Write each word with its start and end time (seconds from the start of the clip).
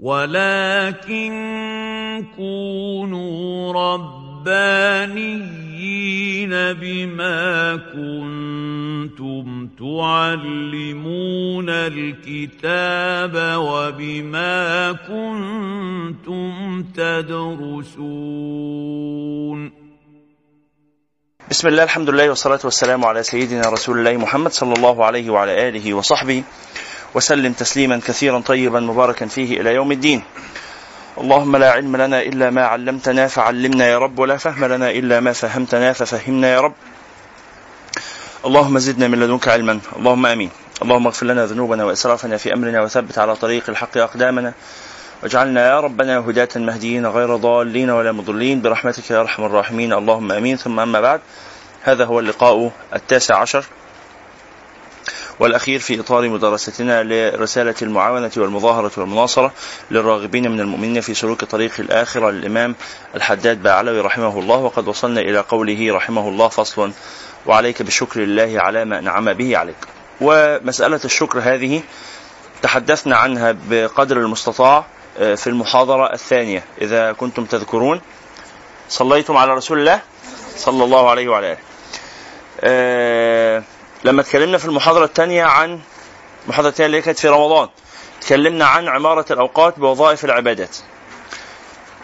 ولكن 0.00 1.32
كونوا 2.36 3.72
ربانيين 3.72 5.16
بما 6.50 7.76
كنتم 7.76 9.68
تعلمون 9.78 11.68
الكتاب 11.68 13.34
وبما 13.56 14.92
كنتم 14.92 16.82
تدرسون 16.94 18.56
بسم 21.50 21.68
الله 21.68 21.82
الحمد 21.82 22.10
لله 22.10 22.28
والصلاة 22.28 22.60
والسلام 22.64 23.04
على 23.04 23.22
سيدنا 23.22 23.68
رسول 23.70 23.98
الله 23.98 24.16
محمد 24.16 24.50
صلى 24.50 24.74
الله 24.74 25.04
عليه 25.04 25.30
وعلى 25.30 25.68
آله 25.68 25.94
وصحبه 25.94 26.42
وسلم 27.16 27.52
تسليما 27.52 28.00
كثيرا 28.06 28.38
طيبا 28.40 28.80
مباركا 28.80 29.26
فيه 29.26 29.60
إلى 29.60 29.74
يوم 29.74 29.92
الدين. 29.92 30.22
اللهم 31.18 31.56
لا 31.56 31.70
علم 31.72 31.96
لنا 31.96 32.22
إلا 32.22 32.50
ما 32.50 32.64
علمتنا 32.66 33.24
فعلمنا 33.28 33.84
يا 33.88 33.98
رب 33.98 34.18
ولا 34.18 34.36
فهم 34.36 34.64
لنا 34.64 34.90
إلا 34.90 35.20
ما 35.20 35.32
فهمتنا 35.32 35.92
ففهمنا 35.92 36.48
يا 36.52 36.60
رب. 36.60 36.74
اللهم 38.44 38.78
زدنا 38.78 39.08
من 39.08 39.20
لدنك 39.20 39.48
علما 39.48 39.80
اللهم 39.96 40.26
آمين. 40.26 40.50
اللهم 40.82 41.06
اغفر 41.06 41.26
لنا 41.26 41.46
ذنوبنا 41.46 41.84
وإسرافنا 41.84 42.36
في 42.36 42.52
أمرنا 42.52 42.82
وثبت 42.82 43.18
على 43.18 43.36
طريق 43.36 43.64
الحق 43.68 43.96
أقدامنا 43.98 44.52
واجعلنا 45.22 45.68
يا 45.68 45.80
ربنا 45.80 46.18
هداة 46.18 46.48
مهديين 46.56 47.06
غير 47.06 47.36
ضالين 47.36 47.90
ولا 47.90 48.12
مضلين 48.12 48.62
برحمتك 48.62 49.10
يا 49.10 49.20
أرحم 49.20 49.44
الراحمين 49.44 49.92
اللهم 49.92 50.32
آمين 50.32 50.56
ثم 50.56 50.80
أما 50.80 51.00
بعد 51.00 51.20
هذا 51.82 52.04
هو 52.04 52.20
اللقاء 52.20 52.70
التاسع 52.94 53.40
عشر 53.40 53.64
والأخير 55.40 55.80
في 55.80 56.00
إطار 56.00 56.28
مدرستنا 56.28 57.02
لرسالة 57.02 57.74
المعاونة 57.82 58.30
والمظاهرة 58.36 58.92
والمناصرة 58.96 59.52
للراغبين 59.90 60.50
من 60.50 60.60
المؤمنين 60.60 61.00
في 61.00 61.14
سلوك 61.14 61.44
طريق 61.44 61.72
الآخرة 61.78 62.30
للإمام 62.30 62.74
الحداد 63.14 63.62
باعلوي 63.62 64.00
رحمه 64.00 64.38
الله 64.38 64.56
وقد 64.56 64.88
وصلنا 64.88 65.20
إلى 65.20 65.38
قوله 65.38 65.94
رحمه 65.94 66.28
الله 66.28 66.48
فصل 66.48 66.92
وعليك 67.46 67.82
بالشكر 67.82 68.20
لله 68.20 68.60
على 68.60 68.84
ما 68.84 68.98
أنعم 68.98 69.32
به 69.32 69.56
عليك 69.56 69.76
ومسألة 70.20 71.00
الشكر 71.04 71.38
هذه 71.38 71.82
تحدثنا 72.62 73.16
عنها 73.16 73.56
بقدر 73.70 74.16
المستطاع 74.16 74.84
آه، 75.18 75.34
في 75.34 75.46
المحاضرة 75.46 76.12
الثانية 76.12 76.64
إذا 76.80 77.12
كنتم 77.12 77.44
تذكرون. 77.44 78.00
صليتم 78.88 79.36
على 79.36 79.54
رسول 79.54 79.78
الله؟ 79.78 80.00
صلى 80.56 80.84
الله 80.84 81.10
عليه 81.10 81.28
وعلى 81.28 81.52
آله. 81.52 81.58
آه 82.60 83.62
لما 84.06 84.20
اتكلمنا 84.20 84.58
في 84.58 84.64
المحاضرة 84.64 85.04
الثانية 85.04 85.44
عن 85.44 85.80
المحاضرة 86.44 86.68
الثانية 86.68 86.86
اللي 86.86 87.02
كانت 87.02 87.18
في 87.18 87.28
رمضان 87.28 87.68
تكلمنا 88.20 88.64
عن 88.64 88.88
عمارة 88.88 89.24
الأوقات 89.30 89.78
بوظائف 89.78 90.24
العبادات. 90.24 90.76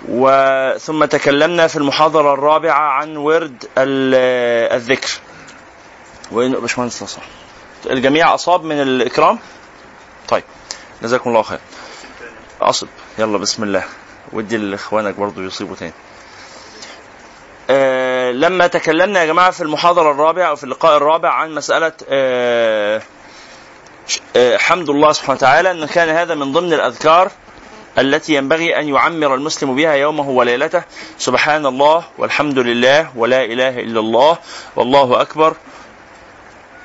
وثم 0.08 1.05
تكلمنا 1.05 1.67
في 1.67 1.77
المحاضرة 1.77 2.34
الرابعة 2.34 2.80
عن 2.80 3.17
ورد 3.17 3.64
الذكر. 3.78 5.11
وين 6.33 6.53
باشمهندس 6.53 7.03
نصر 7.03 7.23
الجميع 7.91 8.34
أصاب 8.34 8.64
من 8.64 8.83
الإكرام؟ 8.83 9.39
طيب 10.28 10.45
جزاكم 11.03 11.30
الله 11.30 11.42
خير. 11.42 11.61
أصب. 12.61 12.89
يلا 13.19 13.39
بسم 13.39 13.62
الله. 13.62 13.84
ودي 14.33 14.56
لإخوانك 14.56 15.14
برضو 15.14 15.42
يصيبوا 15.42 15.77
تاني. 15.77 15.92
لما 18.33 18.67
تكلمنا 18.67 19.20
يا 19.20 19.27
جماعة 19.27 19.51
في 19.51 19.61
المحاضرة 19.61 20.11
الرابعة 20.11 20.48
أو 20.48 20.56
في 20.56 20.65
اللقاء 20.65 20.97
الرابع 20.97 21.28
عن 21.28 21.55
مسألة 21.55 21.92
آه، 22.09 23.03
آه، 24.37 24.56
حمد 24.56 24.91
الله 24.91 25.12
سبحانه 25.12 25.37
وتعالى 25.37 25.70
إن 25.70 25.87
كان 25.87 26.09
هذا 26.09 26.34
من 26.34 26.53
ضمن 26.53 26.73
الأذكار 26.73 27.30
التي 27.98 28.35
ينبغي 28.35 28.79
أن 28.79 28.89
يعمر 28.89 29.35
المسلم 29.35 29.77
بها 29.77 29.92
يومه 29.92 30.29
وليلته. 30.29 30.83
سبحان 31.19 31.67
الله 31.67 32.05
والحمد 32.19 32.58
لله 32.58 33.11
ولا 33.17 33.45
إله 33.45 33.80
إلا 33.80 34.01
الله 34.01 34.39
والله 34.77 35.20
أكبر 35.20 35.57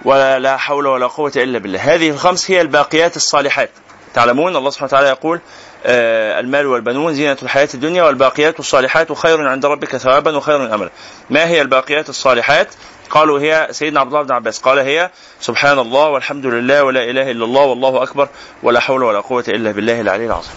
ولا 0.05 0.57
حول 0.57 0.87
ولا 0.87 1.07
قوة 1.07 1.31
إلا 1.35 1.59
بالله. 1.59 1.79
هذه 1.79 2.09
الخمس 2.09 2.51
هي 2.51 2.61
الباقيات 2.61 3.15
الصالحات. 3.15 3.69
تعلمون 4.13 4.55
الله 4.55 4.69
سبحانه 4.69 4.87
وتعالى 4.87 5.07
يقول 5.07 5.37
آه، 5.37 5.41
المال 5.85 6.67
والبنون 6.67 7.13
زينة 7.13 7.37
الحياة 7.43 7.69
الدنيا 7.73 8.03
والباقيات 8.03 8.59
الصالحات 8.59 9.13
خير 9.13 9.47
عند 9.47 9.65
ربك 9.65 9.97
ثوابا 9.97 10.37
وخير 10.37 10.75
أملا. 10.75 10.89
ما 11.29 11.47
هي 11.47 11.61
الباقيات 11.61 12.09
الصالحات؟ 12.09 12.67
قالوا 13.09 13.39
هي 13.39 13.67
سيدنا 13.71 13.99
عبد 13.99 14.13
الله 14.13 14.23
بن 14.23 14.31
عباس. 14.31 14.59
قال 14.59 14.79
هي 14.79 15.09
سبحان 15.39 15.79
الله 15.79 16.07
والحمد 16.09 16.45
لله 16.45 16.83
ولا 16.83 17.03
إله 17.03 17.31
إلا 17.31 17.45
الله 17.45 17.61
والله 17.61 18.03
أكبر 18.03 18.29
ولا 18.63 18.79
حول 18.79 19.03
ولا 19.03 19.19
قوة 19.19 19.43
إلا 19.47 19.71
بالله 19.71 20.01
العلي 20.01 20.25
العظيم. 20.25 20.51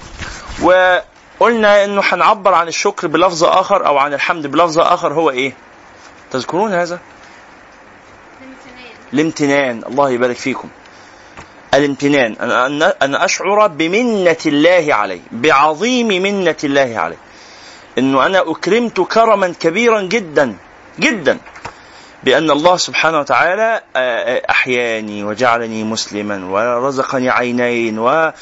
وقلنا 0.62 1.84
أنه 1.84 2.02
هنعبر 2.04 2.54
عن 2.54 2.68
الشكر 2.68 3.06
بلفظ 3.06 3.44
آخر 3.44 3.86
أو 3.86 3.98
عن 3.98 4.14
الحمد 4.14 4.46
بلفظ 4.46 4.78
آخر 4.78 5.12
هو 5.12 5.30
إيه؟ 5.30 5.52
تذكرون 6.32 6.74
هذا؟ 6.74 6.98
الامتنان. 9.12 9.82
الله 9.88 10.10
يبارك 10.10 10.36
فيكم. 10.36 10.68
الامتنان 11.74 12.32
أن 13.02 13.14
أشعر 13.14 13.66
بمنة 13.66 14.36
الله 14.46 14.94
علي 14.94 15.20
بعظيم 15.32 16.08
منة 16.08 16.56
الله 16.64 16.98
علي. 16.98 17.16
أنه 17.98 18.26
أنا 18.26 18.50
أكرمت 18.50 19.00
كرما 19.00 19.54
كبيرا 19.60 20.00
جدا 20.00 20.56
جدا 20.98 21.38
بأن 22.24 22.50
الله 22.50 22.76
سبحانه 22.76 23.20
وتعالى 23.20 23.82
أحياني 24.50 25.24
وجعلني 25.24 25.84
مسلما 25.84 26.44
ورزقني 26.44 27.30
عينين 27.30 27.98
و 27.98 28.32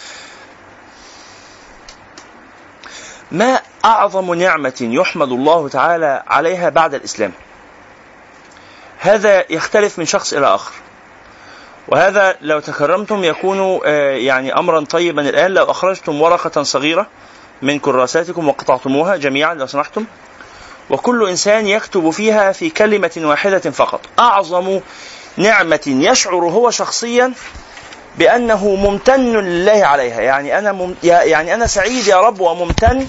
ما 3.32 3.60
أعظم 3.84 4.34
نعمة 4.34 4.78
يحمد 4.80 5.32
الله 5.32 5.68
تعالى 5.68 6.22
عليها 6.26 6.68
بعد 6.68 6.94
الإسلام؟ 6.94 7.32
هذا 8.98 9.44
يختلف 9.50 9.98
من 9.98 10.04
شخص 10.04 10.32
إلى 10.32 10.46
آخر. 10.46 10.72
وهذا 11.88 12.36
لو 12.40 12.60
تكرمتم 12.60 13.24
يكون 13.24 13.80
آه، 13.84 14.10
يعني 14.10 14.54
امرا 14.58 14.84
طيبا 14.84 15.28
الآن. 15.28 15.50
لو 15.50 15.64
أخرجتم 15.70 16.22
ورقة 16.22 16.62
صغيرة 16.62 17.06
من 17.62 17.78
كراساتكم 17.78 18.48
وقطعتموها 18.48 19.16
جميعا 19.16 19.54
لو 19.54 19.66
سمحتم. 19.66 20.04
وكل 20.90 21.28
إنسان 21.28 21.66
يكتب 21.66 22.10
فيها 22.10 22.52
في 22.52 22.70
كلمة 22.70 23.10
واحدة 23.16 23.70
فقط. 23.70 24.00
أعظم 24.18 24.80
نعمة 25.36 25.80
يشعر 25.86 26.34
هو 26.44 26.70
شخصيا 26.70 27.32
بأنه 28.18 28.68
ممتن 28.68 29.32
لله 29.36 29.86
عليها. 29.86 30.20
يعني 30.20 30.58
أنا 30.58 30.72
مم... 30.72 30.94
يعني 31.02 31.54
أنا 31.54 31.66
سعيد 31.66 32.06
يا 32.06 32.20
رب 32.20 32.40
وممتن. 32.40 33.06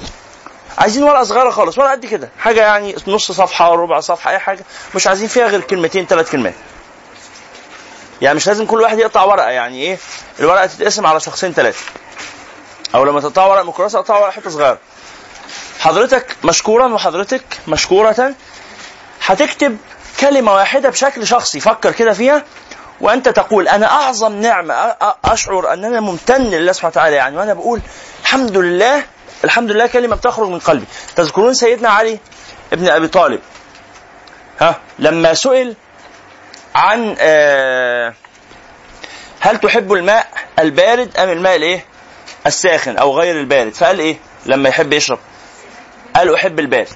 عايزين 0.77 1.03
ورقة 1.03 1.23
صغيرة 1.23 1.49
خالص 1.49 1.77
ورقه 1.77 1.91
قد 1.91 2.05
كده. 2.05 2.29
حاجة 2.39 2.61
يعني 2.61 2.95
نص 3.07 3.31
صفحة 3.31 3.75
ربع 3.75 3.99
صفحة 3.99 4.31
أي 4.31 4.39
حاجة. 4.39 4.65
مش 4.95 5.07
عايزين 5.07 5.27
فيها 5.27 5.47
غير 5.47 5.61
كلمتين 5.61 6.05
ثلاث 6.05 6.31
كلمات. 6.31 6.53
يعني 8.21 8.35
مش 8.35 8.47
لازم 8.47 8.65
كل 8.65 8.81
واحد 8.81 8.99
يقطع 8.99 9.23
ورقة 9.23 9.49
يعني 9.49 9.81
إيه؟ 9.83 9.97
الورقة 10.39 10.65
تتقسم 10.65 11.05
على 11.05 11.19
شخصين 11.19 11.53
ثلاثة 11.53 11.83
أو 12.95 13.03
لما 13.05 13.21
تقطع 13.21 13.45
ورقه 13.45 13.63
من 13.63 13.69
الكراسه 13.69 13.99
قطع 13.99 14.17
ورقه 14.17 14.31
حتة 14.31 14.49
صغيرة. 14.49 14.77
حضرتك 15.79 16.35
مشكورا 16.43 16.93
وحضرتك 16.93 17.43
مشكورة 17.67 18.33
هتكتب 19.25 19.77
كلمة 20.19 20.53
واحدة 20.53 20.89
بشكل 20.89 21.27
شخصي 21.27 21.59
فكر 21.59 21.91
كده 21.91 22.13
فيها 22.13 22.43
وأنت 23.01 23.29
تقول 23.29 23.67
أنا 23.67 23.85
أعظم 23.91 24.33
نعمة 24.41 24.73
أشعر 25.25 25.73
ان 25.73 25.85
أنا 25.85 25.99
ممتن 25.99 26.41
لله 26.41 26.71
سبحانه 26.71 26.91
وتعالى 26.91 27.15
يعني 27.15 27.37
وأنا 27.37 27.53
بقول 27.53 27.81
الحمد 28.21 28.57
لله 28.57 29.03
الحمد 29.43 29.71
لله 29.71 29.87
كلمة 29.87 30.15
بتخرج 30.15 30.47
من 30.49 30.59
قلبي. 30.59 30.85
تذكرون 31.15 31.53
سيدنا 31.53 31.89
علي 31.89 32.19
ابن 32.73 32.87
أبي 32.87 33.07
طالب؟ 33.07 33.39
ها؟ 34.59 34.75
لما 34.99 35.33
سئل 35.33 35.75
عن 36.75 37.15
آه، 37.19 38.13
هل 39.39 39.57
تحب 39.57 39.93
الماء 39.93 40.27
البارد 40.59 41.17
أم 41.17 41.29
الماء 41.29 41.55
الإيه؟ 41.55 41.85
الساخن 42.47 42.97
أو 42.97 43.19
غير 43.19 43.39
البارد؟ 43.39 43.73
فقال 43.73 43.99
إيه؟ 43.99 44.17
لما 44.45 44.69
يحب 44.69 44.93
يشرب. 44.93 45.19
قال 46.15 46.33
أحب 46.33 46.59
البارد. 46.59 46.95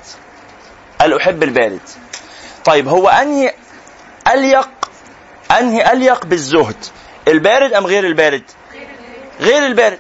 قال 0.99 1.13
أحب 1.13 1.43
البارد. 1.43 1.79
طيب 2.65 2.87
هو 2.87 3.09
أنهي 3.09 3.53
أليق 4.33 4.69
أنهي 5.59 5.91
أليق 5.93 6.25
بالزهد؟ 6.25 6.75
البارد 7.27 7.73
أم 7.73 7.85
غير 7.85 8.05
البارد؟ 8.05 8.43
غير 9.39 9.65
البارد. 9.65 9.99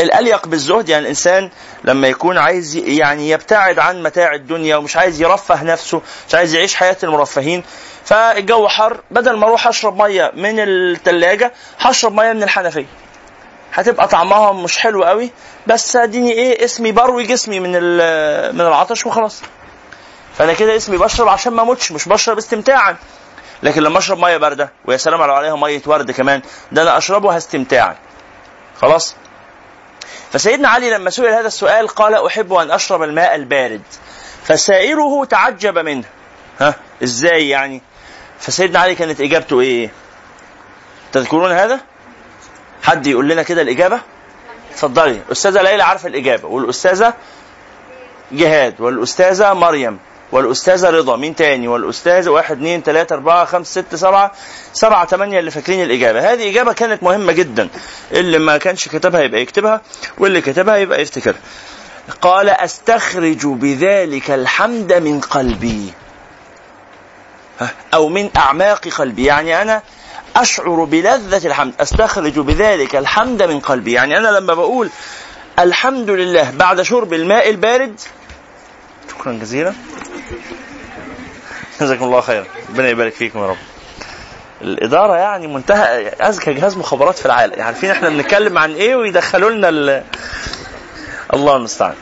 الأليق 0.00 0.46
بالزهد 0.46 0.88
يعني 0.88 1.02
الإنسان 1.02 1.50
لما 1.84 2.08
يكون 2.08 2.38
عايز 2.38 2.76
يعني 2.76 3.30
يبتعد 3.30 3.78
عن 3.78 4.02
متاع 4.02 4.34
الدنيا 4.34 4.76
ومش 4.76 4.96
عايز 4.96 5.20
يرفه 5.20 5.62
نفسه 5.62 6.02
مش 6.28 6.34
عايز 6.34 6.54
يعيش 6.54 6.74
حياة 6.74 6.96
المرفهين 7.02 7.64
فالجو 8.06 8.68
حر 8.68 9.00
بدل 9.10 9.36
ما 9.36 9.46
أروح 9.46 9.66
أشرب 9.66 10.02
مية 10.02 10.32
من 10.34 10.60
الثلاجه 10.60 11.52
هشرب 11.78 12.12
مية 12.14 12.32
من 12.32 12.42
الحنفية. 12.42 12.86
هتبقى 13.72 14.08
طعمها 14.08 14.52
مش 14.52 14.78
حلو 14.78 15.04
قوي 15.04 15.30
بس 15.66 15.96
اديني 15.96 16.32
إيه 16.32 16.64
اسمي 16.64 16.92
بروي 16.92 17.24
جسمي 17.24 17.60
من 17.60 17.70
من 18.54 18.60
العطش 18.60 19.06
وخلاص. 19.06 19.42
فأنا 20.38 20.52
كده 20.52 20.76
اسمي 20.76 20.96
بشرب 20.98 21.28
عشان 21.28 21.52
ما 21.52 21.62
أموتش 21.62 21.92
مش 21.92 22.08
بشرب 22.08 22.38
استمتاعا. 22.38 22.96
لكن 23.62 23.82
لما 23.82 23.98
أشرب 23.98 24.18
مية 24.18 24.36
باردة 24.36 24.72
ويا 24.84 24.96
سلام 24.96 25.22
عليها 25.22 25.56
مية 25.56 25.82
ورد 25.86 26.10
كمان 26.10 26.42
ده 26.72 26.82
أنا 26.82 26.98
أشربها 26.98 27.36
استمتاعا. 27.36 27.96
خلاص؟ 28.80 29.16
فسيدنا 30.32 30.68
علي 30.68 30.90
لما 30.90 31.10
سئل 31.10 31.26
هذا 31.26 31.46
السؤال 31.46 31.88
قال 31.88 32.26
أحب 32.26 32.52
أن 32.52 32.70
أشرب 32.70 33.02
الماء 33.02 33.34
البارد. 33.34 33.82
فسائره 34.44 35.24
تعجب 35.24 35.78
منه. 35.78 36.04
ها؟ 36.60 36.74
إزاي 37.02 37.48
يعني؟ 37.48 37.82
فسيدنا 38.40 38.78
علي 38.78 38.94
كانت 38.94 39.20
إجابته 39.20 39.60
إيه؟ 39.60 39.90
تذكرون 41.12 41.52
هذا؟ 41.52 41.80
حد 42.82 43.06
يقول 43.06 43.28
لنا 43.28 43.42
كده 43.42 43.62
الإجابة؟ 43.62 44.00
اتفضلي. 44.72 45.20
استاذه 45.32 45.62
ليلى 45.62 45.82
عارفة 45.82 46.08
الإجابة. 46.08 46.48
والأستاذة 46.48 47.14
جهاد 48.32 48.80
والأستاذة 48.80 49.52
مريم 49.54 49.98
والأستاذة 50.32 50.90
رضا. 50.90 51.16
مين 51.16 51.34
تاني؟ 51.34 51.68
والاستاذ 51.68 52.28
واحد 52.28 52.56
اثنين 52.56 52.82
ثلاثة 52.82 53.14
أربعة 53.14 53.44
خمسة 53.44 53.80
ستة 53.80 53.96
سبعة 53.96 54.32
سبعة 54.72 55.06
ثمانية 55.06 55.38
اللي 55.38 55.50
فاكرين 55.50 55.82
الإجابة. 55.82 56.32
هذه 56.32 56.50
إجابة 56.50 56.72
كانت 56.72 57.02
مهمة 57.02 57.32
جدا. 57.32 57.68
اللي 58.12 58.38
ما 58.38 58.58
كانش 58.58 58.88
كتبها 58.88 59.20
يبقى 59.20 59.40
يكتبها 59.40 59.80
واللي 60.18 60.40
كتبها 60.40 60.76
يبقى 60.76 61.02
يفتكرها. 61.02 61.40
قال 62.20 62.48
أستخرج 62.48 63.46
بذلك 63.46 64.30
الحمد 64.30 64.92
من 64.92 65.20
قلبي. 65.20 65.92
أو 67.94 68.08
من 68.08 68.30
أعماق 68.36 68.88
قلبي. 68.88 69.24
يعني 69.24 69.62
أنا 69.62 69.82
أشعر 70.36 70.84
بلذة 70.84 71.46
الحمد 71.46 71.72
أستخرج 71.80 72.38
بذلك 72.38 72.96
الحمد 72.96 73.42
من 73.42 73.60
قلبي. 73.60 73.92
يعني 73.92 74.18
أنا 74.18 74.28
لما 74.28 74.54
بقول 74.54 74.90
الحمد 75.58 76.10
لله 76.10 76.50
بعد 76.50 76.82
شرب 76.82 77.12
الماء 77.12 77.50
البارد 77.50 78.00
شكرا 79.10 79.32
جزيلا. 79.32 79.74
جزاكم 81.80 82.04
الله 82.04 82.20
خيرا. 82.20 82.44
ربنا 82.68 82.88
يبارك 82.88 83.12
فيكم 83.12 83.38
يا 83.38 83.46
رب. 83.46 83.56
الإدارة 84.62 85.16
يعني 85.16 85.46
منتهى 85.46 86.08
أذكى 86.08 86.52
جهاز 86.52 86.76
مخابرات 86.76 87.18
في 87.18 87.26
العالم. 87.26 87.52
يعني 87.52 87.62
عارفين 87.62 87.90
إحنا 87.90 88.08
بنتكلم 88.08 88.58
عن 88.58 88.74
إيه 88.74 88.96
ويدخلوا 88.96 89.50
لنا 89.50 89.68
ال... 89.68 90.04
الله 91.34 91.56
المستعان. 91.56 91.94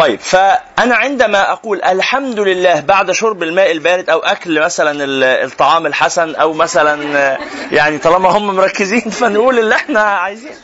طيب 0.00 0.20
فأنا 0.20 0.96
عندما 0.96 1.52
أقول 1.52 1.82
الحمد 1.82 2.40
لله 2.40 2.80
بعد 2.80 3.10
شرب 3.10 3.42
الماء 3.42 3.70
البارد 3.70 4.10
أو 4.10 4.18
أكل 4.18 4.60
مثلا 4.60 5.04
الطعام 5.44 5.86
الحسن 5.86 6.34
أو 6.34 6.52
مثلا 6.52 7.38
يعني 7.72 7.98
طالما 7.98 8.28
هم 8.28 8.56
مركزين 8.56 9.10
فنقول 9.20 9.58
اللي 9.58 9.74
إحنا 9.74 10.00
عايزين. 10.00 10.54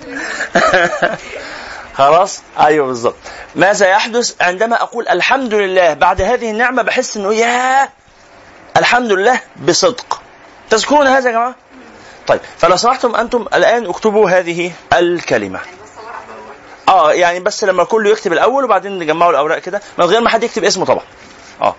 خلاص؟ 1.98 2.42
أيوه 2.60 2.86
بالظبط. 2.86 3.16
ماذا 3.54 3.86
يحدث؟ 3.86 4.34
عندما 4.40 4.82
أقول 4.82 5.08
الحمد 5.08 5.54
لله 5.54 5.94
بعد 5.94 6.20
هذه 6.22 6.50
النعمة 6.50 6.82
بحس 6.82 7.16
إنه 7.16 7.34
يا 7.34 7.88
الحمد 8.76 9.12
لله 9.12 9.40
بصدق. 9.56 10.20
تذكرون 10.70 11.06
هذا 11.06 11.26
يا 11.28 11.32
جماعة؟ 11.34 11.54
طيب 12.26 12.40
فلو 12.58 12.76
سمحتم 12.76 13.14
أنتم 13.16 13.46
الآن 13.54 13.86
اكتبوا 13.86 14.30
هذه 14.30 14.72
الكلمة. 14.92 15.60
آه 16.88 17.12
يعني 17.12 17.40
بس 17.40 17.64
لما 17.64 17.84
كله 17.84 18.10
يكتب 18.10 18.32
الأول 18.32 18.64
وبعدين 18.64 18.98
نجمعوا 18.98 19.30
الأوراق 19.30 19.58
كده 19.58 19.80
من 19.98 20.04
غير 20.04 20.20
ما 20.20 20.28
حد 20.28 20.42
يكتب 20.44 20.64
اسمه 20.64 20.84
طبعا. 20.84 21.04
آه. 21.62 21.74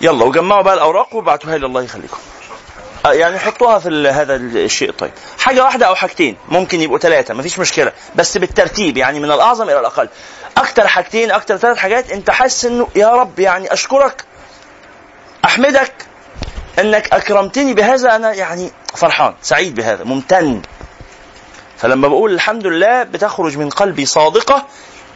يلا 0.00 0.24
وجمعوا 0.24 0.62
بقى 0.62 0.74
الأوراق 0.74 1.14
وابعتوها 1.14 1.58
لي 1.58 1.66
الله 1.66 1.82
يخليكم. 1.82 2.16
آه 3.06 3.12
يعني 3.12 3.38
حطوها 3.38 3.78
في 3.78 4.08
هذا 4.08 4.36
الشيء 4.36 4.90
طيب 4.90 5.10
حاجة 5.38 5.64
واحدة 5.64 5.86
أو 5.86 5.94
حاجتين 5.94 6.36
ممكن 6.48 6.80
يبقوا 6.80 6.98
ثلاثة 6.98 7.34
مفيش 7.34 7.58
مشكلة 7.58 7.92
بس 8.14 8.38
بالترتيب 8.38 8.96
يعني 8.96 9.20
من 9.20 9.30
الأعظم 9.32 9.64
إلى 9.70 9.80
الأقل. 9.80 10.08
أكتر 10.56 10.86
حاجتين 10.88 11.30
أكتر 11.30 11.56
ثلاث 11.56 11.76
حاجات 11.76 12.10
أنت 12.10 12.30
حاسس 12.30 12.64
إنه 12.64 12.88
يا 12.96 13.08
رب 13.08 13.38
يعني 13.38 13.72
أشكرك 13.72 14.24
أحمدك 15.44 15.92
إنك 16.78 17.12
أكرمتني 17.12 17.74
بهذا 17.74 18.16
أنا 18.16 18.32
يعني 18.32 18.70
فرحان 18.94 19.34
سعيد 19.42 19.74
بهذا 19.74 20.04
ممتن. 20.04 20.62
فلما 21.78 22.08
بقول 22.08 22.34
الحمد 22.34 22.66
لله 22.66 23.02
بتخرج 23.02 23.58
من 23.58 23.70
قلبي 23.70 24.06
صادقة 24.06 24.66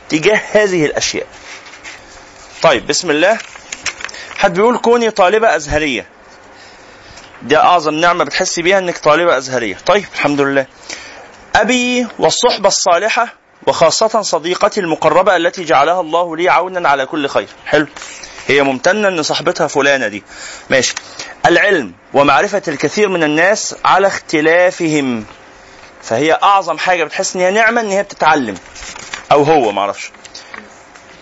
تجاه 0.08 0.40
هذه 0.52 0.86
الأشياء. 0.86 1.26
طيب 2.62 2.86
بسم 2.86 3.10
الله. 3.10 3.38
حد 4.36 4.54
بيقول 4.54 4.78
كوني 4.78 5.10
طالبة 5.10 5.56
أزهرية. 5.56 6.06
دي 7.42 7.56
أعظم 7.56 7.94
نعمة 7.94 8.24
بتحسي 8.24 8.62
بيها 8.62 8.78
إنك 8.78 8.98
طالبة 8.98 9.36
أزهرية. 9.36 9.76
طيب 9.86 10.04
الحمد 10.14 10.40
لله. 10.40 10.66
أبي 11.56 12.06
والصحبة 12.18 12.68
الصالحة 12.68 13.34
وخاصة 13.66 14.22
صديقتي 14.22 14.80
المقربة 14.80 15.36
التي 15.36 15.64
جعلها 15.64 16.00
الله 16.00 16.36
لي 16.36 16.48
عونا 16.48 16.88
على 16.88 17.06
كل 17.06 17.28
خير. 17.28 17.48
حلو. 17.66 17.86
هي 18.46 18.62
ممتنة 18.62 19.08
إن 19.08 19.22
صاحبتها 19.22 19.66
فلانة 19.66 20.08
دي. 20.08 20.22
ماشي. 20.70 20.94
العلم 21.46 21.92
ومعرفة 22.14 22.62
الكثير 22.68 23.08
من 23.08 23.22
الناس 23.22 23.76
على 23.84 24.06
اختلافهم. 24.06 25.24
فهي 26.02 26.38
أعظم 26.42 26.78
حاجة 26.78 27.04
بتحس 27.04 27.36
إن 27.36 27.42
هي 27.42 27.50
نعمة 27.50 27.80
إن 27.80 27.90
هي 27.90 28.02
بتتعلم. 28.02 28.58
أو 29.32 29.42
هو 29.42 29.72
ما 29.72 29.80
أعرفش. 29.80 30.10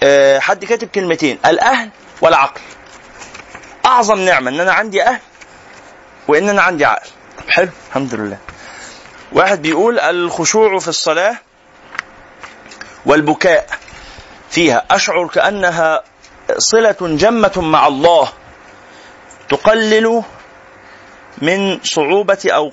أه 0.02 0.38
حد 0.38 0.64
كاتب 0.64 0.88
كلمتين 0.88 1.38
الأهل 1.46 1.90
والعقل. 2.20 2.60
أعظم 3.86 4.18
نعمة 4.18 4.50
إن 4.50 4.60
أنا 4.60 4.72
عندي 4.72 5.02
أهل 5.02 5.20
وإن 6.28 6.48
أنا 6.48 6.62
عندي 6.62 6.84
عقل. 6.84 7.08
حلو 7.48 7.68
الحمد 7.88 8.14
لله. 8.14 8.38
واحد 9.32 9.62
بيقول 9.62 9.98
الخشوع 9.98 10.78
في 10.78 10.88
الصلاة 10.88 11.36
والبكاء 13.06 13.66
فيها. 14.50 14.84
أشعر 14.90 15.26
كأنها 15.26 16.02
صلة 16.58 16.96
جمة 17.00 17.52
مع 17.56 17.86
الله 17.86 18.28
تقلل 19.48 20.22
من 21.42 21.80
صعوبة 21.82 22.38
أو 22.46 22.72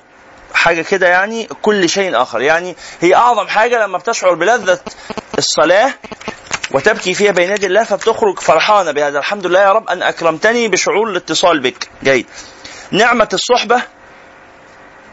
حاجة 0.56 0.82
كده 0.82 1.08
يعني 1.08 1.48
كل 1.62 1.88
شيء 1.88 2.22
آخر. 2.22 2.40
يعني 2.40 2.76
هي 3.00 3.14
أعظم 3.14 3.46
حاجة 3.48 3.84
لما 3.84 3.98
بتشعر 3.98 4.34
بلذة 4.34 4.80
الصلاة 5.38 5.94
وتبكي 6.70 7.14
فيها 7.14 7.32
بين 7.32 7.50
يدي 7.50 7.66
الله 7.66 7.84
فبتخرج 7.84 8.38
فرحانة 8.38 8.90
بهذا. 8.92 9.18
الحمد 9.18 9.46
لله 9.46 9.60
يا 9.60 9.72
رب 9.72 9.88
أن 9.88 10.02
أكرمتني 10.02 10.68
بشعور 10.68 11.10
الاتصال 11.10 11.60
بك. 11.60 11.88
جيد. 12.04 12.26
نعمة 12.90 13.28
الصحبة 13.32 13.82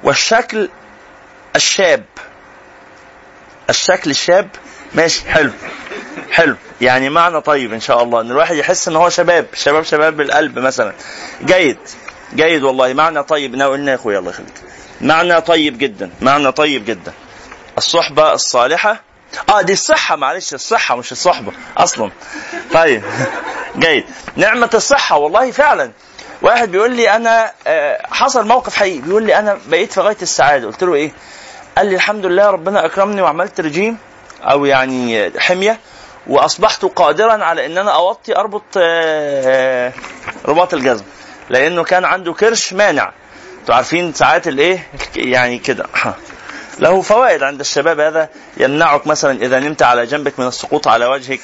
والشكل 0.04 0.70
الشاب. 1.56 2.04
الشكل 3.70 4.12
الشاب 4.12 4.50
ماشي 4.94 5.30
حلو. 5.30 5.52
حلو. 6.32 6.56
يعني 6.82 7.10
معنى 7.10 7.42
طيب 7.42 7.74
إن 7.74 7.80
شاء 7.80 8.04
الله 8.04 8.22
إن 8.22 8.32
الواحد 8.32 8.56
يحس 8.56 8.88
إن 8.88 8.96
هو 8.96 9.10
شباب 9.10 9.48
شباب 9.54 9.84
شباب 9.84 10.18
بالقلب 10.18 10.60
مثلا. 10.60 10.94
جيد. 11.46 11.78
جيد 12.36 12.64
والله. 12.64 12.94
معنى 12.94 13.24
طيب. 13.24 13.62
قلنا 13.62 13.92
يا 13.92 13.96
أخويا 13.96 14.20
الله 14.20 14.30
يخليك. 14.30 14.54
معنى 15.02 15.42
طيب 15.42 15.78
جدا 15.78 16.10
معنى 16.22 16.52
طيب 16.52 16.86
جدا. 16.86 17.14
الصحبة 17.78 18.34
الصالحة 18.34 19.02
آه 19.50 19.62
دي 19.62 19.74
الصحة 19.74 20.16
معلش 20.16 20.54
الصحة 20.54 20.96
مش 20.96 21.12
الصحبة 21.12 21.52
أصلا. 21.78 22.12
طيب 22.74 23.04
جيد. 23.78 24.04
نعمة 24.36 24.70
الصحة 24.74 25.18
والله 25.18 25.52
فعلا. 25.52 25.92
واحد 26.42 26.72
بيقول 26.72 26.92
لي 26.92 27.16
أنا 27.16 27.52
آه، 27.68 28.08
حصل 28.12 28.48
موقف 28.48 28.76
حقيقي. 28.76 29.00
بيقول 29.00 29.24
لي 29.24 29.40
أنا 29.40 29.60
بقيت 29.68 29.94
في 29.94 30.02
غاية 30.02 30.18
السعادة. 30.22 30.68
قلت 30.68 30.84
له 30.84 30.94
إيه؟ 30.96 31.12
قال 31.78 31.88
لي 31.88 31.96
الحمد 31.96 32.26
لله 32.26 32.50
ربنا 32.50 32.86
أكرمني 32.86 33.22
وعملت 33.22 33.62
رجيم 33.62 33.98
أو 34.44 34.66
يعني 34.66 35.32
حمية 35.40 35.80
وأصبحت 36.28 36.86
قادرا 36.86 37.44
على 37.44 37.66
إن 37.66 37.78
أنا 37.78 37.92
أوطي 37.96 38.36
أربط 38.36 38.64
آه، 38.78 39.94
رباط 40.46 40.74
الجزم. 40.74 41.04
لأنه 41.50 41.84
كان 41.84 42.06
عنده 42.06 42.34
كرش 42.34 42.74
مانع. 42.74 43.12
أنتوا 43.64 43.76
عارفين 43.76 44.14
ساعات 44.14 44.48
الايه؟ 44.48 44.88
يعني 45.16 45.60
كده. 45.60 45.86
له 46.80 47.02
فوائد 47.02 47.44
عند 47.44 47.60
الشباب 47.60 48.00
هذا 48.00 48.30
يمنعك 48.58 49.08
مثلا 49.08 49.46
إذا 49.46 49.60
نمت 49.60 49.82
على 49.82 50.06
جنبك 50.06 50.40
من 50.40 50.48
السقوط 50.48 50.88
على 50.88 51.06
وجهك. 51.06 51.40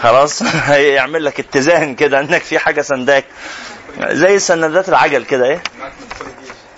خلاص؟ 0.00 0.42
هيعمل 0.70 1.24
لك 1.24 1.40
اتزان 1.40 1.94
كده 1.94 2.20
إنك 2.20 2.42
في 2.42 2.58
حاجة 2.58 2.82
سنداك. 2.82 3.24
زي 4.00 4.38
سندات 4.38 4.88
العجل 4.88 5.24
كده 5.24 5.46
إيه؟ 5.46 5.62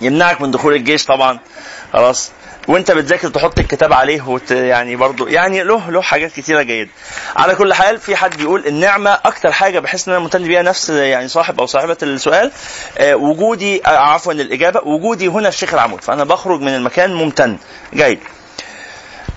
يمنعك 0.01 0.41
من 0.41 0.51
دخول 0.51 0.73
الجيش 0.73 1.05
طبعا. 1.05 1.39
خلاص؟ 1.93 2.31
وانت 2.67 2.91
بتذاكر 2.91 3.29
تحط 3.29 3.59
الكتاب 3.59 3.93
عليه 3.93 4.21
وت 4.27 4.51
يعني 4.51 4.95
برضو 4.95 5.27
يعني 5.27 5.63
له 5.63 5.89
له 5.91 6.01
حاجات 6.01 6.31
كتيرة 6.31 6.61
جيدة. 6.61 6.89
على 7.35 7.55
كل 7.55 7.73
حال 7.73 7.99
في 7.99 8.15
حد 8.15 8.37
بيقول 8.37 8.67
النعمة 8.67 9.19
أكتر 9.25 9.51
حاجة 9.51 9.79
بحس 9.79 10.07
إن 10.07 10.13
أنا 10.13 10.23
ممتن 10.23 10.43
بيها 10.43 10.61
نفس 10.61 10.89
يعني 10.89 11.27
صاحب 11.27 11.59
أو 11.59 11.65
صاحبة 11.65 11.97
السؤال 12.03 12.51
آه 12.97 13.15
وجودي 13.15 13.85
آه 13.85 13.89
عفوا 13.89 14.33
الإجابة 14.33 14.81
وجودي 14.85 15.27
هنا 15.27 15.47
الشيخ 15.49 15.73
العمود. 15.73 16.01
فأنا 16.01 16.23
بخرج 16.23 16.61
من 16.61 16.75
المكان 16.75 17.13
ممتن. 17.13 17.57
جيد. 17.93 18.19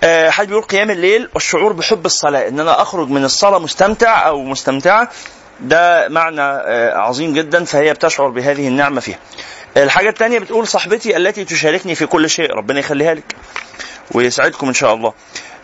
آه 0.05 0.31
حد 0.31 0.47
بيقول 0.49 0.63
قيام 0.63 0.91
الليل 0.91 1.29
والشعور 1.35 1.73
بحب 1.73 2.07
الصلاة 2.07 2.49
إن 2.49 2.61
أنا 2.61 2.83
أخرج 2.83 3.09
من 3.09 3.25
الصلاة 3.25 3.59
مستمتع 3.59 4.27
أو 4.29 4.43
مستمتعة. 4.45 5.09
ده 5.61 6.09
معنى 6.09 6.41
آه 6.41 6.95
عظيم 6.99 7.33
جدا 7.33 7.65
فهي 7.65 7.93
بتشعر 7.95 8.29
بهذه 8.29 8.69
النعمة 8.69 9.01
فيها. 9.01 9.19
الحاجة 9.77 10.09
الثانية 10.09 10.39
بتقول 10.39 10.67
صاحبتي 10.69 11.17
التي 11.17 11.45
تشاركني 11.45 11.95
في 11.95 12.07
كل 12.07 12.31
شيء 12.31 12.53
ربنا 12.55 12.81
يخليها 12.81 13.15
لك. 13.15 13.35
ويسعدكم 14.13 14.69
إن 14.69 14.75
شاء 14.75 14.95
الله. 14.95 15.13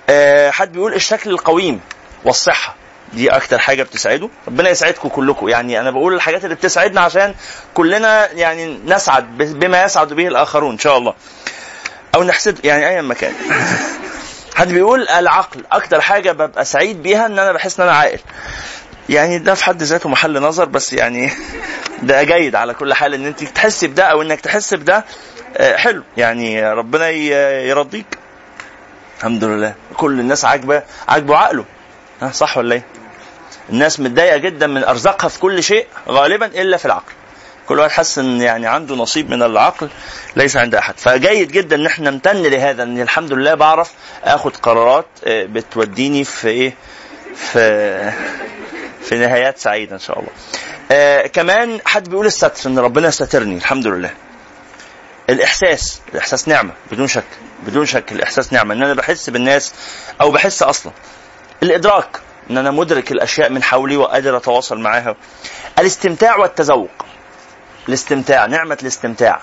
أه 0.08 0.50
حد 0.50 0.72
بيقول 0.72 0.94
الشكل 0.94 1.30
القويم 1.30 1.80
والصحة 2.24 2.74
دي 3.12 3.30
أكتر 3.30 3.58
حاجة 3.58 3.82
بتسعده. 3.82 4.28
ربنا 4.48 4.70
يسعدكم 4.70 5.08
كلكم. 5.08 5.48
يعني 5.48 5.80
أنا 5.80 5.90
بقول 5.90 6.14
الحاجات 6.14 6.44
اللي 6.44 6.54
بتسعدنا 6.54 7.00
عشان 7.00 7.34
كلنا 7.74 8.32
يعني 8.32 8.78
نسعد 8.86 9.36
بما 9.38 9.82
يسعد 9.84 10.12
به 10.12 10.28
الآخرون 10.28 10.72
إن 10.72 10.78
شاء 10.78 10.98
الله. 10.98 11.14
أو 12.14 12.22
نحسد 12.22 12.64
يعني 12.64 12.88
أي 12.88 13.02
مكان 13.02 13.32
حد 14.54 14.68
بيقول 14.68 15.08
العقل 15.08 15.64
أكتر 15.72 16.00
حاجة 16.00 16.32
ببقى 16.32 16.64
سعيد 16.64 17.02
بيها 17.02 17.26
إن 17.26 17.38
أنا 17.38 17.52
بحس 17.52 17.80
إن 17.80 17.86
أنا 17.88 17.96
عاقل. 17.96 18.18
يعني 19.08 19.38
ده 19.38 19.54
في 19.54 19.64
حد 19.64 19.82
ذاته 19.82 20.08
محل 20.08 20.40
نظر 20.40 20.64
بس 20.64 20.92
يعني 20.92 21.30
ده 22.02 22.22
جيد 22.22 22.54
على 22.54 22.74
كل 22.74 22.94
حال 22.94 23.14
إن 23.14 23.26
أنت 23.26 23.44
تحسي 23.44 23.86
بده 23.86 24.04
أو 24.04 24.22
إنك 24.22 24.40
تحس 24.40 24.74
بده 24.74 25.04
آه، 25.56 25.76
حلو. 25.76 26.02
يعني 26.16 26.72
ربنا 26.72 27.08
يرضيك. 27.08 28.18
الحمد 29.18 29.44
لله. 29.44 29.74
كل 29.96 30.20
الناس 30.20 30.44
عاجبة 30.44 30.82
عاجبه 31.08 31.36
عقله. 31.36 31.64
ها 32.22 32.30
صح 32.30 32.58
ولا 32.58 32.74
إيه؟ 32.74 32.84
الناس 33.70 34.00
متضايقة 34.00 34.36
جدا 34.36 34.66
من 34.66 34.84
أرزاقها 34.84 35.28
في 35.28 35.38
كل 35.38 35.62
شيء 35.62 35.86
غالبا 36.08 36.46
إلا 36.46 36.76
في 36.76 36.84
العقل. 36.84 37.12
كل 37.68 37.78
واحد 37.78 37.90
حس 37.90 38.18
إن 38.18 38.40
يعني 38.40 38.66
عنده 38.66 38.94
نصيب 38.94 39.30
من 39.30 39.42
العقل 39.42 39.88
ليس 40.36 40.56
عند 40.56 40.74
أحد. 40.74 40.94
فجيد 40.98 41.52
جدا 41.52 41.76
إن 41.76 41.86
إحنا 41.86 42.10
نمتن 42.10 42.42
لهذا 42.42 42.82
إن 42.82 43.00
الحمد 43.00 43.32
لله 43.32 43.54
بعرف 43.54 43.92
آخد 44.24 44.56
قرارات 44.56 45.06
آه، 45.24 45.44
بتوديني 45.44 46.24
في 46.24 46.48
إيه؟ 46.48 46.74
في 47.34 48.12
في 49.04 49.18
نهايات 49.18 49.58
سعيدة 49.58 49.94
إن 49.94 50.00
شاء 50.00 50.18
الله. 50.18 50.30
آه 50.90 51.26
كمان 51.26 51.80
حد 51.86 52.08
بيقول 52.08 52.26
الستر 52.26 52.70
إن 52.70 52.78
ربنا 52.78 53.10
سترني 53.10 53.56
الحمد 53.56 53.86
لله. 53.86 54.10
الإحساس 55.30 56.00
الإحساس 56.12 56.48
نعمة 56.48 56.72
بدون 56.92 57.06
شك 57.06 57.24
بدون 57.66 57.86
شك 57.86 58.12
الإحساس 58.12 58.52
نعمة. 58.52 58.74
إن 58.74 58.82
أنا 58.82 58.94
بحس 58.94 59.30
بالناس 59.30 59.74
أو 60.20 60.30
بحس 60.30 60.62
أصلا. 60.62 60.92
الإدراك 61.62 62.20
إن 62.50 62.58
أنا 62.58 62.70
مدرك 62.70 63.12
الأشياء 63.12 63.50
من 63.50 63.62
حولي 63.62 63.96
وقادر 63.96 64.36
أتواصل 64.36 64.78
معاها. 64.78 65.16
الاستمتاع 65.78 66.36
والتذوق. 66.36 67.06
الاستمتاع 67.88 68.46
نعمة 68.46 68.78
الاستمتاع. 68.82 69.40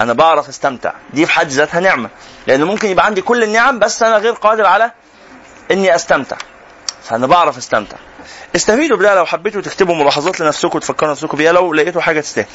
أنا 0.00 0.12
بعرف 0.12 0.48
أستمتع. 0.48 0.92
دي 1.12 1.26
في 1.26 1.32
حد 1.32 1.48
ذاتها 1.48 1.80
نعمة. 1.80 2.10
لأن 2.46 2.64
ممكن 2.64 2.88
يبقى 2.88 3.06
عندي 3.06 3.22
كل 3.22 3.42
النعم 3.42 3.78
بس 3.78 4.02
أنا 4.02 4.16
غير 4.16 4.32
قادر 4.32 4.66
على 4.66 4.90
إني 5.70 5.94
أستمتع. 5.94 6.36
فأنا 7.02 7.26
بعرف 7.26 7.58
أستمتع. 7.58 7.96
استفيدوا 8.56 8.96
بده 8.96 9.14
لو 9.14 9.26
حبيتوا 9.26 9.60
تكتبوا 9.62 9.94
ملاحظات 9.94 10.40
لنفسكم 10.40 10.76
وتفكروا 10.76 11.10
نفسكم 11.10 11.38
بيها. 11.38 11.52
لو 11.52 11.72
لقيتوا 11.74 12.00
حاجة 12.00 12.20
تستاهل. 12.20 12.46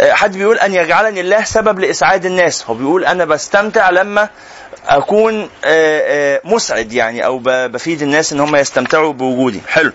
آه، 0.00 0.12
حد 0.12 0.36
بيقول 0.36 0.58
أن 0.58 0.74
يجعلني 0.74 1.20
الله 1.20 1.44
سبب 1.44 1.78
لإسعاد 1.78 2.26
الناس. 2.26 2.64
هو 2.70 2.74
بيقول 2.74 3.04
أنا 3.04 3.24
بستمتع 3.24 3.90
لما 3.90 4.28
أكون 4.88 5.42
آه، 5.42 5.48
آه، 5.64 6.40
مسعد 6.44 6.92
يعني 6.92 7.24
أو 7.26 7.40
بفيد 7.44 8.02
الناس 8.02 8.32
إن 8.32 8.40
هم 8.40 8.56
يستمتعوا 8.56 9.12
بوجودي. 9.12 9.60
حلو. 9.68 9.92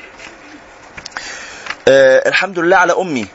الحمد 2.27 2.59
لله 2.59 2.77
على 2.77 2.93
أمي. 2.93 3.27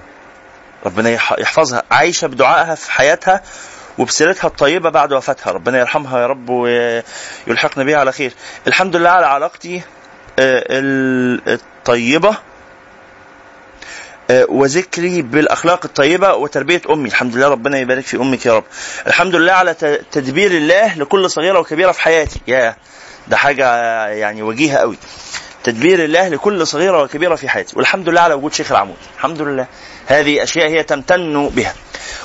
ربنا 0.86 1.10
يح- 1.10 1.38
يحفظها. 1.38 1.82
عايشة 1.90 2.26
بدعائها 2.26 2.74
في 2.74 2.92
حياتها 2.92 3.42
وبسيرتها 3.98 4.48
الطيبة 4.48 4.90
بعد 4.90 5.12
وفاتها. 5.12 5.50
ربنا 5.52 5.78
يرحمها 5.78 6.20
يا 6.20 6.26
رب 6.26 6.48
ويلحقنا 6.48 7.84
بها 7.84 7.96
على 7.96 8.12
خير. 8.12 8.32
الحمد 8.66 8.96
لله 8.96 9.10
على 9.10 9.26
علاقتي 9.26 9.82
آه، 10.38 10.64
ال- 10.70 11.42
الطيبة 11.48 12.36
آه، 14.30 14.46
وذكري 14.48 15.22
بالأخلاق 15.22 15.80
الطيبة 15.84 16.34
وتربية 16.34 16.82
أمي. 16.90 17.08
الحمد 17.08 17.36
لله 17.36 17.48
ربنا 17.48 17.78
يبارك 17.78 18.04
في 18.04 18.16
أمك 18.16 18.46
يا 18.46 18.52
رب. 18.56 18.64
الحمد 19.06 19.34
لله 19.34 19.52
على 19.52 19.74
تدبير 20.12 20.50
الله 20.50 20.98
لكل 20.98 21.30
صغيرة 21.30 21.58
وكبيرة 21.58 21.92
في 21.92 22.00
حياتي. 22.02 22.40
يا 22.46 22.76
ده 23.28 23.36
حاجة 23.36 23.64
يعني 24.08 24.42
وجيهة 24.42 24.76
قوي. 24.76 24.98
تدبير 25.64 26.04
الله 26.04 26.28
لكل 26.28 26.66
صغيرة 26.66 27.02
وكبيرة 27.02 27.34
في 27.34 27.48
حياتي. 27.48 27.76
والحمد 27.76 28.08
لله 28.08 28.20
على 28.20 28.34
وجود 28.34 28.52
شيخ 28.54 28.72
العمود. 28.72 28.96
الحمد 29.16 29.42
لله. 29.42 29.66
هذه 30.06 30.42
أشياء 30.42 30.68
هي 30.68 30.82
تمتن 30.82 31.48
بها. 31.48 31.74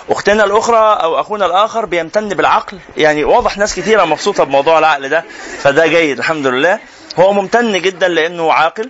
أختنا 0.09 0.43
الأخرى 0.43 0.97
أو 1.03 1.19
أخونا 1.19 1.45
الآخر 1.45 1.85
بيمتن 1.85 2.29
بالعقل. 2.29 2.79
يعني 2.97 3.23
واضح 3.23 3.57
ناس 3.57 3.75
كثيره 3.75 4.05
مبسوطة 4.05 4.43
بموضوع 4.43 4.79
العقل 4.79 5.09
ده. 5.09 5.23
فده 5.61 5.87
جيد. 5.87 6.17
الحمد 6.17 6.47
لله. 6.47 6.79
هو 7.19 7.33
ممتن 7.33 7.81
جدا 7.81 8.07
لأنه 8.07 8.53
عاقل 8.53 8.89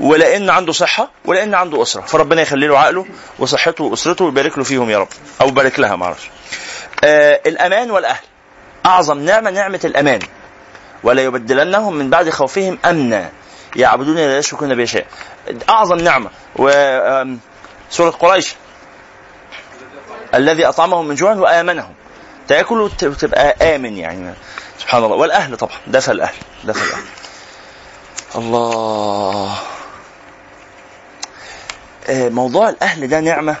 ولأن 0.00 0.50
عنده 0.50 0.72
صحة 0.72 1.10
ولأن 1.24 1.54
عنده 1.54 1.82
أسرة. 1.82 2.00
فربنا 2.00 2.42
يخلي 2.42 2.66
له 2.66 2.78
عقله 2.78 3.06
وصحته 3.38 3.84
وأسرته 3.84 4.24
ويبارك 4.24 4.58
له 4.58 4.64
فيهم 4.64 4.90
يا 4.90 4.98
رب. 4.98 5.08
أو 5.40 5.48
يبارك 5.48 5.78
لها 5.80 5.96
معرفش 5.96 6.30
آه 7.04 7.40
الأمان 7.46 7.90
والأهل. 7.90 8.22
أعظم 8.86 9.18
نعمة 9.18 9.50
نعمة 9.50 9.80
الأمان. 9.84 10.20
ولا 11.02 11.22
يبدلنهم 11.22 11.94
من 11.96 12.10
بعد 12.10 12.30
خوفهم 12.30 12.78
أمنا. 12.84 13.30
يعبدون 13.76 14.16
لا 14.16 14.38
يشركون 14.38 14.74
به 14.74 14.84
شيئا 14.84 15.04
أعظم 15.68 15.96
نعمة. 15.96 16.30
و 16.56 16.70
سورة 17.90 18.10
قريش. 18.10 18.54
الذي 20.34 20.68
أطعمهم 20.68 21.08
من 21.08 21.14
جوع 21.14 21.32
وآمنهم. 21.32 21.94
تاكل 22.48 22.80
وت- 22.80 23.04
وتبقى 23.04 23.76
آمن 23.76 23.96
يعني. 23.96 24.34
سبحان 24.78 25.04
الله. 25.04 25.16
والأهل 25.16 25.56
طبعا. 25.56 25.76
دفى 25.86 26.12
الأهل. 26.12 26.34
دفى 26.64 26.84
الأهل. 26.84 27.02
الله. 28.36 29.58
آه، 32.08 32.28
موضوع 32.28 32.68
الأهل 32.68 33.08
ده 33.08 33.20
نعمة 33.20 33.56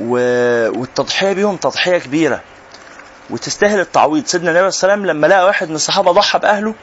و... 0.00 0.12
والتضحية 0.78 1.32
بيهم 1.32 1.56
تضحية 1.56 1.98
كبيرة. 1.98 2.40
وتستاهل 3.30 3.80
التعويض. 3.80 4.26
سيدنا 4.26 4.50
النبي 4.50 4.70
صلى 4.70 4.82
الله 4.82 4.92
عليه 4.92 5.02
وسلم 5.02 5.16
لما 5.16 5.26
لقى 5.26 5.46
واحد 5.46 5.68
من 5.68 5.74
الصحابة 5.74 6.12
ضحى 6.12 6.38
بأهله 6.38 6.74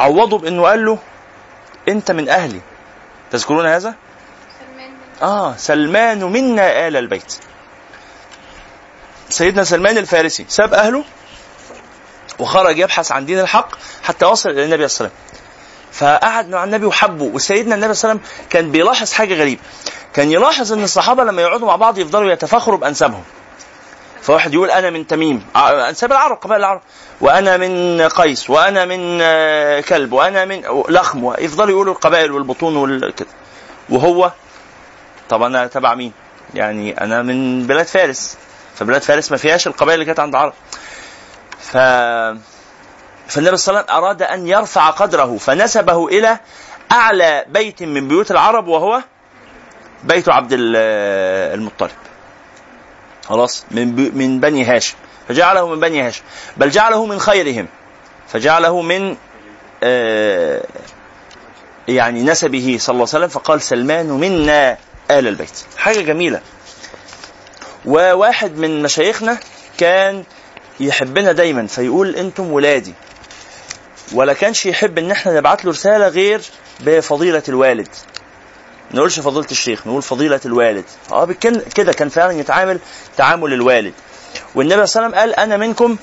عوضه 0.00 0.38
بأنه 0.38 0.62
قال 0.62 0.84
له 0.84 0.98
أنت 1.88 2.10
من 2.10 2.28
أهلي. 2.28 2.60
تذكرون 3.30 3.66
هذا؟ 3.66 3.94
آه 5.22 5.56
سلمان 5.56 6.24
منا 6.24 6.88
آل 6.88 6.96
البيت. 6.96 7.34
سيدنا 9.28 9.64
سلمان 9.64 9.98
الفارسي 9.98 10.46
ساب 10.48 10.74
أهله 10.74 11.04
وخرج 12.38 12.78
يبحث 12.78 13.12
عن 13.12 13.26
دين 13.26 13.40
الحق 13.40 13.68
حتى 14.02 14.26
وصل 14.26 14.50
إلى 14.50 14.64
النبي 14.64 14.88
صلى 14.88 15.06
الله 15.06 15.16
عليه 15.16 15.28
وسلم. 15.30 15.40
فقعد 15.92 16.48
مع 16.48 16.64
النبي 16.64 16.86
وحبه 16.86 17.24
وسيدنا 17.24 17.74
النبي 17.74 17.94
صلى 17.94 18.10
الله 18.10 18.20
عليه 18.22 18.30
وسلم 18.34 18.48
كان 18.50 18.70
بيلاحظ 18.70 19.12
حاجة 19.12 19.34
غريبة. 19.34 19.60
كان 20.14 20.30
يلاحظ 20.32 20.72
إن 20.72 20.84
الصحابة 20.84 21.24
لما 21.24 21.42
يقعدوا 21.42 21.66
مع 21.66 21.76
بعض 21.76 21.98
يفضلوا 21.98 22.32
يتفاخروا 22.32 22.78
بأنسابهم. 22.78 23.22
فواحد 24.22 24.54
يقول 24.54 24.70
أنا 24.70 24.90
من 24.90 25.06
تميم 25.06 25.46
ع- 25.54 25.88
أنساب 25.88 26.12
العرب 26.12 26.36
قبائل 26.36 26.60
العرب. 26.60 26.80
وأنا 27.20 27.56
من 27.56 28.02
قيس 28.08 28.50
وأنا 28.50 28.84
من 28.84 29.18
آه، 29.22 29.80
كلب 29.80 30.12
وأنا 30.12 30.44
من 30.44 30.62
لخم 30.88 31.32
يفضلوا 31.38 31.70
يقولوا 31.70 31.94
القبائل 31.94 32.32
والبطون 32.32 32.76
والكده 32.76 33.28
وهو 33.88 34.32
طب 35.28 35.42
أنا 35.42 35.66
تبع 35.66 35.94
مين؟ 35.94 36.12
يعني 36.54 37.00
أنا 37.00 37.22
من 37.22 37.66
بلاد 37.66 37.86
فارس. 37.86 38.36
فبلاد 38.78 39.02
فارس 39.02 39.30
ما 39.30 39.36
فيهاش 39.36 39.66
القبائل 39.66 39.94
اللي 39.94 40.04
كانت 40.04 40.20
عند 40.20 40.34
العرب. 40.34 40.52
ف 41.72 41.76
فالنبي 43.28 43.56
صلى 43.56 43.72
الله 43.72 43.80
عليه 43.80 43.84
وسلم 43.84 43.84
أراد 44.04 44.22
أن 44.22 44.46
يرفع 44.48 44.90
قدره 44.90 45.36
فنسبه 45.38 46.08
إلى 46.08 46.38
أعلى 46.92 47.44
بيت 47.48 47.82
من 47.82 48.08
بيوت 48.08 48.30
العرب 48.30 48.66
وهو 48.68 49.02
بيت 50.04 50.28
عبد 50.28 50.52
ال- 50.52 50.76
المطلب. 51.58 51.90
خلاص؟ 53.28 53.64
من 53.70 54.10
من 54.18 54.40
بني 54.40 54.64
هاشم. 54.64 54.96
فجعله 55.28 55.68
من 55.68 55.80
بني 55.80 56.02
هاشم. 56.02 56.22
بل 56.56 56.70
جعله 56.70 57.06
من 57.06 57.18
خيرهم. 57.18 57.66
فجعله 58.28 58.80
من 58.82 59.16
آه، 59.82 60.62
يعني 61.88 62.22
نسبه 62.22 62.76
صلى 62.80 62.92
الله 62.94 63.06
عليه 63.14 63.24
وسلم. 63.24 63.28
فقال 63.28 63.62
سلمان 63.62 64.06
منا 64.06 64.72
آل 65.10 65.28
البيت. 65.28 65.64
حاجة 65.76 66.00
جميلة. 66.00 66.40
وواحد 67.84 68.58
من 68.58 68.82
مشايخنا 68.82 69.38
كان 69.78 70.24
يحبنا 70.80 71.32
دايما 71.32 71.66
فيقول 71.66 72.16
أنتم 72.16 72.52
ولادي. 72.52 72.94
ولا 74.12 74.32
كانش 74.32 74.66
يحب 74.66 74.98
إن 74.98 75.10
إحنا 75.10 75.32
نبعت 75.32 75.64
له 75.64 75.70
رسالة 75.70 76.08
غير 76.08 76.40
بفضيلة 76.80 77.42
الوالد. 77.48 77.88
ما 78.90 78.96
نقولش 78.96 79.20
فضيلة 79.20 79.46
الشيخ 79.50 79.86
نقول 79.86 80.02
فضيلة 80.02 80.40
الوالد. 80.46 80.84
آه 81.12 81.28
كده 81.74 81.92
كان 81.92 82.08
فعلا 82.08 82.32
يتعامل 82.32 82.78
تعامل 83.16 83.52
الوالد. 83.52 83.94
والنبي 84.54 84.86
صلى 84.86 85.06
الله 85.06 85.18
عليه 85.18 85.32
وسلم 85.32 85.36
قال 85.36 85.44
أنا 85.44 85.56
منكم 85.56 85.96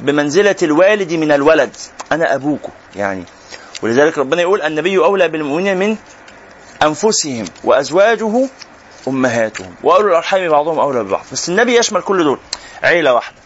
بمنزلة 0.00 0.56
الوالد 0.62 1.12
من 1.12 1.32
الولد. 1.32 1.76
أنا 2.12 2.34
ابوكم 2.34 2.72
يعني. 2.96 3.24
ولذلك 3.82 4.18
ربنا 4.18 4.42
يقول 4.42 4.62
النبي 4.62 4.98
أولى 4.98 5.28
بالمؤمنين 5.28 5.76
من 5.76 5.96
أنفسهم 6.82 7.44
وأزواجه 7.64 8.48
أمهاتهم. 9.08 9.74
وأولو 9.82 10.08
الأرحام 10.08 10.48
بعضهم 10.48 10.78
أولى 10.78 11.04
ببعض. 11.04 11.24
بس 11.32 11.48
النبي 11.48 11.78
يشمل 11.78 12.02
كل 12.02 12.24
دول. 12.24 12.38
عيلة 12.82 13.14
واحدة. 13.14 13.36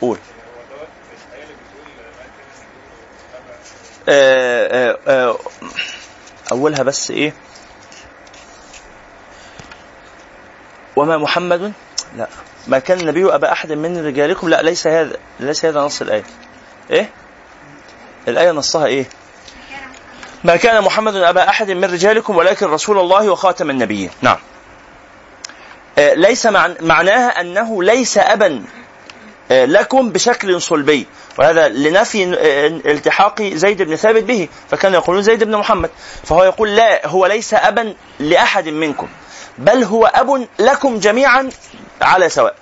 قول. 0.00 0.18
آه 4.08 4.90
آه 4.90 4.98
آه 5.08 5.38
أولها 6.52 6.82
بس 6.82 7.10
إيه؟ 7.10 7.34
وما 10.96 11.18
محمد؟ 11.18 11.72
لا. 12.16 12.28
ما 12.66 12.78
كان 12.78 13.00
النبي 13.00 13.34
أبا 13.34 13.52
أحد 13.52 13.72
من 13.72 14.06
رجالكم؟ 14.06 14.48
لا 14.48 14.62
ليس 14.62 14.86
هذا 14.86 15.16
ليس 15.40 15.64
هذا 15.64 15.80
نص 15.80 16.00
الآية. 16.02 16.24
إيه؟ 16.90 17.10
الآية 18.28 18.50
نصها 18.50 18.86
إيه؟ 18.86 19.04
ما 20.44 20.56
كان 20.56 20.84
محمد 20.84 21.16
أبا 21.16 21.48
أحد 21.48 21.70
من 21.70 21.84
رجالكم 21.84 22.36
ولكن 22.36 22.66
رسول 22.66 22.98
الله 22.98 23.30
وخاتم 23.30 23.70
النبيين. 23.70 24.10
نعم. 24.22 24.38
ليس 25.98 26.46
مع... 26.46 26.70
معناها 26.80 27.40
أنه 27.40 27.82
ليس 27.82 28.18
أبا. 28.18 28.64
لكم 29.50 30.10
بشكل 30.10 30.62
صلبي. 30.62 31.06
وهذا 31.38 31.68
لنفي 31.68 32.24
آه، 32.24 32.90
التحاق 32.90 33.42
زيد 33.42 33.82
بن 33.82 33.96
ثابت 33.96 34.22
به 34.22 34.48
فكانوا 34.70 35.00
يقولون 35.00 35.22
زيد 35.22 35.44
بن 35.44 35.56
محمد. 35.56 35.90
فهو 36.24 36.44
يقول 36.44 36.76
لا 36.76 37.06
هو 37.06 37.26
ليس 37.26 37.54
أبا 37.54 37.94
لأحد 38.20 38.68
منكم 38.68 39.08
بل 39.58 39.84
هو 39.84 40.06
أب 40.06 40.46
لكم 40.58 40.98
جميعا 40.98 41.48
على 42.02 42.28
سواء. 42.28 42.54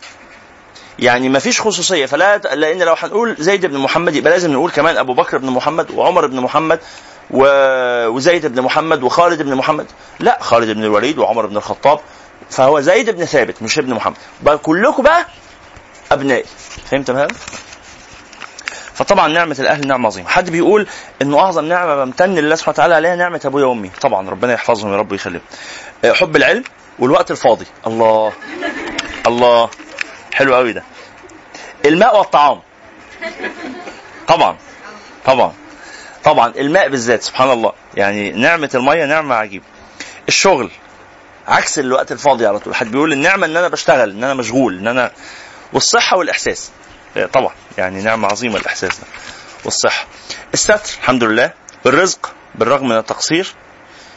يعني 0.98 1.28
ما 1.28 1.38
فيش 1.38 1.60
خصوصية. 1.60 2.06
فلا 2.06 2.36
لأن 2.36 2.82
لو 2.82 2.94
هنقول 2.98 3.36
زيد 3.38 3.66
بن 3.66 3.78
محمد 3.78 4.14
يبقى 4.14 4.32
لازم 4.32 4.52
نقول 4.52 4.70
كمان 4.70 4.96
أبو 4.96 5.14
بكر 5.14 5.38
بن 5.38 5.50
محمد 5.50 5.90
وعمر 5.90 6.26
بن 6.26 6.40
محمد 6.40 6.80
وزيد 7.30 8.46
بن 8.46 8.62
محمد 8.62 9.02
وخالد 9.02 9.42
بن 9.42 9.54
محمد. 9.54 9.86
لا 10.20 10.38
خالد 10.40 10.70
بن 10.70 10.84
الوليد 10.84 11.18
وعمر 11.18 11.46
بن 11.46 11.56
الخطاب. 11.56 12.00
فهو 12.50 12.80
زيد 12.80 13.10
بن 13.10 13.24
ثابت 13.24 13.62
مش 13.62 13.78
ابن 13.78 13.94
محمد. 13.94 14.16
بقى 14.42 14.58
كلكم 14.58 15.02
بقى 15.02 15.26
أبنائي. 16.12 16.44
فهمت 16.78 17.10
هذا؟ 17.10 17.28
فطبعا 18.94 19.28
نعمة 19.28 19.56
الأهل 19.58 19.86
نعمة 19.86 20.06
عظيمة، 20.06 20.28
حد 20.28 20.50
بيقول 20.50 20.86
إنه 21.22 21.38
أعظم 21.38 21.64
نعمة 21.64 22.04
بمتن 22.04 22.34
لله 22.34 22.54
سبحانه 22.54 22.74
وتعالى 22.74 22.94
عليها 22.94 23.16
نعمة 23.16 23.40
أبويا 23.44 23.64
وأمي، 23.64 23.90
طبعا 24.00 24.30
ربنا 24.30 24.52
يحفظهم 24.52 24.92
يا 24.92 24.96
رب 24.96 25.12
ويخليهم. 25.12 25.42
حب 26.04 26.36
العلم 26.36 26.64
والوقت 26.98 27.30
الفاضي، 27.30 27.66
الله 27.86 28.32
الله 29.26 29.70
حلو 30.34 30.54
قوي 30.54 30.72
ده. 30.72 30.82
الماء 31.84 32.18
والطعام. 32.18 32.60
طبعا 34.28 34.56
طبعا 35.24 35.52
طبعا 36.24 36.52
الماء 36.58 36.88
بالذات 36.88 37.22
سبحان 37.22 37.50
الله 37.50 37.72
يعني 37.94 38.30
نعمة 38.30 38.70
المية 38.74 39.04
نعمة 39.04 39.34
عجيبة. 39.34 39.64
الشغل 40.28 40.70
عكس 41.48 41.78
الوقت 41.78 42.12
الفاضي 42.12 42.46
على 42.46 42.58
طول 42.58 42.74
حد 42.74 42.90
بيقول 42.90 43.12
النعمة 43.12 43.46
إن 43.46 43.56
أنا 43.56 43.68
بشتغل 43.68 44.10
إن 44.10 44.24
أنا 44.24 44.34
مشغول 44.34 44.78
إن 44.78 44.88
أنا 44.88 45.12
والصحة 45.72 46.16
والإحساس. 46.16 46.70
إيه، 47.16 47.26
طبعا. 47.26 47.54
يعني 47.78 48.02
نعمة 48.02 48.28
عظيمة 48.28 48.56
الإحساس 48.56 48.98
ده. 48.98 49.06
والصحة. 49.64 50.06
الستر 50.54 50.80
الحمد 51.00 51.24
لله. 51.24 51.52
الرزق 51.86 52.32
بالرغم 52.54 52.88
من 52.88 52.96
التقصير. 52.96 53.54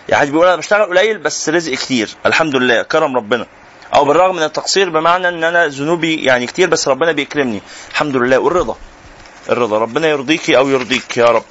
يعني 0.09 0.31
بيقول 0.31 0.47
أنا 0.47 0.55
بشتغل 0.55 0.85
قليل 0.85 1.17
بس 1.17 1.49
رزق 1.49 1.73
كتير. 1.73 2.09
الحمد 2.25 2.55
لله. 2.55 2.81
كرم 2.81 3.17
ربنا. 3.17 3.45
أو 3.95 4.05
بالرغم 4.05 4.35
من 4.35 4.43
التقصير 4.43 4.89
بمعنى 4.89 5.27
إن 5.27 5.43
أنا 5.43 5.67
ذنوبي 5.67 6.23
يعني 6.23 6.47
كتير 6.47 6.69
بس 6.69 6.87
ربنا 6.87 7.11
بيكرمني. 7.11 7.61
الحمد 7.91 8.15
لله. 8.15 8.39
والرضا. 8.39 8.77
الرضا. 9.49 9.77
ربنا 9.77 10.07
يرضيكي 10.07 10.57
أو 10.57 10.69
يرضيك 10.69 11.17
يا 11.17 11.25
رب. 11.25 11.43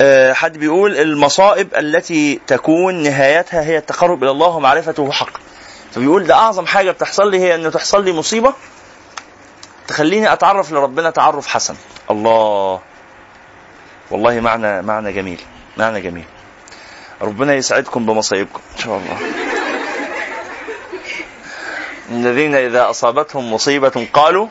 آه، 0.00 0.32
حد 0.32 0.58
بيقول 0.58 0.96
المصائب 0.96 1.74
التي 1.74 2.40
تكون 2.46 2.94
نهايتها 3.02 3.62
هي 3.62 3.78
التقرب 3.78 4.22
إلى 4.22 4.30
الله 4.30 4.48
ومعرفته 4.48 5.12
حق. 5.12 5.30
فبيقول 5.94 6.26
ده 6.26 6.34
أعظم 6.34 6.66
حاجة 6.66 6.90
بتحصل 6.90 7.30
لي 7.30 7.40
هي 7.40 7.54
انه 7.54 7.70
تحصل 7.70 8.04
لي 8.04 8.12
مصيبة 8.12 8.54
تخليني 9.88 10.32
أتعرف 10.32 10.72
لربنا 10.72 11.10
تعرف 11.10 11.46
حسن. 11.46 11.74
الله. 12.10 12.80
والله 14.10 14.40
معنى 14.40 14.82
معنى 14.82 15.12
جميل 15.12 15.40
معنى 15.76 16.00
جميل. 16.00 16.24
ربنا 17.22 17.54
يسعدكم 17.54 18.06
بمصايبكم 18.06 18.60
إن 18.76 18.80
شاء 18.82 18.96
الله. 18.96 19.18
الذين 22.10 22.54
إذا 22.54 22.90
أصابتهم 22.90 23.52
مصيبة 23.52 24.06
قالوا 24.12 24.48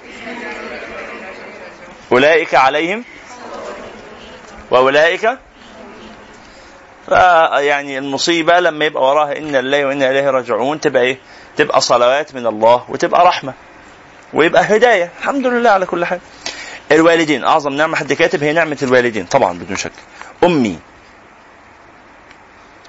أولئك 2.11 2.55
عليهم 2.55 3.03
وأولئك 4.71 5.39
يعني 7.57 7.97
المصيبة 7.97 8.59
لما 8.59 8.85
يبقى 8.85 9.03
وراها 9.03 9.37
إن 9.37 9.55
الله 9.55 9.85
وأنا 9.85 10.11
إليه 10.11 10.29
راجعون 10.29 10.79
تبقى 10.79 11.01
إيه؟ 11.01 11.17
تبقى 11.57 11.81
صلوات 11.81 12.35
من 12.35 12.47
الله 12.47 12.85
وتبقى 12.89 13.25
رحمة. 13.25 13.53
ويبقى 14.33 14.77
هداية. 14.77 15.11
الحمد 15.19 15.47
لله 15.47 15.69
على 15.69 15.85
كل 15.85 16.05
حال. 16.05 16.19
الوالدين 16.91 17.43
أعظم 17.43 17.73
نعمة 17.73 17.95
حد 17.95 18.13
كاتب 18.13 18.43
هي 18.43 18.53
نعمة 18.53 18.77
الوالدين. 18.83 19.25
طبعا 19.25 19.59
بدون 19.59 19.77
شك. 19.77 19.91
أمي. 20.43 20.79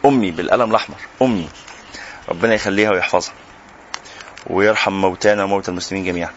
أمي 0.05 0.31
بالقلم 0.31 0.71
الأحمر. 0.71 0.97
أمي. 1.23 1.49
ربنا 2.29 2.55
يخليها 2.55 2.91
ويحفظها. 2.91 3.33
ويرحم 4.47 4.93
موتانا 4.93 5.45
وموتى 5.45 5.71
المسلمين 5.71 6.05
جميعا. 6.05 6.31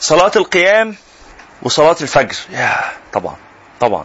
صلاة 0.00 0.32
القيام 0.36 0.96
وصلاة 1.62 1.96
الفجر. 2.00 2.36
يا 2.50 2.76
طبعا 3.12 3.36
طبعا. 3.80 4.04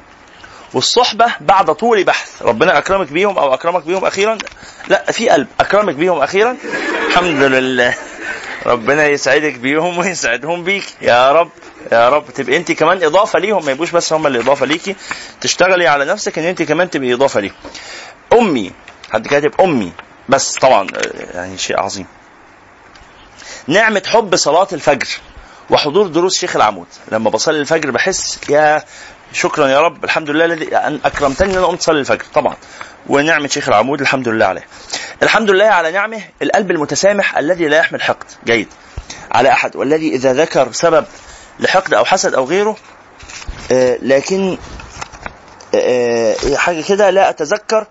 والصحبة 0.73 1.26
بعد 1.41 1.76
طول 1.76 2.04
بحث. 2.04 2.41
ربنا 2.41 2.78
أكرمك 2.78 3.08
بيهم 3.08 3.38
أو 3.38 3.54
أكرمك 3.54 3.86
بيهم 3.86 4.06
أخيرا؟ 4.06 4.38
لا 4.88 5.12
في 5.12 5.30
قلب. 5.30 5.47
أكرمك 5.60 5.95
بيهم 5.95 6.21
أخيرا؟ 6.21 6.58
الحمد 7.08 7.41
لله. 7.43 7.95
ربنا 8.65 9.08
يسعدك 9.08 9.54
بيهم 9.54 9.97
ويسعدهم 9.97 10.63
بيك. 10.63 10.86
يا 11.02 11.32
رب 11.32 11.49
يا 11.91 12.10
رب 12.10 12.26
تبقى 12.34 12.58
انت 12.58 12.71
كمان 12.71 13.04
إضافة 13.04 13.39
ليهم. 13.39 13.65
ما 13.65 13.71
يبقوش 13.71 13.91
بس 13.91 14.13
هم 14.13 14.28
اللي 14.28 14.39
إضافة 14.39 14.65
ليكي. 14.65 14.95
تشتغلي 15.41 15.88
على 15.88 16.06
نفسك 16.06 16.39
إن 16.39 16.45
انت 16.45 16.62
كمان 16.62 16.89
تبقي 16.89 17.13
إضافة 17.13 17.39
ليهم. 17.39 17.54
أمي 18.34 18.71
حد 19.12 19.28
كاتب 19.28 19.62
أمي؟ 19.62 19.91
بس 20.30 20.56
طبعا 20.56 20.88
يعني 21.34 21.58
شيء 21.58 21.80
عظيم. 21.80 22.06
نعمة 23.67 24.04
حب 24.06 24.36
صلاة 24.36 24.67
الفجر 24.73 25.08
وحضور 25.69 26.08
دروس 26.08 26.39
شيخ 26.39 26.56
العمود. 26.56 26.88
لما 27.12 27.30
بصلي 27.30 27.60
الفجر 27.60 27.91
بحس 27.91 28.39
يا 28.49 28.84
شكرا 29.34 29.67
يا 29.67 29.82
رب 29.82 30.04
الحمد 30.04 30.30
لله 30.30 30.45
الذي 30.45 30.69
أكرمتني 31.06 31.52
إن 31.52 31.58
أنا 31.58 31.65
قمت 31.65 31.80
اصلي 31.80 31.99
الفجر. 31.99 32.26
طبعا. 32.34 32.56
ونعمة 33.07 33.47
شيخ 33.47 33.69
العمود 33.69 34.01
الحمد 34.01 34.27
لله 34.27 34.45
عليه. 34.45 34.67
الحمد 35.23 35.51
لله 35.51 35.65
على 35.65 35.91
نعمه 35.91 36.21
القلب 36.41 36.71
المتسامح 36.71 37.37
الذي 37.37 37.67
لا 37.67 37.77
يحمل 37.77 38.01
حقد. 38.01 38.25
جيد. 38.45 38.67
على 39.31 39.51
أحد. 39.51 39.75
والذي 39.75 40.15
إذا 40.15 40.33
ذكر 40.33 40.71
سبب 40.71 41.05
لحقد 41.59 41.93
أو 41.93 42.05
حسد 42.05 42.33
أو 42.33 42.45
غيره 42.45 42.77
آه 43.71 43.97
لكن 44.01 44.57
آه, 45.75 46.35
آه، 46.51 46.55
حاجة 46.55 46.81
كده 46.81 47.09
لا 47.09 47.29
أتذكر. 47.29 47.87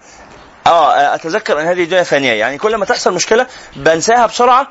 آه 0.67 1.15
أتذكر 1.15 1.61
أن 1.61 1.67
هذه 1.67 1.83
الدنيا 1.83 2.03
فانية. 2.03 2.33
يعني 2.33 2.59
كل 2.59 2.77
ما 2.77 2.85
تحصل 2.85 3.15
مشكلة 3.15 3.47
بنساها 3.77 4.27
بسرعة 4.27 4.69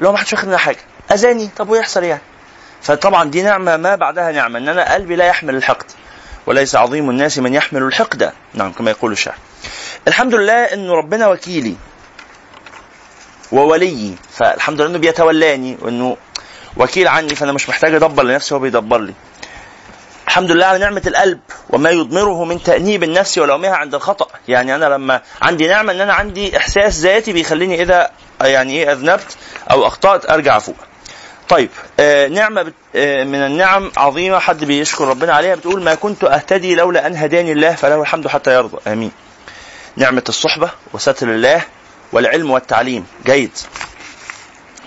لو 0.00 0.12
ما 0.12 0.18
حدش 0.18 0.32
واخد 0.32 0.46
منها 0.48 0.58
حاجة. 0.58 0.78
أذاني. 1.12 1.50
طب 1.56 1.68
ويحصل 1.68 2.04
يعني؟ 2.04 2.22
فطبعا 2.82 3.30
دي 3.30 3.42
نعمة 3.42 3.76
ما 3.76 3.96
بعدها 3.96 4.32
نعمة. 4.32 4.58
إن 4.58 4.68
أنا 4.68 4.94
قلبي 4.94 5.16
لا 5.16 5.26
يحمل 5.26 5.56
الحقد 5.56 5.86
وليس 6.46 6.76
عظيم 6.76 7.10
الناس 7.10 7.38
من 7.38 7.54
يحمل 7.54 7.82
الحقد. 7.82 8.32
نعم 8.54 8.72
كما 8.72 8.90
يقول 8.90 9.12
الشاعر. 9.12 9.36
الحمد 10.08 10.34
لله 10.34 10.64
أن 10.64 10.90
ربنا 10.90 11.28
وكيلي 11.28 11.76
ووليي. 13.52 14.14
فالحمد 14.30 14.80
لله 14.80 14.90
إنه 14.90 14.98
بيتولاني 14.98 15.78
وإنه 15.80 16.16
وكيل 16.76 17.08
عني 17.08 17.34
فأنا 17.34 17.52
مش 17.52 17.68
محتاج 17.68 17.94
ادبر 17.94 18.22
لنفسي 18.22 18.54
هو 18.54 18.58
بيدبر 18.58 18.98
لي. 18.98 19.14
الحمد 20.26 20.50
لله 20.50 20.66
على 20.66 20.78
نعمة 20.78 21.02
القلب 21.06 21.40
وما 21.70 21.90
يضمره 21.90 22.44
من 22.44 22.62
تأنيب 22.62 23.02
النفس 23.02 23.38
ولومها 23.38 23.74
عند 23.74 23.94
الخطأ. 23.94 24.26
يعني 24.48 24.74
أنا 24.74 24.84
لما 24.84 25.20
عندي 25.42 25.66
نعمة 25.66 25.92
أن 25.92 26.00
أنا 26.00 26.12
عندي 26.14 26.56
إحساس 26.56 26.98
ذاتي 26.98 27.32
بيخليني 27.32 27.82
إذا 27.82 28.10
يعني 28.40 28.72
إيه 28.72 28.92
أذنبت 28.92 29.36
أو 29.70 29.86
أخطأت 29.86 30.30
أرجع 30.30 30.58
فوق. 30.58 30.76
طيب 31.48 31.70
آه 32.00 32.28
نعمة 32.28 32.72
آه 32.96 33.24
من 33.24 33.38
النعم 33.38 33.92
عظيمة 33.96 34.38
حد 34.38 34.64
بيشكر 34.64 35.08
ربنا 35.08 35.32
عليها 35.32 35.54
بتقول 35.54 35.82
ما 35.82 35.94
كنت 35.94 36.24
أهتدي 36.24 36.74
لولا 36.74 37.06
أن 37.06 37.16
هداني 37.16 37.52
الله 37.52 37.74
فله 37.74 38.00
الحمد 38.00 38.28
حتى 38.28 38.54
يرضى. 38.54 38.78
آمين. 38.86 39.10
نعمة 39.96 40.24
الصحبة 40.28 40.70
وستر 40.92 41.28
الله 41.28 41.62
والعلم 42.12 42.50
والتعليم. 42.50 43.06
جيد. 43.26 43.50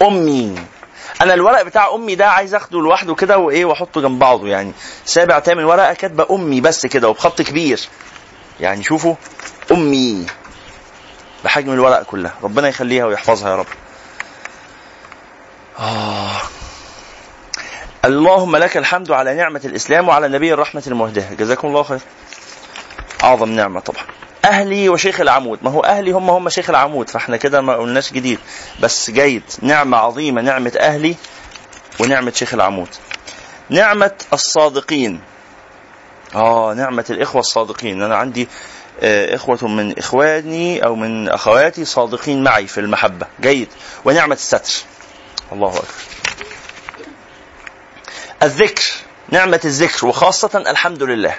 أمي. 0.02 0.56
أنا 1.22 1.34
الورق 1.34 1.62
بتاع 1.62 1.96
أمي 1.96 2.16
ده 2.16 2.30
عايز 2.30 2.56
أخده 2.56 2.80
لوحده 2.80 3.16
كده 3.16 3.38
وإيه 3.38 3.66
وأحطه 3.66 4.02
جنب 4.02 4.20
بعضه 4.20 4.48
يعني. 4.48 4.72
سابع 5.06 5.40
تامن 5.40 5.64
ورقة 5.64 5.94
كاتبة 5.94 6.28
أمي 6.32 6.62
بس 6.62 6.86
كده 6.86 7.10
وبخط 7.10 7.42
كبير. 7.42 7.80
يعني 8.60 8.84
شوفوا. 8.84 9.16
أمي. 9.72 10.26
بحجم 11.44 11.74
الورق 11.74 12.04
كلها. 12.04 12.34
ربنا 12.44 12.68
يخليها 12.68 13.06
ويحفظها 13.06 13.50
يا 13.50 13.56
رب. 13.56 13.68
آه. 15.80 16.42
اللهم 18.06 18.56
لك 18.56 18.78
الحمد 18.78 19.12
على 19.12 19.34
نعمة 19.34 19.62
الإسلام 19.66 20.08
وعلى 20.10 20.28
نبي 20.28 20.54
الرحمة 20.54 20.84
المهداة. 20.88 21.34
جزاكم 21.34 21.68
الله 21.68 21.84
خير. 21.84 22.00
أعظم 23.24 23.50
نعمة 23.50 23.80
طبعا. 23.80 24.04
أهلي 24.48 24.90
وشيخ 24.90 25.22
العمود. 25.22 25.60
ما 25.62 25.72
هو 25.72 25.80
أهلي 25.80 26.12
هم 26.12 26.30
هم 26.30 26.50
شيخ 26.50 26.70
العمود 26.70 27.10
فإحنا 27.10 27.38
كده 27.38 27.62
ما 27.62 27.76
قلناش 27.76 28.14
جديد. 28.14 28.40
بس 28.82 29.12
جيد 29.12 29.44
نعمة 29.62 29.98
عظيمة 29.98 30.42
نعمة 30.42 30.74
أهلي 30.80 31.16
ونعمة 32.00 32.32
شيخ 32.32 32.54
العمود. 32.54 32.90
نعمة 33.70 34.12
الصادقين. 34.34 35.22
آه 36.36 36.74
نعمة 36.74 37.06
الإخوة 37.10 37.40
الصادقين. 37.42 38.02
أنا 38.02 38.16
عندي 38.16 38.48
آه، 39.02 39.36
إخوة 39.36 39.68
من 39.68 39.98
إخواني 39.98 40.86
أو 40.86 40.96
من 40.96 41.30
أخواتي 41.30 41.86
صادقين 41.86 42.44
معي 42.44 42.68
في 42.68 42.80
المحبة. 42.80 43.28
جيد. 43.42 43.68
ونعمة 44.06 44.36
الستر. 44.36 44.86
الله 45.52 45.70
أكبر. 45.70 45.88
الذكر. 48.44 48.92
نعمة 49.30 49.62
الذكر 49.66 50.08
وخاصة 50.08 50.50
الحمد 50.56 51.04
لله. 51.04 51.36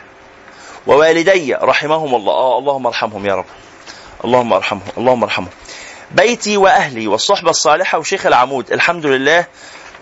ووالدي 0.89 1.55
رحمهم 1.55 2.15
الله. 2.15 2.33
آه 2.33 2.59
اللهم 2.59 2.87
ارحمهم 2.87 3.27
يا 3.27 3.35
رب. 3.35 3.45
اللهم 4.25 4.53
ارحمهم 4.53 4.89
اللهم 4.99 5.23
ارحمهم. 5.23 5.51
بيتي 6.11 6.57
وأهلي 6.57 7.07
والصحبة 7.07 7.51
الصالحة 7.51 7.99
وشيخ 7.99 8.27
العمود. 8.27 8.73
الحمد 8.73 9.07
لله. 9.07 9.47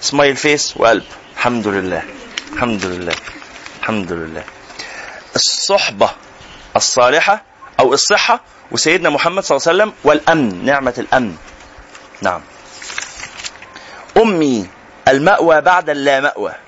سمايل 0.01 0.37
فيس 0.37 0.75
وقلب. 0.77 1.05
الحمد 1.37 1.67
لله. 1.69 2.03
الحمد 2.53 2.85
لله. 2.85 3.15
الحمد 3.81 4.13
لله. 4.13 4.45
الصحبة 5.35 6.11
الصالحة 6.77 7.43
أو 7.81 7.93
الصحة 7.93 8.41
وسيدنا 8.71 9.11
محمد 9.11 9.45
صلى 9.45 9.57
الله 9.57 9.69
عليه 9.69 9.77
وسلم 9.77 9.93
والأمن 10.05 10.65
نعمة 10.65 10.95
الأمن. 10.99 11.37
نعم. 12.23 12.41
أمي 14.17 14.67
المأوى 15.09 15.61
بعد 15.61 15.91
اللا 15.91 16.21
مأوى. 16.21 16.66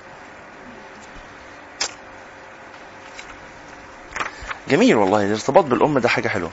جميل 4.69 4.95
والله 4.95 5.23
الارتباط 5.23 5.63
بالأم 5.63 5.99
ده 5.99 6.09
حاجة 6.09 6.27
حلوة. 6.27 6.51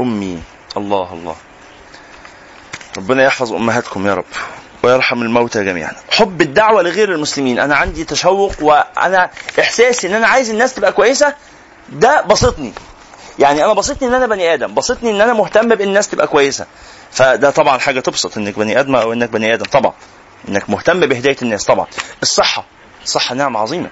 أمي 0.00 0.42
الله 0.76 1.12
الله. 1.12 1.36
ربنا 2.96 3.24
يحفظ 3.24 3.52
أمهاتكم 3.52 4.06
يا 4.06 4.14
رب 4.14 4.24
ويرحم 4.82 5.22
الموتى 5.22 5.64
جميعا. 5.64 5.92
حب 6.10 6.40
الدعوة 6.40 6.82
لغير 6.82 7.12
المسلمين 7.12 7.58
أنا 7.58 7.76
عندي 7.76 8.04
تشوق 8.04 8.52
وأنا 8.62 9.30
إحساسي 9.60 10.06
إن 10.06 10.14
أنا 10.14 10.26
عايز 10.26 10.50
الناس 10.50 10.74
تبقى 10.74 10.92
كويسة 10.92 11.34
ده 11.88 12.22
بسطني. 12.22 12.72
يعني 13.38 13.64
أنا 13.64 13.72
بسطني 13.72 14.08
إن 14.08 14.14
أنا 14.14 14.26
بني 14.26 14.54
آدم 14.54 14.74
بسطني 14.74 15.10
إن 15.10 15.20
أنا 15.20 15.32
مهتم 15.32 15.68
بإن 15.68 15.88
الناس 15.88 16.08
تبقى 16.08 16.26
كويسة. 16.26 16.66
فده 17.10 17.50
طبعا 17.50 17.78
حاجة 17.78 18.00
تبسط 18.00 18.36
إنك 18.38 18.58
بني 18.58 18.80
آدم 18.80 18.96
أو 18.96 19.12
إنك 19.12 19.28
بني 19.30 19.54
آدم 19.54 19.64
طبعا. 19.64 19.92
إنك 20.48 20.70
مهتم 20.70 21.06
بهداية 21.06 21.36
الناس 21.42 21.64
طبعا. 21.64 21.86
الصحة 22.22 22.64
الصحة 23.04 23.34
نعمة 23.34 23.60
عظيمة. 23.60 23.90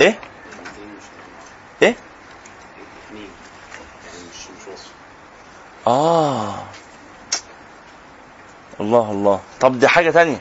إيه؟ 0.00 0.18
إيه؟ 1.82 1.94
آه. 5.86 6.54
الله 8.80 9.10
الله. 9.10 9.40
طب 9.60 9.78
دي 9.78 9.88
حاجة 9.88 10.10
تانية. 10.10 10.38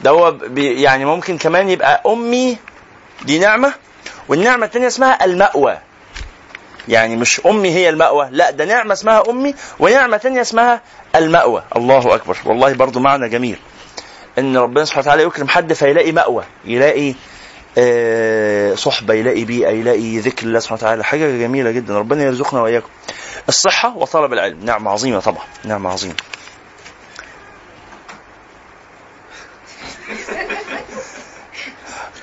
ده 0.00 0.10
هو 0.10 0.36
يعني 0.56 1.04
ممكن 1.04 1.38
كمان 1.38 1.68
يبقى 1.68 2.02
أمي 2.06 2.58
دي 3.22 3.38
نعمة 3.38 3.74
والنعمة 4.28 4.66
التانية 4.66 4.86
اسمها 4.86 5.24
المأوى. 5.24 5.78
يعني 6.88 7.16
مش 7.16 7.40
أمي 7.46 7.70
هي 7.70 7.88
المأوى 7.88 8.28
لا 8.30 8.50
ده 8.50 8.64
نعمة 8.64 8.92
اسمها 8.92 9.30
أمي 9.30 9.54
ونعمة 9.78 10.16
تانية 10.16 10.40
اسمها 10.40 10.80
المأوى. 11.16 11.62
الله 11.76 12.14
أكبر. 12.14 12.38
والله 12.44 12.72
برضو 12.74 13.00
معنى 13.00 13.28
جميل. 13.28 13.58
إن 14.38 14.56
ربنا 14.56 14.84
سبحانه 14.84 15.02
وتعالى 15.06 15.22
يكرم 15.22 15.48
حد 15.48 15.72
فيلاقي 15.72 16.12
مأوى 16.12 16.44
يلاقي 16.64 17.14
آه 17.78 18.74
صحبة 18.74 19.14
يلاقي 19.14 19.44
بيئة 19.44 19.70
يلاقي 19.70 20.18
ذكر 20.18 20.46
الله 20.46 20.58
سبحانه 20.58 20.78
وتعالى 20.78 21.04
حاجة 21.04 21.38
جميلة 21.38 21.70
جدا. 21.70 21.98
ربنا 21.98 22.24
يرزقنا 22.24 22.60
وإياكم. 22.60 22.88
الصحة 23.48 23.96
وطلب 23.96 24.32
العلم. 24.32 24.64
نعمة 24.64 24.90
عظيمة 24.90 25.20
طبعا. 25.20 25.44
نعمة 25.64 25.90
عظيمة. 25.90 26.14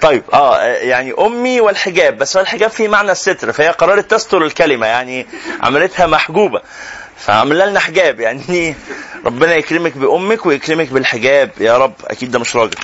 طيب 0.01 0.23
آه 0.33 0.61
يعني 0.63 1.13
أمي 1.19 1.61
والحجاب. 1.61 2.17
بس 2.17 2.37
الحجاب 2.37 2.69
فيه 2.69 2.87
معنى 2.87 3.11
الستر 3.11 3.51
فهي 3.51 3.69
قررت 3.69 4.11
تستر 4.11 4.43
الكلمة 4.43 4.87
يعني 4.87 5.27
عملتها 5.61 6.07
محجوبة. 6.07 6.61
فعملنا 7.19 7.63
لنا 7.63 7.79
حجاب 7.79 8.19
يعني 8.19 8.75
ربنا 9.25 9.55
يكرمك 9.55 9.97
بأمك 9.97 10.45
ويكرمك 10.45 10.87
بالحجاب 10.93 11.51
يا 11.59 11.77
رب. 11.77 11.93
أكيد 12.05 12.31
ده 12.31 12.39
مش 12.39 12.55
راجل. 12.55 12.75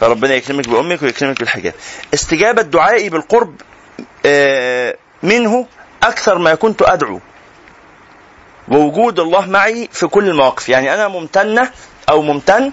فربنا 0.00 0.34
يكرمك 0.34 0.68
بأمك 0.68 1.02
ويكرمك 1.02 1.38
بالحجاب. 1.38 1.74
استجابة 2.14 2.62
دعائي 2.62 3.08
بالقرب 3.08 3.54
آه، 4.26 4.96
منه 5.22 5.66
أكثر 6.02 6.38
ما 6.38 6.54
كنت 6.54 6.82
أدعو. 6.82 7.20
ووجود 8.68 9.20
الله 9.20 9.46
معي 9.46 9.88
في 9.92 10.06
كل 10.06 10.28
المواقف. 10.28 10.68
يعني 10.68 10.94
أنا 10.94 11.08
ممتنة 11.08 11.70
أو 12.08 12.22
ممتن 12.22 12.72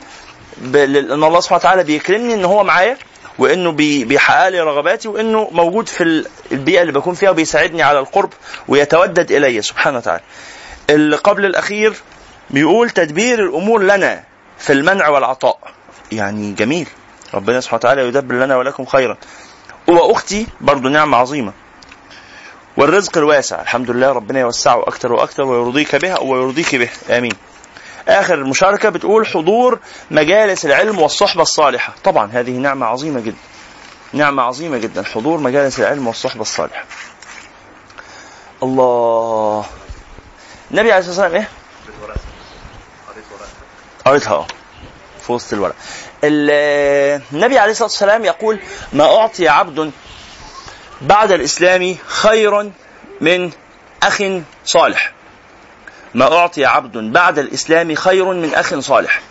ان 0.75 1.23
الله 1.23 1.39
سبحانه 1.39 1.60
وتعالى 1.60 1.84
بيكرمني 1.84 2.34
إن 2.34 2.45
هو 2.45 2.63
معايا 2.63 2.97
وإنه 3.38 3.71
بيحقق 3.71 4.49
لي 4.49 4.60
رغباتي 4.62 5.07
وإنه 5.07 5.49
موجود 5.51 5.89
في 5.89 6.25
البيئة 6.51 6.81
اللي 6.81 6.91
بكون 6.93 7.13
فيها 7.13 7.29
وبيساعدني 7.29 7.84
على 7.84 7.99
القرب 7.99 8.34
ويتودد 8.67 9.31
إلي 9.31 9.62
سبحانه 9.62 9.97
وتعالى. 9.97 10.23
اللي 10.91 11.15
قبل 11.15 11.45
الأخير 11.45 11.93
بيقول 12.49 12.89
تدبير 12.89 13.39
الأمور 13.43 13.84
لنا 13.84 14.23
في 14.58 14.73
المنع 14.73 15.08
والعطاء. 15.10 15.58
يعني 16.12 16.51
جميل 16.54 16.88
ربنا 17.34 17.60
سبحانه 17.62 17.77
وتعالى 17.80 18.08
يدبر 18.08 18.36
لنا 18.36 18.58
ولكم 18.58 18.86
خيرا. 18.86 19.17
وأختي 19.88 20.47
برضو 20.62 20.89
نعمة 20.89 21.17
عظيمة. 21.17 21.54
والرزق 22.77 23.17
الواسع 23.17 23.62
الحمد 23.62 23.91
لله 23.91 24.12
ربنا 24.12 24.39
يوسعه 24.39 24.82
أكثر 24.84 25.13
وأكثر 25.13 25.43
ويرضيك 25.43 25.95
بها 25.95 26.19
ويرضيك 26.19 26.75
به 26.75 26.89
آمين. 27.17 27.34
آخر 28.08 28.34
المشاركة 28.34 28.89
بتقول 28.89 29.27
حضور 29.27 29.80
مجالس 30.12 30.65
العلم 30.65 30.99
والصحبة 30.99 31.41
الصالحة 31.41 31.93
طبعا 32.04 32.30
هذه 32.34 32.51
نعمة 32.51 32.86
عظيمة 32.86 33.19
جدا 33.19 33.38
نعمة 34.13 34.43
عظيمة 34.43 34.77
جدا 34.77 35.04
حضور 35.04 35.39
مجالس 35.39 35.80
العلم 35.80 36.08
والصحبة 36.08 36.41
الصالحة 36.41 36.84
الله 38.63 39.20
النبي 40.71 40.91
عليه 40.91 41.07
الصلاة 41.07 41.25
والسلام 41.25 41.41
إيه؟ 41.41 41.49
قريتها 44.05 44.34
آه 44.34 44.47
في 45.21 45.31
وسط 45.31 45.53
الورق. 45.53 45.75
النبي 46.23 47.60
عليه 47.60 47.71
الصلاة 47.71 47.88
والسلام 47.88 48.25
يقول 48.25 48.60
ما 48.93 49.03
أعطي 49.17 49.47
عبد 49.47 49.91
بعد 51.01 51.31
الإسلام 51.31 51.97
خيرا 52.07 52.71
من 53.21 53.51
أخ 54.03 54.23
صالح. 54.65 55.13
ما 56.13 56.38
أعطي 56.38 56.65
عبد 56.65 56.97
بعد 56.97 57.39
الإسلام 57.39 57.95
خير 57.95 58.25
من 58.25 58.53
أخ 58.53 58.79
صالح. 58.79 59.21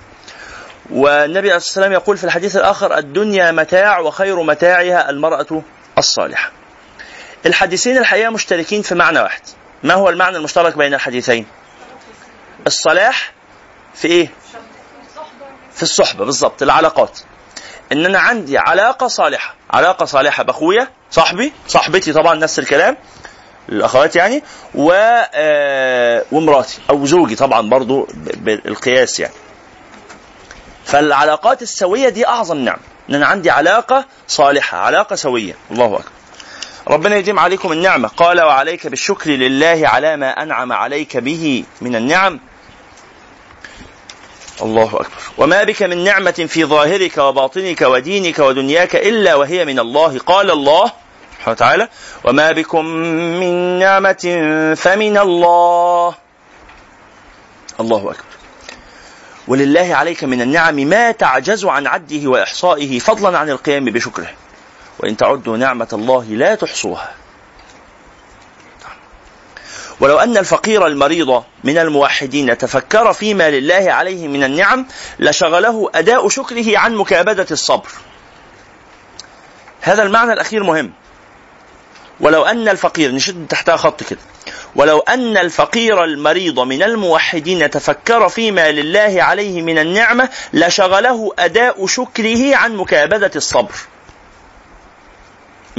والنبي 0.90 1.38
عليه 1.48 1.56
الصلاة 1.56 1.56
والسلام 1.56 1.92
يقول 1.92 2.16
في 2.18 2.24
الحديث 2.24 2.56
الآخر 2.56 2.98
الدنيا 2.98 3.52
متاع 3.52 3.98
وخير 3.98 4.42
متاعها 4.42 5.10
المرأة 5.10 5.62
الصالحة. 5.98 6.50
الحديثين 7.46 7.98
الحقيقة 7.98 8.30
مشتركين 8.30 8.82
في 8.82 8.94
معنى 8.94 9.20
واحد. 9.20 9.40
ما 9.82 9.94
هو 9.94 10.08
المعنى 10.08 10.36
المشترك 10.36 10.76
بين 10.76 10.94
الحديثين؟ 10.94 11.46
الصلاح 12.66 13.32
في 13.94 14.08
إيه؟ 14.08 14.28
في 15.74 15.82
الصحبة 15.82 16.24
بالضبط 16.24 16.62
العلاقات. 16.62 17.18
ان 17.92 18.06
أنا 18.06 18.18
عندي 18.18 18.58
علاقة 18.58 19.06
صالحة. 19.08 19.54
علاقة 19.70 20.04
صالحة 20.04 20.42
بأخويا 20.42 20.88
صاحبي 21.10 21.52
صاحبتي 21.68 22.12
طبعا 22.12 22.34
نفس 22.34 22.58
الكلام 22.58 22.96
الأخوات 23.68 24.16
يعني 24.16 24.42
و 24.74 24.92
آه، 25.34 26.24
ومراتي 26.32 26.78
أو 26.90 27.06
زوجي 27.06 27.36
طبعا 27.36 27.68
برضو 27.68 28.08
بالقياس 28.14 29.20
يعني. 29.20 29.34
فالعلاقات 30.84 31.62
السوية 31.62 32.08
دي 32.08 32.26
أعظم 32.26 32.56
نعمه 32.56 32.80
ان 33.10 33.14
أنا 33.14 33.26
عندي 33.26 33.50
علاقة 33.50 34.04
صالحة 34.28 34.78
علاقة 34.78 35.16
سوية. 35.16 35.54
الله 35.70 35.86
أكبر. 35.86 36.19
ربنا 36.88 37.16
يديم 37.16 37.38
عليكم 37.38 37.72
النعمة. 37.72 38.08
قال 38.08 38.40
وعليك 38.40 38.86
بالشكر 38.86 39.30
لله 39.30 39.82
على 39.84 40.16
ما 40.16 40.42
أنعم 40.42 40.72
عليك 40.72 41.16
به 41.16 41.64
من 41.80 41.96
النعم. 41.96 42.40
الله 44.62 44.84
أكبر. 44.84 45.08
وما 45.38 45.64
بك 45.64 45.82
من 45.82 46.04
نعمة 46.04 46.46
في 46.48 46.64
ظاهرك 46.64 47.18
وباطنك 47.18 47.80
ودينك 47.80 48.38
ودنياك 48.38 48.96
إلا 48.96 49.34
وهي 49.34 49.64
من 49.64 49.78
الله. 49.78 50.18
قال 50.18 50.50
الله 50.50 50.92
سبحانه 51.36 51.52
وتعالى 51.52 51.88
وما 52.24 52.52
بكم 52.52 52.84
من 53.40 53.78
نعمة 53.78 54.74
فمن 54.76 55.18
الله. 55.18 56.14
الله 57.80 58.10
أكبر. 58.10 58.30
ولله 59.48 59.94
عليك 59.94 60.24
من 60.24 60.42
النعم 60.42 60.74
ما 60.74 61.12
تعجز 61.12 61.64
عن 61.64 61.86
عده 61.86 62.30
وإحصائه 62.30 62.98
فضلا 62.98 63.38
عن 63.38 63.50
القيام 63.50 63.84
بشكره. 63.84 64.28
وإن 65.02 65.16
تعدوا 65.16 65.56
نعمة 65.56 65.88
الله 65.92 66.24
لا 66.24 66.54
تحصوها. 66.54 67.14
ولو 70.00 70.18
أن 70.18 70.36
الفقير 70.36 70.86
المريض 70.86 71.42
من 71.64 71.78
الموحدين 71.78 72.58
تفكر 72.58 73.12
فيما 73.12 73.50
لله 73.50 73.92
عليه 73.92 74.28
من 74.28 74.44
النعم 74.44 74.86
لشغله 75.18 75.90
أداء 75.94 76.28
شكره 76.28 76.78
عن 76.78 76.94
مكابدة 76.94 77.46
الصبر. 77.50 77.88
هذا 79.80 80.02
المعنى 80.02 80.32
الأخير 80.32 80.62
مهم. 80.62 80.92
ولو 82.20 82.44
أن 82.44 82.68
الفقير 82.68 83.12
نشد 83.12 83.46
تحتها 83.48 83.76
خط 83.76 84.02
كده. 84.02 84.20
ولو 84.76 84.98
أن 84.98 85.36
الفقير 85.36 86.04
المريض 86.04 86.60
من 86.60 86.82
الموحدين 86.82 87.70
تفكر 87.70 88.28
فيما 88.28 88.70
لله 88.70 89.22
عليه 89.22 89.62
من 89.62 89.78
النعمة 89.78 90.28
لشغله 90.52 91.32
أداء 91.38 91.86
شكره 91.86 92.56
عن 92.56 92.76
مكابدة 92.76 93.30
الصبر. 93.36 93.74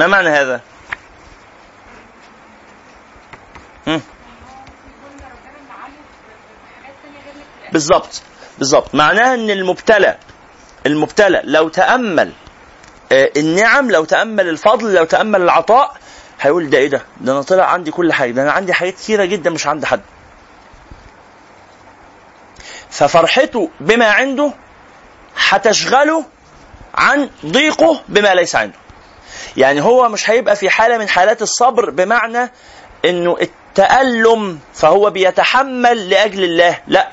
ما 0.02 0.08
معنى 0.08 0.30
هذا؟ 0.30 0.62
بالضبط 7.72 8.22
بالضبط 8.60 8.96
معناها 8.96 9.34
إن 9.34 9.50
المبتلى 9.50 10.18
المبتلى 10.86 11.42
لو 11.44 11.70
تأمل 11.70 12.32
آه، 13.12 13.32
النعم 13.38 13.92
لو 13.92 14.06
تأمل 14.06 14.50
الفضل 14.50 14.94
لو 14.94 15.04
تأمل 15.06 15.42
العطاء 15.42 15.96
هيقول 16.42 16.70
ده 16.70 16.78
إيه 16.78 16.88
ده؟ 16.88 17.02
ده 17.22 17.32
أنا 17.32 17.42
طلع 17.42 17.64
عندي 17.66 17.92
كل 17.92 18.14
حاجة، 18.14 18.32
ده 18.32 18.42
أنا 18.42 18.52
عندي 18.52 18.74
حاجات 18.74 18.94
كثيره 18.94 19.26
جدا 19.26 19.50
مش 19.50 19.68
عند 19.68 19.86
حد. 19.86 20.02
ففرحته 22.90 23.70
بما 23.80 24.06
عنده 24.12 24.54
هتشغله 25.50 26.26
عن 26.96 27.30
ضيقه 27.46 28.02
بما 28.10 28.34
ليس 28.36 28.56
عنده 28.56 28.76
يعني 29.58 29.82
هو 29.82 30.10
مش 30.10 30.30
هيبقى 30.30 30.56
في 30.56 30.70
حالة 30.70 30.98
من 30.98 31.10
حالات 31.10 31.42
الصبر 31.42 31.90
بمعنى 31.90 32.52
إنه 33.06 33.38
التألم 33.42 34.60
فهو 34.74 35.10
بيتحمل 35.10 36.10
لأجل 36.10 36.44
الله 36.44 36.80
لا. 36.88 37.10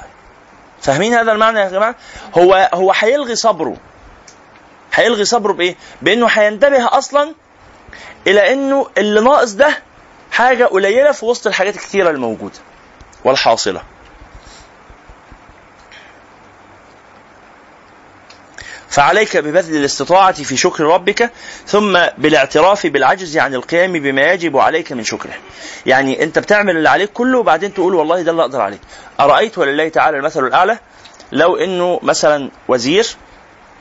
فاهمين 0.83 1.14
هذا 1.14 1.33
المعنى 1.33 1.61
يا 1.61 1.68
جماعة؟ 1.68 1.94
هو 2.38 2.70
هو 2.74 2.92
هيلغي 2.96 3.35
صبره. 3.37 3.77
هيلغي 4.94 5.24
صبره 5.24 5.53
بإيه؟ 5.53 5.77
بإنه 6.03 6.27
هينتبه 6.27 6.98
أصلا 6.98 7.35
إلى 8.27 8.53
إنه 8.53 8.87
اللي 8.98 9.20
ناقص 9.20 9.53
ده 9.53 9.79
حاجة 10.33 10.64
قليلة 10.64 11.12
في 11.12 11.24
وسط 11.24 11.46
الحاجات 11.46 11.74
الكثيره 11.77 12.11
الموجودة 12.11 12.59
والحاصلة. 13.24 13.83
فعليك 18.90 19.37
ببذل 19.37 19.77
الاستطاعة 19.77 20.33
في 20.33 20.57
شكر 20.57 20.85
ربك 20.85 21.31
ثم 21.66 21.98
بالاعتراف 22.18 22.87
بالعجز 22.87 23.38
عن 23.38 23.55
القيام 23.55 23.92
بما 23.92 24.22
يجب 24.22 24.57
عليك 24.57 24.92
من 24.92 25.05
شكره. 25.05 25.33
يعني 25.87 26.22
انت 26.22 26.38
بتعمل 26.38 26.77
اللي 26.77 26.88
عليك 26.88 27.12
كله 27.12 27.38
وبعدين 27.38 27.74
تقول 27.74 27.94
والله 27.94 28.22
ده 28.22 28.31
اللي 28.31 28.42
أقدر 28.42 28.61
عليه. 28.61 28.79
أرأيت 29.20 29.59
ولله 29.59 29.88
تعالى 29.88 30.16
المثل 30.16 30.46
الأعلى؟ 30.46 30.79
لو 31.33 31.57
إنه 31.57 32.01
مثلا 32.03 32.51
وزير 32.68 33.07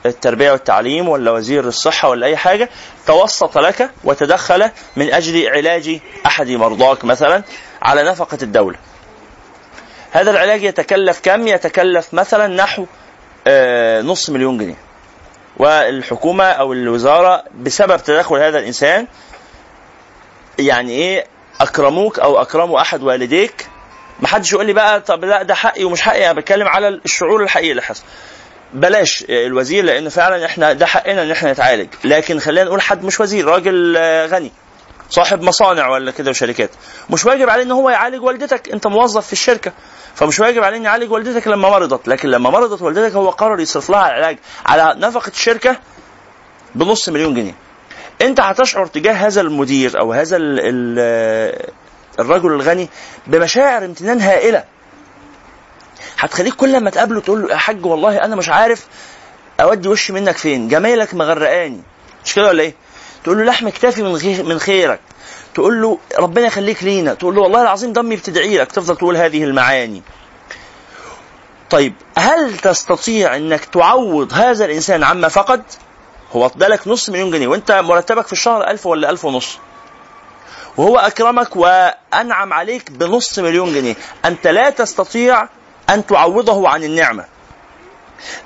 التربية 0.06 0.52
والتعليم 0.52 1.08
ولا 1.08 1.30
وزير 1.30 1.64
الصحة 1.64 2.08
ولا 2.08 2.26
أي 2.26 2.36
حاجة 2.36 2.68
توسط 3.06 3.58
لك 3.58 3.90
وتدخل 4.04 4.70
من 4.96 5.12
أجل 5.12 5.48
علاج 5.48 6.00
أحد 6.26 6.48
مرضاك 6.48 7.04
مثلا 7.04 7.42
على 7.82 8.02
نفقة 8.02 8.38
الدولة. 8.42 8.78
هذا 10.10 10.30
العلاج 10.30 10.62
يتكلف 10.62 11.20
كم؟ 11.22 11.46
يتكلف 11.46 12.14
مثلا 12.14 12.46
نحو 12.46 12.86
آه، 13.46 14.02
نص 14.02 14.30
مليون 14.30 14.58
جنيه. 14.58 14.87
والحكومة 15.58 16.44
أو 16.44 16.72
الوزارة 16.72 17.44
بسبب 17.60 17.96
تدخل 17.96 18.36
هذا 18.36 18.58
الإنسان 18.58 19.06
يعني 20.58 20.92
إيه 20.92 21.24
أكرموك 21.60 22.18
أو 22.18 22.42
أكرموا 22.42 22.80
أحد 22.80 23.02
والديك. 23.02 23.66
ما 24.20 24.28
حدش 24.28 24.52
يقول 24.52 24.66
لي 24.66 24.72
بقى 24.72 25.00
طب 25.00 25.24
لا 25.24 25.42
ده 25.42 25.54
حقي 25.54 25.84
ومش 25.84 26.02
حقي. 26.02 26.24
أنا 26.24 26.32
بتكلم 26.32 26.68
على 26.68 26.88
الشعور 26.88 27.42
الحقيقي 27.42 27.70
اللي 27.70 27.82
حصل. 27.82 28.02
بلاش 28.74 29.24
الوزير 29.28 29.84
لأن 29.84 30.08
فعلا 30.08 30.46
إحنا 30.46 30.72
ده 30.72 30.86
حقنا 30.86 31.22
إن 31.22 31.30
إحنا 31.30 31.52
نتعالج. 31.52 31.88
لكن 32.04 32.38
خلينا 32.40 32.64
نقول 32.66 32.82
حد 32.82 33.04
مش 33.04 33.20
وزير 33.20 33.44
راجل 33.44 33.96
غني 34.30 34.52
صاحب 35.10 35.42
مصانع 35.42 35.88
ولا 35.88 36.10
كده 36.10 36.30
وشركات. 36.30 36.70
مش 37.10 37.24
واجب 37.26 37.48
عليه 37.50 37.62
إن 37.62 37.70
هو 37.72 37.90
يعالج 37.90 38.22
والدتك. 38.22 38.68
أنت 38.72 38.86
موظف 38.86 39.26
في 39.26 39.32
الشركة. 39.32 39.72
فمش 40.18 40.40
واجب 40.40 40.62
عليه 40.64 40.76
ان 40.76 40.84
يعالج 40.84 41.12
والدتك 41.12 41.48
لما 41.48 41.70
مرضت. 41.70 42.08
لكن 42.08 42.28
لما 42.28 42.50
مرضت 42.50 42.82
والدتك 42.82 43.14
هو 43.14 43.30
قرر 43.30 43.60
يصرف 43.60 43.90
لها 43.90 44.06
العلاج 44.06 44.38
على 44.66 44.94
نفقة 44.96 45.28
الشركة 45.28 45.76
بنص 46.74 47.08
مليون 47.08 47.34
جنيه. 47.34 47.54
أنت 48.22 48.40
هتشعر 48.40 48.86
تجاه 48.86 49.12
هذا 49.12 49.40
المدير 49.40 50.00
أو 50.00 50.12
هذا 50.12 50.36
الرجل 52.18 52.52
الغني 52.52 52.88
بمشاعر 53.26 53.84
امتنان 53.84 54.20
هائلة. 54.20 54.64
هتخليك 56.18 56.54
كل 56.54 56.80
ما 56.80 56.90
تقابله 56.90 57.20
تقول 57.20 57.42
له 57.42 57.50
يا 57.50 57.56
حاج 57.56 57.86
والله 57.86 58.24
أنا 58.24 58.36
مش 58.36 58.48
عارف 58.48 58.86
أودي 59.60 59.88
وشي 59.88 60.12
منك 60.12 60.36
فين. 60.36 60.68
جمايلك 60.68 61.14
مغرقاني. 61.14 61.82
مش 62.24 62.34
كده 62.34 62.48
ولا 62.48 62.62
إيه؟ 62.62 62.74
تقول 63.24 63.38
له 63.38 63.44
لحم 63.44 63.68
كتافي 63.68 64.02
من 64.02 64.44
من 64.48 64.58
خيرك. 64.58 65.00
تقول 65.58 65.82
له 65.82 65.98
ربنا 66.18 66.46
يخليك 66.46 66.84
لينا. 66.84 67.14
تقول 67.14 67.34
له 67.34 67.42
والله 67.42 67.62
العظيم 67.62 67.92
ضمي 67.92 68.16
بتدعي 68.16 68.58
لك. 68.58 68.72
تفضل 68.72 68.96
تقول 68.96 69.16
هذه 69.16 69.44
المعاني. 69.44 70.02
طيب 71.70 71.94
هل 72.16 72.58
تستطيع 72.58 73.36
إنك 73.36 73.64
تعوض 73.64 74.32
هذا 74.32 74.64
الإنسان 74.64 75.04
عما 75.04 75.28
فقد؟ 75.28 75.62
هو 76.32 76.46
ادالك 76.46 76.88
نص 76.88 77.10
مليون 77.10 77.30
جنيه. 77.30 77.46
وأنت 77.48 77.72
مرتبك 77.72 78.26
في 78.26 78.32
الشهر 78.32 78.70
ألف 78.70 78.86
ولا 78.86 79.10
ألف 79.10 79.24
ونص؟ 79.24 79.58
وهو 80.76 80.98
أكرمك 80.98 81.56
وأنعم 81.56 82.52
عليك 82.52 82.90
بنص 82.90 83.38
مليون 83.38 83.74
جنيه. 83.74 83.96
أنت 84.24 84.46
لا 84.46 84.70
تستطيع 84.70 85.48
أن 85.90 86.06
تعوضه 86.06 86.68
عن 86.68 86.84
النعمة. 86.84 87.24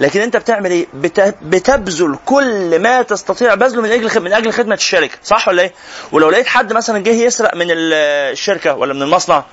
لكن 0.01 0.21
انت 0.21 0.37
بتعمل 0.37 0.71
إيه؟ 0.71 0.87
بتبذل 1.43 2.19
كل 2.27 2.79
ما 2.79 3.03
تستطيع 3.03 3.55
بذله 3.55 3.83
من 3.83 3.93
أجل 3.93 4.21
من 4.21 4.33
أجل 4.33 4.53
خدمة 4.53 4.75
الشركة، 4.75 5.19
صح 5.25 5.49
ولا 5.49 5.63
إيه؟ 5.63 5.73
ولو 6.13 6.31
لقيت 6.31 6.47
حد 6.47 6.73
مثلا 6.73 6.99
جه 6.99 7.11
يسرق 7.11 7.55
من 7.55 7.67
الشركة 7.71 8.75
ولا 8.75 8.95
من 8.95 9.03
المصنع 9.03 9.45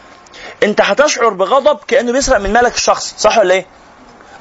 انت 0.64 0.82
هتشعر 0.82 1.30
بغضب 1.30 1.80
كأنه 1.88 2.12
بيسرق 2.12 2.38
من 2.38 2.54
مالك 2.54 2.76
الشخصي، 2.76 3.16
صح 3.18 3.38
ولا 3.38 3.54
إيه؟ 3.54 3.66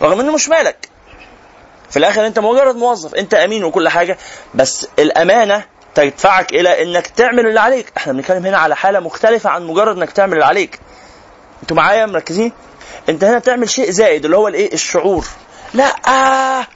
رغم 0.02 0.20
انه 0.20 0.32
مش 0.32 0.48
مالك. 0.48 0.88
في 1.90 1.96
الآخر 1.96 2.26
انت 2.26 2.38
مجرد 2.38 2.76
موظف، 2.76 3.14
انت 3.14 3.34
أمين 3.34 3.64
وكل 3.64 3.88
حاجة، 3.88 4.18
بس 4.54 4.86
الأمانة 4.98 5.64
تدفعك 5.94 6.52
إلى 6.52 6.82
إنك 6.82 7.06
تعمل 7.06 7.46
اللي 7.46 7.60
عليك 7.60 7.92
إحنا 7.96 8.12
بنتكلم 8.12 8.46
هنا 8.46 8.58
على 8.58 8.76
حالة 8.76 9.00
مختلفة 9.00 9.50
عن 9.50 9.66
مجرد 9.66 9.96
إنك 9.96 10.10
تعمل 10.10 10.32
اللي 10.32 10.44
عليك 10.44 10.80
أنتوا 11.62 11.76
معايا 11.76 12.06
مركزين 12.06 12.52
انت 13.08 13.24
هنا 13.24 13.38
بتعمل 13.38 13.70
شيء 13.70 13.90
زائد 13.90 14.24
اللي 14.24 14.36
هو 14.36 14.48
الايه 14.48 14.72
الشعور 14.74 15.26
لا 15.74 15.94
آه. 16.08 16.66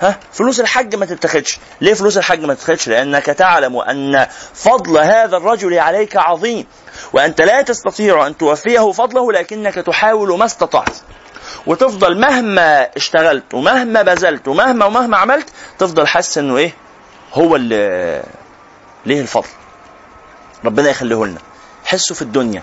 ها 0.00 0.18
فلوس 0.32 0.60
الحج 0.60 0.94
ما 0.94 1.06
تتخذش. 1.06 1.58
ليه 1.80 1.94
فلوس 1.94 2.18
الحج 2.18 2.44
ما 2.44 2.54
تتخذش؟ 2.54 2.88
لأنك 2.88 3.26
تعلم 3.26 3.76
أن 3.76 4.26
فضل 4.54 4.98
هذا 4.98 5.36
الرجل 5.36 5.78
عليك 5.78 6.16
عظيم 6.16 6.66
وأنت 7.12 7.40
لا 7.40 7.62
تستطيع 7.62 8.26
أن 8.26 8.36
توفيه 8.36 8.92
فضله 8.92 9.32
لكنك 9.32 9.74
تحاول 9.74 10.38
ما 10.38 10.44
استطعت. 10.44 10.96
وتفضل 11.66 12.20
مهما 12.20 12.88
اشتغلت 12.96 13.54
ومهما 13.54 14.02
بذلت 14.02 14.48
ومهما 14.48 14.86
ومهما 14.86 15.16
عملت 15.16 15.48
تفضل 15.78 16.06
حاسس 16.06 16.38
إنه 16.38 16.56
إيه؟ 16.56 16.74
هو 17.34 17.56
اللي 17.56 18.22
ليه 19.06 19.20
الفضل؟ 19.20 19.48
ربنا 20.64 20.90
يخليه 20.90 21.24
لنا 21.24 21.38
حسه 21.84 22.14
في 22.14 22.22
الدنيا. 22.22 22.62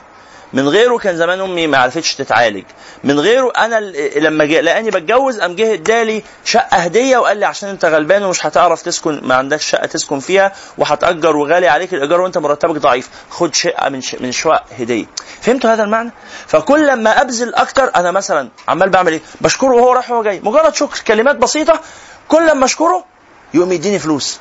من 0.55 0.67
غيره 0.67 0.97
كان 0.97 1.17
زمان 1.17 1.41
أمي 1.41 1.67
ما 1.67 1.77
عرفتش 1.77 2.15
تتعالج. 2.15 2.63
من 3.03 3.19
غيره 3.19 3.51
أنا 3.57 3.79
لما 4.19 4.43
لقاني 4.43 4.89
بتجوز 4.89 5.39
قام 5.39 5.55
جه 5.55 5.73
ادالي 5.73 6.23
شقة 6.45 6.77
هدية 6.77 7.17
وقال 7.17 7.37
لي 7.37 7.45
عشان 7.45 7.69
أنت 7.69 7.85
غلبان 7.85 8.23
ومش 8.23 8.45
هتعرف 8.45 8.81
تسكن 8.81 9.19
ما 9.23 9.35
عندكش 9.35 9.69
شقة 9.69 9.85
تسكن 9.85 10.19
فيها 10.19 10.51
وهتأجر 10.77 11.35
وغالي 11.35 11.67
عليك 11.67 11.93
الايجار 11.93 12.21
وأنت 12.21 12.37
مرتبك 12.37 12.77
ضعيف. 12.77 13.09
خد 13.29 13.55
شقة 13.55 13.89
من 13.89 14.01
من 14.19 14.29
الشقق 14.29 14.63
هدية. 14.79 15.05
فهمتوا 15.41 15.73
هذا 15.73 15.83
المعنى؟ 15.83 16.11
فكل 16.47 16.87
لما 16.87 17.21
أبذل 17.21 17.55
أكتر 17.55 17.91
أنا 17.95 18.11
مثلا 18.11 18.49
عمال 18.67 18.89
بعمل 18.89 19.11
إيه؟ 19.11 19.21
بشكره 19.41 19.75
وهو 19.75 19.93
رايح 19.93 20.11
وهو 20.11 20.23
جاي 20.23 20.39
مجرد 20.43 20.75
شكر 20.75 20.99
كلمات 21.07 21.35
بسيطة 21.35 21.79
كل 22.27 22.47
لما 22.47 22.65
أشكره 22.65 23.05
يقوم 23.53 23.71
يديني 23.71 23.99
فلوس. 23.99 24.39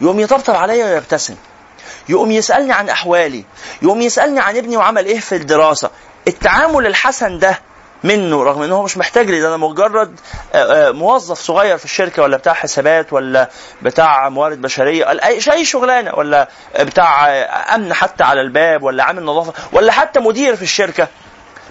يقوم 0.00 0.20
يطبطب 0.20 0.54
عليا 0.54 0.84
ويبتسم. 0.86 1.34
يقوم 2.08 2.30
يسألني 2.30 2.72
عن 2.72 2.88
أحوالي 2.88 3.44
يقوم 3.82 4.02
يسألني 4.02 4.40
عن 4.40 4.56
ابني 4.56 4.76
وعمل 4.76 5.06
إيه 5.06 5.20
في 5.20 5.36
الدراسة. 5.36 5.90
التعامل 6.28 6.86
الحسن 6.86 7.38
ده 7.38 7.60
منه 8.04 8.42
رغم 8.42 8.62
إن 8.62 8.72
هو 8.72 8.82
مش 8.82 8.96
محتاج 8.98 9.30
لي 9.30 9.40
ده 9.40 9.48
أنا 9.48 9.56
مجرد 9.56 10.20
موظف 10.94 11.38
صغير 11.38 11.78
في 11.78 11.84
الشركة 11.84 12.22
ولا 12.22 12.36
بتاع 12.36 12.52
حسابات 12.52 13.12
ولا 13.12 13.50
بتاع 13.82 14.28
موارد 14.28 14.62
بشرية 14.62 15.10
اي 15.10 15.40
أي 15.52 15.64
شغلانة 15.64 16.14
ولا 16.14 16.48
بتاع 16.80 17.28
أمن 17.74 17.94
حتى 17.94 18.24
على 18.24 18.40
الباب 18.40 18.82
ولا 18.82 19.04
عامل 19.04 19.24
نظافة 19.24 19.52
ولا 19.72 19.92
حتى 19.92 20.20
مدير 20.20 20.56
في 20.56 20.62
الشركة. 20.62 21.08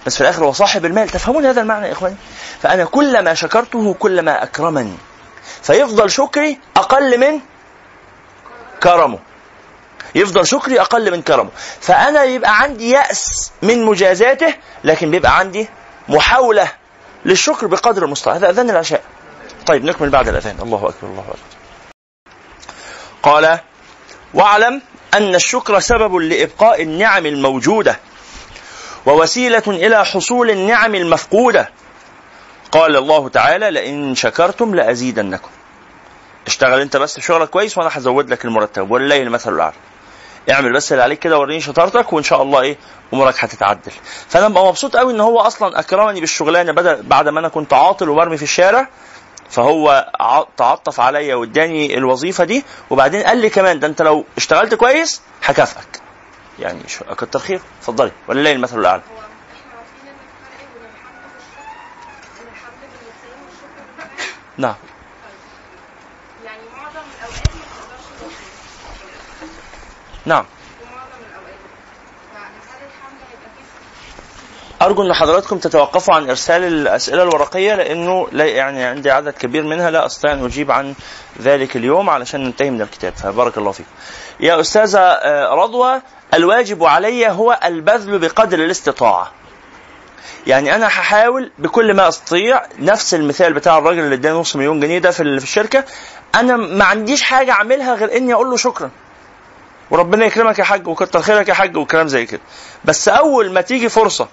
بس 0.06 0.14
في 0.14 0.20
الآخر 0.20 0.44
هو 0.44 0.52
صاحب 0.52 0.84
المال. 0.84 1.08
تفهمون 1.08 1.46
هذا 1.46 1.60
المعنى 1.60 1.86
يا 1.86 1.92
إخواني؟ 1.92 2.16
فأنا 2.62 2.84
كلما 2.84 3.34
شكرته 3.34 3.94
كلما 3.94 4.42
أكرمني. 4.42 4.96
فيفضل 5.62 6.10
شكري 6.10 6.58
أقل 6.76 7.20
من 7.20 7.40
كرمه. 8.82 9.18
يفضل 10.16 10.46
شكري 10.46 10.80
أقل 10.80 11.10
من 11.10 11.22
كرمه. 11.22 11.50
فأنا 11.80 12.24
يبقى 12.24 12.60
عندي 12.60 12.90
يأس 12.90 13.52
من 13.62 13.84
مجازاته 13.84 14.54
لكن 14.84 15.10
بيبقى 15.10 15.38
عندي 15.38 15.68
محاولة 16.08 16.72
للشكر 17.24 17.66
بقدر 17.66 18.04
المستطاع. 18.04 18.36
هذا 18.36 18.50
أذان 18.50 18.70
العشاء. 18.70 19.02
طيب 19.66 19.84
نكمل 19.84 20.10
بعد 20.10 20.28
الأذان. 20.28 20.56
الله 20.62 20.76
أكبر 20.76 21.08
الله 21.08 21.22
أكبر. 21.22 21.38
قال 23.22 23.58
واعلم 24.34 24.82
أن 25.14 25.34
الشكر 25.34 25.80
سبب 25.80 26.14
لإبقاء 26.14 26.82
النعم 26.82 27.26
الموجودة 27.26 27.98
ووسيلة 29.06 29.62
إلى 29.66 30.04
حصول 30.04 30.50
النعم 30.50 30.94
المفقودة. 30.94 31.70
قال 32.72 32.96
الله 32.96 33.28
تعالى 33.28 33.70
لئن 33.70 34.14
شكرتم 34.14 34.74
لأزيدنكم. 34.74 35.50
اشتغل 36.46 36.80
أنت 36.80 36.96
بس 36.96 37.20
شغلك 37.20 37.50
كويس 37.50 37.78
وأنا 37.78 37.90
هزود 37.92 38.30
لك 38.30 38.44
المرتب. 38.44 38.90
ولله 38.90 39.22
المثل 39.22 39.54
الأعلى. 39.54 39.74
اعمل 40.50 40.72
بس 40.72 40.92
اللي 40.92 41.02
عليك 41.02 41.18
كده 41.18 41.38
وريني 41.38 41.60
شطارتك 41.60 42.12
وإن 42.12 42.22
شاء 42.22 42.42
الله 42.42 42.60
إيه 42.60 42.76
أمورك 43.12 43.44
هتتعدل. 43.44 43.92
فأنا 44.28 44.48
ببقى 44.48 44.64
مبسوط 44.66 44.96
قوي 44.96 45.12
إن 45.12 45.20
هو 45.20 45.40
أصلا 45.40 45.80
أكرمني 45.80 46.20
بالشغلانة 46.20 46.72
بدل 46.72 47.02
بعد 47.02 47.28
ما 47.28 47.40
أنا 47.40 47.48
كنت 47.48 47.72
عاطل 47.72 48.08
ومرمي 48.08 48.36
في 48.36 48.42
الشارع 48.42 48.88
فهو 49.50 50.10
تعطف 50.56 51.00
عليا 51.00 51.34
واداني 51.34 51.98
الوظيفة 51.98 52.44
دي 52.44 52.64
وبعدين 52.90 53.22
قال 53.22 53.38
لي 53.38 53.50
كمان 53.50 53.80
ده 53.80 53.86
أنت 53.86 54.02
لو 54.02 54.24
اشتغلت 54.36 54.74
كويس 54.74 55.20
هكافئك. 55.44 56.00
يعني 56.58 56.80
كتر 57.18 57.38
خير. 57.38 57.60
اتفضلي. 57.80 58.12
ولله 58.28 58.52
المثل 58.52 58.78
الأعلى. 58.80 59.02
نعم 64.58 64.74
يعني 66.44 66.60
معظم 66.76 67.00
الاوقات 67.18 67.48
ما 67.48 67.62
بتقدرش 67.62 68.04
تخرج 68.20 69.50
نعم 70.26 70.44
أرجو 74.82 75.02
أن 75.02 75.12
حضراتكم 75.14 75.58
تتوقفوا 75.58 76.14
عن 76.14 76.28
إرسال 76.28 76.64
الأسئلة 76.64 77.22
الورقية 77.22 77.74
لأنه 77.74 78.28
لا 78.32 78.44
يعني 78.44 78.84
عندي 78.84 79.10
عدد 79.10 79.32
كبير 79.32 79.62
منها 79.62 79.90
لا 79.90 80.06
أستطيع 80.06 80.32
أن 80.32 80.44
أجيب 80.44 80.70
عن 80.70 80.94
ذلك 81.42 81.76
اليوم 81.76 82.10
علشان 82.10 82.44
ننتهي 82.44 82.70
من 82.70 82.82
الكتاب 82.82 83.12
فبارك 83.16 83.58
الله 83.58 83.72
فيكم. 83.72 83.88
يا 84.40 84.60
أستاذة 84.60 84.98
آه، 85.00 85.54
رضوى 85.54 86.02
الواجب 86.34 86.84
علي 86.84 87.28
هو 87.28 87.58
البذل 87.64 88.18
بقدر 88.18 88.58
الاستطاعة. 88.58 89.30
يعني 90.46 90.74
أنا 90.74 90.86
هحاول 90.86 91.50
بكل 91.58 91.94
ما 91.94 92.08
أستطيع 92.08 92.62
نفس 92.78 93.14
المثال 93.14 93.52
بتاع 93.52 93.78
الراجل 93.78 94.00
اللي 94.00 94.14
اداني 94.14 94.38
نص 94.38 94.56
مليون 94.56 94.80
جنيه 94.80 94.98
ده 94.98 95.10
في 95.10 95.22
ال- 95.22 95.38
في 95.40 95.44
الشركة 95.44 95.84
أنا 96.34 96.56
ما 96.56 96.84
عنديش 96.84 97.22
حاجة 97.22 97.52
أعملها 97.52 97.94
غير 97.94 98.16
إني 98.16 98.34
أقول 98.34 98.50
له 98.50 98.56
شكرا. 98.56 98.90
وربنا 99.90 100.26
يكرمك 100.26 100.58
يا 100.58 100.64
حاج 100.64 100.88
وكتر 100.88 101.22
خيرك 101.22 101.48
يا 101.48 101.54
حاج 101.54 101.76
وكلام 101.76 102.08
زي 102.08 102.26
كده. 102.26 102.40
بس 102.84 103.08
أول 103.08 103.52
ما 103.52 103.60
تيجي 103.60 103.88
فرصة 103.88 104.28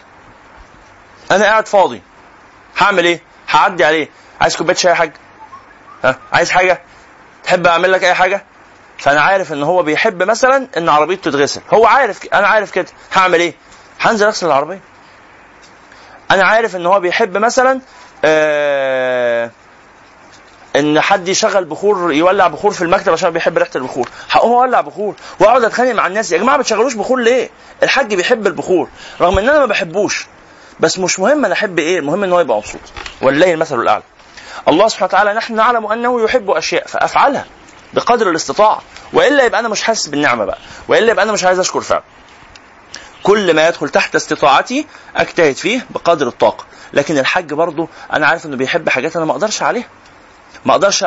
أنا 1.31 1.43
قاعد 1.45 1.67
فاضي 1.67 2.01
هعمل 2.77 3.05
إيه؟ 3.05 3.21
هعدي 3.49 3.85
عليه 3.85 4.09
عايز 4.41 4.55
كوباية 4.55 4.75
شاي 4.75 4.91
يا 4.91 4.95
حاج؟ 4.95 5.11
ها 6.03 6.19
عايز 6.33 6.51
حاجة؟ 6.51 6.81
تحب 7.43 7.67
أعمل 7.67 7.91
لك 7.91 8.03
أي 8.03 8.13
حاجة؟ 8.13 8.43
فأنا 8.97 9.21
عارف 9.21 9.53
إن 9.53 9.63
هو 9.63 9.83
بيحب 9.83 10.23
مثلا 10.23 10.67
إن 10.77 10.89
عربيته 10.89 11.31
تتغسل 11.31 11.61
هو 11.73 11.85
عارف 11.85 12.19
أنا 12.33 12.47
عارف 12.47 12.71
كده 12.71 12.85
هعمل 13.13 13.39
إيه؟ 13.39 13.53
هنزل 14.01 14.25
أغسل 14.25 14.47
العربية 14.47 14.79
أنا 16.31 16.43
عارف 16.43 16.75
إن 16.75 16.85
هو 16.85 16.99
بيحب 16.99 17.37
مثلا 17.37 17.81
آه 18.25 19.51
إن 20.75 21.01
حد 21.01 21.27
يشغل 21.27 21.65
بخور 21.65 22.13
يولع 22.13 22.47
بخور 22.47 22.71
في 22.71 22.81
المكتب 22.81 23.13
عشان 23.13 23.29
بيحب 23.29 23.57
ريحة 23.57 23.69
البخور. 23.75 24.09
هقوم 24.29 24.51
أولع 24.51 24.81
بخور 24.81 25.15
وأقعد 25.39 25.63
أتخانق 25.63 25.91
مع 25.91 26.07
الناس. 26.07 26.31
يا 26.31 26.37
جماعة 26.37 26.55
ما 26.55 26.61
بتشغلوش 26.61 26.93
بخور 26.93 27.19
ليه؟ 27.19 27.49
الحاج 27.83 28.13
بيحب 28.13 28.47
البخور. 28.47 28.87
رغم 29.21 29.37
إن 29.39 29.49
أنا 29.49 29.59
ما 29.59 29.65
بحبوش 29.65 30.27
بس 30.79 30.99
مش 30.99 31.19
مهم 31.19 31.45
أنا 31.45 31.53
أحب 31.53 31.79
إيه 31.79 31.99
المهم 31.99 32.23
إن 32.23 32.31
هو 32.33 32.39
يبقى 32.39 32.57
مبسوط. 32.57 32.81
ولله 33.21 33.53
المثل 33.53 33.79
الأعلى. 33.79 34.03
الله 34.67 34.87
سبحانه 34.87 35.05
وتعالى 35.07 35.33
نحن 35.33 35.55
نعلم 35.55 35.85
أنه 35.85 36.23
يحب 36.23 36.49
أشياء 36.49 36.87
فأفعلها 36.87 37.45
بقدر 37.93 38.29
الاستطاعة. 38.29 38.81
وإلا 39.13 39.43
يبقى 39.43 39.59
أنا 39.59 39.67
مش 39.69 39.83
حاسس 39.83 40.07
بالنعمة 40.07 40.45
بقى. 40.45 40.57
وإلا 40.87 41.11
يبقى 41.11 41.23
أنا 41.25 41.31
مش 41.31 41.43
عايز 41.43 41.59
أشكر 41.59 41.81
فعلا. 41.81 42.03
كل 43.23 43.53
ما 43.55 43.67
يدخل 43.67 43.89
تحت 43.89 44.15
استطاعتي 44.15 44.87
أجتهد 45.15 45.55
فيه 45.55 45.85
بقدر 45.89 46.27
الطاقة. 46.27 46.65
لكن 46.93 47.17
الحج 47.17 47.53
برضه 47.53 47.87
أنا 48.13 48.27
عارف 48.27 48.45
إنه 48.45 48.57
بيحب 48.57 48.89
حاجات 48.89 49.15
أنا 49.15 49.25
ما 49.25 49.31
أقدرش 49.31 49.61
عليها. 49.63 49.87
ما 50.65 50.71
أقدرش 50.71 51.03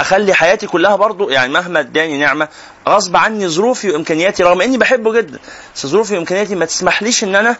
اخلي 0.00 0.34
حياتي 0.34 0.66
كلها 0.66 0.96
برضو 0.96 1.30
يعني 1.30 1.52
مهما 1.52 1.80
اداني 1.80 2.18
نعمة 2.18 2.48
غصب 2.88 3.16
عني 3.16 3.48
ظروفي 3.48 3.90
وامكانياتي 3.90 4.42
رغم 4.42 4.60
اني 4.60 4.78
بحبه 4.78 5.12
جدا 5.12 5.38
بس 5.74 5.86
ظروفي 5.86 6.14
وامكانياتي 6.16 6.54
ما 6.54 6.64
تسمحليش 6.64 7.24
ان 7.24 7.34
أنا 7.36 7.56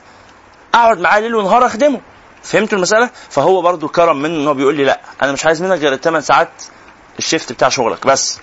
اقعد 0.74 1.00
معاه 1.00 1.20
ليل 1.20 1.34
ونهار 1.34 1.66
اخدمه. 1.66 2.00
فهمتوا 2.42 2.78
المسألة؟ 2.78 3.10
فهو 3.30 3.62
برضو 3.62 3.88
كرم 3.88 4.16
منه 4.22 4.36
ان 4.40 4.46
هو 4.46 4.54
بيقول 4.54 4.74
لي 4.74 4.84
لا 4.84 5.00
أنا 5.22 5.32
مش 5.32 5.46
عايز 5.46 5.62
منك 5.62 5.78
غير 5.78 5.92
الثمان 5.92 6.20
ساعات 6.22 6.48
الشيفت 7.18 7.52
بتاع 7.52 7.68
شغلك 7.68 8.06
بس 8.06 8.38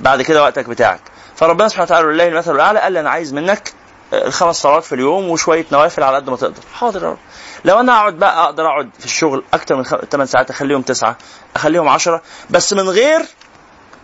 بعد 0.00 0.22
كده 0.22 0.42
وقتك 0.42 0.68
بتاعك. 0.68 1.00
فربنا 1.36 1.68
سبحانه 1.68 1.84
وتعالى 1.84 2.06
لله 2.12 2.28
المثل 2.28 2.54
الأعلى 2.54 2.78
قال 2.80 2.92
لي 2.92 3.00
أنا 3.00 3.10
عايز 3.10 3.32
منك 3.34 3.72
آه، 4.12 4.26
الخمس 4.26 4.56
صلوات 4.56 4.84
في 4.84 4.94
اليوم 4.94 5.30
وشوية 5.30 5.66
نوافل 5.72 6.02
على 6.02 6.16
قد 6.16 6.30
ما 6.30 6.36
تقدر. 6.36 6.60
حاضر 6.74 7.02
يا 7.04 7.08
رب. 7.08 7.18
لو 7.66 7.80
أنا 7.80 7.92
أقعد 7.92 8.14
بقى 8.18 8.44
أقدر 8.44 8.66
أقعد 8.66 8.90
في 8.98 9.04
الشغل 9.04 9.44
أكتر 9.54 9.76
من 9.76 9.82
8 9.84 10.24
ساعات 10.24 10.50
أخليهم 10.50 10.82
تسعة 10.82 11.16
أخليهم 11.56 11.88
عشرة 11.88 12.22
بس 12.50 12.72
من 12.72 12.88
غير 12.88 13.20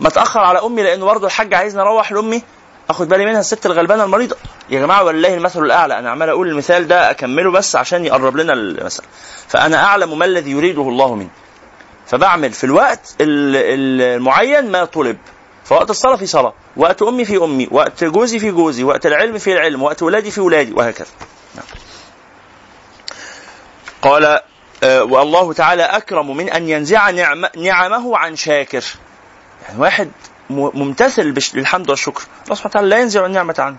ما 0.00 0.08
أتأخر 0.08 0.40
على 0.40 0.58
أمي 0.58 0.82
لأنه 0.82 1.04
برضه 1.04 1.26
الحاج 1.26 1.54
عايزني 1.54 1.82
أروح 1.82 2.12
لأمي 2.12 2.42
أخد 2.90 3.08
بالي 3.08 3.26
منها 3.26 3.40
الست 3.40 3.66
الغلبانة 3.66 4.04
المريضة. 4.04 4.36
يا 4.70 4.80
جماعة 4.80 5.04
والله 5.04 5.34
المثل 5.34 5.62
الأعلى 5.62 5.98
أنا 5.98 6.10
عمال 6.10 6.28
أقول 6.28 6.48
المثال 6.48 6.88
ده 6.88 7.10
أكمله 7.10 7.50
بس 7.50 7.76
عشان 7.76 8.04
يقرب 8.04 8.36
لنا 8.36 8.52
المثل. 8.52 9.02
فأنا 9.48 9.84
أعلم 9.84 10.18
ما 10.18 10.24
الذي 10.24 10.50
يريده 10.50 10.82
الله 10.82 11.14
مني. 11.14 11.28
فبعمل 12.06 12.52
في 12.52 12.64
الوقت 12.64 13.14
ال- 13.20 13.56
ال- 13.56 14.16
المعين 14.16 14.70
ما 14.70 14.84
طلب. 14.84 15.16
فوقت 15.64 15.90
الصلاة 15.90 16.16
في 16.16 16.26
صلاة 16.26 16.52
وقت 16.76 17.02
أمي 17.02 17.24
في 17.24 17.36
أمي 17.36 17.68
وقت 17.70 18.04
جوزي 18.04 18.38
في 18.38 18.50
جوزي 18.50 18.84
وقت 18.84 19.06
العلم 19.06 19.38
في 19.38 19.52
العلم 19.52 19.82
وقت 19.82 20.02
ولادي 20.02 20.30
في 20.30 20.40
ولادي 20.40 20.72
وهكذا. 20.72 21.08
قال 24.02 24.40
آه، 24.82 25.02
والله 25.02 25.52
تعالى 25.52 25.82
أكرم 25.82 26.36
من 26.36 26.50
أن 26.50 26.68
ينزع 26.68 27.10
نعم 27.10 27.46
نعمه 27.56 28.18
عن 28.18 28.36
شاكر. 28.36 28.84
يعني 29.62 29.80
واحد 29.80 30.10
ممتثل 30.50 31.34
للحمد 31.54 31.90
والشكر. 31.90 32.22
الله 32.44 32.54
سبحانه 32.54 32.70
وتعالى 32.70 32.88
لا 32.88 32.98
ينزع 32.98 33.26
النعمة 33.26 33.54
عنه. 33.58 33.76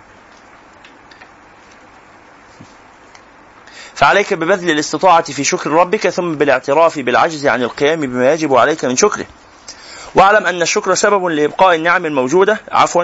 فعليك 3.96 4.34
ببذل 4.34 4.70
الاستطاعة 4.70 5.24
في 5.24 5.44
شكر 5.44 5.72
ربك 5.72 6.10
ثم 6.10 6.36
بالاعتراف 6.36 7.00
بالعجز 7.00 7.48
عن 7.48 7.64
القيام 7.64 8.02
بما 8.02 8.34
يجب 8.34 8.56
عليك 8.56 8.86
من 8.86 8.96
شكره. 8.96 9.26
واعلم 10.16 10.46
أن 10.46 10.62
الشكر 10.62 10.96
سبب 10.96 11.26
لإبقاء 11.26 11.76
النعم 11.76 12.06
الموجودة. 12.06 12.62
عفوا. 12.72 13.04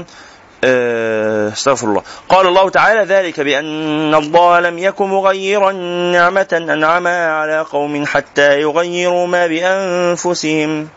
استغفر 0.63 1.87
الله. 1.87 2.03
قال 2.29 2.47
الله 2.47 2.69
تعالى 2.69 3.03
ذلك 3.03 3.39
بأن 3.39 4.15
الله 4.15 4.59
لم 4.59 4.79
يكن 4.79 5.05
مغيرا 5.07 5.71
نعمة 6.11 6.47
أنعمها 6.53 7.31
على 7.31 7.61
قوم 7.61 8.05
حتى 8.05 8.61
يغيروا 8.61 9.27
ما 9.27 9.47
بأنفسهم. 9.47 10.89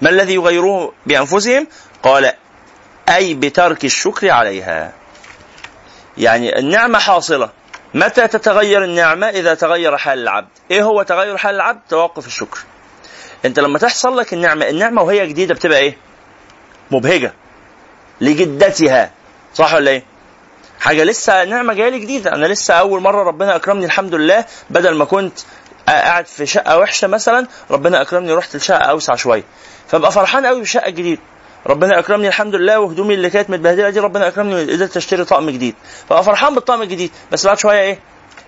ما 0.00 0.10
الذي 0.10 0.34
يغيروه 0.34 0.92
بأنفسهم؟ 1.06 1.66
قال 2.02 2.32
أي 3.08 3.34
بترك 3.34 3.84
الشكر 3.84 4.30
عليها. 4.30 4.92
يعني 6.18 6.58
النعمة 6.58 6.98
حاصلة. 6.98 7.50
متى 7.94 8.28
تتغير 8.28 8.84
النعمة؟ 8.84 9.28
إذا 9.28 9.54
تغير 9.54 9.96
حال 9.96 10.18
العبد. 10.18 10.48
إيه 10.70 10.82
هو 10.82 11.02
تغير 11.02 11.36
حال 11.36 11.54
العبد؟ 11.54 11.80
توقف 11.88 12.26
الشكر. 12.26 12.58
أنت 13.44 13.60
لما 13.60 13.78
تحصل 13.78 14.18
لك 14.18 14.32
النعمة 14.32 14.68
النعمة 14.68 15.02
وهي 15.02 15.26
جديدة 15.26 15.54
بتبقى 15.54 15.78
إيه؟ 15.78 15.96
مبهجة 16.92 17.32
لجدتها. 18.20 19.10
صح 19.54 19.74
ولا 19.74 19.90
إيه؟ 19.90 20.04
حاجة 20.80 21.04
لسه 21.04 21.44
نعمة 21.44 21.74
جاية 21.74 21.88
لي 21.88 21.98
جديدة. 21.98 22.32
أنا 22.32 22.46
لسه 22.46 22.74
أول 22.74 23.00
مرة 23.00 23.22
ربنا 23.22 23.56
أكرمني 23.56 23.84
الحمد 23.84 24.14
لله. 24.14 24.44
بدل 24.70 24.94
ما 24.94 25.04
كنت 25.04 25.38
قاعد 25.88 26.26
في 26.26 26.46
شقة 26.46 26.78
وحشة 26.78 27.08
مثلا 27.08 27.46
ربنا 27.70 28.00
أكرمني 28.02 28.32
ورحت 28.32 28.56
لشقة 28.56 28.78
أوسع 28.78 29.14
شوية. 29.14 29.44
فأبقى 29.88 30.12
فرحان 30.12 30.46
قوي 30.46 30.58
بالشقة 30.60 30.88
الجديدة 30.88 31.20
ربنا 31.66 31.98
أكرمني 31.98 32.28
الحمد 32.28 32.54
لله 32.54 32.80
وهدومي 32.80 33.14
اللي 33.14 33.30
كانت 33.30 33.50
متبهدلة 33.50 33.90
دي 33.90 34.00
ربنا 34.00 34.28
أكرمني 34.28 34.72
قدرت 34.72 34.96
أشتري 34.96 35.24
طقم 35.24 35.50
جديد. 35.50 35.74
فأبقى 36.08 36.24
فرحان 36.24 36.54
بالطقم 36.54 36.82
الجديد. 36.82 37.10
بس 37.32 37.46
بعد 37.46 37.58
شوية 37.58 37.80
إيه؟ 37.80 37.98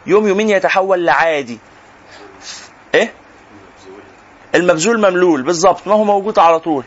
يوم 0.06 0.28
يومين 0.28 0.50
يتحول 0.50 1.04
لعادي. 1.06 1.58
إيه؟ 2.94 3.12
المبذول 4.54 4.98
مملول. 4.98 5.42
بالظبط. 5.42 5.86
ما 5.86 5.94
هو 5.94 6.04
موجود 6.04 6.38
على 6.38 6.60
طول. 6.60 6.84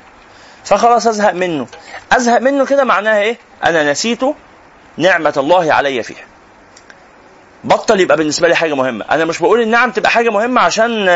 فخلاص 0.67 1.07
أزهق 1.07 1.33
منه. 1.33 1.67
أزهق 2.11 2.39
منه 2.41 2.65
كده 2.65 2.83
معناها 2.83 3.19
إيه؟ 3.21 3.37
أنا 3.63 3.91
نسيت 3.91 4.19
نعمة 4.97 5.33
الله 5.37 5.73
علي 5.73 6.03
فيها. 6.03 6.25
بطل 7.63 7.99
يبقى 7.99 8.17
بالنسبة 8.17 8.47
لي 8.47 8.55
حاجة 8.55 8.73
مهمة. 8.75 9.05
أنا 9.11 9.25
مش 9.25 9.39
بقول 9.39 9.61
النعم 9.61 9.91
تبقى 9.91 10.09
حاجة 10.11 10.29
مهمة 10.29 10.61
عشان 10.61 11.09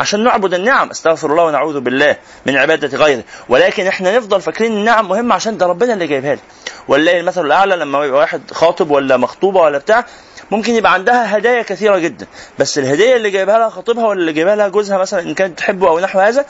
عشان 0.00 0.24
نعبد 0.24 0.54
النعم. 0.54 0.90
أستغفر 0.90 1.30
الله 1.30 1.44
ونعوذ 1.44 1.80
بالله 1.80 2.16
من 2.46 2.56
عبادة 2.56 2.98
غيره 2.98 3.22
ولكن 3.48 3.86
إحنا 3.86 4.16
نفضل 4.18 4.40
فاكرين 4.40 4.72
النعم 4.72 5.08
مهمة 5.08 5.34
عشان 5.34 5.58
ده 5.58 5.66
ربنا 5.66 5.92
اللي 5.92 6.06
جايبها 6.06 6.34
لي. 6.34 6.40
ولله 6.88 7.20
المثل 7.20 7.46
الأعلى 7.46 7.76
لما 7.76 8.04
يبقى 8.04 8.20
واحد 8.20 8.42
خاطب 8.50 8.90
ولا 8.90 9.16
مخطوبة 9.16 9.60
ولا 9.60 9.78
بتاع 9.78 10.04
ممكن 10.50 10.74
يبقى 10.74 10.92
عندها 10.92 11.36
هدايا 11.38 11.62
كثيرة 11.62 11.98
جدا. 11.98 12.26
بس 12.58 12.78
الهديه 12.78 13.16
اللي 13.16 13.30
جايبها 13.30 13.58
لها 13.58 13.68
خطيبها 13.68 14.06
ولا 14.06 14.20
اللي 14.20 14.32
جايبها 14.32 14.56
لها 14.56 14.68
جوزها 14.68 14.98
مثلا 14.98 15.20
إن 15.20 15.34
كانت 15.34 15.58
تحبه 15.58 15.88
أو 15.88 16.00
نحو 16.00 16.18
هذا 16.20 16.44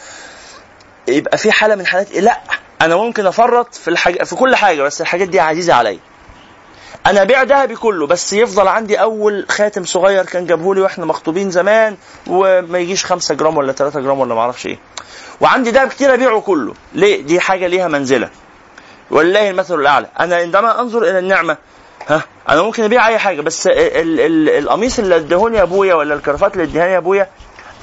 يبقى 1.08 1.38
في 1.38 1.52
حالة 1.52 1.74
من 1.74 1.86
حالات؟ 1.86 2.12
لا 2.16 2.40
أنا 2.82 2.96
ممكن 2.96 3.26
أفرط 3.26 3.74
في 3.74 3.88
الحاجة 3.88 4.24
في 4.24 4.34
كل 4.36 4.56
حاجة 4.56 4.82
بس 4.82 5.00
الحاجات 5.00 5.28
دي 5.28 5.40
عزيزة 5.40 5.74
عليا. 5.74 5.98
أنا 7.06 7.22
أبيع 7.22 7.42
ذهبي 7.42 7.76
كله 7.76 8.06
بس 8.06 8.32
يفضل 8.32 8.68
عندي 8.68 9.00
أول 9.00 9.46
خاتم 9.48 9.84
صغير 9.84 10.24
كان 10.24 10.46
جابه 10.46 10.74
لي 10.74 10.80
وإحنا 10.80 11.04
مخطوبين 11.06 11.50
زمان 11.50 11.96
وما 12.26 12.78
يجيش 12.78 13.04
5 13.04 13.34
جرام 13.34 13.56
ولا 13.56 13.72
3 13.72 14.00
جرام 14.00 14.20
ولا 14.20 14.34
ما 14.34 14.40
أعرفش 14.40 14.66
إيه. 14.66 14.78
وعندي 15.40 15.70
ذهب 15.70 15.88
كتير 15.88 16.14
أبيعه 16.14 16.40
كله. 16.40 16.74
ليه؟ 16.92 17.22
دي 17.22 17.40
حاجة 17.40 17.66
ليها 17.66 17.88
منزلة. 17.88 18.28
ولله 19.10 19.50
المثل 19.50 19.74
الأعلى. 19.80 20.06
أنا 20.20 20.36
عندما 20.36 20.80
أنظر 20.80 21.02
إلى 21.02 21.18
النعمة 21.18 21.56
ها 22.08 22.22
أنا 22.48 22.62
ممكن 22.62 22.82
أبيع 22.84 23.08
أي 23.08 23.18
حاجة 23.18 23.40
بس 23.40 23.66
ال- 23.66 24.20
ال- 24.20 24.48
القميص 24.48 24.98
اللي 24.98 25.16
أدهوني 25.16 25.62
أبويا 25.62 25.94
ولا 25.94 26.14
الكرافات 26.14 26.52
اللي 26.52 26.64
أدهاني 26.64 26.96
أبويا 26.96 27.28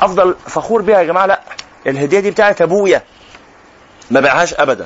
أفضل 0.02 0.36
فخور 0.48 0.82
بيها 0.82 1.00
يا 1.00 1.04
جماعة 1.04 1.26
لا. 1.26 1.42
الهدية 1.88 2.20
دي 2.20 2.32
بتاعت 2.32 2.62
أبويا. 2.62 3.02
ما 4.12 4.20
بيعهاش 4.20 4.54
ابدا. 4.54 4.86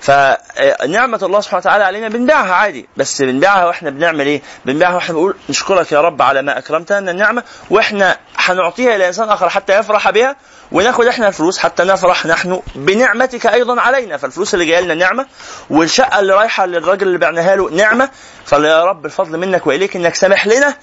فنعمة 0.00 1.18
الله 1.22 1.40
سبحانه 1.40 1.60
وتعالى 1.60 1.84
علينا 1.84 2.08
بنبيعها 2.08 2.54
عادي. 2.54 2.88
بس 2.96 3.22
بنبيعها 3.22 3.66
وإحنا 3.66 3.90
بنعمل 3.90 4.26
إيه؟ 4.26 4.42
بنبيعها 4.64 4.94
وإحنا 4.94 5.14
بنقول 5.14 5.36
نشكرك 5.48 5.92
يا 5.92 6.00
رب 6.00 6.22
على 6.22 6.42
ما 6.42 6.58
اكرمتنا 6.58 7.10
النعمة 7.10 7.42
وإحنا 7.70 8.16
هنعطيها 8.36 8.96
إلى 8.96 9.08
إنسان 9.08 9.28
آخر 9.28 9.48
حتى 9.48 9.78
يفرح 9.78 10.10
بها 10.10 10.36
وناخد 10.72 11.06
إحنا 11.06 11.28
الفلوس 11.28 11.58
حتى 11.58 11.84
نفرح 11.84 12.26
نحن 12.26 12.62
بنعمتك 12.74 13.46
أيضا 13.46 13.80
علينا. 13.80 14.16
فالفلوس 14.16 14.54
اللي 14.54 14.64
جاية 14.66 14.80
لنا 14.80 14.94
نعمة 14.94 15.26
والشقة 15.70 16.20
اللي 16.20 16.32
رايحة 16.32 16.66
للراجل 16.66 17.06
اللي 17.06 17.18
بعناها 17.18 17.56
له 17.56 17.70
نعمة. 17.70 18.10
فيا 18.46 18.84
رب 18.84 19.06
الفضل 19.06 19.38
منك 19.38 19.66
وإليك 19.66 19.96
إنك 19.96 20.14
سامح 20.14 20.46
لنا 20.46 20.74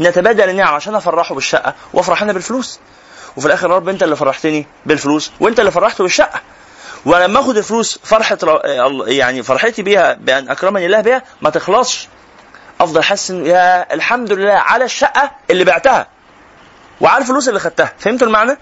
نتبادل 0.00 0.50
النعم 0.50 0.74
عشان 0.74 0.94
أفرحه 0.94 1.34
بالشقة 1.34 1.74
وأفرح 1.92 2.22
أنا 2.22 2.32
بالفلوس. 2.32 2.80
وفي 3.40 3.46
الآخر 3.46 3.70
يا 3.70 3.76
رب 3.76 3.88
أنت 3.88 4.02
اللي 4.02 4.16
فرحتني 4.16 4.66
بالفلوس 4.86 5.32
وأنت 5.40 5.60
اللي 5.60 5.70
فرحته 5.70 6.04
بالشقة. 6.04 6.40
ولما 7.04 7.40
اخد 7.40 7.56
الفلوس 7.56 7.98
فرحه 8.04 8.38
يعني 9.06 9.42
فرحتي 9.42 9.82
بيها 9.82 10.12
بأن 10.12 10.50
أكرمني 10.50 10.86
الله 10.86 11.00
بها 11.00 11.22
ما 11.42 11.50
تخلصش. 11.50 12.08
أفضل 12.80 13.02
حاسس 13.02 13.30
يا 13.30 13.94
الحمد 13.94 14.32
لله 14.32 14.52
على 14.52 14.84
الشقة 14.84 15.30
اللي 15.50 15.64
بعتها 15.64 16.08
وعلى 17.00 17.22
الفلوس 17.22 17.48
اللي 17.48 17.60
خدتها. 17.60 17.92
فهمتوا 17.98 18.26
المعنى؟ 18.26 18.58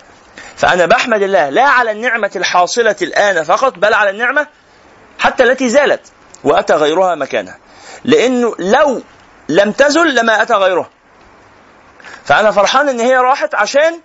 فأنا 0.56 0.86
بحمد 0.86 1.22
الله 1.22 1.48
لا 1.48 1.64
على 1.64 1.90
النعمة 1.90 2.30
الحاصلة 2.36 2.96
الآن 3.02 3.44
فقط 3.44 3.78
بل 3.78 3.94
على 3.94 4.10
النعمة 4.10 4.46
حتى 5.18 5.42
التي 5.44 5.68
زالت 5.68 6.00
وأتى 6.44 6.74
غيرها 6.74 7.14
مكانها. 7.14 7.58
لأنه 8.04 8.54
لو 8.58 9.02
لم 9.48 9.72
تزل 9.72 10.14
لما 10.14 10.42
أتى 10.42 10.54
غيرها. 10.54 10.90
فأنا 12.24 12.50
فرحان 12.50 12.88
إن 12.88 13.00
هي 13.00 13.16
راحت 13.16 13.54
عشان 13.54 14.00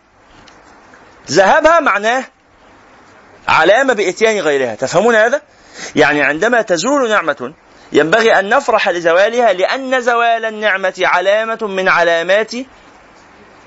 ذهابها 1.31 1.79
معناه 1.79 2.23
علامة 3.47 3.93
بإتيان 3.93 4.39
غيرها. 4.39 4.75
تفهمون 4.75 5.15
هذا؟ 5.15 5.41
يعني 5.95 6.21
عندما 6.21 6.61
تزول 6.61 7.09
نعمة 7.09 7.53
ينبغي 7.91 8.39
أن 8.39 8.49
نفرح 8.49 8.89
لزوالها 8.89 9.53
لأن 9.53 10.01
زوال 10.01 10.45
النعمة 10.45 10.93
علامة 10.99 11.59
من 11.61 11.89
علامات 11.89 12.51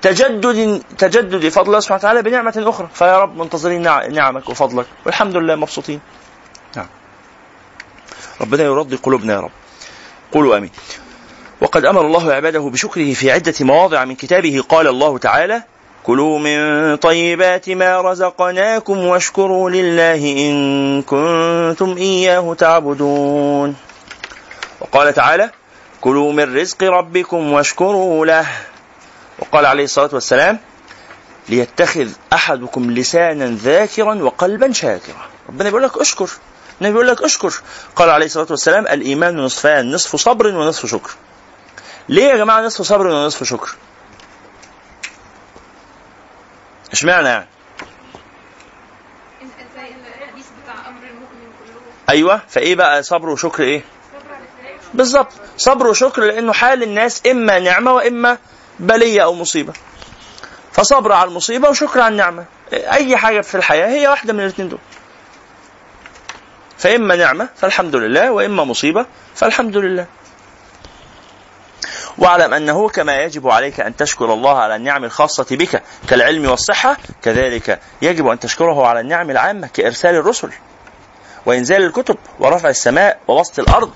تجدد 0.01 0.83
تجدد 0.97 1.49
فضل 1.49 1.67
الله 1.67 1.79
سبحانه 1.79 1.99
وتعالى 1.99 2.21
بنعمة 2.21 2.63
أخرى. 2.67 2.89
فيا 2.93 3.19
رب 3.19 3.37
منتظرين 3.37 3.81
نعمك 4.13 4.49
وفضلك. 4.49 4.85
والحمد 5.05 5.37
لله 5.37 5.55
مبسوطين. 5.55 6.01
نعم. 6.75 6.87
ربنا 8.41 8.63
يرضي 8.63 8.95
قلوبنا 8.95 9.33
يا 9.33 9.39
رب. 9.39 9.51
قولوا 10.31 10.57
آمين. 10.57 10.71
وقد 11.61 11.85
أمر 11.85 12.01
الله 12.01 12.33
عباده 12.33 12.59
بشكره 12.59 13.13
في 13.13 13.31
عدة 13.31 13.53
مواضع 13.61 14.05
من 14.05 14.15
كتابه. 14.15 14.63
قال 14.69 14.87
الله 14.87 15.17
تعالى 15.17 15.63
كلوا 16.07 16.39
من 16.39 16.95
طيبات 16.95 17.69
ما 17.69 18.01
رزقناكم 18.01 18.97
واشكروا 18.97 19.69
لله 19.69 20.15
إن 20.15 21.01
كنتم 21.01 21.97
إياه 21.97 22.53
تعبدون. 22.53 23.75
وقال 24.81 25.13
تعالى 25.13 25.51
كلوا 26.01 26.31
من 26.31 26.57
رزق 26.57 26.83
ربكم 26.83 27.53
واشكروا 27.53 28.25
له. 28.25 28.47
وقال 29.39 29.65
عليه 29.65 29.83
الصلاة 29.83 30.09
والسلام 30.13 30.59
ليتخذ 31.49 32.09
أحدكم 32.33 32.91
لسانا 32.91 33.57
ذاكرا 33.63 34.15
وقلبا 34.15 34.71
شاكرا. 34.71 35.25
ربنا 35.49 35.69
بيقول 35.69 35.83
لك 35.83 35.97
اشكر 35.97 36.29
النبي 36.81 36.93
بيقول 36.93 37.07
لك 37.07 37.21
اشكر. 37.21 37.53
قال 37.95 38.09
عليه 38.09 38.25
الصلاة 38.25 38.47
والسلام 38.49 38.87
الإيمان 38.87 39.37
نصفان 39.37 39.91
نصف 39.91 40.15
صبر 40.15 40.47
ونصف 40.47 40.85
شكر. 40.85 41.11
ليه 42.09 42.23
يا 42.23 42.37
جماعة 42.37 42.61
نصف 42.61 42.81
صبر 42.81 43.07
ونصف 43.07 43.43
شكر؟ 43.43 43.75
إشمعنى؟ 46.93 47.27
يعني 47.27 47.45
أيوه 52.09 52.41
فإيه 52.49 52.75
بقى 52.75 53.03
صبر 53.03 53.29
وشكر 53.29 53.63
إيه؟ 53.63 53.81
بالظبط 54.93 55.31
صبر 55.57 55.87
وشكر 55.87 56.21
لأنه 56.21 56.53
حال 56.53 56.83
الناس 56.83 57.21
إما 57.27 57.59
نعمة 57.59 57.93
وإما 57.93 58.37
بلية 58.79 59.23
أو 59.23 59.33
مصيبة. 59.33 59.73
فصبر 60.71 61.11
على 61.11 61.29
المصيبة 61.29 61.69
وشكر 61.69 61.99
على 62.01 62.11
النعمة. 62.11 62.45
أي 62.73 63.17
حاجة 63.17 63.41
في 63.41 63.55
الحياة 63.55 63.87
هي 63.87 64.07
واحدة 64.07 64.33
من 64.33 64.39
الاثنين 64.39 64.69
دول. 64.69 64.79
فإما 66.77 67.15
نعمة 67.15 67.49
فالحمد 67.55 67.95
لله 67.95 68.31
وإما 68.31 68.63
مصيبة 68.63 69.05
فالحمد 69.35 69.77
لله. 69.77 70.05
واعلم 72.17 72.53
أنه 72.53 72.89
كما 72.89 73.17
يجب 73.21 73.47
عليك 73.47 73.79
أن 73.79 73.95
تشكر 73.95 74.33
الله 74.33 74.57
على 74.57 74.75
النعم 74.75 75.03
الخاصة 75.03 75.45
بك 75.51 75.83
كالعلم 76.09 76.49
والصحة 76.49 76.97
كذلك 77.21 77.79
يجب 78.01 78.27
أن 78.27 78.39
تشكره 78.39 78.87
على 78.87 78.99
النعم 78.99 79.29
العامة 79.29 79.67
كإرسال 79.67 80.15
الرسل 80.15 80.49
وإنزال 81.45 81.83
الكتب 81.83 82.17
ورفع 82.39 82.69
السماء 82.69 83.19
وبسط 83.27 83.59
الأرض. 83.59 83.91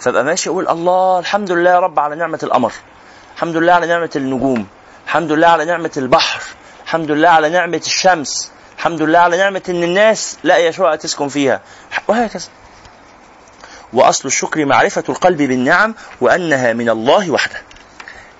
فابقى 0.00 0.24
ماشي 0.24 0.50
أقول 0.50 0.68
الله 0.68 1.18
الحمد 1.18 1.52
لله 1.52 1.70
يا 1.70 1.78
رب 1.80 1.98
على 1.98 2.16
نعمة 2.16 2.38
القمر 2.42 2.72
الحمد 3.36 3.56
لله 3.56 3.72
على 3.72 3.86
نعمة 3.86 4.10
النجوم 4.16 4.66
الحمد 5.06 5.32
لله 5.32 5.46
على 5.46 5.64
نعمة 5.64 5.90
البحر 5.96 6.40
الحمد 6.84 7.10
لله 7.10 7.28
على 7.28 7.48
نعمة 7.48 7.82
الشمس 7.86 8.52
الحمد 8.76 9.02
لله 9.02 9.18
على 9.18 9.36
نعمة 9.36 9.62
إن 9.68 9.82
الناس 9.82 10.36
لاقيه 10.44 10.70
شقق 10.70 10.96
تسكن 10.96 11.28
فيها. 11.28 11.60
وهكذا. 12.08 12.48
وأصل 13.92 14.28
الشكر 14.28 14.64
معرفة 14.64 15.04
القلب 15.08 15.42
بالنعم 15.42 15.94
وأنها 16.20 16.72
من 16.72 16.88
الله 16.90 17.30
وحده. 17.30 17.62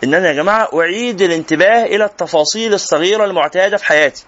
ان 0.04 0.14
أنا 0.14 0.28
يا 0.28 0.32
جماعة 0.32 0.68
أعيد 0.74 1.20
الانتباه 1.20 1.84
إلى 1.84 2.04
التفاصيل 2.04 2.74
الصغيرة 2.74 3.24
المعتادة 3.24 3.76
في 3.76 3.84
حياتي. 3.84 4.24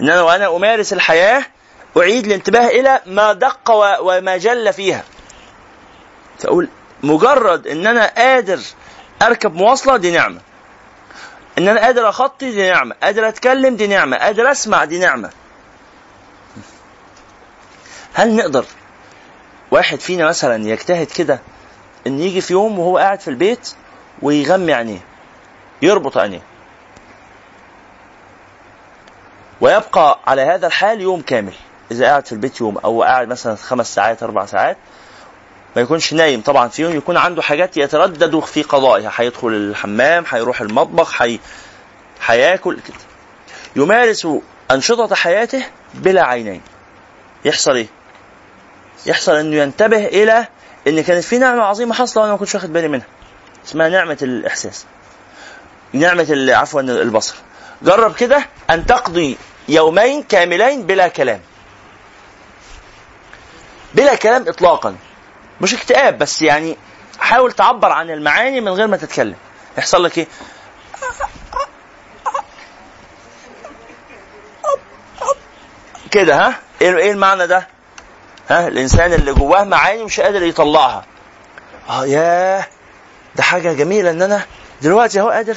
ان 0.00 0.10
أنا 0.10 0.22
وأنا 0.22 0.56
أمارس 0.56 0.92
الحياة 0.92 1.42
أعيد 1.96 2.26
الانتباه 2.26 2.66
إلى 2.66 3.00
ما 3.06 3.32
دق 3.32 3.70
وما 4.00 4.36
جل 4.36 4.72
فيها. 4.72 5.04
فأقول 6.38 6.68
مجرد 7.02 7.66
ان 7.66 7.86
أنا 7.86 8.06
قادر 8.06 8.60
أركب 9.22 9.54
مواصلة 9.54 9.96
دي 9.96 10.10
نعمة. 10.10 10.40
ان 11.58 11.68
أنا 11.68 11.80
قادر 11.80 12.08
أخطي 12.08 12.50
دي 12.50 12.70
نعمة. 12.70 12.94
قادر 13.02 13.28
أتكلم 13.28 13.76
دي 13.76 13.86
نعمة. 13.86 14.16
قادر 14.16 14.50
أسمع 14.50 14.84
دي 14.84 14.98
نعمة. 14.98 15.30
هل 18.14 18.36
نقدر 18.36 18.64
واحد 19.70 20.00
فينا 20.00 20.24
مثلا 20.26 20.68
يجتهد 20.68 21.06
كده 21.06 21.40
إن 22.06 22.20
يجي 22.20 22.40
في 22.40 22.52
يوم 22.52 22.78
وهو 22.78 22.98
قاعد 22.98 23.20
في 23.20 23.28
البيت 23.28 23.70
ويغمي 24.22 24.72
عينيه 24.72 25.00
يربط 25.82 26.18
عينيه. 26.18 26.42
ويبقى 29.60 30.18
على 30.26 30.42
هذا 30.42 30.66
الحال 30.66 31.00
يوم 31.00 31.20
كامل. 31.20 31.52
إذا 31.90 32.06
قاعد 32.06 32.26
في 32.26 32.32
البيت 32.32 32.60
يوم 32.60 32.78
أو 32.78 33.02
قاعد 33.02 33.28
مثلا 33.28 33.56
خمس 33.56 33.94
ساعات 33.94 34.22
أربع 34.22 34.46
ساعات 34.46 34.76
ما 35.76 35.82
يكونش 35.82 36.14
نايم. 36.14 36.40
طبعا 36.40 36.68
فيهم 36.68 36.96
يكون 36.96 37.16
عنده 37.16 37.42
حاجات 37.42 37.76
يتردد 37.76 38.38
في 38.40 38.62
قضائها. 38.62 39.12
هيدخل 39.16 39.48
الحمام 39.48 40.24
هيروح 40.28 40.60
المطبخ 40.60 41.22
هي 41.22 41.38
هياكل 42.26 42.80
كده. 42.80 42.96
يمارس 43.76 44.28
أنشطة 44.70 45.14
حياته 45.14 45.64
بلا 45.94 46.24
عينين. 46.26 46.60
يحصل 47.44 47.76
إيه؟ 47.76 47.86
يحصل 49.06 49.36
إنه 49.36 49.56
ينتبه 49.56 50.06
إلى 50.06 50.46
إن 50.86 51.00
كانت 51.00 51.24
في 51.24 51.38
نعمة 51.38 51.62
عظيمة 51.62 51.94
حاصلة 51.94 52.22
وأنا 52.22 52.32
ما 52.32 52.38
كنتش 52.38 52.54
واخد 52.54 52.72
بالي 52.72 52.88
منها. 52.88 53.06
اسمها 53.66 53.88
نعمة 53.88 54.18
الإحساس. 54.22 54.84
نعمة 55.92 56.26
ال- 56.30 56.54
عفوا 56.54 56.80
البصر. 56.80 57.34
جرب 57.82 58.14
كده 58.14 58.46
أن 58.70 58.86
تقضي 58.86 59.38
يومين 59.68 60.22
كاملين 60.22 60.82
بلا 60.86 61.08
كلام. 61.08 61.40
بلا 63.94 64.14
كلام 64.14 64.48
إطلاقا. 64.48 64.96
مش 65.60 65.74
اكتئاب 65.74 66.18
بس 66.18 66.42
يعني 66.42 66.76
حاول 67.18 67.52
تعبر 67.52 67.92
عن 67.92 68.10
المعاني 68.10 68.60
من 68.60 68.68
غير 68.72 68.86
ما 68.86 68.96
تتكلم. 68.96 69.34
يحصل 69.78 70.04
لك 70.04 70.18
إيه؟ 70.18 70.26
كده 76.10 76.36
ها؟ 76.36 76.54
إيه 76.82 76.96
إيه 76.96 77.12
المعنى 77.12 77.46
ده؟ 77.46 77.68
ها 78.48 78.68
الإنسان 78.68 79.12
اللي 79.12 79.32
جواه 79.32 79.64
معاني 79.64 80.04
مش 80.04 80.20
قادر 80.20 80.42
يطلعها. 80.42 81.04
آه 81.88 82.06
ياه 82.06 82.66
ده 83.36 83.42
حاجة 83.42 83.72
جميلة 83.72 84.10
إن 84.10 84.22
أنا 84.22 84.42
دلوقتي 84.82 85.20
أهو 85.20 85.28
قادر 85.30 85.56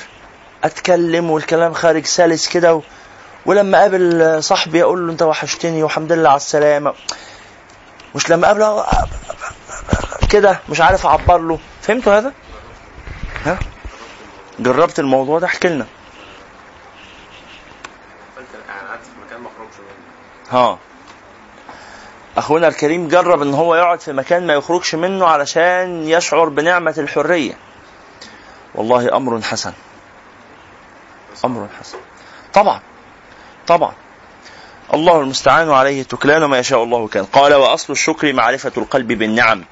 أتكلم 0.63 1.31
والكلام 1.31 1.73
خارج 1.73 2.05
سلس 2.05 2.47
كده 2.47 2.75
و... 2.75 2.81
ولما 3.45 3.77
أقابل 3.79 4.37
صاحبي 4.43 4.83
أقول 4.83 5.07
له 5.07 5.11
أنت 5.13 5.21
وحشتني 5.21 5.83
والحمد 5.83 6.11
لله 6.11 6.29
على 6.29 6.37
السلامة. 6.37 6.93
مش 8.15 8.29
لما 8.29 8.45
أقابله 8.45 8.85
كده 10.29 10.59
مش 10.69 10.81
عارف 10.81 11.05
أعبر 11.05 11.37
له. 11.37 11.59
فهمتوا 11.81 12.17
هذا؟ 12.17 12.33
ها؟ 13.45 13.59
جربت 14.59 14.99
الموضوع 14.99 15.39
ده؟ 15.39 15.47
احكي 15.47 15.67
لنا. 15.67 15.85
فانت 18.35 18.47
يعني 18.69 18.87
قعدت 18.89 19.03
في 19.03 19.09
مكان 19.25 19.39
ما 19.41 19.47
اخرجش 19.49 19.75
منه 19.79 20.59
ها 20.59 20.77
أخونا 22.41 22.67
الكريم 22.67 23.07
جرب 23.07 23.41
إن 23.41 23.53
هو 23.53 23.75
يقعد 23.75 24.01
في 24.01 24.13
مكان 24.13 24.47
ما 24.47 24.53
يخرجش 24.53 24.95
منه 24.95 25.27
علشان 25.27 26.07
يشعر 26.07 26.49
بنعمة 26.49 26.95
الحرية. 26.97 27.53
والله 28.75 29.15
أمر 29.15 29.41
حسن. 29.41 29.73
أمر 31.45 31.67
حسن. 31.79 31.97
طبعا. 32.53 32.81
طبعا. 33.67 33.93
الله 34.93 35.21
المستعان 35.21 35.71
عليه 35.71 36.03
تكلان 36.03 36.45
ما 36.45 36.59
يشاء 36.59 36.83
الله 36.83 37.07
كان. 37.07 37.25
قال 37.25 37.53
وأصل 37.53 37.93
الشكر 37.93 38.33
معرفة 38.33 38.71
القلب 38.77 39.07
بالنعم. 39.07 39.63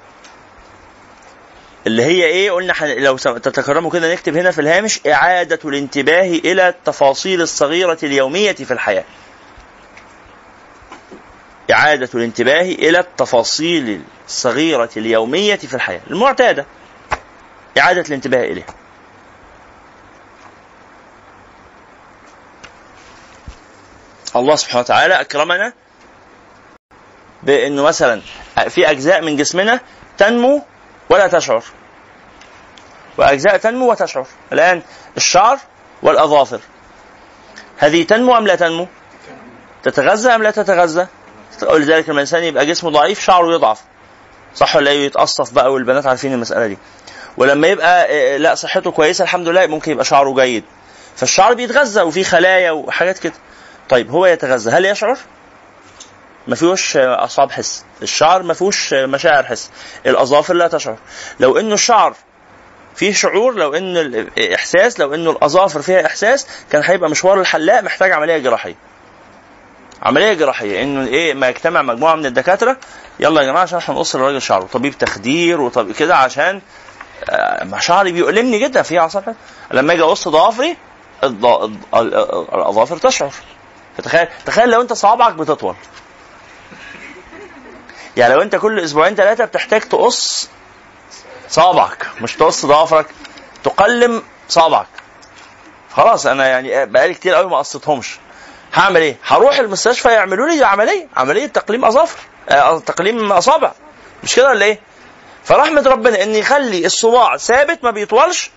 اللي 1.88 2.03
هي 2.03 2.26
إيه؟ 2.26 2.51
قلنا. 2.51 2.74
لو 2.82 3.17
تتكرموا 3.17 3.91
كده 3.91 4.13
نكتب 4.13 4.38
هنا 4.38 4.51
في 4.51 4.61
الهامش 4.61 4.99
إعادة 5.07 5.59
الانتباه 5.65 6.28
إلى 6.28 6.70
التفاصيل 6.70 7.41
الصغيرة 7.41 7.97
اليومية 8.03 8.51
في 8.51 8.72
الحياة. 8.72 9.03
إعادة 11.72 12.09
الانتباه 12.15 12.61
إلى 12.61 12.99
التفاصيل 12.99 14.01
الصغيرة 14.28 14.89
اليومية 14.97 15.55
في 15.55 15.74
الحياة 15.74 16.01
المعتادة 16.09 16.65
إعادة 17.78 18.01
الانتباه 18.01 18.43
إليها 18.43 18.76
الله 24.36 24.55
سبحانه 24.55 24.80
وتعالى 24.80 25.22
أكرمنا 25.22 25.74
بأنه 27.43 27.84
مثلا 27.84 28.22
في 28.70 28.91
أجزاء 28.91 29.22
من 29.22 29.36
جسمنا 29.36 29.80
تنمو 30.17 30.61
ولا 31.09 31.28
تشعر. 31.28 31.63
وأجزاء 33.17 33.57
تنمو 33.57 33.91
وتشعر. 33.91 34.26
الآن 34.53 34.82
الشعر 35.17 35.57
والأظافر. 36.01 36.59
هذه 37.78 38.03
تنمو 38.03 38.38
أم 38.38 38.47
لا 38.47 38.55
تنمو؟ 38.55 38.88
تتغذى 39.84 40.30
أم 40.30 40.43
لا 40.43 40.51
تتغذى؟ 40.51 41.07
ولذلك 41.64 42.03
لما 42.10 42.16
الإنسان 42.16 42.43
يبقى 42.43 42.66
جسمه 42.66 42.89
ضعيف 42.91 43.20
شعره 43.20 43.53
يضعف. 43.53 43.82
صح 44.55 44.76
ولا 44.76 44.91
إيه؟ 44.91 45.05
يتقصف 45.05 45.53
بقى 45.53 45.74
والبنات 45.74 46.05
عارفين 46.07 46.34
المسألة 46.34 46.68
دي. 46.68 46.78
ولما 47.38 47.68
يبقى 47.68 48.07
آه، 48.10 48.38
لا 48.38 48.55
صحته 48.55 48.91
كويسة 48.91 49.24
الحمد 49.24 49.47
لله 49.47 49.68
ممكن 49.68 49.91
يبقى 49.91 50.05
شعره 50.05 50.36
جيد. 50.36 50.64
فالشعر 51.16 51.53
بيتغذى 51.53 52.01
وفيه 52.01 52.24
خلايا 52.24 52.72
وحاجات 52.72 53.18
كده. 53.20 53.34
طيب 53.89 54.12
هو 54.12 54.26
يتغذى. 54.26 54.72
هل 54.72 54.86
يشعر؟ 54.86 55.18
ما 56.47 56.55
فيهوش 56.55 56.97
آه، 56.97 57.16
أعصاب 57.20 57.51
حس. 57.51 57.86
الشعر 58.01 58.43
ما 58.43 58.53
فيهوش 58.53 58.93
آه، 58.93 59.05
مشاعر 59.05 59.43
حس. 59.45 59.70
الأظافر 60.05 60.53
لا 60.53 60.68
تشعر. 60.68 60.97
لو 61.39 61.57
إنه 61.60 61.74
الشعر 61.74 62.16
فيه 62.95 63.14
شعور 63.14 63.53
لو 63.53 63.74
ان 63.74 63.97
الإحساس 63.97 64.99
لو 64.99 65.14
إنه 65.14 65.32
الأظافر 65.32 65.82
فيها 65.82 66.05
إحساس 66.05 66.47
كان 66.72 66.84
هيبقى 66.86 67.10
مشوار 67.10 67.41
الحلاق 67.41 67.80
محتاج 67.82 68.12
عملية 68.12 68.38
جراحية. 68.38 68.76
عملية 70.04 70.34
جراحية 70.34 70.84
إنه 70.84 71.08
إيه 71.08 71.34
ما 71.34 71.50
يجتمع 71.50 71.82
مجموعة 71.82 72.16
من 72.16 72.26
الدكاترة 72.26 72.78
يلا 73.20 73.41
يا 73.41 73.47
جماعة 73.47 73.64
عشان 73.64 73.80
هنقص 73.88 74.16
للراجل 74.16 74.41
شعره. 74.41 74.64
طبيب 74.74 74.97
تخدير 74.97 75.62
وطبيب 75.62 75.95
كده 75.95 76.16
عشان 76.16 76.62
آه، 77.30 77.64
ما 77.64 77.80
شعري 77.80 78.12
بيؤلمني 78.12 78.60
جدا 78.60 78.82
في 78.82 79.00
حس. 79.02 79.18
لما 79.72 79.93
أجي 79.93 80.02
أقص 80.04 80.28
ضوافري 80.28 80.78
الأظافر 81.24 82.97
تشعر. 82.97 83.32
فتخيل 83.97 84.28
تخيل 84.45 84.70
لو 84.70 84.82
أنت 84.82 84.93
صوابعك 84.93 85.34
بتطول. 85.34 85.76
يعني 88.18 88.34
لو 88.34 88.41
أنت 88.41 88.56
كل 88.56 88.80
أسبوعين 88.80 89.16
ثلاثة 89.16 89.45
بتحتاج 89.45 89.82
تقص 89.82 90.50
صابعك 91.50 92.08
مش 92.22 92.36
تقص 92.36 92.66
ضوافرك 92.66 93.06
تقلم 93.64 94.24
صابعك 94.47 94.88
خلاص 95.93 96.26
أنا 96.26 96.47
يعني 96.47 96.86
بقالي 96.86 97.14
كتير 97.14 97.34
قوي 97.34 97.50
ما 97.50 97.58
قصيتهمش. 97.58 98.20
هعمل 98.80 99.01
إيه؟ 99.01 99.15
هروح 99.25 99.59
المستشفى 99.59 100.09
يعملوا 100.09 100.47
لي 100.47 100.63
عملية 100.63 101.07
عملية 101.17 101.45
تقليم 101.45 101.86
أظافر 101.86 102.19
آه، 102.49 102.80
تقليم 102.80 103.32
أصابع. 103.32 103.71
مش 104.23 104.36
كده 104.36 104.49
ولا 104.49 104.65
إيه؟ 104.65 104.80
فرحمة 105.43 105.82
ربنا 105.88 106.23
إن 106.23 106.36
يخلي 106.36 106.86
الصباع 106.86 107.38
ثابت 107.38 107.84
ما 107.84 107.91
بيطولش. 107.91 108.51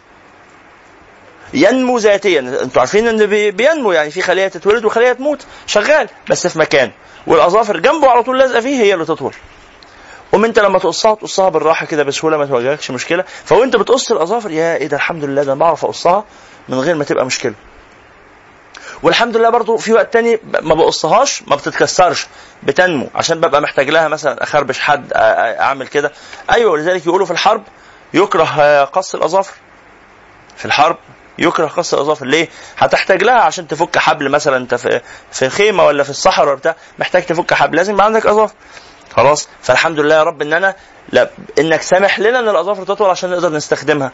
ينمو 1.55 1.99
ذاتيا. 1.99 2.41
أنتوا 2.41 2.81
عارفين 2.81 3.09
إن 3.09 3.27
بي- 3.27 3.51
بينمو 3.51 3.93
يعني 3.93 4.11
في 4.11 4.23
خلية 4.23 4.49
تتولد 4.49 4.85
وخلية 4.85 5.13
تموت. 5.13 5.47
شغال 5.67 6.09
بس 6.31 6.47
في 6.47 6.59
مكان. 6.59 6.91
والأظافر 7.27 7.77
جنبه 7.81 8.09
على 8.11 8.23
طول 8.23 8.39
لازقة 8.39 8.61
فيه 8.61 8.83
هي 8.83 8.95
اللي 8.95 9.05
تطول. 9.05 9.35
قوم 10.33 10.45
أنت 10.45 10.59
لما 10.59 10.79
تقصها 10.79 11.15
تقصها 11.15 11.49
بالراحة 11.49 11.87
كده 11.87 12.03
بسهولة 12.03 12.37
ما 12.37 12.47
تواجهكش 12.47 12.91
مشكلة. 12.91 13.25
فوانت 13.45 13.77
بتقص 13.77 14.11
الأظافر 14.13 14.51
يا 14.51 14.77
إيه 14.77 14.87
ده 14.87 14.97
الحمد 14.97 15.25
لله 15.25 15.43
ده 15.43 15.53
أنا 15.53 15.61
بعرف 15.61 15.85
أقصها 15.85 16.25
من 16.69 16.79
غير 16.81 16.95
ما 16.95 17.05
تبقى 17.05 17.27
مشكلة. 17.27 17.55
والحمد 19.03 19.37
لله 19.37 19.51
برضو 19.51 19.77
في 19.77 19.93
وقت 19.93 20.13
تاني 20.13 20.41
ما 20.63 20.75
بقصهاش 20.75 21.43
ما 21.47 21.57
بتتكسرش 21.57 22.27
بتنمو. 22.63 23.09
عشان 23.15 23.41
ببقى 23.41 23.61
محتاج 23.61 23.91
لها 23.91 24.09
مثلا 24.09 24.43
أخربش 24.43 24.81
حد 24.81 25.13
أعمل 25.61 25.87
كده. 25.89 26.13
أيوه 26.53 26.73
ولذلك 26.73 27.07
يقولوا 27.07 27.27
في 27.27 27.33
الحرب 27.33 27.63
يكره 28.15 28.85
قص 28.85 29.15
الأظافر. 29.15 29.55
في 30.57 30.65
الحرب 30.65 30.97
يكره 31.39 31.67
قص 31.67 31.95
الأظافر. 31.95 32.27
ليه؟ 32.27 32.49
هتحتاج 32.79 33.23
لها 33.25 33.41
عشان 33.41 33.69
تفك 33.69 33.99
حبل 33.99 34.29
مثلا 34.29 34.57
انت 34.57 34.75
في 34.75 35.01
في 35.33 35.49
خيمة 35.51 35.85
ولا 35.87 36.03
في 36.03 36.11
الصحراء 36.11 36.55
بتاع 36.55 36.77
محتاج 36.99 37.23
تفك 37.27 37.55
حبل. 37.55 37.77
لازم 37.77 37.93
يبقى 37.95 38.07
عندك 38.07 38.27
أظافر. 38.27 38.55
خلاص. 39.17 39.49
فالحمد 39.63 40.01
لله 40.01 40.15
يا 40.15 40.23
رب 40.23 40.43
إن 40.43 40.53
أنا 40.53 40.75
لا 41.13 41.31
إنك 41.59 41.83
سامح 41.83 42.19
لنا 42.21 42.39
إن 42.39 42.49
الأظافر 42.49 42.85
تطول 42.85 43.11
عشان 43.11 43.31
نقدر 43.31 43.53
نستخدمها. 43.53 44.13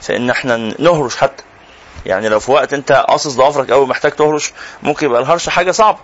في 0.00 0.16
ان 0.16 0.30
إحنا 0.30 0.56
نهرش 0.78 1.16
حتى. 1.16 1.42
يعني 2.06 2.28
لو 2.28 2.40
في 2.40 2.50
وقت 2.50 2.72
انت 2.72 2.92
قاصص 2.92 3.34
ضوافرك 3.34 3.70
قوي 3.70 3.86
محتاج 3.86 4.12
تهرش 4.12 4.52
ممكن 4.82 5.06
يبقى 5.06 5.20
الهرش 5.20 5.48
حاجة 5.48 5.70
صعبة. 5.70 5.98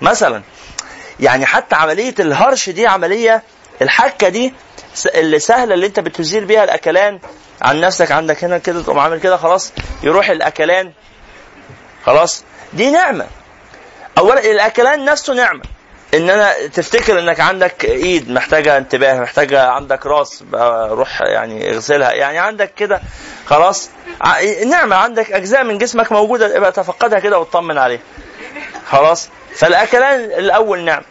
مثلا 0.00 0.42
يعني 1.20 1.46
حتى 1.46 1.76
عملية 1.76 2.14
الهرش 2.18 2.70
دي 2.70 2.86
عملية 2.86 3.42
الحكة 3.82 4.28
دي 4.28 4.54
اللي 5.14 5.38
سهلة 5.38 5.74
اللي 5.74 5.86
انت 5.86 6.00
بتزيل 6.00 6.44
بيها 6.44 6.64
الأكلان 6.64 7.18
عن 7.62 7.80
نفسك 7.80 8.12
عندك 8.12 8.44
هنا 8.44 8.58
كده 8.58 8.82
تقوم 8.82 8.98
عامل 8.98 9.20
كده 9.20 9.36
خلاص 9.36 9.72
يروح 10.02 10.30
الأكلان 10.30 10.92
خلاص 12.06 12.44
دي 12.72 12.90
نعمة. 12.90 13.26
اولا 14.18 14.50
الأكلان 14.50 15.04
نفسه 15.04 15.34
نعمة. 15.34 15.62
إن 16.14 16.30
أنا 16.30 16.66
تفتكر 16.66 17.18
إنك 17.18 17.40
عندك 17.40 17.84
إيد 17.84 18.30
محتاجة 18.30 18.76
انتباه 18.76 19.20
محتاجة 19.20 19.62
عندك 19.68 20.06
رأس 20.06 20.44
روح 20.90 21.20
يعني 21.22 21.70
اغسلها. 21.74 22.12
يعني 22.12 22.38
عندك 22.38 22.74
كده 22.74 23.00
خلاص. 23.46 23.90
نعمة 24.66 24.96
عندك 24.96 25.32
أجزاء 25.32 25.64
من 25.64 25.78
جسمك 25.78 26.12
موجودة 26.12 26.56
ابقى 26.56 26.72
تفقدها 26.72 27.18
كده 27.18 27.38
واطمن 27.38 27.78
عليها. 27.78 28.00
خلاص. 28.86 29.28
فالأكلان 29.54 30.20
الأول 30.24 30.80
نعم 30.84 31.02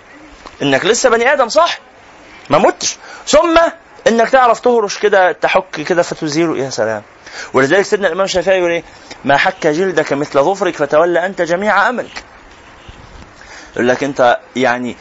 إنك 0.62 0.86
لسه 0.86 1.10
بني 1.10 1.34
آدم 1.34 1.50
صح؟ 1.50 1.80
ما 2.50 2.58
متش. 2.58 2.98
ثم 3.28 3.58
إنك 4.08 4.30
تعرف 4.30 4.60
تهرش 4.60 4.98
كده 4.98 5.32
تحك 5.32 5.82
كده 5.82 6.02
فتزيله. 6.02 6.58
يا 6.58 6.70
سلام. 6.70 7.02
ولذلك 7.54 7.82
سيدنا 7.86 8.08
الإمام 8.08 8.26
الشافعي 8.26 8.58
يقول 8.60 8.72
إيه؟ 8.72 8.84
ما 9.26 9.38
حك 9.38 9.68
جلدك 9.68 10.14
مثل 10.14 10.40
ظفرك 10.44 10.76
فتولى 10.76 11.26
أنت 11.26 11.42
جميع 11.42 11.90
أملك. 11.90 12.24
يقول 13.80 13.90
لك 13.90 14.04
انت 14.04 14.40
يعني 14.56 14.96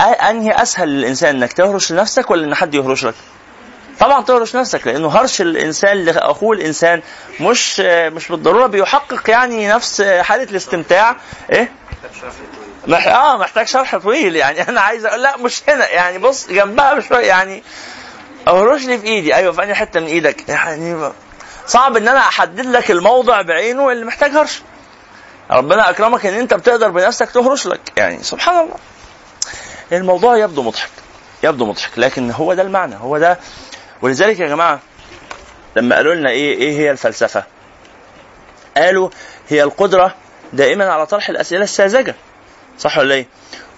انهي 0.00 0.62
اسهل 0.62 0.88
للإنسان 0.88 1.36
انك 1.36 1.52
تهرش 1.52 1.92
لنفسك 1.92 2.30
ولا 2.30 2.46
إن 2.46 2.54
حد 2.54 2.74
يهرش 2.74 3.04
لك؟ 3.04 3.14
طبعا 4.00 4.22
تهرش 4.22 4.56
نفسك 4.56 4.86
لأنه 4.86 5.08
هرش 5.08 5.40
الإنسان 5.40 6.04
لأخوه 6.04 6.56
الإنسان 6.56 7.02
مش 7.40 7.80
مش 7.80 8.28
بالضرورة 8.28 8.66
بيحقق 8.66 9.30
يعني 9.30 9.68
نفس 9.68 10.02
حالة 10.02 10.42
الاستمتاع. 10.42 11.16
إيه؟ 11.52 11.72
مح... 12.86 13.06
آه 13.06 13.38
محتاج 13.38 13.66
شرح 13.66 13.96
طويل 13.96 14.36
يعني. 14.36 14.62
أنا 14.68 14.80
عايز 14.80 15.06
أقول 15.06 15.22
لا 15.22 15.36
مش 15.36 15.62
هنا 15.68 15.88
يعني. 15.88 16.18
بص 16.18 16.48
جنبها 16.48 16.94
بشوية 16.94 17.26
يعني. 17.26 17.62
اهرش 18.48 18.84
لي 18.84 18.98
في 18.98 19.06
إيدي. 19.06 19.34
أيوه 19.34 19.52
في 19.52 19.62
أنهي 19.62 19.74
حتة 19.74 20.00
من 20.00 20.06
إيدك؟ 20.06 20.48
يعني 20.48 21.12
صعب 21.66 21.96
إن 21.96 22.08
أنا 22.08 22.20
أحدد 22.20 22.66
لك 22.66 22.90
الموضع 22.90 23.42
بعينه 23.42 23.92
اللي 23.92 24.04
محتاج 24.04 24.30
هرش. 24.30 24.62
ربنا 25.50 25.90
أكرمك 25.90 26.26
إن 26.26 26.34
أنت 26.34 26.54
بتقدر 26.54 26.90
بنفسك 26.90 27.30
تهرش 27.30 27.66
لك. 27.66 27.80
يعني 27.96 28.22
سبحان 28.22 28.58
الله. 28.64 28.76
الموضوع 29.92 30.36
يبدو 30.36 30.62
مضحك. 30.62 30.90
يبدو 31.42 31.66
مضحك. 31.66 31.98
لكن 31.98 32.30
هو 32.30 32.54
ده 32.54 32.62
المعنى. 32.62 32.96
هو 32.96 33.18
ده. 33.18 33.38
ولذلك 34.02 34.38
يا 34.40 34.48
جماعة 34.48 34.80
لما 35.76 35.96
قالوا 35.96 36.14
لنا 36.14 36.30
إيه 36.30 36.54
إيه 36.58 36.78
هي 36.78 36.90
الفلسفة؟ 36.90 37.44
قالوا 38.76 39.10
هي 39.48 39.62
القدرة 39.62 40.14
دائما 40.52 40.92
على 40.92 41.06
طرح 41.06 41.28
الأسئلة 41.28 41.64
الساذجة. 41.64 42.14
صح 42.78 42.98
ولا 42.98 43.14
إيه؟ 43.14 43.26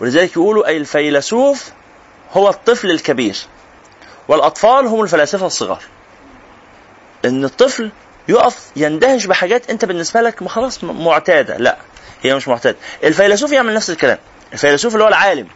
ولذلك 0.01 0.33
يقولوا 0.33 0.67
أي 0.67 0.77
الفيلسوف 0.77 1.73
هو 2.33 2.49
الطفل 2.49 2.91
الكبير 2.91 3.37
والأطفال 4.29 4.87
هم 4.87 5.03
الفلاسفة 5.03 5.47
الصغار. 5.47 5.83
إن 7.25 7.45
الطفل 7.45 7.91
يقف 8.29 8.70
يندهش 8.77 9.27
بحاجات 9.27 9.70
انت 9.70 9.85
بالنسبة 9.85 10.20
لك 10.20 10.49
خلاص 10.49 10.85
معتادة. 10.85 11.57
لا 11.57 11.77
هي 12.22 12.35
مش 12.35 12.49
معتادة. 12.49 12.77
الفيلسوف 13.05 13.53
يعمل 13.53 13.75
نفس 13.75 13.91
الكلام. 13.91 14.18
الفيلسوف 14.53 14.93
اللي 14.93 15.05
هو 15.05 15.09
العالم. 15.09 15.49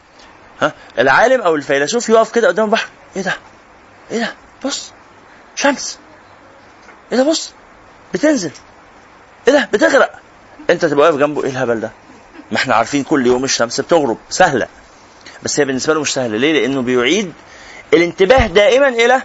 ها؟ 0.61 0.73
العالم 0.99 1.41
أو 1.41 1.55
الفيلسوف 1.55 2.09
يقف 2.09 2.33
كده 2.33 2.49
قدام 2.49 2.65
البحر. 2.65 2.89
إيه 3.17 3.23
ده؟ 3.23 3.33
إيه 4.11 4.19
ده؟ 4.19 4.35
بص. 4.65 4.93
شمس. 5.55 5.99
إيه 7.13 7.19
ده؟ 7.19 7.25
بص. 7.25 7.53
بتنزل. 8.15 8.51
إيه 9.49 9.55
ده؟ 9.55 9.69
بتغرق. 9.73 10.13
أنت 10.71 10.85
تبقى 10.85 11.07
واقف 11.07 11.19
جنبه. 11.19 11.45
إيه 11.45 11.51
الهبل 11.51 11.81
ده؟ 11.81 11.91
ما 12.51 12.57
إحنا 12.57 12.75
عارفين 12.75 13.05
كل 13.05 13.27
يوم 13.27 13.45
الشمس 13.45 13.81
بتغرب. 13.81 14.19
سهلة. 14.31 14.67
بس 15.43 15.61
هي 15.61 15.65
بالنسبة 15.65 15.95
له 15.95 16.01
مش 16.01 16.13
سهلة. 16.13 16.37
ليه؟ 16.37 16.61
لأنه 16.61 16.83
بيعيد 16.83 17.33
الانتباه 17.95 18.47
دائما 18.47 18.89
إلى 18.89 19.23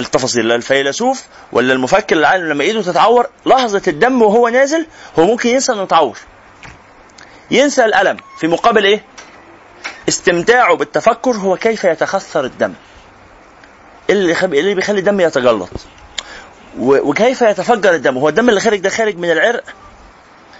التفاصيل 0.00 0.48
لا 0.48 0.54
الفيلسوف 0.54 1.24
ولا 1.52 1.72
المفكر 1.72 2.16
العالم 2.16 2.48
لما 2.48 2.64
ايده 2.64 2.82
تتعور 2.82 3.26
لحظة 3.46 3.82
الدم 3.88 4.22
وهو 4.22 4.48
نازل 4.48 4.86
هو 5.18 5.24
ممكن 5.24 5.48
ينسى 5.48 5.72
إنه 5.72 5.82
اتعور 5.82 6.18
ينسى 7.50 7.84
الألم 7.84 8.16
في 8.40 8.46
مقابل 8.46 8.84
إيه؟ 8.84 9.04
استمتاعه 10.08 10.74
بالتفكر 10.76 11.30
هو 11.30 11.56
كيف 11.56 11.84
يتخثر 11.84 12.44
الدم. 12.44 12.72
اللي 14.10 14.34
خب... 14.34 14.54
اللي 14.54 14.74
بيخلي 14.74 14.98
الدم 14.98 15.20
يتجلط. 15.20 15.68
وكيف 16.78 17.42
يتفجر 17.42 17.94
الدم؟ 17.94 18.18
هو 18.18 18.28
الدم 18.28 18.48
اللي 18.48 18.60
خارج 18.60 18.78
ده 18.78 18.90
خارج 18.90 19.16
من 19.16 19.30
العرق؟ 19.30 19.64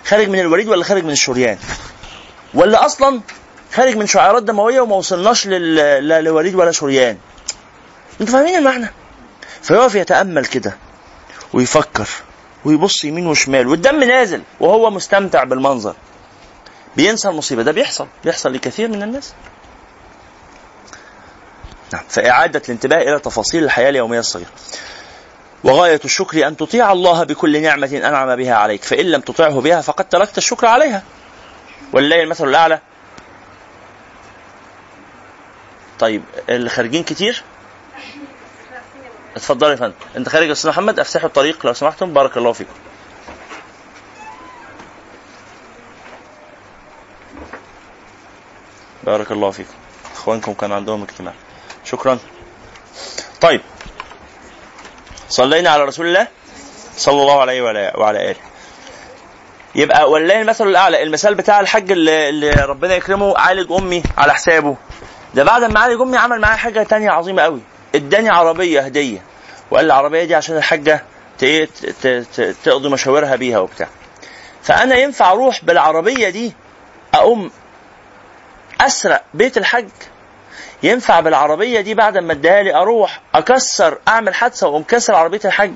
خارج 0.07 0.29
من 0.29 0.39
الوريد 0.41 0.69
ولا 0.69 0.85
خارج 0.85 1.05
من 1.05 1.11
الشريان؟ 1.11 1.59
ولا 2.55 2.87
أصلا 2.87 3.21
خارج 3.75 3.97
من 3.97 4.07
شعيرات 4.07 4.43
دموية 4.43 4.81
وما 4.81 4.97
وصلناش 4.97 5.47
لل... 5.47 5.75
لا 6.09 6.21
لوريد 6.21 6.55
ولا 6.55 6.73
شريان؟ 6.73 7.17
أنتوا 8.21 8.33
فاهمين 8.35 8.55
المعنى؟ 8.57 8.91
فيقف 9.63 9.95
يتأمل 9.95 10.47
كده 10.47 10.77
ويفكر 11.53 12.09
ويبص 12.65 13.05
يمين 13.05 13.27
وشمال 13.27 13.69
والدم 13.69 14.05
نازل 14.05 14.43
وهو 14.61 14.91
مستمتع 14.91 15.45
بالمنظر. 15.45 15.95
بينسى 16.97 17.29
المصيبة. 17.29 17.63
ده 17.63 17.73
بيحصل. 17.73 18.07
بيحصل 18.25 18.53
لكثير 18.53 18.89
من 18.89 19.03
الناس. 19.03 19.35
نعم. 21.93 22.03
فإعادة 22.09 22.63
الانتباه 22.65 22.97
إلى 22.97 23.19
تفاصيل 23.19 23.65
الحياة 23.65 23.89
اليومية 23.89 24.19
الصغيرة. 24.19 24.51
وغاية 25.65 26.01
الشكر 26.05 26.47
أن 26.47 26.57
تطيع 26.57 26.93
الله 26.93 27.25
بكل 27.25 27.63
نعمة 27.63 28.01
أنعم 28.05 28.37
بها 28.37 28.55
عليك. 28.55 28.83
فإن 28.83 29.07
لم 29.07 29.21
تطعه 29.21 29.61
بها 29.61 29.81
فقد 29.81 30.09
تركت 30.09 30.39
الشكر 30.39 30.67
عليها. 30.67 31.03
ولله 31.93 32.23
المثل 32.23 32.49
الأعلى. 32.49 32.81
طيب 35.99 36.23
اللي 36.49 36.71
خارجين 36.71 37.03
كتير؟ 37.03 37.43
اتفضل 39.39 39.71
يا 39.71 39.77
فندم. 39.77 39.95
انت 40.17 40.29
خارج 40.29 40.47
يا 40.47 40.53
أستاذ 40.53 40.71
محمد 40.71 40.99
افسحوا 40.99 41.29
الطريق 41.29 41.67
لو 41.67 41.73
سمحتم. 41.73 42.13
بارك 42.13 42.37
الله 42.37 42.53
فيكم. 42.53 42.73
بارك 49.03 49.33
الله 49.33 49.51
فيكم. 49.51 49.75
إخوانكم 50.15 50.53
كان 50.53 50.73
عندهم 50.73 51.03
اجتماع. 51.03 51.33
شكرا. 51.85 52.19
طيب. 53.41 53.61
صلينا 55.29 55.71
على 55.71 55.85
رسول 55.85 56.07
الله 56.07 56.27
صلى 56.97 57.23
الله 57.23 57.41
عليه 57.41 57.63
وعلى, 57.63 57.93
وعلى 57.97 58.31
آله. 58.31 58.41
يبقى 59.75 60.11
ولله 60.11 60.41
المثل 60.41 60.69
الأعلى 60.69 61.03
المثال 61.03 61.35
بتاع 61.35 61.61
الحج 61.61 61.93
اللي, 61.93 62.29
اللي 62.29 62.51
ربنا 62.51 62.95
يكرمه 62.95 63.39
عالج 63.39 63.73
أمي 63.73 64.03
على 64.19 64.35
حسابه. 64.35 64.77
ده 65.35 65.45
بعد 65.45 65.65
ما 65.65 65.81
عالج 65.81 66.01
أمي 66.01 66.17
عمل 66.17 66.41
معايا 66.41 66.57
حاجة 66.57 66.83
تانية 66.83 67.11
عظيمة 67.11 67.43
قوي. 67.43 67.61
اداني 67.95 68.29
عربية 68.29 68.81
هدية 68.81 69.23
وقال 69.71 69.85
لي 69.85 69.93
العربية 69.93 70.25
دي 70.25 70.35
عشان 70.35 70.57
الحاجة 70.57 71.03
تقضي 72.65 72.89
مشاورها 72.89 73.37
بيها 73.37 73.59
وبتاع. 73.59 73.89
فأنا 74.63 74.97
ينفع 74.97 75.33
أروح 75.33 75.65
بالعربية 75.65 76.29
دي 76.29 76.53
أقوم 77.15 77.51
أسرق 78.81 79.23
بيت 79.35 79.59
الحج 79.59 79.89
ينفع 80.83 81.21
بالعربية 81.21 81.81
دي 81.81 81.95
بعد 81.95 82.19
ما 82.19 82.33
اديها 82.33 82.63
لي 82.63 82.75
أروح 82.75 83.21
أكسر 83.35 83.99
أعمل 84.09 84.35
حادثة 84.35 84.67
وأقوم 84.67 84.83
كسر 84.83 85.15
عربية 85.15 85.41
الحج 85.45 85.73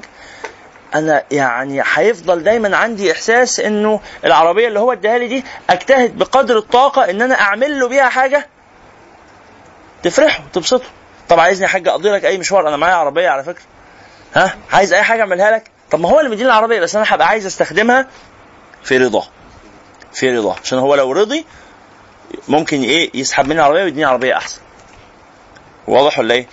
أنا 0.95 1.25
يعني 1.31 1.83
هيفضل 1.95 2.43
دايما 2.43 2.77
عندي 2.77 3.13
إحساس 3.13 3.61
إنه 3.61 4.01
العربية 4.25 4.69
اللي 4.69 4.81
هو 4.81 4.93
اداها 4.93 5.19
لي 5.19 5.29
دي 5.29 5.45
أجتهد 5.71 6.19
بقدر 6.19 6.59
الطاقة 6.59 7.11
إن 7.11 7.23
أنا 7.23 7.41
أعمل 7.41 7.81
له 7.81 7.89
بيها 7.89 8.09
حاجة؟ 8.09 8.49
تفرحه 10.03 10.43
تبسطه 10.53 10.87
طب 11.33 11.41
عايزني 11.41 11.63
يا 11.63 11.69
حاج 11.69 11.89
أقضي 11.89 12.11
لك 12.11 12.25
أي 12.25 12.39
مشوار؟ 12.39 12.69
أنا 12.69 12.77
معايا 12.77 12.95
عربية 12.95 13.29
على 13.29 13.45
فكرة. 13.45 13.63
ها؟ 14.35 14.55
عايز 14.73 14.93
أي 14.93 15.03
حاجة 15.03 15.21
أعملها 15.21 15.51
لك؟ 15.51 15.71
طب 15.91 16.01
ما 16.01 16.09
هو 16.09 16.19
اللي 16.21 16.31
مديني 16.31 16.49
العربية 16.49 16.81
بس 16.81 16.97
أنا 16.97 17.05
هبقى 17.09 17.29
عايز 17.29 17.47
أستخدمها 17.47 18.07
في 18.85 18.99
رضاه 18.99 19.25
في 20.13 20.39
رضاه 20.39 20.57
عشان 20.65 20.79
هو 20.79 20.95
لو 20.95 21.13
رضي 21.13 21.47
ممكن 22.49 22.83
إيه؟ 22.83 23.11
يسحب 23.15 23.45
مني 23.47 23.55
العربية 23.61 23.83
ويديني 23.85 24.05
عربية 24.05 24.37
أحسن. 24.37 24.61
واضح 25.89 26.19
ولا 26.19 26.35
إيه؟ 26.35 26.47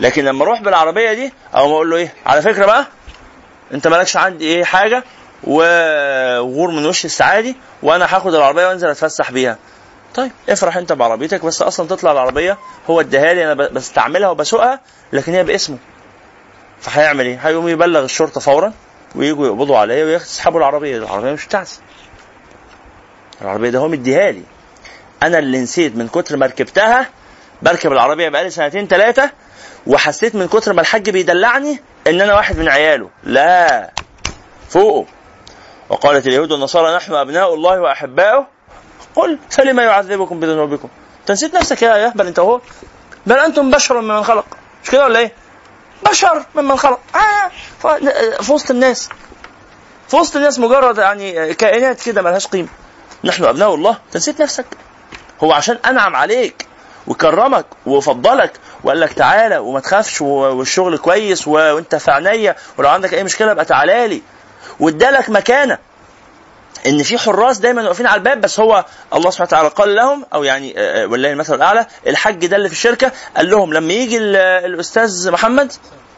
لكن 0.00 0.24
لما 0.24 0.44
أروح 0.44 0.60
بالعربية 0.62 1.12
دي 1.12 1.32
أو 1.54 1.68
ما 1.68 1.74
أقول 1.74 1.90
له 1.90 1.96
إيه؟ 1.96 2.14
على 2.26 2.42
فكرة 2.42 2.66
بقى 2.66 2.86
أنت 3.74 3.86
مالكش 3.88 4.16
عندي 4.16 4.44
إيه 4.44 4.64
حاجة 4.64 5.04
وغور 5.44 6.70
من 6.70 6.86
وش 6.86 7.04
السعادي 7.04 7.56
وأنا 7.82 8.04
هاخد 8.04 8.34
العربية 8.34 8.66
وأنزل 8.68 8.88
أتفسح 8.88 9.30
بيها. 9.30 9.58
طيب. 10.14 10.32
افرح 10.48 10.76
انت 10.76 10.92
بعربيتك 10.92 11.44
بس 11.44 11.62
أصلا 11.62 11.88
تطلع 11.88 12.12
العربية 12.12 12.58
هو 12.90 13.00
اداها 13.00 13.34
لي 13.34 13.52
أنا 13.52 13.54
بستعملها 13.54 14.28
وبسوقها 14.28 14.80
لكن 15.12 15.32
هي 15.34 15.44
باسمه. 15.44 15.78
فهيعمل 16.80 17.26
إيه؟ 17.26 17.36
هيقوم 17.48 17.68
يبلغ 17.68 18.04
الشرطة 18.04 18.40
فورا 18.40 18.72
ويجوا 19.14 19.46
يقبضوا 19.46 19.78
عليا 19.78 20.04
ويسحبوا 20.04 20.58
العربية 20.58 20.96
العربية 20.96 21.32
مش 21.32 21.46
بتاعتي. 21.46 21.78
العربية 23.42 23.70
ده 23.70 23.78
هو 23.78 23.88
مديها 23.88 24.30
لي. 24.30 24.42
أنا 25.22 25.38
اللي 25.38 25.58
نسيت 25.58 25.96
من 25.96 26.08
كتر 26.08 26.36
ما 26.36 26.46
ركبتها 26.46 27.06
بركب 27.62 27.92
العربية 27.92 28.28
بقالي 28.28 28.50
سنتين 28.50 28.86
ثلاثة 28.88 29.30
وحسيت 29.86 30.34
من 30.34 30.48
كتر 30.48 30.72
ما 30.72 30.80
الحاج 30.80 31.10
بيدلعني 31.10 31.80
إن 32.06 32.20
أنا 32.20 32.34
واحد 32.34 32.58
من 32.58 32.68
عياله. 32.68 33.10
لا. 33.24 33.90
فوقه. 34.68 35.06
وقالت 35.88 36.26
اليهود 36.26 36.52
والنصارى 36.52 36.96
نحن 36.96 37.14
أبناء 37.14 37.54
الله 37.54 37.80
وأحباؤه. 37.80 38.46
قل 39.18 39.38
فلما 39.50 39.82
يعذبكم 39.82 40.40
بذنوبكم. 40.40 40.88
انت 41.20 41.30
نسيت 41.30 41.54
نفسك 41.54 41.82
يا 41.82 41.96
يهبل 41.96 42.26
انت 42.26 42.38
هو. 42.38 42.60
بل 43.26 43.38
أنتم 43.38 43.70
بشر 43.70 44.00
ممن 44.00 44.24
خلق. 44.24 44.46
مش 44.84 44.90
كده 44.90 45.04
ولا 45.04 45.18
إيه؟ 45.18 45.32
بشر 46.10 46.44
ممن 46.54 46.76
خلق. 46.76 47.00
آه 47.14 47.50
في 48.42 48.52
وسط 48.52 48.70
الناس. 48.70 49.08
في 50.08 50.16
وسط 50.16 50.36
الناس 50.36 50.58
مجرد 50.58 50.98
يعني 50.98 51.54
كائنات 51.54 52.02
كده 52.02 52.22
ملهاش 52.22 52.46
قيمة. 52.46 52.68
نحن 53.24 53.44
أبناء 53.44 53.74
الله. 53.74 53.90
انت 54.06 54.16
نسيت 54.16 54.42
نفسك. 54.42 54.66
هو 55.44 55.52
عشان 55.52 55.78
أنعم 55.86 56.16
عليك 56.16 56.66
وكرمك 57.06 57.66
وفضلك 57.86 58.52
وقال 58.84 59.00
لك 59.00 59.12
تعالى 59.12 59.58
وما 59.58 59.80
تخافش 59.80 60.20
والشغل 60.22 60.98
كويس 60.98 61.48
وانت 61.48 61.96
في 61.96 62.10
عينيا 62.10 62.56
ولو 62.76 62.88
عندك 62.88 63.14
أي 63.14 63.24
مشكلة 63.24 63.52
ابقى 63.52 63.64
تعالى 63.64 64.08
لي. 64.08 64.22
وادالك 64.80 65.30
مكانة. 65.30 65.78
إن 66.88 67.02
في 67.02 67.18
حراس 67.18 67.58
دايما 67.58 67.82
واقفين 67.82 68.06
على 68.06 68.18
الباب 68.18 68.40
بس 68.40 68.60
هو 68.60 68.84
الله 69.14 69.30
سبحانه 69.30 69.48
وتعالى 69.48 69.68
قال 69.68 69.94
لهم 69.94 70.26
أو 70.34 70.44
يعني 70.44 70.74
والله 71.06 71.32
المثل 71.32 71.54
الأعلى 71.54 71.86
الحج 72.06 72.46
ده 72.46 72.56
اللي 72.56 72.68
في 72.68 72.74
الشركة 72.74 73.12
قال 73.36 73.50
لهم 73.50 73.72
لما 73.74 73.92
يجي 73.92 74.18
الأستاذ 74.18 75.30
محمد 75.30 75.72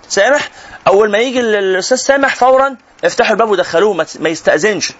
سامح 0.08 0.48
أول 0.86 1.10
ما 1.10 1.18
يجي 1.18 1.40
الأستاذ 1.40 1.96
سامح 1.96 2.34
فورا 2.36 2.76
افتحوا 3.04 3.32
الباب 3.32 3.50
ودخلوه 3.50 4.06
ما 4.20 4.28
يستأذنش 4.28 4.92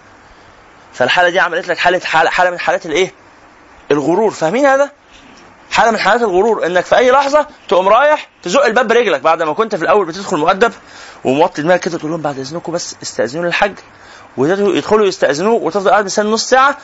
فالحالة 0.92 1.28
دي 1.28 1.40
عملت 1.40 1.68
لك 1.68 1.78
حالة 1.78 1.98
حالة, 2.00 2.30
حالة 2.30 2.50
من 2.50 2.58
حالات 2.58 2.86
الإيه؟ 2.86 3.12
الغرور 3.90 4.30
فاهمين 4.30 4.66
هذا؟ 4.66 4.90
حالة 5.72 5.90
من 5.90 5.98
حالات 5.98 6.20
الغرور 6.22 6.66
إنك 6.66 6.84
في 6.84 6.96
أي 6.96 7.10
لحظة 7.10 7.46
تقوم 7.68 7.88
رايح 7.88 8.28
تزق 8.42 8.64
الباب 8.64 8.88
برجلك 8.88 9.20
بعد 9.20 9.42
ما 9.42 9.52
كنت 9.52 9.74
في 9.74 9.82
الأول 9.82 10.06
بتدخل 10.06 10.36
مؤدب 10.36 10.72
وموطي 11.24 11.62
دماغك 11.62 11.80
كده 11.80 11.98
تقول 11.98 12.10
لهم 12.10 12.20
بعد 12.22 12.38
إذنكم 12.38 12.72
بس 12.72 12.96
استأذنوا 13.02 13.46
الحاج 13.46 13.72
ويدخلوا 14.37 15.07
يستأذنوه 15.07 15.62
وتفضل 15.62 15.91
قاعد 15.91 16.05
مستني 16.05 16.31
نص 16.31 16.49
ساعة 16.49 16.76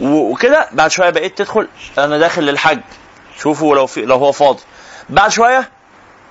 وكده. 0.00 0.68
بعد 0.72 0.90
شوية 0.90 1.10
بقيت 1.10 1.38
تدخل 1.38 1.68
أنا 1.98 2.18
داخل 2.18 2.42
للحج. 2.42 2.80
شوفوا 3.38 3.76
لو 3.76 3.86
في 3.86 4.00
لو 4.04 4.16
هو 4.16 4.32
فاضي. 4.32 4.62
بعد 5.08 5.30
شوية 5.30 5.70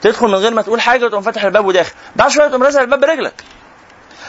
تدخل 0.02 0.28
من 0.28 0.36
غير 0.36 0.54
ما 0.54 0.62
تقول 0.62 0.82
حاجة 0.82 1.06
وتقوم 1.06 1.22
فاتح 1.22 1.44
الباب 1.44 1.66
وداخل. 1.66 1.94
بعد 2.16 2.30
شوية 2.32 2.48
تقوم 2.48 2.64
رازع 2.64 2.82
الباب 2.82 3.00
برجلك. 3.00 3.44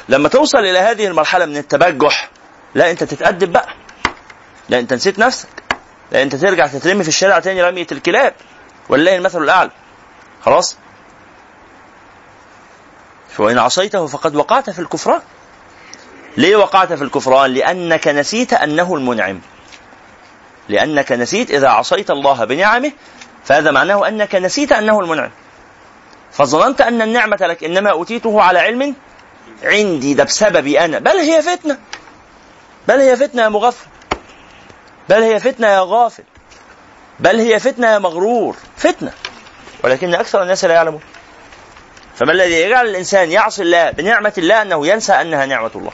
لما 0.09 0.29
توصل 0.29 0.59
إلى 0.59 0.79
هذه 0.79 1.07
المرحلة 1.07 1.47
من 1.47 1.57
التبجح 1.57 2.31
لا 2.75 2.91
أنت 2.91 3.05
تتأدب 3.05 3.53
بقى. 3.53 3.69
لا 4.69 4.79
أنت 4.79 4.93
نسيت 4.93 5.19
نفسك. 5.19 5.49
لا 6.13 6.23
أنت 6.23 6.37
ترجع 6.37 6.67
تترمي 6.67 7.03
في 7.03 7.09
الشارع 7.09 7.39
تاني 7.39 7.63
رمية 7.63 7.87
الكلاب. 7.93 8.35
ولله 8.89 9.17
المثل 9.17 9.43
الأعلى. 9.43 9.71
خلاص؟ 10.45 10.77
وإن 13.39 13.59
عصيته 13.59 14.07
فقد 14.07 14.37
وقعت 14.37 14.71
في 14.71 14.79
الكفران. 14.79 15.21
ليه 16.37 16.57
وقعت 16.57 16.93
في 16.93 17.05
الكفران؟ 17.05 17.55
لأنك 17.55 18.09
نسيت 18.09 18.53
أنه 18.53 18.95
المنعم. 18.95 19.41
لأنك 20.69 21.13
نسيت 21.13 21.51
إذا 21.51 21.69
عصيت 21.69 22.11
الله 22.11 22.45
بنعمه 22.45 22.93
فهذا 23.45 23.71
معناه 23.71 24.09
أنك 24.09 24.35
نسيت 24.35 24.73
أنه 24.73 25.01
المنعم. 25.01 25.31
فظننت 26.33 26.81
أن 26.81 27.03
النعمة 27.03 27.37
لك 27.41 27.65
إنما 27.65 27.91
أوتيته 27.91 28.43
على 28.43 28.59
علم 28.59 28.95
عندي. 29.63 30.15
ده 30.15 30.25
بسببي 30.25 30.81
أنا. 30.81 30.99
بل 30.99 31.17
هي 31.17 31.43
فتنة. 31.43 31.79
بل 32.89 33.01
هي 33.01 33.17
فتنة 33.17 33.43
يا 33.43 33.49
مغفل. 33.49 33.87
بل 35.09 35.23
هي 35.23 35.41
فتنة 35.41 35.67
يا 35.67 35.81
غافل. 35.81 36.25
بل 37.21 37.41
هي 37.41 37.59
فتنة 37.59 37.87
يا 37.87 37.99
مغرور. 37.99 38.57
فتنة. 38.77 39.13
ولكن 39.85 40.15
أكثر 40.15 40.43
الناس 40.43 40.65
لا 40.65 40.75
يعلمون. 40.75 41.01
فما 42.17 42.33
الذي 42.33 42.55
يجعل 42.55 42.87
الإنسان 42.89 43.31
يعصي 43.31 43.63
الله 43.63 43.91
بنعمة 43.91 44.33
الله 44.39 44.63
أنه 44.63 44.87
ينسى 44.87 45.13
أنها 45.13 45.47
نعمة 45.47 45.71
الله؟ 45.75 45.93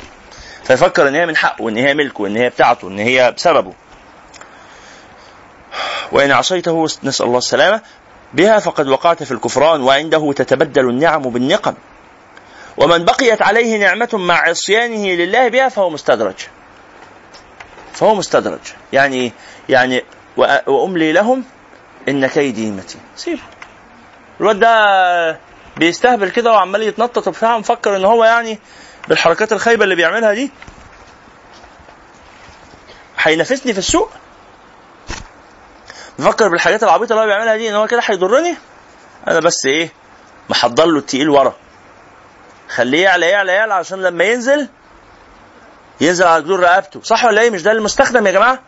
فيفكر 0.65 1.09
إن 1.09 1.15
هي 1.15 1.27
من 1.27 1.37
حقه 1.37 1.63
وإن 1.63 1.77
هي 1.77 1.95
ملكه 1.95 2.23
وإن 2.23 2.37
هي 2.37 2.49
بتاعته 2.49 2.87
وإن 2.87 2.99
هي 2.99 3.33
بسببه. 3.37 3.73
وإن 6.13 6.33
عصيته 6.33 6.87
نسأل 7.03 7.27
الله 7.27 7.39
السلامة. 7.39 7.81
بها 8.35 8.59
فقد 8.59 8.89
وقعت 8.89 9.23
في 9.23 9.33
الكفران 9.33 9.83
وعنده 9.83 10.33
تتبدل 10.33 10.89
النعم 10.89 11.23
بالنقم. 11.23 11.75
ومن 12.77 13.05
بقيت 13.05 13.43
عليه 13.43 13.79
نعمة 13.79 14.09
مع 14.13 14.35
عصيانه 14.35 15.09
لله 15.09 15.49
بها 15.49 15.69
فهو 15.69 15.91
مستدرج. 15.91 16.35
فهو 17.93 18.15
مستدرج. 18.15 18.61
يعني 18.93 19.33
يعني 19.69 20.05
وأملي 20.67 21.13
لهم 21.13 21.45
إن 22.09 22.27
كيدي 22.27 22.71
متين. 22.71 23.01
سيبه 23.17 23.41
الواد 24.41 24.61
ده 24.61 25.39
بيستهبل 25.77 26.31
كده 26.31 26.53
وعمال 26.53 26.83
يتنطط 26.83 27.29
وبتاع 27.29 27.59
مفكر 27.59 27.97
إن 27.97 28.05
هو 28.05 28.25
يعني 28.25 28.59
بالحركات 29.09 29.53
الخايبة 29.53 29.85
اللي 29.85 29.95
بيعملها 29.95 30.35
دي. 30.35 30.51
هينافسني 33.19 33.73
في 33.73 33.79
السوق. 33.79 34.11
مفكر 36.19 36.49
بالحاجات 36.49 36.83
العبيطة 36.83 37.13
اللي 37.13 37.23
هو 37.23 37.27
بيعملها 37.27 37.57
دي 37.57 37.71
إن 37.71 37.75
هو 37.75 37.87
كده 37.87 38.01
هيضرني. 38.05 38.57
أنا 39.29 39.41
بس 39.41 39.67
إيه 39.67 39.93
محضر 40.49 40.87
له 40.87 40.99
التقيل 40.99 41.31
ورا. 41.31 41.57
خليه 42.69 43.03
يعلى 43.03 43.27
يعلى 43.27 43.53
يعلى 43.53 43.75
عشان 43.75 44.03
لما 44.03 44.25
ينزل 44.25 44.69
ينزل 46.01 46.27
على 46.27 46.43
جدور 46.43 46.61
رقبته. 46.61 47.01
صح 47.03 47.25
ولا 47.25 47.41
إيه؟ 47.41 47.51
مش 47.51 47.63
ده 47.63 47.73
المستخدم 47.73 48.27
يا 48.27 48.33
جماعة؟ 48.33 48.63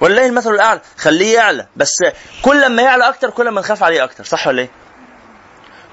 ولا 0.00 0.20
إيه 0.22 0.26
المثل 0.28 0.54
الأعلى؟ 0.54 0.80
خليه 0.98 1.34
يعلى. 1.34 1.66
بس 1.76 1.94
كل 2.42 2.66
ما 2.68 2.82
يعلى 2.82 3.08
أكتر 3.08 3.30
كل 3.30 3.48
ما 3.48 3.60
نخاف 3.60 3.82
عليه 3.82 4.04
أكتر. 4.04 4.24
صح 4.24 4.46
ولا 4.46 4.62
إيه؟ 4.62 4.70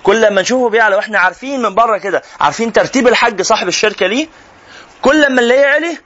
كل 0.04 0.34
ما 0.34 0.42
نشوفه 0.42 0.70
بيعلى 0.70 0.96
وإحنا 0.96 1.20
عارفين 1.20 1.62
من 1.62 1.76
بره 1.76 1.98
كده 1.98 2.22
عارفين 2.40 2.74
ترتيب 2.74 3.08
الحج 3.08 3.42
صاحب 3.42 3.68
الشركة 3.68 4.08
ليه 4.08 4.28
كل 5.02 5.36
ما 5.36 5.42
نلاقيه 5.42 5.62
يعلي 5.62 5.98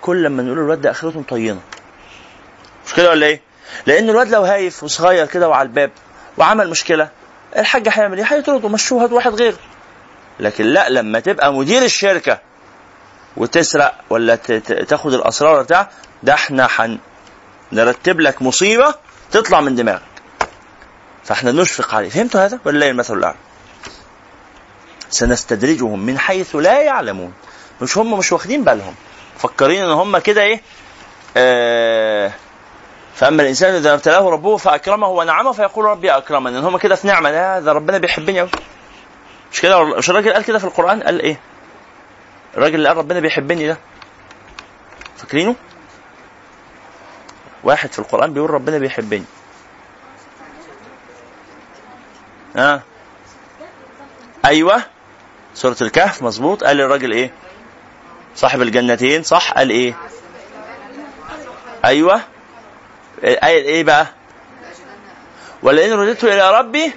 كل 0.00 0.28
ما 0.28 0.42
نقول 0.42 0.58
الواد 0.58 0.80
ده 0.80 0.90
أخرته 0.90 1.18
مطينة. 1.20 1.60
مش 2.86 2.94
كده 2.94 3.10
ولا 3.10 3.26
إيه؟ 3.26 3.40
لأن 3.86 4.10
الواد 4.10 4.28
لو 4.28 4.42
هايف 4.44 4.82
وصغير 4.82 5.26
كده 5.26 5.48
وعلى 5.48 5.66
الباب 5.66 5.90
وعمل 6.36 6.70
مشكلة 6.70 7.08
الحاج 7.56 7.88
هيعمل 7.88 8.18
إيه؟ 8.18 8.24
هيطرده 8.28 8.68
مشوه 8.68 9.04
هات 9.04 9.12
واحد 9.12 9.34
غيره. 9.34 9.56
لكن 10.40 10.64
لا 10.64 10.88
لما 10.88 11.20
تبقى 11.20 11.52
مدير 11.52 11.82
الشركة 11.82 12.38
وتسرق 13.36 13.94
ولا 14.10 14.36
تاخد 14.88 15.14
الأسرار 15.14 15.62
بتاع 15.62 15.90
ده 16.22 16.34
إحنا 16.34 16.68
هن 16.76 16.98
نرتب 17.72 18.20
لك 18.20 18.42
مصيبة 18.42 18.94
تطلع 19.30 19.60
من 19.60 19.74
دماغك. 19.74 20.02
فاحنا 21.28 21.52
نشفق 21.52 21.94
عليه. 21.94 22.08
فهمتوا 22.08 22.44
هذا؟ 22.44 22.58
ولا 22.64 22.78
لا 22.78 22.90
المثل 22.90 23.18
الأعلى؟ 23.18 23.36
سنستدرجهم 25.10 26.06
من 26.06 26.18
حيث 26.18 26.56
لا 26.56 26.82
يعلمون. 26.82 27.32
مش 27.82 27.98
هم 27.98 28.18
مش 28.18 28.32
واخدين 28.32 28.64
بالهم. 28.64 28.94
مفكرين 29.36 29.84
إن 29.84 29.90
هم 29.90 30.18
كده 30.18 30.42
إيه؟ 30.42 30.60
آه 31.36 32.32
فأما 33.14 33.42
الإنسان 33.42 33.74
إذا 33.74 33.94
ابتلاه 33.94 34.30
ربه 34.30 34.56
فأكرمه 34.56 35.08
ونعمه 35.08 35.52
فيقول 35.52 35.84
ربي 35.84 36.10
اكرمن 36.10 36.56
إن 36.56 36.64
هم 36.64 36.76
كده 36.76 36.94
في 36.94 37.06
نعمة. 37.06 37.30
لا 37.30 37.60
ده 37.60 37.72
ربنا 37.72 37.98
بيحبني 37.98 38.40
قوي 38.40 38.50
مش 39.52 39.60
كده؟ 39.60 39.84
مش 39.84 40.10
الراجل 40.10 40.32
قال 40.32 40.44
كده 40.44 40.58
في 40.58 40.64
القرآن؟ 40.64 41.02
قال 41.02 41.20
إيه؟ 41.20 41.40
الراجل 42.56 42.74
اللي 42.74 42.88
قال 42.88 42.96
ربنا 42.96 43.20
بيحبني 43.20 43.66
ده. 43.68 43.78
فاكرينه؟ 45.16 45.54
واحد 47.64 47.92
في 47.92 47.98
القرآن 47.98 48.32
بيقول 48.32 48.50
ربنا 48.50 48.78
بيحبني. 48.78 49.24
ها. 52.58 52.82
أيوه. 54.44 54.82
سورة 55.54 55.76
الكهف 55.82 56.22
مظبوط. 56.22 56.64
قال 56.64 56.80
الراجل 56.80 57.12
إيه؟ 57.12 57.30
صاحب 58.36 58.62
الجنتين 58.62 59.22
صح؟ 59.22 59.52
قال 59.52 59.70
إيه؟ 59.70 59.94
أيوه. 61.84 62.20
قال 63.22 63.38
إيه 63.44 63.84
بقى؟ 63.84 64.06
ولئن 65.62 65.92
رددت 65.92 66.24
إلى 66.24 66.58
ربي 66.58 66.92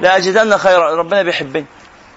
لأجدن 0.00 0.56
خيرا 0.56 0.94
ربنا 0.94 1.22
بيحبني. 1.22 1.66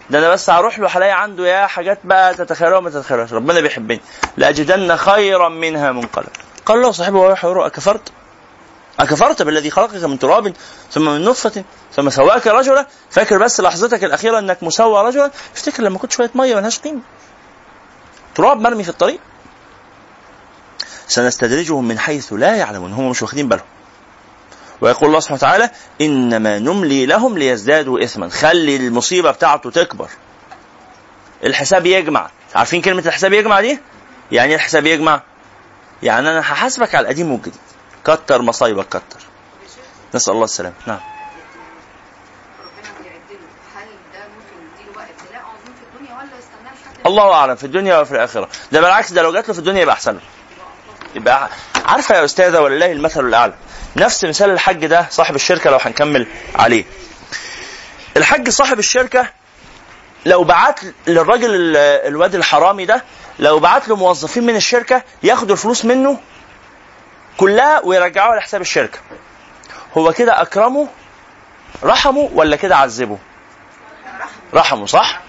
ده 0.09 0.19
أنا 0.19 0.29
بس 0.29 0.49
هروح 0.49 0.79
له 0.79 0.87
هلاقي 0.87 1.21
عنده 1.21 1.47
يا 1.47 1.67
حاجات 1.67 1.99
بقى 2.03 2.33
تتخيلها 2.33 2.77
وما 2.77 2.89
تتخيلهاش. 2.89 3.33
ربنا 3.33 3.59
بيحبني. 3.59 4.01
لأجدن 4.37 4.95
خيرا 4.95 5.49
منها 5.49 5.91
منقلب. 5.91 6.29
قال 6.65 6.81
له 6.81 6.91
صاحبه 6.91 7.19
وهو 7.19 7.65
أكفرت؟ 7.65 8.11
أكفرت 8.99 9.41
بالذي 9.41 9.71
خلقك 9.71 10.03
من 10.03 10.19
تراب 10.19 10.53
ثم 10.91 11.05
من 11.05 11.23
نطفة 11.23 11.63
ثم 11.95 12.09
سواك 12.09 12.47
رجلا. 12.47 12.87
فاكر 13.09 13.37
بس 13.37 13.61
لحظتك 13.61 14.03
الأخيرة 14.03 14.39
أنك 14.39 14.63
مسوى 14.63 15.07
رجلا. 15.07 15.31
افتكر 15.55 15.83
لما 15.83 15.97
كنت 15.97 16.11
شوية 16.11 16.31
مية 16.35 16.55
ملهاش 16.55 16.79
قيمة. 16.79 17.01
تراب 18.35 18.61
مرمي 18.61 18.83
في 18.83 18.89
الطريق. 18.89 19.19
سنستدرجهم 21.07 21.87
من 21.87 21.99
حيث 21.99 22.33
لا 22.33 22.55
يعلمون. 22.55 22.93
هم 22.93 23.09
مش 23.09 23.21
واخدين 23.21 23.47
بالهم. 23.47 23.65
ويقول 24.81 25.07
الله 25.07 25.19
سبحانه 25.19 25.37
وتعالى 25.37 25.69
إنما 26.01 26.59
نملي 26.59 27.05
لهم 27.05 27.37
ليزدادوا 27.37 28.03
إثما. 28.03 28.29
خلي 28.29 28.75
المصيبة 28.75 29.31
بتاعته 29.31 29.71
تكبر. 29.71 30.09
الحساب 31.43 31.85
يجمع. 31.85 32.29
عارفين 32.55 32.81
كلمة 32.81 33.03
الحساب 33.05 33.33
يجمع 33.33 33.61
دي؟ 33.61 33.79
يعني 34.31 34.49
إيه 34.49 34.55
الحساب 34.55 34.85
يجمع؟ 34.85 35.21
يعني 36.03 36.29
أنا 36.29 36.39
هحاسبك 36.39 36.95
على 36.95 37.03
القديم 37.03 37.31
والجديد. 37.31 37.53
كتر 38.05 38.41
مصايبك 38.41 38.87
كتر. 38.89 39.19
نسأل 40.15 40.33
الله 40.33 40.43
السلامة. 40.45 40.75
نعم. 40.87 40.99
الله 47.05 47.33
أعلم 47.33 47.55
في 47.55 47.63
الدنيا 47.63 47.99
وفي 47.99 48.11
الآخرة. 48.11 48.49
ده 48.71 48.81
بالعكس 48.81 49.11
ده 49.11 49.21
لو 49.21 49.33
جات 49.33 49.47
له 49.47 49.53
في 49.53 49.59
الدنيا 49.59 49.81
يبقى 49.81 49.95
أحسن 49.95 50.13
له. 50.13 50.19
يبقى 51.15 51.49
عارفة 51.85 52.15
يا 52.15 52.25
أستاذة 52.25 52.59
ولله 52.61 52.91
المثل 52.91 53.25
الأعلى. 53.25 53.53
نفس 53.95 54.25
مثال 54.25 54.49
الحج 54.49 54.85
ده 54.85 55.07
صاحب 55.11 55.35
الشركة 55.35 55.69
لو 55.69 55.77
هنكمل 55.81 56.27
عليه. 56.55 56.85
الحج 58.17 58.49
صاحب 58.49 58.79
الشركة 58.79 59.29
لو 60.25 60.43
بعت 60.43 60.79
للراجل 61.07 61.55
ال- 61.55 61.77
الواد 62.07 62.35
الحرامي 62.35 62.85
ده 62.85 63.03
لو 63.39 63.59
بعت 63.59 63.87
له 63.87 63.95
موظفين 63.95 64.45
من 64.45 64.55
الشركة 64.55 65.03
ياخدوا 65.23 65.53
الفلوس 65.55 65.85
منه 65.85 66.19
كلها 67.37 67.81
ويرجعوها 67.85 68.35
لحساب 68.37 68.61
الشركة. 68.61 68.99
هو 69.97 70.13
كده 70.13 70.41
أكرمه 70.41 70.87
رحمه 71.83 72.29
ولا 72.33 72.55
كده 72.55 72.75
عذبه؟ 72.75 73.17
رحمه 74.53 74.85
صح؟ 74.85 75.19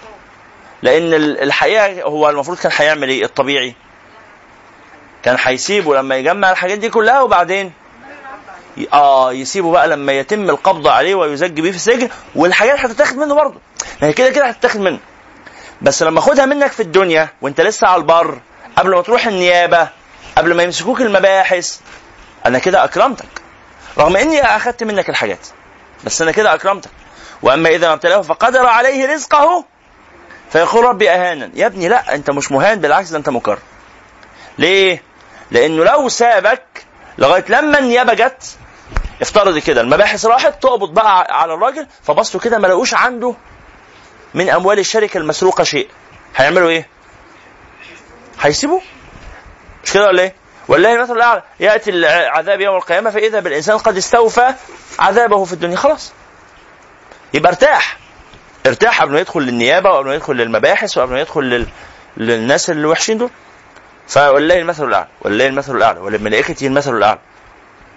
لأن 0.81 1.13
ال- 1.13 1.41
الحقيقة 1.43 2.01
هو 2.03 2.29
المفروض 2.29 2.57
كان 2.57 2.71
هيعمل 2.75 3.09
إيه؟ 3.09 3.23
الطبيعي. 3.23 3.75
كان 5.23 5.37
هيسيبه 5.39 5.95
لما 5.95 6.15
يجمع 6.15 6.51
الحاجات 6.51 6.77
دي 6.77 6.89
كلها 6.89 7.21
وبعدين 7.21 7.73
آه 8.93 9.33
يسيبه 9.33 9.71
بقى 9.71 9.87
لما 9.87 10.11
يتم 10.13 10.49
القبض 10.49 10.87
عليه 10.87 11.15
ويزج 11.15 11.59
بيه 11.61 11.69
في 11.71 11.75
السجن 11.77 12.09
والحاجات 12.35 12.79
هتتاخد 12.79 13.17
منه 13.17 13.35
برضه. 13.35 13.59
هي 14.01 14.13
كده 14.13 14.29
كده 14.29 14.45
هتتاخد 14.45 14.79
منه. 14.79 14.99
بس 15.81 16.03
لما 16.03 16.19
اخدها 16.19 16.45
منك 16.45 16.71
في 16.71 16.79
الدنيا 16.79 17.29
وانت 17.41 17.61
لسه 17.61 17.87
على 17.87 17.99
البر 18.01 18.39
قبل 18.77 18.95
ما 18.95 19.01
تروح 19.01 19.25
النيابة 19.27 19.89
قبل 20.37 20.53
ما 20.55 20.63
يمسكوك 20.63 21.01
المباحث 21.01 21.79
أنا 22.49 22.59
كده 22.59 22.83
أكرمتك. 22.83 23.25
رغم 23.97 24.17
إني 24.17 24.41
اخدت 24.41 24.83
منك 24.83 25.09
الحاجات 25.09 25.47
بس 26.05 26.21
أنا 26.21 26.31
كده 26.31 26.53
أكرمتك. 26.53 26.89
وأما 27.41 27.69
إذا 27.69 27.87
ما 27.87 27.93
ابتلاه 27.93 28.21
فقدر 28.21 28.65
عليه 28.65 29.13
رزقه. 29.13 29.65
فيقول 30.51 30.83
ربي 30.85 31.09
اهانا. 31.09 31.51
يا 31.53 31.65
ابني 31.67 31.87
لا 31.87 32.15
أنت 32.15 32.29
مش 32.31 32.51
مهان 32.51 32.79
بالعكس 32.79 33.09
ده 33.09 33.17
أنت 33.17 33.29
مكرم. 33.29 33.57
ليه؟ 34.57 35.03
لأنه 35.51 35.83
لو 35.83 36.09
سابك 36.09 36.63
لغاية 37.17 37.45
لما 37.49 37.79
النيابة 37.79 38.13
جت 38.13 38.57
افترض 39.21 39.57
كده 39.57 39.81
المباحث 39.81 40.25
راحت 40.25 40.63
تقبض 40.63 40.93
بقى 40.93 41.27
على 41.41 41.53
الراجل 41.53 41.87
فبصوا 42.03 42.39
كده 42.39 42.57
ما 42.57 42.67
لقوش 42.67 42.93
عنده 42.93 43.35
من 44.33 44.49
أموال 44.49 44.79
الشركة 44.79 45.17
المسروقة 45.17 45.63
شيء. 45.63 45.89
هيعملوا 46.35 46.69
إيه؟ 46.69 46.87
هيسيبوه. 48.41 48.81
مش 49.83 49.91
كده 49.93 50.07
ولا 50.07 50.21
إيه؟ 50.23 50.35
والله 50.69 50.95
المثل 50.95 51.13
الأعلى. 51.13 51.43
يأتي 51.59 51.89
العذاب 51.89 52.61
يوم 52.61 52.75
القيامة 52.75 53.09
فإذا 53.09 53.39
بالإنسان 53.39 53.77
قد 53.77 53.97
استوفى 53.97 54.53
عذابه 54.99 55.45
في 55.45 55.53
الدنيا 55.53 55.75
خلاص. 55.75 56.13
يبقى 57.33 57.51
ارتاح. 57.51 57.97
ارتاح 58.67 59.01
قبل 59.01 59.11
ما 59.13 59.19
يدخل 59.19 59.39
للنيابة 59.41 59.89
وقبل 59.89 60.07
ما 60.07 60.15
يدخل 60.15 60.33
للمباحث 60.35 60.97
وقبل 60.97 61.13
ما 61.13 61.21
يدخل 61.21 61.41
لل... 61.43 61.67
للناس 62.17 62.69
اللي 62.69 62.87
وحشين 62.87 63.17
دول. 63.17 63.29
فولله 64.07 64.59
المثل 64.59 64.87
الأعلى. 64.87 65.07
ولله 65.21 65.47
المثل 65.47 65.75
الأعلى. 65.77 65.99
ولملائكته 65.99 66.67
المثل 66.67 66.97
الأعلى. 66.97 67.19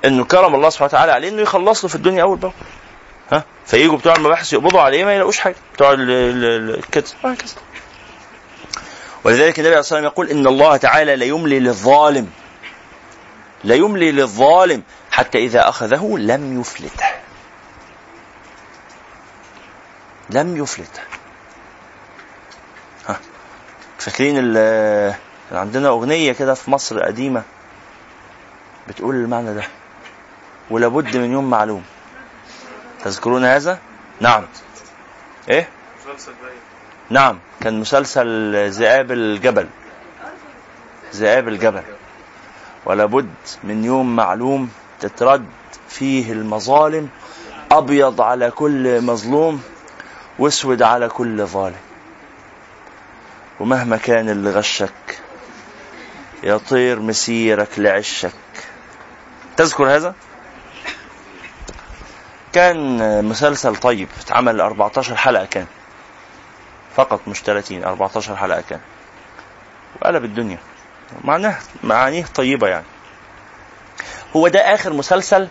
انه 0.05 0.25
كرم 0.25 0.55
الله 0.55 0.71
سبحانه 0.71 0.89
وتعالى 0.89 1.13
عليه 1.13 1.29
إنه 1.29 1.43
يخلص 1.43 1.85
له 1.85 1.89
في 1.89 1.95
الدنيا 1.95 2.23
أول 2.23 2.37
بأول. 2.39 2.53
ها؟ 3.33 3.45
فييجوا 3.67 3.99
بتوع 3.99 4.15
المباحث 4.17 4.53
يقبضوا 4.53 4.81
عليه 4.81 5.05
ما 5.05 5.15
يلاقوش 5.15 5.39
حاجة. 5.39 5.57
بتوع 5.75 5.93
ال- 5.93 6.11
ال- 6.11 6.71
ال- 6.75 6.81
كده 6.93 7.05
وهكذا. 7.25 7.55
ولذلك 9.25 9.59
النبي 9.59 9.69
عليه 9.75 9.81
الصلاة 9.81 10.01
والسلام 10.01 10.05
يقول 10.05 10.31
إن 10.31 10.47
الله 10.47 10.77
تعالى 10.77 11.17
ليملي 11.17 11.59
للظالم. 11.61 12.31
ليملي 13.65 14.13
للظالم 14.13 14.83
حتى 15.11 15.39
إذا 15.39 15.69
أخذه 15.69 16.17
لم 16.19 16.61
يفلته. 16.61 17.07
لم 20.31 20.57
يفلته. 20.57 21.01
ها. 23.09 23.21
فاكرين 23.99 24.39
عندنا 25.53 25.89
أغنية 25.89 26.33
كده 26.33 26.55
في 26.55 26.71
مصر 26.71 27.03
قديمة 27.03 27.43
بتقول 28.89 29.15
المعنى 29.15 29.55
ده. 29.55 29.65
ولابد 30.71 31.17
من 31.17 31.33
يوم 31.33 31.51
معلوم. 31.51 31.85
تذكرون 33.05 33.45
هذا؟ 33.45 33.79
نعم. 34.21 34.47
إيه؟ 35.49 35.69
نعم. 37.11 37.39
كان 37.61 37.81
مسلسل 37.81 38.55
ذئاب 38.71 39.13
الجبل. 39.13 39.69
ذئاب 41.15 41.49
الجبل. 41.49 41.83
ولابد 42.85 43.31
من 43.65 43.85
يوم 43.85 44.17
معلوم 44.17 44.71
تترد 45.01 45.47
فيه 45.89 46.33
المظالم 46.33 47.09
أبيض 47.71 48.21
على 48.21 48.51
كل 48.51 49.01
مظلوم 49.01 49.63
وأسود 50.39 50.83
على 50.83 51.09
كل 51.09 51.47
ظالم. 51.47 51.81
ومهما 53.61 53.97
كان 53.97 54.29
اللي 54.29 54.51
غشك 54.51 55.21
يطير 56.43 57.01
مسيرك 57.01 57.79
لعشك. 57.79 58.33
تذكر 59.57 59.97
هذا؟ 59.97 60.15
كان 62.53 63.25
مسلسل 63.25 63.77
طيب 63.77 64.09
اتعمل 64.21 64.61
14 64.61 65.17
حلقة 65.17 65.45
كان. 65.45 65.67
فقط 66.97 67.21
مش 67.29 67.41
30 67.43 67.85
14 67.85 68.37
حلقة 68.37 68.61
كان. 68.61 68.81
وقلب 69.97 70.25
الدنيا. 70.25 70.59
معناه 71.25 71.59
معانيه 71.85 72.25
طيبة 72.25 72.69
يعني. 72.69 72.85
هو 74.37 74.49
ده 74.49 74.75
آخر 74.75 74.93
مسلسل 74.93 75.49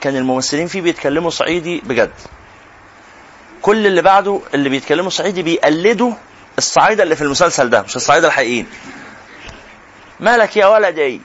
كان 0.00 0.16
الممثلين 0.16 0.66
فيه 0.66 0.80
بيتكلموا 0.82 1.30
صعيدي 1.30 1.80
بجد. 1.84 2.12
كل 3.62 3.86
اللي 3.86 4.02
بعده 4.02 4.40
اللي 4.54 4.68
بيتكلموا 4.68 5.10
صعيدي 5.10 5.42
بيقلدوا 5.42 6.12
الصعايدة 6.58 7.02
اللي 7.02 7.16
في 7.16 7.22
المسلسل 7.22 7.70
ده 7.70 7.82
مش 7.82 7.96
الصعايدة 7.96 8.28
الحقيقيين. 8.28 8.66
مالك 10.20 10.56
يا 10.56 10.66
ولد 10.66 10.98
إيه؟ 10.98 11.20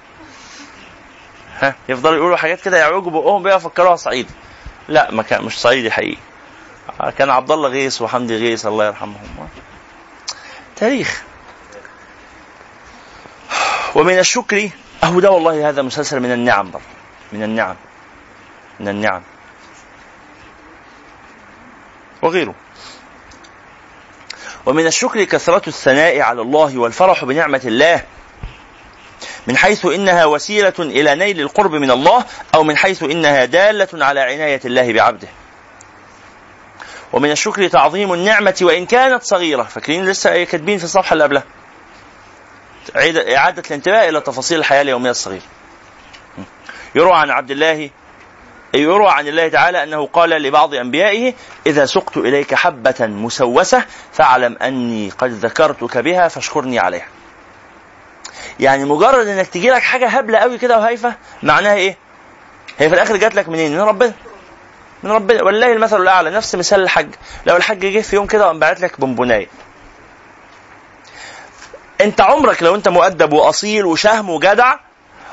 ها؟ 1.60 1.76
يفضلوا 1.90 2.18
يقولوا 2.18 2.38
حاجات 2.38 2.62
كده 2.62 2.78
يعوجوا 2.78 3.12
بقهم 3.12 3.44
بيها 3.44 3.56
يفكروها 3.56 3.96
صعيدي. 3.96 4.34
لا 4.88 5.12
ما 5.12 5.24
كان 5.24 5.44
مش 5.44 5.60
صعيدي 5.60 5.92
حقيقي. 5.92 6.18
كان 7.18 7.30
عبد 7.30 7.52
الله 7.52 7.70
غيث 7.70 8.02
وحمدي 8.02 8.38
غيث 8.38 8.66
الله 8.66 8.86
يرحمهم 8.86 9.50
تاريخ. 10.76 11.24
ومن 13.96 14.20
الشكر 14.20 14.70
أهو 15.04 15.20
ده 15.20 15.32
والله 15.32 15.70
هذا 15.70 15.82
مسلسل 15.82 16.20
من 16.20 16.32
النعم 16.32 16.72
بر. 16.72 16.82
من 17.34 17.44
النعم 17.44 17.76
من 18.80 18.88
النعم 18.88 19.22
وغيره 22.22 22.56
ومن 24.66 24.88
الشكر 24.88 25.24
كثرة 25.24 25.62
الثناء 25.68 26.20
على 26.20 26.42
الله 26.42 26.78
والفرح 26.78 27.26
بنعمة 27.26 27.62
الله 27.66 28.04
من 29.48 29.58
حيث 29.58 29.86
إنها 29.86 30.26
وسيلة 30.26 30.74
إلى 30.80 31.16
نيل 31.16 31.42
القرب 31.42 31.72
من 31.72 31.92
الله 31.92 32.26
أو 32.56 32.64
من 32.64 32.78
حيث 32.78 33.04
إنها 33.04 33.46
دالة 33.46 34.06
على 34.06 34.20
عناية 34.20 34.62
الله 34.66 34.94
بعبده. 34.94 35.28
ومن 37.14 37.32
الشكر 37.32 37.68
تعظيم 37.68 38.14
النعمة 38.14 38.58
وإن 38.62 38.86
كانت 38.86 39.24
صغيرة، 39.24 39.64
فاكرين 39.64 40.06
لسه 40.06 40.44
كاتبين 40.44 40.78
في 40.78 40.84
الصفحة 40.84 41.14
اللي 41.14 41.24
قبلها. 41.24 41.44
إعادة 43.38 43.64
الانتباه 43.68 44.10
إلى 44.10 44.22
تفاصيل 44.22 44.60
الحياة 44.60 44.82
اليومية 44.82 45.12
الصغيرة. 45.12 45.44
يروى 46.96 47.14
عن 47.14 47.30
عبد 47.30 47.52
الله 47.52 47.90
يروى 48.74 49.10
عن 49.10 49.28
الله 49.28 49.48
تعالى 49.48 49.84
أنه 49.84 50.06
قال 50.06 50.30
لبعض 50.30 50.74
أنبيائه 50.74 51.34
إذا 51.68 51.86
سقت 51.86 52.18
إليك 52.18 52.56
حبة 52.56 52.96
مسوسة 53.00 53.86
فاعلم 54.14 54.58
أني 54.62 55.10
قد 55.10 55.32
ذكرتك 55.32 55.98
بها 55.98 56.28
فاشكرني 56.28 56.80
عليها. 56.80 57.08
يعني 58.60 58.86
مجرد 58.86 59.28
إنك 59.28 59.48
تجي 59.48 59.70
لك 59.70 59.82
حاجة 59.82 60.08
هبلة 60.08 60.38
قوي 60.38 60.58
كده 60.58 60.78
وهايفة 60.78 61.16
معناها 61.44 61.76
إيه؟ 61.76 61.98
هي 62.78 62.90
في 62.90 62.96
الآخر 62.96 63.18
جات 63.18 63.36
لك 63.36 63.50
منين؟ 63.50 63.72
من 63.72 63.82
ربنا 63.82 64.14
من 65.04 65.12
ربنا 65.12 65.44
ولله 65.44 65.74
المثل 65.74 66.02
الأعلى 66.02 66.30
نفس 66.30 66.56
مثال 66.56 66.82
الحج 66.82 67.10
لو 67.46 67.56
الحج 67.56 67.80
جه 67.80 68.00
في 68.02 68.16
يوم 68.16 68.26
كده 68.28 68.44
وقام 68.46 68.60
باعت 68.60 68.82
لك 68.82 69.00
بونبونايه 69.00 69.48
انت 72.02 72.22
عمرك 72.22 72.64
لو 72.64 72.76
انت 72.76 72.88
مؤدب 72.88 73.34
واصيل 73.34 73.86
وشهم 73.86 74.30
وجدع 74.30 74.76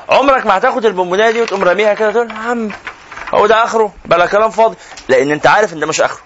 عمرك 0.09 0.45
ما 0.45 0.57
هتاخد 0.57 0.85
البونبونايه 0.85 1.31
دي 1.31 1.41
وتقوم 1.41 1.63
راميها 1.63 1.93
كده 1.93 2.11
تقول 2.11 2.31
عم 2.31 2.71
هو 3.33 3.47
ده 3.47 3.63
آخره 3.63 3.93
بلا 4.05 4.25
كلام 4.25 4.49
فاضي. 4.49 4.75
لأن 5.09 5.31
انت 5.31 5.47
عارف 5.47 5.73
إن 5.73 5.79
ده 5.79 5.87
مش 5.87 6.01
آخره. 6.01 6.21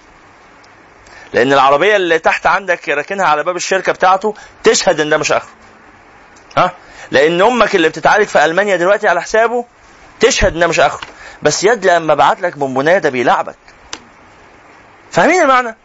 لأن 1.34 1.54
العربية 1.54 1.96
اللي 1.96 2.20
تحت 2.20 2.46
عندك 2.48 2.90
راكنها 2.90 3.26
على 3.26 3.44
باب 3.44 3.56
الشركة 3.56 3.92
بتاعته 3.92 4.34
تشهد 4.64 5.00
إن 5.00 5.10
ده 5.10 5.18
مش 5.18 5.32
آخره. 5.32 5.50
ها؟ 6.58 6.72
لأن 7.12 7.42
أمك 7.42 7.76
اللي 7.76 7.90
بتتعالج 7.90 8.28
في 8.28 8.46
ألمانيا 8.46 8.76
دلوقتي 8.76 9.08
على 9.08 9.22
حسابه 9.22 9.66
تشهد 10.20 10.56
انها 10.56 10.68
مش 10.68 10.80
آخره. 10.80 11.08
بس 11.44 11.64
يد 11.64 11.86
لما 11.86 12.14
بعت 12.14 12.42
لك 12.42 12.58
بونبونيه 12.58 12.98
ده 12.98 13.10
بيلعبك. 13.10 13.56
فاهمين 15.12 15.42
المعنى؟ 15.42 15.76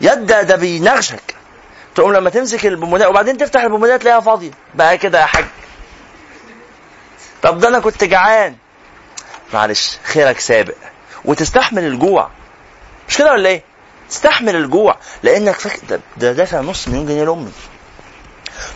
يد 0.00 0.26
ده, 0.26 0.42
ده 0.42 0.56
بينغشك. 0.56 1.34
تقوم 1.96 2.12
لما 2.12 2.30
تمسك 2.30 2.66
البونبونيه 2.66 3.06
وبعدين 3.06 3.38
تفتح 3.38 3.60
البونبونيه 3.62 3.96
تلاقيها 3.96 4.20
فاضية. 4.20 4.50
بقى 4.74 4.98
كده 4.98 5.20
يا 5.20 5.26
حاج. 5.26 5.44
طب 7.42 7.58
ده 7.58 7.68
أنا 7.68 7.78
كنت 7.80 8.04
جعان. 8.04 8.56
معلش 9.54 9.98
خيرك 10.04 10.40
سابق. 10.40 10.74
وتستحمل 11.24 11.84
الجوع. 11.84 12.30
مش 13.08 13.18
كده 13.18 13.32
ولا 13.32 13.48
إيه؟ 13.48 13.62
تستحمل 14.10 14.56
الجوع. 14.56 14.96
لأنك 15.22 15.54
فاكر 15.54 15.78
ده, 15.88 16.00
ده 16.16 16.32
دافع 16.32 16.60
نص 16.60 16.88
مليون 16.88 17.06
جنيه 17.06 17.24
لأمي. 17.24 17.52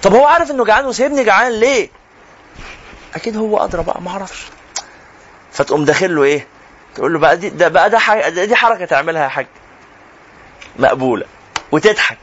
طب 0.02 0.14
هو 0.14 0.26
عارف 0.26 0.50
إنه 0.50 0.64
جعان 0.64 0.86
وسايبني 0.86 1.24
جعان 1.24 1.52
ليه؟ 1.52 1.88
أكيد 3.14 3.36
هو 3.36 3.64
أدرى 3.64 3.82
بقى 3.82 4.02
ما 4.02 4.10
أعرفش. 4.10 4.46
فتقوم 5.52 5.84
داخل 5.84 6.14
له 6.14 6.22
إيه؟ 6.22 6.46
تقول 6.94 7.12
له 7.12 7.18
بقى 7.18 7.36
دي 7.36 7.48
ده 7.50 7.68
بقى 7.68 7.90
ده 7.90 8.44
دي 8.44 8.56
حركة 8.56 8.84
تعملها 8.84 9.22
يا 9.22 9.28
حاج. 9.28 9.46
مقبولة. 10.78 11.26
وتضحك. 11.72 12.18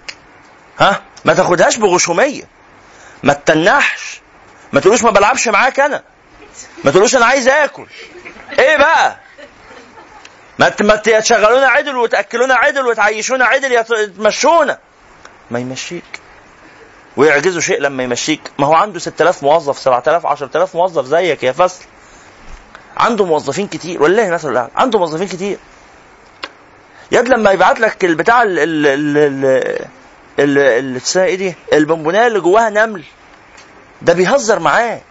ها؟ 0.80 1.02
ما 1.26 1.34
تاخدهاش 1.34 1.78
بغشومية. 1.78 2.44
ما 3.24 3.34
تتنحش. 3.34 4.22
ما 4.74 4.80
تقولوش 4.80 5.04
ما 5.04 5.12
بلعبش 5.12 5.48
معاك 5.48 5.80
أنا. 5.80 6.04
ما 6.84 6.92
تقولوش 6.92 7.16
أنا 7.16 7.26
عايز 7.26 7.48
آكل. 7.48 7.86
إيه 8.60 8.78
بقى؟ 8.78 9.18
ما 10.60 10.74
ما 10.82 10.96
تشغلونا 10.96 11.68
عدل 11.68 11.96
وتأكلونا 11.96 12.56
عدل 12.56 12.86
وتعيشونا 12.86 13.46
عدل 13.46 13.72
يا 13.72 13.82
تمشونا. 13.82 14.78
ما 15.52 15.60
يمشيك. 15.60 16.20
ويعجزه 17.18 17.60
شيء 17.60 17.82
لما 17.82 18.04
يمشيك. 18.04 18.42
ما 18.60 18.68
هو 18.68 18.74
عنده 18.74 19.00
6000 19.00 19.44
موظف 19.44 19.80
7000 19.80 20.26
10000 20.26 20.76
موظف 20.76 21.06
زيك 21.06 21.44
يا 21.44 21.52
فصل. 21.52 21.84
عنده 22.98 23.26
موظفين 23.26 23.68
كتير. 23.68 24.04
والله 24.04 24.30
مثلا 24.30 24.70
عنده 24.76 25.00
موظفين 25.00 25.28
كتير. 25.28 25.58
يد 27.12 27.28
لما 27.28 27.52
يبعت 27.52 27.80
لك 27.80 28.06
البتاع 28.06 28.42
ال 28.44 28.60
ال 28.60 28.88
ال 28.88 29.18
ال 29.18 29.86
ال 30.40 31.02
إيه 31.18 31.36
دي؟ 31.36 31.56
البونبونيه 31.74 32.28
اللي 32.28 32.40
جواها 32.40 32.70
نمل. 32.70 33.04
ده 34.02 34.14
بيهزر 34.14 34.60
معاك. 34.60 35.04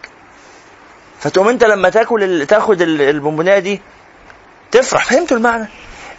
فتقوم 1.21 1.49
انت 1.49 1.65
لما 1.65 1.91
تاكل 1.91 2.47
تاخد 2.47 2.83
البونبونيه 2.83 3.59
دي 3.59 3.83
تفرح. 4.71 5.05
فهمتوا 5.05 5.37
المعنى؟ 5.37 5.69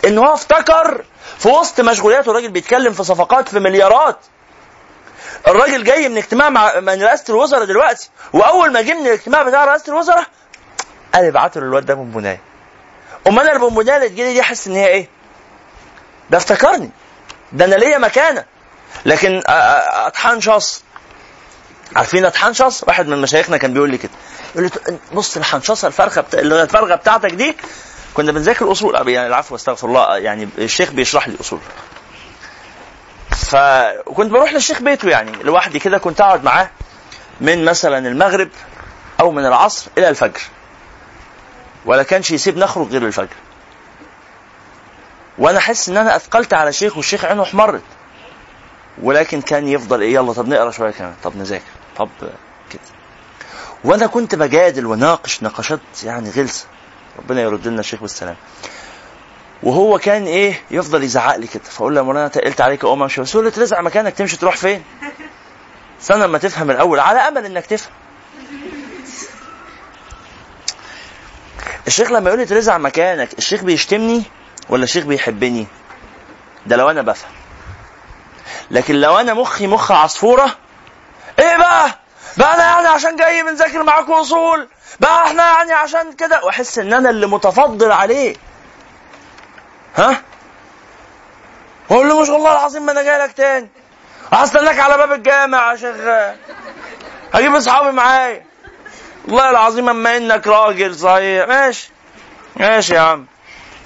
إن 0.06 0.18
هو 0.18 0.34
افتكر 0.34 1.06
في 1.38 1.50
وسط 1.50 1.82
مشغولياته. 1.82 2.32
الراجل 2.32 2.52
بيتكلم 2.52 2.94
في 2.94 3.04
صفقات 3.04 3.50
في 3.50 3.60
مليارات. 3.60 4.18
الراجل 5.48 5.84
جاي 5.84 6.10
من 6.10 6.18
اجتماع 6.18 6.50
مع 6.50 6.80
من 6.80 7.04
رئاسة 7.04 7.24
الوزراء 7.30 7.66
دلوقتي 7.66 8.10
وأول 8.34 8.72
ما 8.72 8.82
جه 8.82 8.94
من 8.94 9.08
الاجتماع 9.08 9.44
بتاع 9.44 9.66
رئاسة 9.66 9.94
الوزراء 9.94 10.26
قال 11.14 11.26
ابعتوا 11.26 11.62
للواد 11.62 11.86
ده 11.86 11.94
بونبوناية. 11.94 12.42
أمال 13.28 13.44
أنا 13.44 13.54
البونبوناية 13.54 13.98
اللي 13.98 14.10
تجيلي 14.10 14.34
دي 14.34 14.42
أحس 14.42 14.68
إن 14.68 14.74
هي 14.74 14.88
إيه؟ 14.88 15.08
ده 16.30 16.38
افتكرني. 16.38 16.90
ده 17.52 17.66
أنا 17.66 17.76
ليا 17.76 17.98
مكانة. 17.98 18.46
لكن 19.06 19.44
أطحان 19.48 20.42
شص 20.42 20.84
عارفين 21.96 22.26
أطحان 22.26 22.54
شص 22.54 22.84
واحد 22.84 23.08
من 23.08 23.22
مشايخنا 23.22 23.58
كان 23.58 23.74
بيقول 23.74 23.90
لي 23.92 23.98
كده. 23.98 24.12
يقول 24.56 24.72
لي 24.88 24.98
بص 25.14 25.38
الحنشصه 25.38 25.88
الفرخة 25.88 26.22
بتا... 26.22 26.40
الفرخة 26.40 26.96
بتاعتك 26.96 27.32
دي 27.32 27.58
كنا 28.14 28.32
بنذاكر 28.32 28.72
أصول. 28.72 29.10
يعني 29.10 29.28
العفو 29.28 29.56
أستغفر 29.56 29.88
الله. 29.88 30.18
يعني 30.18 30.50
الشيخ 30.58 30.92
بيشرح 30.92 31.28
لي 31.28 31.36
أصول. 31.42 31.60
فكنت 33.32 34.32
بروح 34.32 34.54
للشيخ 34.54 34.82
بيته 34.82 35.10
يعني 35.10 35.32
لوحدي 35.44 35.80
كده 35.80 35.98
كنت 35.98 36.22
أقعد 36.22 36.44
معاه 36.44 36.70
من 37.42 37.66
مثلا 37.66 38.08
المغرب 38.08 38.50
أو 39.20 39.32
من 39.32 39.46
العصر 39.46 39.88
إلى 39.98 40.10
الفجر. 40.10 40.42
ولا 41.86 42.04
كانش 42.04 42.32
يسيب 42.32 42.58
نخرج 42.58 42.88
غير 42.92 43.06
الفجر 43.06 43.36
وأنا 45.38 45.58
أحس 45.58 45.90
إن 45.90 45.98
أنا 45.98 46.16
أثقلت 46.16 46.54
على 46.54 46.70
الشيخ 46.70 46.98
والشيخ 46.98 47.26
عينه 47.26 47.44
احمرت. 47.44 47.82
ولكن 49.04 49.42
كان 49.42 49.68
يفضل 49.68 50.02
إيه 50.02 50.14
يلا 50.14 50.34
طب 50.34 50.48
نقرأ 50.48 50.72
شوية 50.72 50.92
كمان. 50.92 51.14
طب 51.24 51.38
نذاكر. 51.38 51.64
طب 51.98 52.10
كده. 52.70 52.82
وأنا 53.84 54.08
كنت 54.08 54.36
بجادل 54.36 54.86
وناقش 54.86 55.44
نقاشات 55.44 55.80
يعني 56.04 56.30
غلسة. 56.30 56.66
ربنا 57.20 57.42
يرد 57.42 57.68
لنا 57.68 57.80
الشيخ 57.80 58.02
بالسلام. 58.02 58.36
وهو 59.64 60.00
كان 60.00 60.26
إيه 60.26 60.62
يفضل 60.72 61.04
يزعق 61.04 61.36
لي 61.36 61.48
كده. 61.48 61.64
فأقول 61.64 61.94
له 61.94 62.00
يا 62.00 62.06
مولانا 62.06 62.28
تقلت 62.28 62.62
عليك 62.62 62.84
أقوم 62.84 63.04
أمشي. 63.04 63.22
بس 63.22 63.36
له 63.36 63.50
ترزع 63.50 63.82
مكانك 63.82 64.14
تمشي 64.14 64.38
تروح 64.38 64.58
فين؟ 64.58 64.84
استنى 66.02 66.24
لما 66.24 66.38
تفهم 66.38 66.72
الأول. 66.72 67.00
على 67.00 67.20
أمل 67.20 67.46
إنك 67.46 67.66
تفهم. 67.66 67.92
الشيخ 71.88 72.12
لما 72.12 72.28
يقول 72.28 72.40
لي 72.40 72.46
ترزع 72.46 72.78
مكانك 72.78 73.38
الشيخ 73.38 73.64
بيشتمني 73.64 74.24
ولا 74.70 74.84
الشيخ 74.84 75.06
بيحبني؟ 75.06 75.68
ده 76.66 76.76
لو 76.76 76.90
أنا 76.90 77.02
بفهم. 77.02 77.32
لكن 78.72 78.96
لو 78.96 79.20
أنا 79.20 79.34
مخي 79.34 79.68
مخ 79.68 79.92
عصفورة 79.92 80.56
إيه 81.40 81.58
بقى؟ 81.58 81.90
بقى 82.38 82.54
أنا 82.56 82.64
يعني 82.64 82.88
عشان 82.88 83.16
جاي 83.16 83.44
بنذاكر 83.44 83.84
معاكم 83.84 84.14
أصول 84.14 84.68
بقى 85.00 85.24
إحنا 85.28 85.44
يعني 85.48 85.74
عشان 85.74 86.14
كده 86.14 86.44
وأحس 86.44 86.80
إن 86.80 86.94
أنا 86.94 87.10
اللي 87.10 87.28
متفضل 87.28 87.92
عليه. 87.92 88.36
ها؟ 89.96 90.22
أقول 91.92 92.10
له 92.10 92.20
ما 92.20 92.26
شاء 92.26 92.36
الله 92.36 92.52
العظيم 92.52 92.86
ما 92.86 92.92
أنا 92.92 93.02
جاي 93.02 93.18
لك 93.20 93.32
تاني. 93.32 93.70
هستناك 94.34 94.80
على 94.80 94.98
باب 94.98 95.12
الجامع 95.12 95.72
يا 95.72 95.76
شغال 95.78 96.36
هجيب 97.34 97.56
أصحابي 97.56 97.92
معايا. 97.92 98.46
والله 99.28 99.50
العظيم 99.50 99.90
أما 99.90 100.18
إنك 100.18 100.48
راجل 100.48 100.96
صحيح. 100.96 101.48
ماشي. 101.48 101.92
ماشي 102.56 102.94
يا 102.94 103.00
عم. 103.00 103.26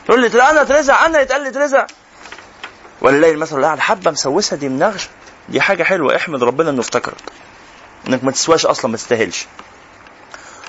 تقول 0.05 0.21
لي 0.21 0.49
أنا 0.49 0.61
اترزع 0.61 1.05
أنا 1.05 1.19
يتقال 1.19 1.41
لي 1.41 1.49
اترزع 1.49 1.85
ولله 3.01 3.31
المثل 3.31 3.59
الاعلى 3.59 3.81
حبة 3.81 4.11
مسوسة 4.11 4.55
دي 4.57 4.69
منغشه 4.69 5.09
دي 5.49 5.61
حاجة 5.61 5.83
حلوة. 5.83 6.15
احمد 6.15 6.43
ربنا 6.43 6.69
إنه 6.69 6.79
افتكرك 6.81 7.15
إنك 8.07 8.23
ما 8.23 8.31
تسواش 8.31 8.65
أصلا 8.65 8.91
ما 8.91 8.97
تستاهلش. 8.97 9.45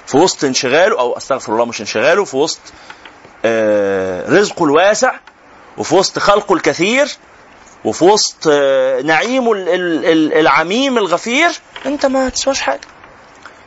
في 0.07 0.17
وسط 0.17 0.45
انشغاله 0.45 0.99
أو 1.01 1.17
أستغفر 1.17 1.53
الله 1.53 1.65
مش 1.65 1.81
انشغاله 1.81 2.25
في 2.25 2.37
وسط 2.37 2.59
آه 3.45 4.29
رزقه 4.31 4.65
الواسع 4.65 5.15
وفي 5.79 5.95
وسط 5.95 6.19
خلقه 6.19 6.55
الكثير 6.55 7.09
وفي 7.85 8.05
وسط 8.05 8.49
آه 8.51 9.01
نعيمه 9.03 9.53
ال- 9.53 9.69
ال- 9.69 10.05
ال- 10.05 10.33
العميم 10.35 10.99
الغفير 10.99 11.51
أنت 11.87 12.07
ما 12.07 12.29
تسواش 12.29 12.61
حاجة. 12.61 12.81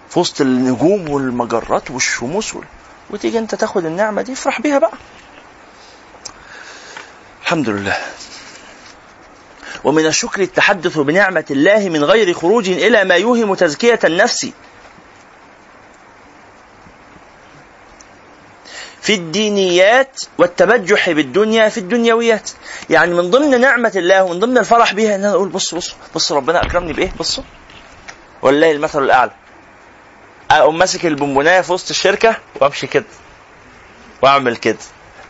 في 0.10 0.20
وسط 0.20 0.42
النجوم 0.42 1.10
والمجرات 1.10 1.92
والشموس 1.92 2.56
وال... 2.56 2.66
وتيجي 3.10 3.40
أنت 3.40 3.56
تاخد 3.56 3.86
النعمة 3.86 4.22
دي 4.22 4.34
افرح 4.34 4.62
بيها 4.62 4.80
بقى. 4.80 4.92
الحمد 7.44 7.70
لله. 7.70 7.98
ومن 9.86 10.06
الشكر 10.06 10.42
التحدث 10.42 10.98
بنعمة 10.98 11.46
الله 11.52 11.90
من 11.90 12.04
غير 12.04 12.34
خروج 12.34 12.70
إلى 12.70 13.04
ما 13.04 13.16
يوهم 13.16 13.56
تزكية 13.56 14.00
النفس. 14.04 14.48
في 19.02 19.14
الدينيات 19.14 20.22
والتبجح 20.38 21.10
بالدنيا 21.12 21.70
في 21.70 21.78
الدنيويات. 21.78 22.50
يعني 22.90 23.14
من 23.14 23.32
ضمن 23.32 23.62
نعمة 23.62 23.92
الله 23.96 24.24
ومن 24.24 24.40
ضمن 24.40 24.58
الفرح 24.58 24.94
بها 24.94 25.16
إن 25.16 25.24
أنا 25.24 25.34
أقول 25.34 25.50
بص 25.50 25.76
بص 25.76 25.96
بص 26.16 26.32
ربنا 26.32 26.66
أكرمني 26.66 26.94
بإيه؟ 26.94 27.12
بصوا 27.20 27.44
ولله 28.42 28.72
المثل 28.72 29.04
الأعلى. 29.04 29.32
أقوم 30.52 30.78
ماسك 30.78 31.06
البونبوناية 31.06 31.62
في 31.62 31.74
وسط 31.74 31.90
الشركة 31.90 32.38
وأمشي 32.62 32.88
كده. 32.88 33.06
وأعمل 34.22 34.56
كده. 34.56 34.78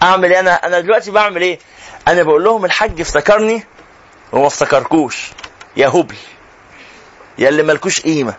أعمل 0.03 0.31
إيه؟ 0.31 0.39
أنا 0.39 0.53
أنا 0.53 0.79
دلوقتي 0.79 1.11
بعمل 1.11 1.41
إيه؟ 1.41 1.59
أنا 2.07 2.23
بقول 2.23 2.43
لهم 2.43 2.65
الحاج 2.65 3.01
افتكرني 3.01 3.63
وما 4.31 4.47
افتكركوش 4.47 5.31
يا 5.77 5.87
هبل. 5.87 6.15
يا 7.37 7.49
اللي 7.49 7.63
مالكوش 7.63 8.01
قيمة. 8.01 8.33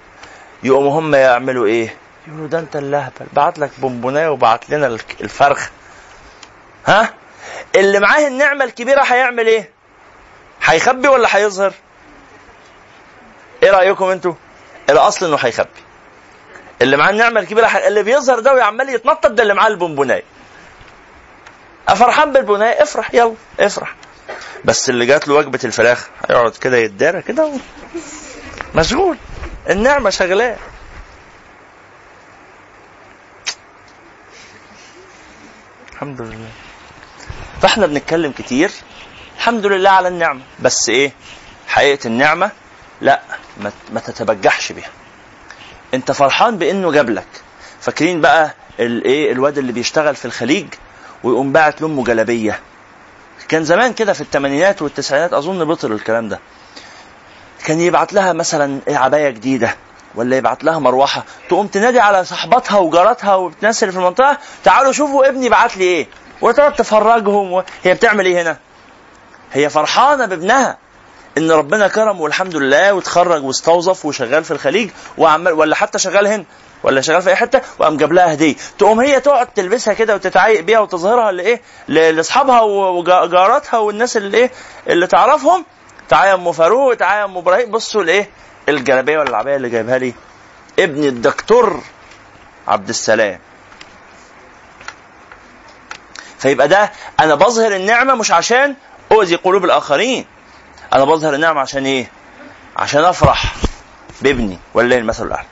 يقوموا 0.62 1.00
هم 1.00 1.14
يعملوا 1.14 1.66
إيه؟ 1.66 1.96
يقولوا 2.28 2.48
ده 2.48 2.58
أنت 2.58 2.76
اللهبل. 2.76 3.26
بعت 3.32 3.58
لك 3.58 3.70
بونبوناية 3.78 4.28
وبعت 4.28 4.70
لنا 4.70 4.86
الك- 4.86 5.20
الفرخ. 5.20 5.68
ها؟ 6.86 7.14
اللي 7.74 8.00
معاه 8.00 8.26
النعمة 8.26 8.64
الكبيرة 8.64 9.02
هيعمل 9.02 9.46
إيه؟ 9.46 9.70
هيخبي 10.64 11.08
ولا 11.08 11.28
هيظهر؟ 11.36 11.72
إيه 13.62 13.70
رأيكم 13.70 14.04
أنتوا؟ 14.04 14.34
الأصل 14.90 15.26
إنه 15.26 15.36
هيخبي. 15.40 15.68
اللي 16.82 16.96
معاه 16.96 17.10
النعمة 17.10 17.40
الكبيرة 17.40 17.66
اللي 17.66 18.02
بيظهر 18.02 18.40
ده 18.40 18.54
وعمال 18.54 18.88
يتنطط 18.88 19.26
ده 19.30 19.42
اللي 19.42 19.54
معاه 19.54 19.68
البونبوناية. 19.68 20.22
فرحان 21.88 22.32
بالبوناية؟ 22.32 22.82
افرح. 22.82 23.14
يلا 23.14 23.34
افرح. 23.60 23.94
بس 24.66 24.90
اللي 24.90 25.06
جات 25.06 25.28
له 25.28 25.34
وجبة 25.34 25.60
الفراخ 25.64 26.08
هيقعد 26.28 26.52
كده 26.56 26.76
يتدارى 26.76 27.22
كده 27.22 27.52
مشغول. 28.74 29.16
النعمة 29.70 30.10
شغلاه. 30.10 30.56
الحمد 35.92 36.20
لله. 36.20 36.48
فاحنا 37.62 37.86
بنتكلم 37.86 38.32
كتير. 38.32 38.70
الحمد 39.36 39.66
لله 39.66 39.90
على 39.90 40.08
النعمة. 40.08 40.40
بس 40.60 40.88
إيه؟ 40.88 41.12
حقيقة 41.68 42.06
النعمة 42.06 42.50
لا 43.00 43.22
ما 43.92 44.00
تتبجحش 44.00 44.72
بيها. 44.72 44.90
أنت 45.94 46.12
فرحان 46.12 46.58
بإنه 46.58 46.92
جاب 46.92 47.10
لك 47.10 47.26
فاكرين 47.80 48.20
بقى 48.20 48.54
الايه 48.80 49.32
الواد 49.32 49.58
اللي 49.58 49.72
بيشتغل 49.72 50.16
في 50.16 50.24
الخليج 50.24 50.66
ويقوم 51.24 51.52
باعت 51.52 51.80
لأمه 51.82 52.04
جلابية. 52.04 52.60
كان 53.48 53.64
زمان 53.64 53.92
كده 53.92 54.12
في 54.12 54.20
الثمانينات 54.20 54.82
والتسعينات 54.82 55.32
أظن 55.32 55.64
بطل 55.64 55.92
الكلام 55.92 56.28
ده. 56.28 56.38
كان 57.64 57.80
يبعت 57.80 58.12
لها 58.12 58.32
مثلا 58.32 58.80
عباية 58.88 59.30
جديدة 59.30 59.74
ولا 60.14 60.36
يبعت 60.36 60.64
لها 60.64 60.78
مروحة 60.78 61.24
تقوم 61.48 61.66
تنادي 61.66 62.00
على 62.00 62.24
صاحباتها 62.24 62.78
وجاراتها 62.78 63.34
والناس 63.34 63.82
اللي 63.82 63.92
في 63.92 63.98
المنطقة 63.98 64.38
تعالوا 64.64 64.92
شوفوا 64.92 65.28
ابني 65.28 65.48
بعت 65.48 65.76
لي 65.76 65.84
إيه؟ 65.84 66.06
وتقعد 66.40 66.74
تفرجهم 66.74 67.52
و... 67.52 67.62
هي 67.84 67.94
بتعمل 67.94 68.26
إيه 68.26 68.42
هنا؟ 68.42 68.56
هي 69.52 69.70
فرحانة 69.70 70.26
بابنها. 70.26 70.78
إن 71.38 71.50
ربنا 71.50 71.88
كرم 71.88 72.20
والحمد 72.20 72.56
لله 72.56 72.92
وتخرج 72.92 73.44
واستوظف 73.44 74.04
وشغال 74.04 74.44
في 74.44 74.50
الخليج 74.50 74.90
وعمال 75.18 75.52
ولا 75.52 75.76
حتى 75.76 75.98
شغال 75.98 76.26
هنا 76.26 76.44
ولا 76.82 77.00
شغال 77.00 77.22
في 77.22 77.30
أي 77.30 77.36
حتة 77.36 77.60
وقام 77.78 77.96
جاب 77.96 78.12
لها 78.12 78.32
هدية. 78.32 78.54
تقوم 78.78 79.00
هي 79.00 79.20
تقعد 79.20 79.46
تلبسها 79.46 79.94
كده 79.94 80.14
وتتعايق 80.14 80.60
بيها 80.60 80.78
وتظهرها 80.78 81.32
لإيه؟ 81.32 81.60
لأصحابها 81.88 82.60
وجاراتها 82.60 83.78
والناس 83.78 84.16
اللي 84.16 84.36
إيه؟ 84.38 84.50
اللي 84.88 85.06
تعرفهم. 85.06 85.64
تعالى 86.08 86.28
يا 86.30 86.34
أم 86.34 86.52
فاروق 86.52 86.94
تعالى 86.94 87.20
يا 87.20 87.24
أم 87.24 87.36
إبراهيم. 87.36 87.70
بصوا 87.70 88.02
لإيه؟ 88.02 88.30
الجلابية 88.68 89.18
ولا 89.18 89.28
العباية 89.30 89.56
اللي 89.56 89.68
جايبها 89.68 89.98
لي. 89.98 90.14
ابن 90.78 91.04
الدكتور 91.04 91.80
عبد 92.68 92.88
السلام. 92.88 93.38
فيبقى 96.38 96.68
ده 96.68 96.92
أنا 97.20 97.34
بظهر 97.34 97.76
النعمة 97.76 98.14
مش 98.14 98.30
عشان 98.30 98.76
اؤذي 99.12 99.34
قلوب 99.36 99.64
الآخرين. 99.64 100.26
أنا 100.92 101.04
بظهر 101.04 101.34
النعمه 101.34 101.60
عشان 101.60 101.86
إيه؟ 101.86 102.10
عشان 102.76 103.04
أفرح 103.04 103.54
بابني 104.22 104.58
ولله 104.74 104.96
المثل 104.98 105.26
الاعلى 105.26 105.46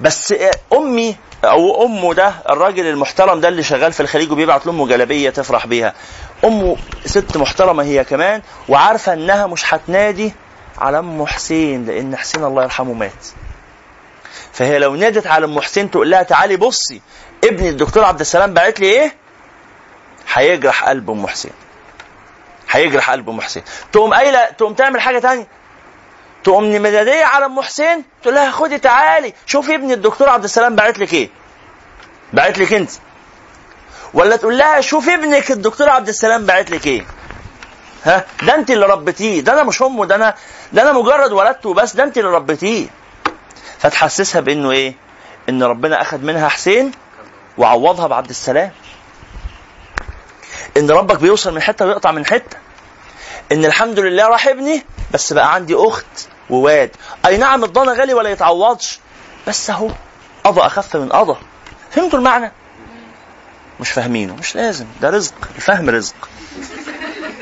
بس 0.00 0.34
أمي 0.72 1.16
أو 1.44 1.84
أمه 1.86 2.14
ده 2.14 2.34
الراجل 2.50 2.86
المحترم 2.86 3.40
ده 3.40 3.48
اللي 3.48 3.62
شغال 3.62 3.92
في 3.92 4.00
الخليج 4.00 4.32
وبيبعت 4.32 4.66
لأمه 4.66 4.86
جلابية 4.88 5.30
تفرح 5.30 5.66
بيها. 5.66 5.94
أمه 6.44 6.76
ست 7.06 7.36
محترمة 7.36 7.82
هي 7.82 8.04
كمان 8.04 8.42
وعارفة 8.68 9.12
إنها 9.12 9.46
مش 9.46 9.74
هتنادي 9.74 10.32
على 10.78 10.98
أم 10.98 11.26
حسين 11.26 11.84
لأن 11.84 12.16
حسين 12.16 12.44
الله 12.44 12.62
يرحمه 12.62 12.92
مات. 12.92 13.26
فهي 14.52 14.78
لو 14.78 14.94
نادت 14.96 15.26
على 15.26 15.44
أم 15.46 15.60
حسين 15.60 15.90
تقول 15.90 16.10
لها 16.10 16.22
تعالي 16.22 16.56
بصي 16.56 17.00
ابني 17.44 17.68
الدكتور 17.68 18.04
عبد 18.04 18.20
السلام 18.20 18.54
بعت 18.54 18.80
لي 18.80 18.86
إيه؟ 18.86 19.14
هيجرح 20.32 20.84
قلب 20.88 21.10
أم 21.10 21.26
حسين. 21.26 21.52
هيجرح 22.72 23.10
قلب 23.10 23.28
أم 23.30 23.40
حسين. 23.40 23.62
تقوم 23.92 24.14
قايلة 24.14 24.44
تقوم 24.44 24.74
تعمل 24.74 25.00
حاجة 25.00 25.18
تانية. 25.18 25.46
تقوم 26.44 26.64
مناديه 26.64 27.24
على 27.24 27.44
أم 27.44 27.60
حسين 27.60 28.04
تقول 28.22 28.34
لها 28.34 28.50
خدي 28.50 28.78
تعالي. 28.78 29.34
شوفي 29.46 29.74
ابن 29.74 29.90
الدكتور 29.90 30.28
عبد 30.28 30.44
السلام 30.44 30.76
بعت 30.76 30.98
لك 30.98 31.12
إيه؟ 31.14 31.28
بعت 32.32 32.58
لك 32.58 32.72
أنت. 32.72 32.90
ولا 34.14 34.36
تقول 34.36 34.58
لها 34.58 34.80
شوفي 34.80 35.14
ابنك 35.14 35.50
الدكتور 35.50 35.88
عبد 35.88 36.08
السلام 36.08 36.46
بعت 36.46 36.70
لك 36.70 36.86
إيه؟ 36.86 37.04
ها؟ 38.04 38.24
ده 38.42 38.54
أنت 38.54 38.70
اللي 38.70 38.86
ربيتيه. 38.86 39.40
ده 39.40 39.52
أنا 39.52 39.62
مش 39.62 39.82
أمه 39.82 40.06
ده 40.06 40.14
أنا 40.14 40.34
ده 40.72 40.82
أنا 40.82 40.92
مجرد 40.92 41.32
ولدته 41.32 41.74
بس. 41.74 41.96
ده 41.96 42.04
أنت 42.04 42.18
اللي 42.18 42.30
ربيتيه. 42.30 42.86
فتحسسها 43.78 44.40
بإنه 44.40 44.70
إيه؟ 44.70 44.94
إن 45.48 45.62
ربنا 45.62 46.02
أخذ 46.02 46.18
منها 46.18 46.48
حسين 46.48 46.92
وعوضها 47.58 48.06
بعبد 48.06 48.28
السلام. 48.30 48.70
إن 50.76 50.90
ربك 50.90 51.18
بيوصل 51.18 51.54
من 51.54 51.62
حتة 51.62 51.86
ويقطع 51.86 52.10
من 52.10 52.26
حتة. 52.26 52.61
إن 53.52 53.64
الحمد 53.64 53.98
لله 53.98 54.28
راح 54.28 54.48
ابني 54.48 54.84
بس 55.12 55.32
بقى 55.32 55.54
عندي 55.54 55.74
أخت 55.74 56.06
وواد. 56.50 56.90
أي 57.26 57.36
نعم 57.36 57.64
الضنا 57.64 57.92
غالي 57.92 58.14
ولا 58.14 58.30
يتعوضش 58.30 59.00
بس 59.48 59.70
أهو 59.70 59.90
قضى 60.44 60.60
أخف 60.60 60.96
من 60.96 61.08
قضى. 61.08 61.36
فهمتوا 61.90 62.18
المعنى؟ 62.18 62.52
مش 63.80 63.90
فاهمينه 63.90 64.34
مش 64.34 64.54
لازم. 64.56 64.86
ده 65.00 65.10
رزق 65.10 65.34
الفهم 65.56 65.90
رزق. 65.90 66.14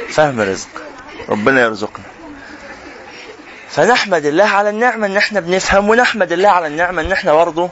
فهم 0.09 0.41
رزق. 0.41 0.69
ربنا 1.29 1.61
يرزقنا. 1.61 2.05
فنحمد 3.71 4.25
الله 4.25 4.45
على 4.45 4.71
النعمة 4.71 5.07
إن 5.07 5.17
إحنا 5.17 5.41
بنفهم 5.41 5.89
ونحمد 5.89 6.33
الله 6.33 6.49
على 6.49 6.67
النعمة 6.67 7.03
إن 7.03 7.13
إحنا 7.13 7.33
برضه 7.33 7.71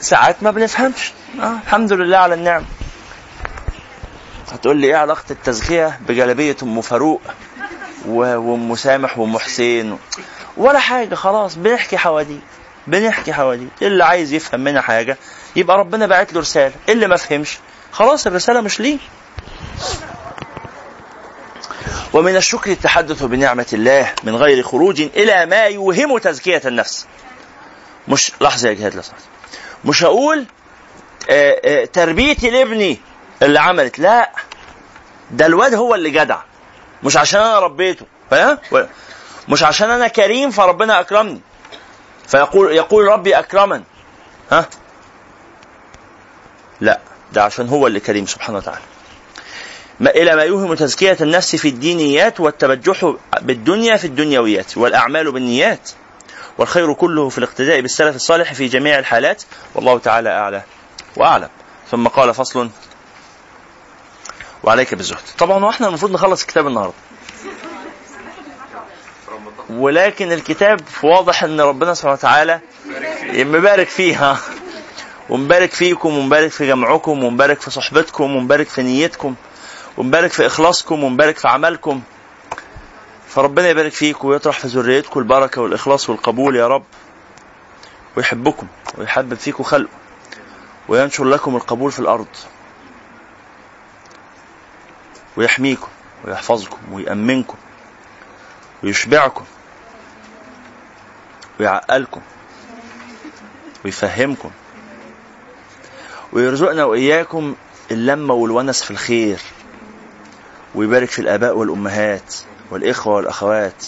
ساعات 0.00 0.42
ما 0.42 0.50
بنفهمش. 0.50 1.12
آه 1.40 1.58
الحمد 1.64 1.92
لله 1.92 2.16
على 2.18 2.34
النعمة. 2.34 2.64
هتقول 4.52 4.76
لي 4.76 4.86
إيه 4.86 4.96
علاقة 4.96 5.24
التزكية 5.30 6.00
بجلبية 6.08 6.56
أم 6.62 6.80
فاروق 6.80 7.20
وأم 8.08 8.76
سامح 8.76 9.18
وأم 9.18 9.38
حسين 9.38 9.98
ولا 10.56 10.78
حاجة 10.78 11.14
خلاص 11.14 11.54
بنحكي 11.54 11.98
حواديت 11.98 12.40
بنحكي 12.86 13.32
حواديت. 13.32 13.68
اللي 13.82 14.04
عايز 14.04 14.32
يفهم 14.32 14.60
منها 14.60 14.80
حاجة 14.80 15.16
يبقى 15.56 15.78
ربنا 15.78 16.06
باعت 16.06 16.32
له 16.32 16.40
رسالة 16.40 16.74
اللي 16.88 17.06
ما 17.06 17.16
فهمش 17.16 17.58
خلاص 17.92 18.26
الرسالة 18.26 18.60
مش 18.60 18.80
ليه. 18.80 18.98
ومن 22.12 22.36
الشكر 22.36 22.70
التحدث 22.70 23.22
بنعمة 23.22 23.66
الله 23.72 24.12
من 24.24 24.36
غير 24.36 24.62
خروج 24.62 25.00
إلى 25.00 25.46
ما 25.46 25.62
يوهم 25.64 26.18
تزكية 26.18 26.62
النفس. 26.66 27.06
مش 28.08 28.32
لحظة 28.40 28.68
يا 28.68 28.74
جهاد 28.74 28.94
لو. 28.94 29.02
مش 29.84 30.04
هقول 30.04 30.44
آه، 31.30 31.60
آه، 31.64 31.84
تربيتي 31.84 32.50
لابني 32.50 33.00
اللي 33.42 33.60
عملت. 33.60 33.98
لا 33.98 34.30
ده 35.30 35.46
الواد 35.46 35.74
هو 35.74 35.94
اللي 35.94 36.10
جدع. 36.10 36.38
مش 37.02 37.16
عشان 37.16 37.40
أنا 37.40 37.58
ربيته. 37.58 38.06
فاهم 38.30 38.58
مش 39.48 39.62
عشان 39.62 39.90
أنا 39.90 40.08
كريم 40.08 40.50
فربنا 40.50 41.00
أكرمني. 41.00 41.40
فيقول 42.26 42.72
يقول 42.72 43.04
ربي 43.04 43.38
أكرمن. 43.38 43.82
ها؟ 44.52 44.68
لا 46.80 47.00
ده 47.32 47.42
عشان 47.42 47.68
هو 47.68 47.86
اللي 47.86 48.00
كريم 48.00 48.26
سبحانه 48.26 48.58
وتعالى. 48.58 48.80
ما 50.00 50.10
إلى 50.10 50.36
ما 50.36 50.42
يوهم 50.42 50.74
تزكية 50.74 51.16
النفس 51.20 51.56
في 51.56 51.68
الدينيات 51.68 52.40
والتبجح 52.40 53.14
بالدنيا 53.40 53.96
في 53.96 54.06
الدنيويات 54.06 54.76
والأعمال 54.76 55.32
بالنيات. 55.32 55.90
والخير 56.58 56.92
كله 56.92 57.28
في 57.28 57.38
الاقتداء 57.38 57.80
بالسلف 57.80 58.16
الصالح 58.16 58.52
في 58.52 58.66
جميع 58.66 58.98
الحالات. 58.98 59.42
والله 59.74 59.98
تعالى 59.98 60.28
أعلى 60.30 60.62
وأعلم. 61.16 61.48
ثم 61.90 62.08
قال 62.08 62.34
فصل. 62.34 62.70
وعليك 64.62 64.94
بالزهد. 64.94 65.18
طبعا 65.38 65.64
وإحنا 65.64 65.88
المفروض 65.88 66.12
نخلص 66.12 66.40
الكتاب 66.40 66.66
النهارده. 66.66 66.94
ولكن 69.70 70.32
الكتاب 70.32 70.80
واضح 71.02 71.44
ان 71.44 71.60
ربنا 71.60 71.94
سبحانه 71.94 72.12
وتعالى 72.12 72.60
مبارك 73.34 73.88
فيها 73.88 74.38
ومبارك 75.28 75.72
فيكم 75.72 76.18
ومبارك 76.18 76.50
في 76.50 76.66
جمعكم 76.66 77.24
ومبارك 77.24 77.60
في 77.60 77.70
صحبتكم 77.70 78.36
ومبارك 78.36 78.68
في 78.68 78.82
نيتكم 78.82 79.34
ومبارك 79.96 80.32
في 80.32 80.46
إخلاصكم 80.46 81.04
ومبارك 81.04 81.38
في 81.38 81.48
عملكم. 81.48 82.02
فربنا 83.28 83.68
يبارك 83.68 83.92
فيكم 83.92 84.28
ويطرح 84.28 84.58
في 84.58 84.68
ذريتكم 84.68 85.20
البركة 85.20 85.62
والإخلاص 85.62 86.10
والقبول 86.10 86.56
يا 86.56 86.66
رب. 86.68 86.84
ويحبكم 88.16 88.66
ويحبب 88.98 89.34
فيكم 89.34 89.64
خلقه 89.64 89.90
وينشر 90.88 91.24
لكم 91.24 91.56
القبول 91.56 91.92
في 91.92 91.98
الأرض. 92.00 92.26
ويحميكم 95.36 95.88
ويحفظكم 96.24 96.92
ويأمنكم 96.92 97.56
ويشبعكم 98.84 99.44
ويعقلكم 101.60 102.20
ويفهمكم 103.84 104.50
ويرزقنا 106.32 106.84
وإياكم 106.84 107.54
اللمة 107.90 108.34
والونس 108.34 108.82
في 108.82 108.90
الخير 108.90 109.40
ويبارك 110.74 111.08
في 111.10 111.18
الآباء 111.18 111.56
والأمهات 111.56 112.34
والإخوة 112.70 113.14
والأخوات 113.14 113.84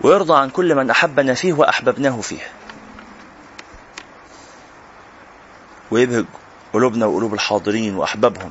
ويرضى 0.00 0.34
عن 0.38 0.50
كل 0.50 0.74
من 0.74 0.90
أحبنا 0.90 1.34
فيه 1.34 1.52
وأحببناه 1.52 2.20
فيه 2.20 2.42
ويبهج 5.90 6.24
قلوبنا 6.72 7.06
وقلوب 7.06 7.34
الحاضرين 7.34 7.96
وأحبابهم 7.96 8.50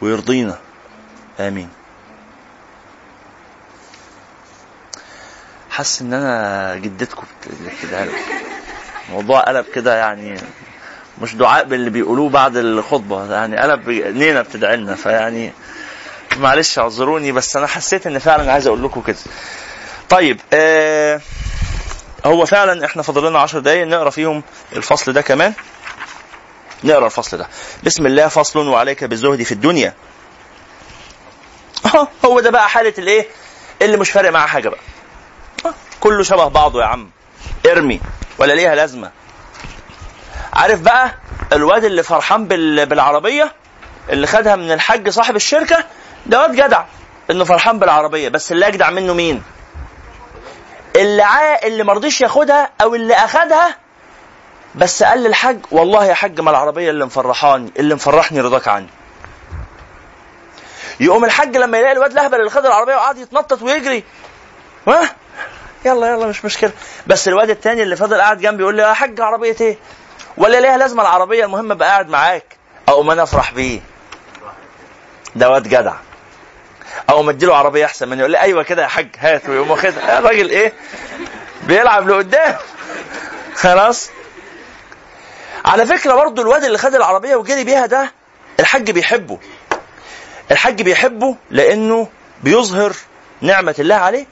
ويرضينا. 0.00 0.58
آمين. 1.40 1.68
حاسس 5.70 6.02
إن 6.02 6.12
أنا 6.12 6.76
جدتكم 6.76 7.26
كده 7.82 8.06
الموضوع 9.08 9.40
قلب 9.40 9.64
كده 9.74 9.96
يعني 9.96 10.40
مش 11.22 11.34
دعاء 11.34 11.64
باللي 11.64 11.90
بيقولوه 11.90 12.28
بعد 12.28 12.56
الخطبة. 12.56 13.34
يعني 13.34 13.56
قلب 13.56 13.88
نينا 13.90 14.42
بتدعي 14.42 14.76
لنا. 14.76 14.94
فيعني 14.94 15.52
معلش 16.36 16.78
اعذروني 16.78 17.32
بس 17.32 17.56
أنا 17.56 17.66
حسيت 17.66 18.06
إن 18.06 18.18
فعلا 18.18 18.52
عايز 18.52 18.66
أقول 18.66 18.84
لكم 18.84 19.00
كده. 19.02 19.16
طيب 20.08 20.40
آه 20.52 21.20
هو 22.26 22.46
فعلا 22.46 22.84
إحنا 22.84 23.02
فاضل 23.02 23.28
لنا 23.28 23.38
10 23.38 23.58
دقايق 23.60 23.86
نقرأ 23.86 24.10
فيهم 24.10 24.42
الفصل 24.76 25.12
ده 25.12 25.20
كمان. 25.22 25.52
نقرأ 26.84 27.06
الفصل 27.06 27.38
ده. 27.38 27.48
بسم 27.84 28.06
الله 28.06 28.28
فصل 28.28 28.68
وعليك 28.68 29.04
بالزهد 29.04 29.42
في 29.42 29.52
الدنيا. 29.52 29.94
آه 31.94 32.08
هو 32.24 32.40
ده 32.40 32.50
بقى 32.50 32.68
حالة 32.68 32.94
الإيه؟ 32.98 33.26
اللي 33.82 33.96
مش 33.96 34.10
فارق 34.10 34.30
معاه 34.30 34.46
حاجة 34.46 34.68
بقى. 34.68 34.80
آه، 35.66 35.74
كله 36.00 36.22
شبه 36.22 36.48
بعضه 36.48 36.80
يا 36.80 36.86
عم. 36.86 37.10
ارمي 37.66 38.00
ولا 38.38 38.52
ليها 38.52 38.74
لازمة. 38.74 39.10
عارف 40.52 40.80
بقى 40.80 41.14
الواد 41.52 41.84
اللي 41.84 42.02
فرحان 42.02 42.48
بالعربية؟ 42.84 43.52
اللي 44.10 44.26
خدها 44.26 44.56
من 44.56 44.72
الحاج 44.72 45.08
صاحب 45.08 45.36
الشركة؟ 45.36 45.84
ده 46.26 46.40
واد 46.42 46.52
جدع. 46.52 46.84
إنه 47.30 47.44
فرحان 47.44 47.78
بالعربية 47.78 48.28
بس 48.28 48.52
اللي 48.52 48.66
أجدع 48.68 48.90
منه 48.90 49.14
مين؟ 49.14 49.42
اللي 50.96 51.22
عا 51.22 51.66
اللي 51.66 51.84
مرضيش 51.84 52.20
ياخدها 52.20 52.70
أو 52.82 52.94
اللي 52.94 53.14
أخدها 53.14 53.76
بس 54.74 55.02
قال 55.02 55.22
للحاج 55.22 55.58
والله 55.70 56.04
يا 56.04 56.14
حاج 56.14 56.40
ما 56.40 56.50
العربية 56.50 56.90
اللي 56.90 57.04
مفرحاني 57.04 57.72
اللي 57.78 57.94
مفرحني 57.94 58.40
رضاك 58.40 58.68
عني. 58.68 58.86
يقوم 61.00 61.24
الحاج 61.24 61.56
لما 61.56 61.78
يلاقي 61.78 61.92
الواد 61.92 62.12
لهبل 62.12 62.38
اللي 62.40 62.50
خد 62.50 62.66
العربية 62.66 62.94
وقعد 62.94 63.18
يتنطط 63.18 63.62
ويجري. 63.62 64.04
ها؟ 64.88 65.14
يلا 65.84 66.06
يلا 66.06 66.26
مش 66.26 66.44
مشكلة. 66.44 66.70
بس 67.06 67.28
الواد 67.28 67.50
التاني 67.50 67.82
اللي 67.82 67.96
فضل 67.96 68.20
قاعد 68.20 68.40
جنبي 68.40 68.62
يقول 68.62 68.74
لي 68.76 68.82
يا 68.82 68.92
حاج 68.92 69.20
عربية 69.20 69.56
إيه؟ 69.60 69.78
ولا 70.36 70.60
ليها 70.60 70.76
لازمة 70.76 71.02
العربية 71.02 71.44
المهم 71.44 71.72
ابقى 71.72 71.88
قاعد 71.88 72.08
معاك. 72.08 72.56
أو 72.88 73.02
ما 73.02 73.12
أنا 73.12 73.22
أفرح 73.22 73.52
بيه. 73.52 73.80
ده 75.36 75.50
واد 75.50 75.62
جدع. 75.68 75.94
أو 77.10 77.22
ما 77.22 77.30
أديله 77.30 77.56
عربية 77.56 77.84
أحسن 77.84 78.08
مني 78.08 78.20
يقول 78.20 78.30
لي 78.32 78.40
أيوه 78.40 78.62
كده 78.62 78.82
يا 78.82 78.88
حاج 78.88 79.08
هات. 79.18 79.48
ويقوم 79.48 79.70
واخدها. 79.70 80.18
الراجل 80.18 80.48
إيه؟ 80.50 80.72
بيلعب 81.62 82.08
لقدام. 82.08 82.56
خلاص؟ 83.54 84.10
على 85.68 85.86
فكرة 85.86 86.14
برضو 86.14 86.42
الواد 86.42 86.64
اللي 86.64 86.78
خد 86.78 86.94
العربية 86.94 87.36
وجري 87.36 87.64
بيها 87.64 87.86
ده 87.86 88.12
الحاج 88.60 88.90
بيحبه. 88.90 89.38
الحج 90.50 90.82
بيحبه 90.82 91.36
لأنه 91.50 92.08
بيظهر 92.42 92.92
نعمة 93.40 93.74
الله 93.78 93.94
عليه. 93.94 94.26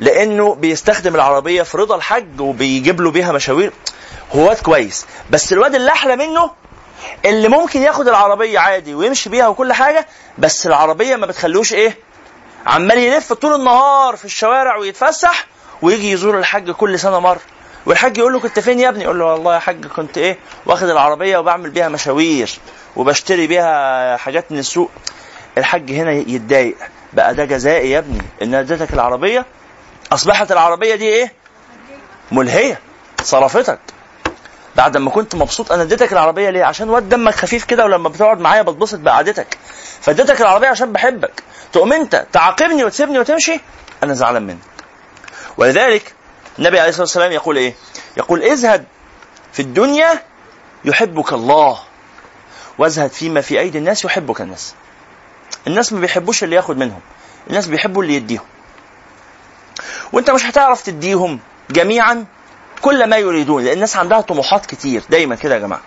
لأنه 0.00 0.54
بيستخدم 0.54 1.14
العربية 1.14 1.62
في 1.62 1.76
رضا 1.78 1.96
الحج 1.96 2.40
وبيجيب 2.40 3.00
له 3.00 3.10
بيها 3.10 3.32
مشاوير. 3.32 3.72
هو 4.34 4.48
واد 4.48 4.58
كويس. 4.58 5.06
بس 5.30 5.52
الواد 5.52 5.74
اللي 5.74 5.90
أحلى 5.90 6.16
منه 6.16 6.50
اللي 7.24 7.48
ممكن 7.48 7.82
ياخد 7.82 8.08
العربية 8.08 8.58
عادي 8.58 8.94
ويمشي 8.94 9.30
بيها 9.30 9.48
وكل 9.48 9.72
حاجة 9.72 10.06
بس 10.38 10.66
العربية 10.66 11.16
ما 11.16 11.26
بتخلوش 11.26 11.72
إيه 11.72 11.98
عمال 12.66 12.98
يلف 12.98 13.32
طول 13.32 13.54
النهار 13.54 14.16
في 14.16 14.24
الشوارع 14.24 14.76
ويتفسح 14.76 15.46
ويجي 15.82 16.10
يزور 16.10 16.38
الحج 16.38 16.70
كل 16.70 16.98
سنة 16.98 17.18
مرة. 17.18 17.40
والحاج 17.86 18.18
يقول 18.18 18.32
له 18.32 18.40
كنت 18.40 18.60
فين 18.60 18.80
يا 18.80 18.88
ابني؟ 18.88 19.04
يقول 19.04 19.18
له 19.18 19.24
والله 19.24 19.54
يا 19.54 19.58
حاج 19.58 19.86
كنت 19.86 20.18
إيه 20.18 20.38
واخد 20.66 20.88
العربية 20.88 21.38
وبعمل 21.38 21.70
بيها 21.70 21.88
مشاوير 21.88 22.50
وبشتري 22.96 23.46
بيها 23.46 24.16
حاجات 24.16 24.52
من 24.52 24.58
السوق. 24.58 24.90
الحاج 25.58 25.90
هنا 25.92 26.12
يتضايق. 26.12 26.76
بقى 27.12 27.34
ده 27.34 27.44
جزائي 27.44 27.90
يا 27.90 27.98
ابني. 27.98 28.22
إن 28.42 28.54
اديتك 28.54 28.92
العربية 28.92 29.46
أصبحت 30.12 30.52
العربية 30.52 30.94
دي 30.94 31.04
إيه؟ 31.08 31.32
ملهية. 32.32 32.80
صرفتك. 33.22 33.78
بعد 34.76 34.96
ما 34.96 35.10
كنت 35.10 35.34
مبسوط 35.34 35.72
أنا 35.72 35.82
اديتك 35.82 36.12
العربية 36.12 36.50
ليه؟ 36.50 36.64
عشان 36.64 36.90
واد 36.90 37.08
دمك 37.08 37.34
خفيف 37.34 37.64
كده 37.64 37.84
ولما 37.84 38.08
بتقعد 38.08 38.40
معايا 38.40 38.62
بتبسط 38.62 38.98
بقعدتك. 38.98 39.58
فاديتك 40.00 40.40
العربية 40.40 40.68
عشان 40.68 40.92
بحبك. 40.92 41.42
تقوم 41.72 41.92
أنت 41.92 42.26
تعاقبني 42.32 42.84
وتسيبني 42.84 43.18
وتمشي 43.18 43.60
أنا 44.02 44.14
زعلان 44.14 44.42
منك. 44.42 44.58
ولذلك 45.56 46.14
النبي 46.58 46.78
عليه 46.78 46.88
الصلاة 46.88 47.02
والسلام 47.04 47.32
يقول 47.32 47.56
إيه؟ 47.56 47.74
يقول 48.16 48.42
ازهد 48.42 48.84
في 49.52 49.62
الدنيا 49.62 50.22
يحبك 50.84 51.32
الله. 51.32 51.78
وازهد 52.78 53.10
فيما 53.10 53.40
في 53.40 53.60
أيدي 53.60 53.78
الناس 53.78 54.04
يحبك 54.04 54.40
الناس. 54.40 54.74
الناس 55.66 55.92
ما 55.92 56.00
بيحبوش 56.00 56.44
اللي 56.44 56.56
ياخد 56.56 56.76
منهم. 56.76 57.00
الناس 57.50 57.66
بيحبوا 57.66 58.02
اللي 58.02 58.14
يديهم. 58.14 58.44
وانت 60.12 60.30
مش 60.30 60.44
هتعرف 60.46 60.82
تديهم 60.82 61.40
جميعا 61.70 62.24
كل 62.80 63.08
ما 63.08 63.16
يريدون 63.16 63.64
لأن 63.64 63.72
الناس 63.72 63.96
عندها 63.96 64.20
طموحات 64.20 64.66
كتير. 64.66 65.02
دايما 65.10 65.34
كده 65.34 65.54
يا 65.54 65.60
جماعة. 65.60 65.82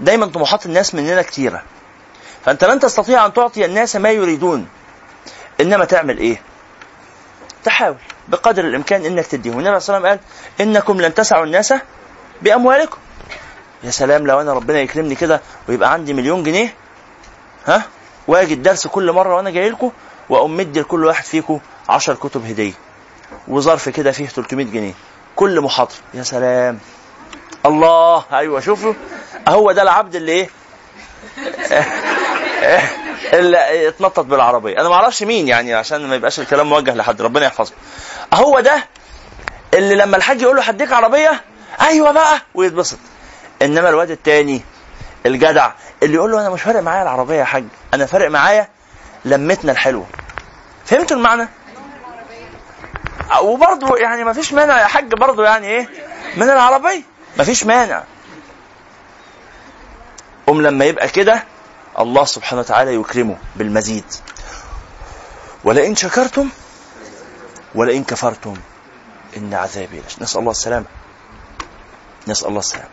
دايما 0.00 0.26
طموحات 0.26 0.66
الناس 0.66 0.94
مننا 0.94 1.22
كتيرة. 1.22 1.62
فأنت 2.44 2.64
لن 2.64 2.80
تستطيع 2.80 3.26
أن 3.26 3.32
تعطي 3.32 3.64
الناس 3.64 3.96
ما 3.96 4.10
يريدون. 4.10 4.68
إنما 5.60 5.84
تعمل 5.84 6.18
إيه؟ 6.18 6.42
تحاول. 7.64 7.96
بقدر 8.30 8.64
الإمكان 8.64 9.04
إنك 9.04 9.26
تديهم 9.26 9.58
النبي 9.58 9.80
صلى 9.80 9.96
الله 9.96 10.08
عليه 10.08 10.18
وسلم 10.20 10.28
قال 10.60 10.68
إنكم 10.68 11.00
لن 11.00 11.14
تسعوا 11.14 11.44
الناس 11.44 11.74
بأموالكم. 12.42 12.98
يا 13.84 13.90
سلام 13.90 14.26
لو 14.26 14.40
انا 14.40 14.52
ربنا 14.52 14.80
يكرمني 14.80 15.14
كده 15.14 15.40
ويبقى 15.68 15.92
عندي 15.92 16.12
مليون 16.12 16.42
جنيه 16.42 16.74
ها 17.66 17.82
واجي 18.28 18.54
الدرس 18.54 18.86
كل 18.86 19.12
مرة 19.12 19.36
وأنا 19.36 19.50
جاي 19.50 19.70
لكم 19.70 19.90
وأقوم 20.28 20.56
مدي 20.56 20.80
لكل 20.80 21.04
واحد 21.04 21.24
فيكم 21.24 21.60
10 21.88 22.14
كتب 22.14 22.46
هدية 22.46 22.72
وظرف 23.48 23.88
كده 23.88 24.12
فيه 24.12 24.26
300 24.26 24.66
جنيه. 24.66 24.94
كل 25.36 25.60
محاضره 25.60 25.94
يا 26.14 26.22
سلام. 26.22 26.78
الله. 27.66 28.24
أيوه 28.32 28.60
شوفوا. 28.60 28.94
هو 29.48 29.72
ده 29.72 29.82
العبد 29.82 30.16
اللي 30.16 30.32
إيه؟ 30.32 30.48
اللي 33.32 33.88
اتنطط 33.88 34.24
بالعربية. 34.24 34.80
أنا 34.80 34.88
ما 34.88 34.94
أعرفش 34.94 35.22
مين 35.22 35.48
يعني 35.48 35.74
عشان 35.74 36.06
ما 36.06 36.14
يبقاش 36.14 36.40
الكلام 36.40 36.68
موجه 36.68 36.94
لحد. 36.94 37.22
ربنا 37.22 37.46
يحفظه. 37.46 37.72
هو 38.34 38.60
ده 38.60 38.84
اللي 39.74 39.94
لما 39.94 40.16
الحاج 40.16 40.42
يقول 40.42 40.56
له 40.56 40.62
هديك 40.62 40.92
عربية؟ 40.92 41.40
أيوه 41.80 42.10
بقى 42.10 42.40
ويتبسط. 42.54 42.98
إنما 43.62 43.88
الواد 43.88 44.10
التاني 44.10 44.62
الجدع 45.26 45.70
اللي 46.02 46.14
يقول 46.14 46.30
له 46.32 46.40
أنا 46.40 46.50
مش 46.50 46.62
فارق 46.62 46.80
معايا 46.80 47.02
العربية 47.02 47.34
يا 47.36 47.44
حاج 47.44 47.64
أنا 47.94 48.06
فارق 48.06 48.30
معايا 48.30 48.68
لمتنا 49.24 49.72
الحلوه 49.72 50.06
فهمتوا 50.86 51.16
المعنى؟ 51.16 51.48
وبرضه 53.42 53.96
يعني 53.96 54.24
ما 54.24 54.32
فيش 54.32 54.52
مانع 54.52 54.80
يا 54.80 54.86
حاج 54.86 55.14
برضه 55.14 55.44
يعني 55.44 55.66
إيه؟ 55.66 55.88
من 56.36 56.50
العربية. 56.50 57.02
ما 57.36 57.44
فيش 57.44 57.64
مانع. 57.64 58.02
قوم 60.46 60.62
لما 60.62 60.84
يبقى 60.84 61.08
كده 61.08 61.44
الله 61.98 62.24
سبحانه 62.24 62.60
وتعالى 62.60 62.94
يكرمه 62.94 63.36
بالمزيد. 63.56 64.04
ولئن 65.64 65.96
شكرتم 65.96 66.48
ولئن 67.74 68.04
كفرتم 68.04 68.56
إن 69.36 69.54
عذابي 69.54 70.02
لش 70.08 70.18
نسأل 70.18 70.40
الله 70.40 70.50
السلامة 70.50 70.86
نسأل 72.28 72.48
الله 72.48 72.58
السلامة 72.58 72.88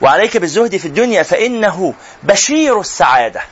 وعليك 0.00 0.36
بالزهد 0.36 0.76
في 0.76 0.88
الدنيا 0.88 1.22
فإنه 1.22 1.94
بشير 2.22 2.80
السعادة. 2.80 3.42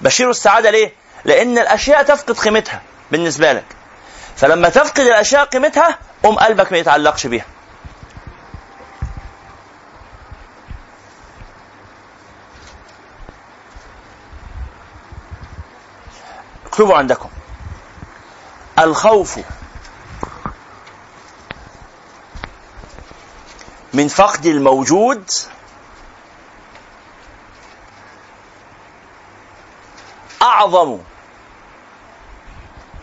بشير 0.00 0.30
السعادة 0.30 0.70
ليه؟ 0.70 0.92
لأن 1.24 1.58
الأشياء 1.58 2.02
تفقد 2.02 2.38
قيمتها 2.38 2.82
بالنسبة 3.10 3.52
لك. 3.52 3.64
فلما 4.36 4.68
تفقد 4.68 5.00
الأشياء 5.00 5.44
قيمتها 5.44 5.98
قوم 6.22 6.38
قلبك 6.38 6.72
ما 6.72 6.78
يتعلقش 6.78 7.26
بيها. 7.26 7.44
اكتبوا 16.66 16.96
عندكم. 16.96 17.28
الخوف 18.78 19.38
من 23.94 24.08
فقد 24.08 24.46
الموجود 24.46 25.30
أعظم 30.42 30.98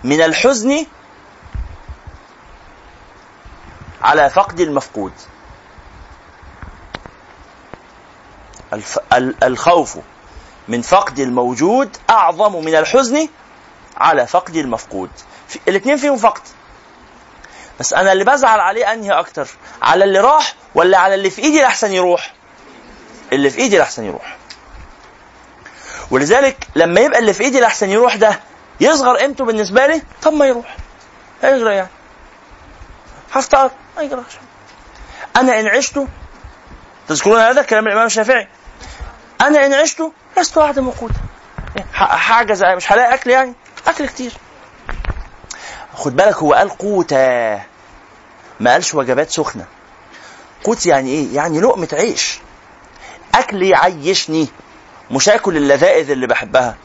من 0.03 0.21
الحزن 0.21 0.85
على 4.01 4.29
فقد 4.29 4.59
المفقود. 4.59 5.13
الخوف 9.43 9.97
من 10.67 10.81
فقد 10.81 11.19
الموجود 11.19 11.97
أعظم 12.09 12.65
من 12.65 12.75
الحزن 12.75 13.27
على 13.97 14.27
فقد 14.27 14.55
المفقود 14.55 15.09
الاثنين 15.67 15.97
فيهم 15.97 16.17
فقد 16.17 16.41
بس 17.79 17.93
أنا 17.93 18.11
اللي 18.11 18.23
بزعل 18.23 18.59
عليه 18.59 18.93
أنهي 18.93 19.11
أكتر 19.11 19.47
على 19.81 20.03
اللي 20.03 20.19
راح 20.19 20.53
ولا 20.75 20.97
على 20.97 21.15
اللي 21.15 21.29
في 21.29 21.41
إيدي 21.41 21.59
الاحسن 21.59 21.91
يروح؟ 21.91 22.33
اللي 23.33 23.49
في 23.49 23.57
إيدي 23.57 23.75
الاحسن 23.77 24.03
يروح. 24.03 24.37
ولذلك 26.11 26.67
لما 26.75 27.01
يبقى 27.01 27.19
اللي 27.19 27.33
في 27.33 27.43
إيدي 27.43 27.59
الاحسن 27.59 27.89
يروح 27.89 28.15
ده 28.15 28.39
يصغر 28.79 29.17
قيمته 29.17 29.45
بالنسبة 29.45 29.87
لي 29.87 30.01
طب 30.21 30.33
ما 30.33 30.45
يروح. 30.45 30.75
هيجرى 31.43 31.75
يعني. 31.75 31.89
هفتقر 33.33 33.71
ما 33.97 34.03
يجراش 34.03 34.33
أنا 35.35 35.59
إن 35.59 35.67
عشت 35.67 36.03
تذكرون 37.07 37.39
هذا 37.39 37.61
كلام 37.61 37.87
الإمام 37.87 38.05
الشافعي. 38.05 38.47
أنا 39.41 39.65
إن 39.65 39.73
عشت 39.73 40.03
لست 40.37 40.57
اعدم 40.57 40.87
وقوتا 40.87 41.15
حاجز 41.93 42.63
مش 42.63 42.91
هلاقي 42.91 43.13
أكل 43.13 43.29
يعني؟ 43.29 43.53
أكل 43.87 44.07
كتير. 44.07 44.31
خد 45.95 46.15
بالك 46.15 46.35
هو 46.37 46.53
قال 46.53 46.69
قوتا 46.69 47.55
ما 48.59 48.71
قالش 48.71 48.93
وجبات 48.93 49.29
سخنة. 49.29 49.65
قوت 50.63 50.85
يعني 50.85 51.09
إيه؟ 51.09 51.35
يعني 51.35 51.61
لقمة 51.61 51.87
عيش. 51.93 52.39
أكل 53.35 53.63
يعيشني 53.63 54.47
مش 55.11 55.29
آكل 55.29 55.57
اللذائذ 55.57 56.11
اللي 56.11 56.27
بحبها. 56.27 56.77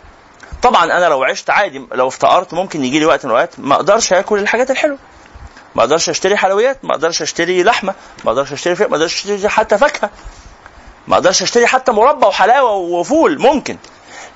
طبعا 0.62 0.85
أنا 0.85 1.05
لو 1.05 1.24
عشت 1.24 1.51
عادي 1.51 1.87
لو 1.93 2.09
افتقرت 2.09 2.55
ممكن 2.55 2.85
يجي 2.85 2.99
لي 2.99 3.05
وقت 3.07 3.24
من 3.24 3.31
الأوقات 3.31 3.51
ما 3.59 3.74
أقدرش 3.74 4.12
آكل 4.12 4.39
الحاجات 4.39 4.70
الحلوة. 4.70 4.99
ما 5.74 5.83
أقدرش 5.83 6.09
أشتري 6.11 6.37
حلويات 6.37 6.85
ما 6.85 6.91
أقدرش 6.91 7.23
أشتري 7.23 7.62
لحمة 7.62 7.95
ما 8.24 8.31
أقدرش 8.31 8.53
أشتري 8.53 8.74
فيه 8.74 8.87
ما 8.87 8.93
أقدرش 8.97 9.15
أشتري 9.15 9.49
حتى 9.49 9.78
فاكهة. 9.78 10.11
ما 11.09 11.15
أقدرش 11.15 11.43
أشتري 11.43 11.66
حتى 11.66 11.93
مربى 11.93 12.27
وحلاوة 12.27 12.70
وفول 12.73 13.39
ممكن. 13.41 13.77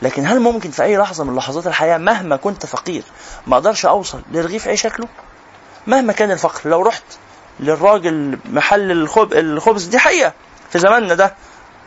لكن 0.02 0.26
هل 0.26 0.40
ممكن 0.40 0.70
في 0.70 0.82
أي 0.82 0.96
لحظة 0.96 1.24
من 1.24 1.36
لحظات 1.36 1.66
الحياة 1.66 1.98
مهما 1.98 2.36
كنت 2.36 2.66
فقير 2.66 3.02
ما 3.46 3.54
أقدرش 3.56 3.86
أوصل 3.86 4.20
لرغيف 4.32 4.68
عيش 4.68 4.86
اكله 4.86 5.08
مهما 5.86 6.12
كان 6.12 6.30
الفقر 6.30 6.70
لو 6.70 6.82
رحت 6.82 7.02
للراجل 7.60 8.38
محل 8.44 8.90
الخب... 8.90 9.32
الخبز 9.32 9.84
دي 9.84 9.98
حقيقة. 9.98 10.32
في 10.70 10.78
زماننا 10.78 11.14
ده 11.14 11.34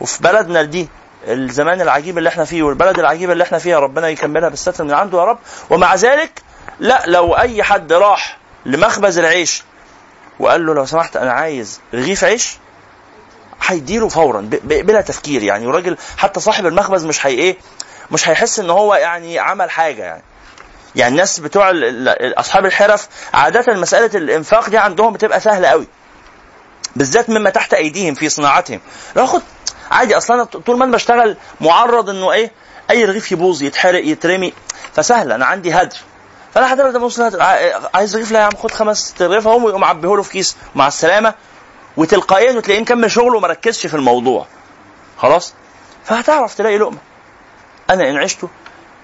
وفي 0.00 0.22
بلدنا 0.22 0.62
دي 0.62 0.88
الزمان 1.28 1.80
العجيب 1.80 2.18
اللي 2.18 2.28
إحنا 2.28 2.44
فيه 2.44 2.62
والبلد 2.62 2.98
العجيبة 2.98 3.32
اللي 3.32 3.44
إحنا 3.44 3.58
فيها 3.58 3.78
ربنا 3.78 4.08
يكملها 4.08 4.48
بالستر 4.48 4.84
من 4.84 4.92
عنده 4.94 5.18
يا 5.18 5.24
رب. 5.24 5.38
ومع 5.70 5.94
ذلك 5.94 6.42
لا 6.80 7.02
لو 7.06 7.32
أي 7.36 7.62
حد 7.62 7.92
راح 7.92 8.38
لمخبز 8.66 9.18
العيش 9.18 9.62
وقال 10.40 10.66
له 10.66 10.74
لو 10.74 10.86
سمحت 10.86 11.16
أنا 11.16 11.32
عايز 11.32 11.80
رغيف 11.94 12.24
عيش 12.24 12.56
هيديله 13.66 14.08
فورا 14.08 14.40
بلا 14.64 15.00
تفكير 15.00 15.42
يعني. 15.42 15.66
وراجل 15.66 15.96
حتى 16.16 16.40
صاحب 16.40 16.66
المخبز 16.66 17.04
مش 17.04 17.26
هي 17.26 17.30
إيه؟ 17.34 17.56
مش 18.10 18.28
هيحس 18.28 18.58
إن 18.60 18.70
هو 18.70 18.94
يعني 18.94 19.38
عمل 19.38 19.70
حاجة 19.70 20.02
يعني. 20.02 20.22
يعني 20.96 21.10
الناس 21.12 21.40
بتوع 21.40 21.70
أصحاب 22.38 22.66
الحرف 22.66 23.08
عادة 23.34 23.74
مسألة 23.74 24.18
الإنفاق 24.18 24.68
دي 24.68 24.78
عندهم 24.78 25.12
بتبقى 25.12 25.40
سهلة 25.40 25.68
قوي. 25.68 25.86
بالذات 26.96 27.30
مما 27.30 27.50
تحت 27.50 27.74
أيديهم 27.74 28.14
في 28.14 28.28
صناعتهم. 28.28 28.80
لو 29.16 29.26
خد 29.26 29.42
عادي 29.90 30.16
أصلا 30.16 30.44
طول 30.44 30.78
ما 30.78 30.84
أنا 30.84 30.92
بشتغل 30.92 31.36
معرض 31.60 32.10
إنه 32.10 32.32
إيه 32.32 32.52
أي 32.90 33.04
رغيف 33.04 33.32
يبوظ 33.32 33.62
يتحرق 33.62 34.04
يترمي 34.04 34.52
فسهل 34.94 35.32
أنا 35.32 35.46
عندي 35.46 35.72
هدر 35.74 35.96
فانا 36.54 36.66
حضرتك 36.66 36.92
ده 36.92 36.98
بص 36.98 37.20
عايز 37.94 38.16
رغيف؟ 38.16 38.32
لا 38.32 38.38
يا 38.40 38.44
عم 38.44 38.56
خد 38.62 38.70
خمس 38.70 39.14
رغيف 39.20 39.48
أهو 39.48 39.66
ويقوم 39.66 39.84
عبيه 39.84 40.16
له 40.16 40.22
في 40.22 40.30
كيس. 40.30 40.56
مع 40.74 40.88
السلامة. 40.88 41.34
وتلقائيا 41.96 42.52
وتلاقيه 42.52 42.80
مكمل 42.80 43.10
شغله 43.10 43.36
وما 43.36 43.48
ركزش 43.48 43.86
في 43.86 43.94
الموضوع. 43.94 44.46
خلاص؟ 45.18 45.54
فهتعرف 46.04 46.54
تلاقي 46.54 46.78
لقمة. 46.78 46.98
أنا 47.90 48.10
إن 48.10 48.16
عشت 48.16 48.38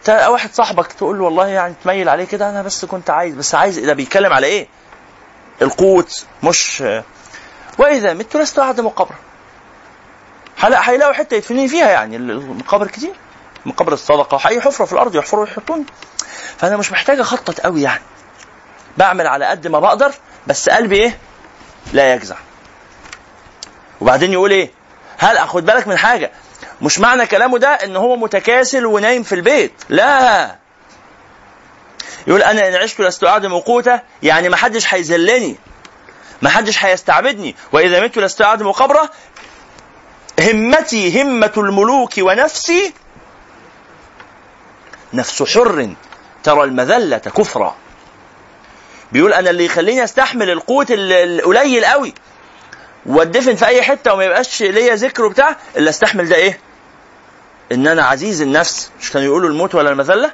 واحد 0.09 0.55
صاحبك 0.55 0.93
تقول 0.93 1.19
له 1.19 1.25
والله 1.25 1.47
يعني 1.47 1.75
تميل 1.85 2.09
عليه 2.09 2.25
كده 2.25 2.51
أنا 2.51 2.63
بس 2.63 2.85
كنت 2.85 3.11
عايز 3.11 3.35
بس 3.35 3.55
عايز 3.55 3.79
ده 3.79 3.93
بيتكلم 3.93 4.33
على 4.33 4.47
إيه؟ 4.47 4.67
القوت 5.63 6.25
مش 6.43 6.85
وإذا 7.79 8.13
مت 8.15 8.37
لست 8.37 8.59
أعدم 8.59 8.89
قبرا 8.89 9.17
هيلاقوا 10.65 11.13
حتة 11.13 11.35
يدفنوني 11.35 11.69
فيها 11.69 11.91
يعني 11.91 12.17
المقابر 12.17 12.87
كتير. 12.87 13.13
مقابر 13.67 13.93
الصدقة 13.93 14.35
وحي 14.35 14.61
حفرة 14.61 14.85
في 14.85 14.93
الأرض 14.93 15.15
يحفروا 15.17 15.45
ويحطوني. 15.45 15.85
فأنا 16.59 16.77
مش 16.77 16.93
محتاج 16.93 17.21
اخطط 17.21 17.61
قوي 17.61 17.83
يعني. 17.83 18.03
بعمل 18.97 19.27
على 19.27 19.45
قد 19.45 19.67
ما 19.67 19.81
بقدر 19.81 20.13
بس 20.47 20.69
قلبي 20.69 20.97
إيه؟ 20.97 21.19
لا 21.93 22.15
يجزع. 22.15 22.37
وبعدين 24.01 24.33
يقول 24.33 24.51
إيه؟ 24.51 24.71
هل 25.19 25.37
أخد 25.37 25.65
بالك 25.67 25.89
من 25.89 25.97
حاجة؟ 25.99 26.31
مش 26.83 26.99
معنى 26.99 27.27
كلامه 27.27 27.59
ده 27.59 27.69
إن 27.69 27.97
هو 27.97 28.17
متكاسل 28.17 28.87
ونايم 28.87 29.23
في 29.23 29.35
البيت. 29.35 29.73
لا. 29.89 30.57
يقول 32.27 32.43
أنا 32.43 32.69
إن 32.69 32.75
عشت 32.75 33.01
لست 33.01 33.25
اعدم 33.25 33.59
قوته 33.59 34.01
يعني 34.23 34.49
ما 34.49 34.57
حدش 34.57 34.95
هيذلني 34.95 35.57
ما 36.43 36.51
حدش 36.51 36.85
هيستعبدني. 36.85 37.57
وإذا 37.73 38.05
مت 38.05 38.19
لست 38.19 38.43
اعدم 38.43 38.73
قبره 38.73 39.11
همتي 40.41 41.23
همة 41.23 41.53
الملوك 41.57 42.13
ونفسي 42.19 42.95
نفس 45.13 45.43
حر 45.43 45.95
ترى 46.45 46.65
المذلة 46.65 47.19
كفرا. 47.19 47.77
بيقول 49.13 49.33
أنا 49.33 49.51
اللي 49.51 49.65
يخليني 49.65 50.05
أستحمل 50.05 50.51
القوت 50.51 50.87
القليل 50.91 51.85
قوي. 51.85 52.15
وادفن 53.07 53.55
في 53.55 53.67
أي 53.67 53.83
حتة 53.83 54.13
وما 54.15 54.25
يبقاش 54.25 54.63
ليا 54.63 54.95
ذكر 54.95 55.25
وبتاع 55.25 55.57
اللي 55.77 55.91
أستحمل 55.91 56.29
ده 56.29 56.37
إيه؟ 56.37 56.59
إن 57.73 57.87
أنا 57.87 58.03
عزيز 58.03 58.43
النفس. 58.43 58.91
مش 59.01 59.11
كانوا 59.11 59.27
يقولوا 59.27 59.49
الموت 59.49 59.75
ولا 59.75 59.91
المذلة؟ 59.91 60.33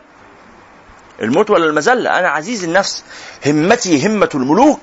الموت 1.22 1.50
ولا 1.50 1.64
المذلة؟ 1.64 2.18
أنا 2.18 2.28
عزيز 2.28 2.64
النفس. 2.64 3.04
همتي 3.46 4.06
همة 4.06 4.30
الملوك. 4.34 4.80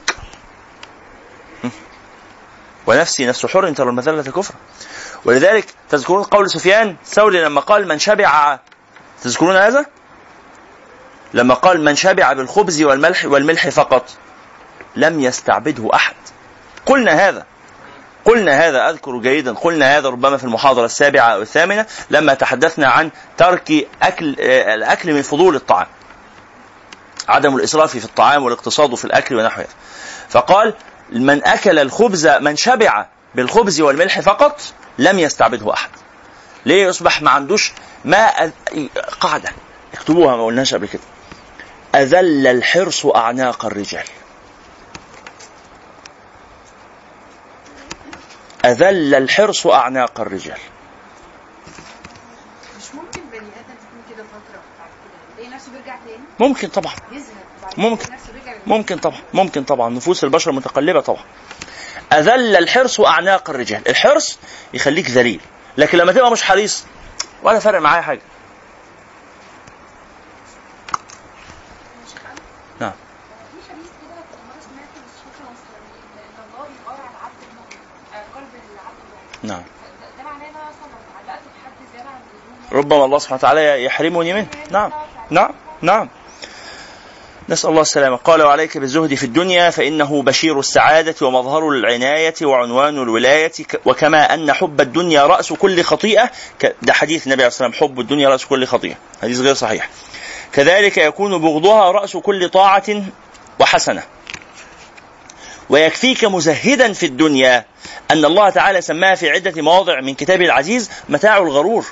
ونفسي 2.87 3.25
نفس 3.25 3.45
حر 3.45 3.71
ترى 3.71 3.89
المذلة 3.89 4.23
كفر. 4.23 4.53
ولذلك 5.25 5.65
تذكرون 5.89 6.23
قول 6.23 6.49
سفيان 6.49 6.95
الثوري 7.05 7.43
لما 7.43 7.61
قال 7.61 7.87
من 7.87 7.99
شبع 7.99 8.59
تذكرون 9.23 9.55
هذا؟ 9.55 9.85
لما 11.33 11.53
قال 11.53 11.83
من 11.83 11.95
شبع 11.95 12.33
بالخبز 12.33 12.83
والملح 12.83 13.25
والملح 13.25 13.69
فقط. 13.69 14.09
لم 14.95 15.19
يستعبده 15.19 15.89
أحد. 15.93 16.15
قلنا 16.85 17.11
هذا. 17.29 17.45
قلنا 18.25 18.67
هذا 18.67 18.89
أذكر 18.89 19.17
جيدا 19.17 19.53
قلنا 19.53 19.97
هذا 19.97 20.09
ربما 20.09 20.37
في 20.37 20.43
المحاضرة 20.43 20.85
السابعة 20.85 21.29
أو 21.29 21.41
الثامنة 21.41 21.85
لما 22.09 22.33
تحدثنا 22.33 22.87
عن 22.87 23.11
ترك 23.37 23.87
أكل 24.01 24.35
آه، 24.39 24.75
الأكل 24.75 25.13
من 25.13 25.21
فضول 25.21 25.55
الطعام. 25.55 25.87
عدم 27.27 27.55
الإسراف 27.55 27.97
في 27.97 28.05
الطعام 28.05 28.43
والاقتصاد 28.43 28.95
في 28.95 29.05
الأكل 29.05 29.35
ونحوه 29.35 29.65
فقال 30.29 30.73
من 31.09 31.45
أكل 31.45 31.79
الخبز 31.79 32.27
من 32.27 32.55
شبع 32.55 33.05
بالخبز 33.35 33.81
والملح 33.81 34.19
فقط 34.19 34.61
لم 34.97 35.19
يستعبده 35.19 35.73
أحد. 35.73 35.89
ليه 36.65 36.87
يصبح 36.87 37.21
ما 37.21 37.31
عندوش 37.31 37.73
ما 38.05 38.51
قاعدة. 39.19 39.49
اكتبوها 39.93 40.35
ما 40.35 40.45
قلناش 40.45 40.73
قبل 40.73 40.87
كده. 40.87 41.01
أذل 41.95 42.47
الحرص 42.47 43.05
أعناق 43.05 43.65
الرجال. 43.65 44.05
أذل 48.65 49.15
الحرص 49.15 49.67
اعناق 49.67 50.19
الرجال. 50.21 50.57
مش 52.77 52.95
ممكن 52.95 53.21
بني 53.31 53.37
يكون 53.39 54.03
كده 54.09 54.23
كده؟ 54.23 54.61
يلاقي 55.37 55.55
نفسه 55.55 55.71
بيرجع 55.71 55.95
تاني؟ 56.05 56.23
ممكن 56.39 56.67
طبعا. 56.67 56.93
ممكن. 57.77 58.05
ممكن 58.67 58.97
طبعا. 58.97 59.19
ممكن 59.33 59.63
طبعا. 59.63 59.89
نفوس 59.89 60.23
البشر 60.23 60.51
متقلبة 60.51 61.01
طبعا. 61.01 61.23
أذل 62.13 62.55
الحرص 62.55 62.99
اعناق 62.99 63.49
الرجال. 63.49 63.87
الحرص 63.89 64.39
يخليك 64.73 65.09
ذليل. 65.09 65.41
لكن 65.77 65.97
لما 65.97 66.11
تبقى 66.11 66.31
مش 66.31 66.43
حريص 66.43 66.85
ولا 67.43 67.59
فرق 67.59 67.79
معايا 67.81 68.01
حاجة 68.01 68.21
نعم 72.79 72.91
في 72.91 73.71
حديث 73.71 73.87
كده 74.01 74.15
كنت 74.31 74.41
مرة 74.49 74.61
سمعته 74.61 74.99
بس 75.05 75.13
مش 75.15 75.21
فاكرة 75.25 75.51
مصدر 75.51 75.77
ان 76.17 76.37
الله 76.45 76.67
بيغار 76.67 76.99
على 77.01 77.09
العبد 77.11 77.41
المؤمن 77.49 77.79
آه، 78.13 78.23
قلب 78.35 78.51
العبد 78.73 78.99
المؤمن 79.05 79.21
نعم 79.23 79.31
ده- 79.31 79.31
ده 79.31 79.31
معناه 79.31 79.31
ان 79.31 79.31
أنا 79.31 79.31
أصلا 79.31 79.31
لو 79.31 79.31
اتعلقت 79.31 79.31
بحد 79.31 79.31
زيادة 79.31 79.31
عن 79.31 79.32
اللزوم 79.43 79.63
ربما 82.71 83.05
الله 83.05 83.19
سبحانه 83.19 83.39
وتعالى 83.39 83.83
يحرمني 83.83 84.33
منه. 84.33 84.47
نعم. 84.71 84.91
نعم. 85.29 85.51
نعم. 85.81 86.09
نسأل 87.49 87.69
الله 87.69 87.81
السلامة. 87.81 88.15
قال 88.15 88.41
وعليك 88.41 88.77
بالزهد 88.77 89.13
في 89.13 89.23
الدنيا 89.23 89.69
فإنه 89.69 90.21
بشير 90.21 90.59
السعادة 90.59 91.27
ومظهر 91.27 91.69
العناية 91.69 92.33
وعنوان 92.41 92.97
الولاية 92.97 93.51
وكما 93.85 94.33
أن 94.33 94.53
حب 94.53 94.81
الدنيا 94.81 95.25
رأس 95.25 95.53
كل 95.53 95.83
خطيئة. 95.83 96.31
ده 96.81 96.93
حديث 96.93 97.27
النبي 97.27 97.41
عليه 97.41 97.47
الصلاة 97.47 97.67
والسلام 97.67 97.89
حب 97.89 97.99
الدنيا 97.99 98.29
رأس 98.29 98.45
كل 98.45 98.65
خطيئة. 98.65 98.95
حديث 99.21 99.39
غير 99.39 99.53
صحيح. 99.53 99.89
كذلك 100.53 100.97
يكون 100.97 101.37
بغضها 101.37 101.91
رأس 101.91 102.17
كل 102.17 102.49
طاعة 102.49 103.03
وحسنة. 103.59 104.03
ويكفيك 105.69 106.23
مزهدا 106.25 106.93
في 106.93 107.05
الدنيا 107.05 107.65
أن 108.11 108.25
الله 108.25 108.49
تعالى 108.49 108.81
سماها 108.81 109.15
في 109.15 109.29
عدة 109.29 109.61
مواضع 109.61 110.01
من 110.01 110.13
كتابه 110.15 110.45
العزيز 110.45 110.89
متاع 111.09 111.37
الغرور. 111.37 111.85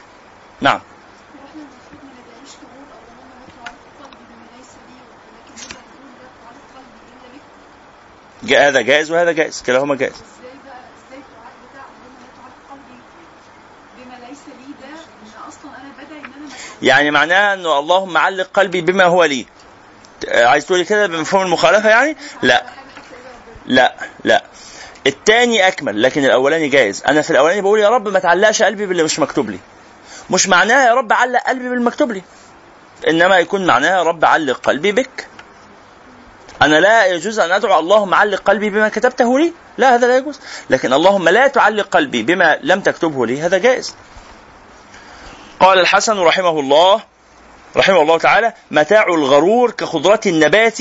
نعم. 0.62 0.82
وإحنا 0.82 1.62
المفروض 1.62 2.04
ما 2.04 2.10
ندعيش 2.12 2.52
غرور 2.64 2.88
أو 2.94 3.00
اللهم 3.12 3.32
لا 3.42 3.64
تعلق 3.66 4.04
قلبي 4.04 4.24
بما 4.30 4.58
ليس 4.58 4.68
لي 4.88 5.02
ولكن 5.08 5.64
نقدر 5.64 5.80
نقول 6.00 6.12
لا 6.22 6.28
تعلق 6.44 6.64
قلبي 6.76 7.12
الا 7.12 7.38
بك 8.44 8.50
جا- 8.50 8.68
هذا 8.68 8.82
جائز 8.82 9.12
وهذا 9.12 9.32
جائز. 9.32 9.62
كلاهما 9.66 9.96
جائز. 9.96 10.16
يعني 16.82 17.12
معناها 17.12 17.54
أنه 17.54 17.80
اللهم 17.80 18.18
علق 18.18 18.48
قلبي 18.54 18.82
بما 18.82 19.04
هو 19.04 19.24
لي. 19.24 19.46
آه، 20.30 20.46
عايز 20.46 20.66
تقولي 20.66 20.84
كده 20.86 21.08
بمفهوم 21.08 21.44
المخالفة 21.44 21.90
يعني؟ 21.90 22.18
لا. 22.42 22.64
لا 23.66 23.96
لا. 24.24 24.44
الثاني 25.08 25.68
أكمل 25.68 26.02
لكن 26.02 26.26
الأولاني 26.26 26.68
جائز. 26.68 27.04
أنا 27.08 27.22
في 27.22 27.32
الأولاني 27.32 27.62
بقول 27.62 27.80
يا 27.80 27.90
رب 27.90 28.08
ما 28.08 28.20
تعلقش 28.20 28.64
قلبي 28.64 28.86
باللي 28.86 29.04
مش 29.04 29.20
مكتوب 29.20 29.50
لي. 29.50 29.60
مش 30.30 30.48
معناها 30.48 30.88
يا 30.88 30.94
رب 30.94 31.14
علق 31.14 31.40
قلبي 31.40 31.70
بالمكتوب 31.70 32.12
لي. 32.12 32.22
إنما 33.08 33.38
يكون 33.38 33.66
معناها 33.66 33.98
يا 33.98 34.04
رب 34.04 34.26
علق 34.26 34.58
قلبي 34.58 34.92
بك. 34.92 35.28
أنا 36.62 36.80
لا 36.80 37.06
يجوز 37.06 37.40
أن 37.40 37.52
أدعو 37.52 37.80
اللهم 37.80 38.14
علق 38.14 38.42
قلبي 38.42 38.70
بما 38.70 38.90
كتبته 38.90 39.40
لي. 39.40 39.54
لا 39.78 39.96
هذا 39.96 40.08
لا 40.08 40.18
يجوز. 40.18 40.40
لكن 40.70 40.94
اللهم 40.94 41.30
لا 41.30 41.48
تعلق 41.48 41.88
قلبي 41.88 42.24
بما 42.24 42.60
لم 42.64 42.82
تكتبه 42.82 43.26
لي 43.26 43.42
هذا 43.42 43.58
جائز. 43.58 43.96
قال 45.60 45.80
الحسن 45.80 46.20
رحمه 46.20 46.60
الله 46.60 47.02
رحمه 47.78 48.02
الله 48.02 48.18
تعالى 48.18 48.54
متاع 48.72 49.04
الغرور 49.04 49.72
كخضرة 49.72 50.22
النبات 50.26 50.78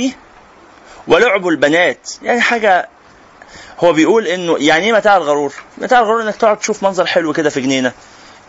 ولعب 1.08 1.48
البنات. 1.48 2.10
يعني 2.22 2.40
حاجة 2.40 2.88
هو 3.80 3.92
بيقول 3.92 4.26
إنه 4.26 4.56
يعني 4.58 4.84
إيه 4.86 4.92
متاع 4.92 5.16
الغرور؟ 5.16 5.54
متاع 5.78 5.98
الغرور 5.98 6.22
إنك 6.22 6.36
تقعد 6.36 6.56
تشوف 6.58 6.82
منظر 6.82 7.06
حلو 7.06 7.32
كده 7.32 7.50
في 7.50 7.60
جنينة. 7.60 7.92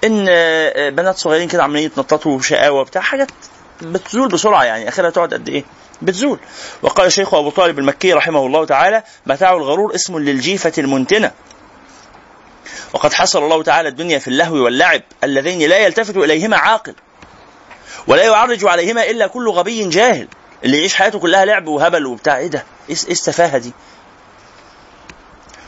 إن 0.03 0.25
آه، 0.29 0.89
بنات 0.89 1.17
صغيرين 1.17 1.47
كده 1.47 1.63
عمالين 1.63 1.85
يتنططوا 1.85 2.41
شقاوه 2.41 2.85
بتاع 2.85 3.01
حاجات 3.01 3.31
بتزول 3.81 4.27
بسرعة 4.27 4.63
يعني. 4.63 4.89
آخرها 4.89 5.09
تقعد 5.09 5.33
قد 5.33 5.49
إيه؟ 5.49 5.63
بتزول. 6.01 6.39
وقال 6.81 7.07
الشيخ 7.07 7.33
أبو 7.33 7.49
طالب 7.49 7.79
المكي 7.79 8.13
رحمه 8.13 8.45
الله 8.45 8.65
تعالى 8.65 9.03
متاع 9.25 9.53
الغرور 9.53 9.95
اسم 9.95 10.19
للجيفة 10.19 10.73
المنتنة. 10.77 11.31
وقد 12.93 13.13
حصر 13.13 13.39
الله 13.39 13.63
تعالى 13.63 13.89
الدنيا 13.89 14.19
في 14.19 14.27
اللهو 14.27 14.55
واللعب 14.55 15.01
اللذين 15.23 15.69
لا 15.69 15.77
يلتفت 15.77 16.17
إليهما 16.17 16.57
عاقل 16.57 16.95
ولا 18.07 18.23
يعرج 18.23 18.65
عليهما 18.65 19.09
إلا 19.09 19.27
كل 19.27 19.49
غبي 19.49 19.89
جاهل. 19.89 20.27
اللي 20.65 20.77
يعيش 20.77 20.93
حياته 20.95 21.19
كلها 21.19 21.45
لعب 21.45 21.67
وهبل 21.67 22.05
وبتاع. 22.05 22.37
إيه 22.37 22.47
ده؟ 22.47 22.63
إيه 22.89 22.95
إيه 23.05 23.11
السفاهة 23.11 23.57
دي؟ 23.57 23.73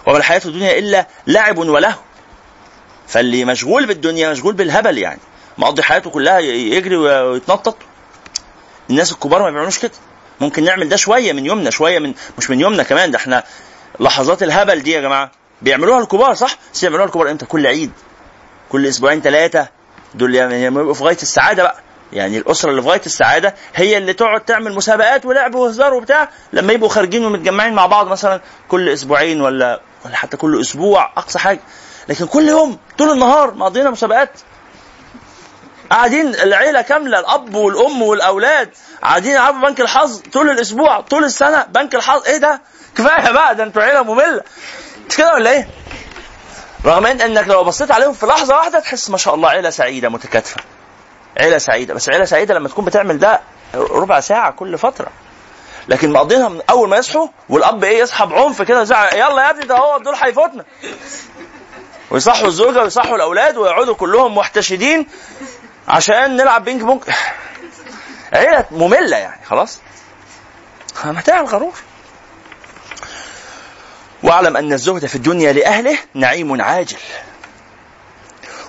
وما 0.07 0.17
الحياة 0.17 0.41
الدنيا 0.45 0.77
إلا 0.79 1.07
لعب 1.27 1.57
ولهو 1.57 1.99
فاللي 3.07 3.45
مشغول 3.45 3.85
بالدنيا 3.85 4.29
مشغول 4.31 4.53
بالهبل 4.53 4.97
يعني. 4.97 5.19
مقضي 5.57 5.83
حياته 5.83 6.09
كلها 6.09 6.39
يجري 6.39 6.95
ويتنطط. 6.95 7.77
الناس 8.89 9.11
الكبار 9.11 9.41
ما 9.41 9.49
بيعملوش 9.49 9.79
كده. 9.79 9.91
ممكن 10.41 10.63
نعمل 10.63 10.89
ده 10.89 10.95
شوية 10.95 11.33
من 11.33 11.45
يومنا 11.45 11.69
شوية 11.69 11.99
من 11.99 12.13
مش 12.37 12.49
من 12.49 12.59
يومنا 12.59 12.83
كمان. 12.83 13.11
ده 13.11 13.17
إحنا 13.17 13.43
لحظات 13.99 14.43
الهبل 14.43 14.79
دي 14.83 14.91
يا 14.91 15.01
جماعة. 15.01 15.31
بيعملوها 15.61 15.99
الكبار 15.99 16.33
صح؟ 16.33 16.57
بس 16.73 16.83
يعملوها 16.83 17.05
الكبار 17.05 17.31
إمتى؟ 17.31 17.45
كل 17.45 17.67
عيد 17.67 17.91
كل 18.69 18.87
أسبوعين 18.87 19.21
ثلاثة 19.21 19.67
دول 20.15 20.35
يعني 20.35 20.67
لما 20.67 20.81
يبقوا 20.81 20.93
في 20.93 21.03
غاية 21.03 21.17
السعادة 21.21 21.63
بقى. 21.63 21.79
يعني 22.13 22.37
الأسرة 22.37 22.69
اللي 22.69 22.81
في 22.81 22.87
غاية 22.87 23.01
السعادة 23.05 23.55
هي 23.75 23.97
اللي 23.97 24.13
تقعد 24.13 24.41
تعمل 24.41 24.73
مسابقات 24.73 25.25
ولعب 25.25 25.55
وهزار 25.55 25.93
وبتاع 25.93 26.29
لما 26.53 26.73
يبقوا 26.73 26.89
خارجين 26.89 27.25
ومتجمعين 27.25 27.73
مع 27.73 27.85
بعض 27.85 28.07
مثلا 28.07 28.41
كل 28.67 28.89
أسبوعين 28.89 29.41
ولا 29.41 29.79
ولا 30.05 30.15
حتى 30.15 30.37
كل 30.37 30.61
أسبوع 30.61 31.11
أقصى 31.17 31.39
حاجة. 31.39 31.59
لكن 32.09 32.25
كل 32.25 32.47
يوم 32.49 32.77
طول 32.97 33.11
النهار 33.11 33.53
مقضينا 33.53 33.89
مسابقات. 33.89 34.29
قاعدين 35.91 36.27
العيلة 36.35 36.81
كاملة 36.81 37.19
الأب 37.19 37.55
والأم 37.55 38.01
والأولاد 38.01 38.69
قاعدين 39.03 39.31
يلعبوا 39.31 39.69
بنك 39.69 39.81
الحظ 39.81 40.21
طول 40.33 40.49
الأسبوع 40.49 41.01
طول 41.01 41.23
السنة 41.23 41.63
بنك 41.63 41.95
الحظ. 41.95 42.25
إيه 42.27 42.37
ده؟ 42.37 42.61
كفاية 42.95 43.31
بقى 43.31 43.55
ده 43.55 43.63
أنتوا 43.63 43.81
عيلة 43.83 44.03
مملة. 44.03 44.41
مش 45.09 45.15
كده 45.17 45.33
ولا 45.33 45.49
إيه؟ 45.51 45.67
رغم 46.85 47.05
إن 47.05 47.21
إنك 47.21 47.47
لو 47.47 47.63
بصيت 47.63 47.91
عليهم 47.91 48.13
في 48.13 48.25
لحظة 48.25 48.55
واحدة 48.55 48.79
تحس 48.79 49.09
ما 49.09 49.17
شاء 49.17 49.35
الله 49.35 49.49
عيلة 49.49 49.69
سعيدة 49.69 50.09
متكاتفة. 50.09 50.61
عيلة 51.37 51.57
سعيدة. 51.57 51.93
بس 51.93 52.09
عيلة 52.09 52.25
سعيدة 52.25 52.53
لما 52.53 52.69
تكون 52.69 52.85
بتعمل 52.85 53.19
ده 53.19 53.41
ربع 53.75 54.19
ساعة 54.19 54.51
كل 54.51 54.77
فترة. 54.77 55.07
لكن 55.87 56.11
مقضينها 56.13 56.49
من 56.49 56.61
أول 56.69 56.89
ما 56.89 56.97
يصحوا 56.97 57.27
والأب 57.49 57.83
إيه 57.83 57.99
يصحى 57.99 58.25
بعنف 58.25 58.61
كده 58.61 58.81
يزعق 58.81 59.13
يلا 59.13 59.43
يا 59.43 59.49
ابني 59.49 59.65
ده 59.65 59.77
هو 59.77 59.97
دول 59.97 60.15
هيفوتنا. 60.15 60.65
ويصحوا 62.11 62.47
الزوجة 62.47 62.83
ويصحوا 62.83 63.15
الأولاد 63.15 63.57
ويقعدوا 63.57 63.95
كلهم 63.95 64.35
محتشدين 64.35 65.07
عشان 65.87 66.35
نلعب 66.37 66.63
بينج 66.63 66.81
بونج. 66.81 67.01
عيلة 68.33 68.65
مملة 68.71 69.17
يعني 69.17 69.45
خلاص. 69.45 69.79
متاع 71.05 71.39
الغرور. 71.39 71.73
واعلم 74.23 74.57
أن 74.57 74.73
الزهد 74.73 75.05
في 75.05 75.15
الدنيا 75.15 75.53
لأهله 75.53 75.97
نعيم 76.13 76.61
عاجل. 76.61 76.97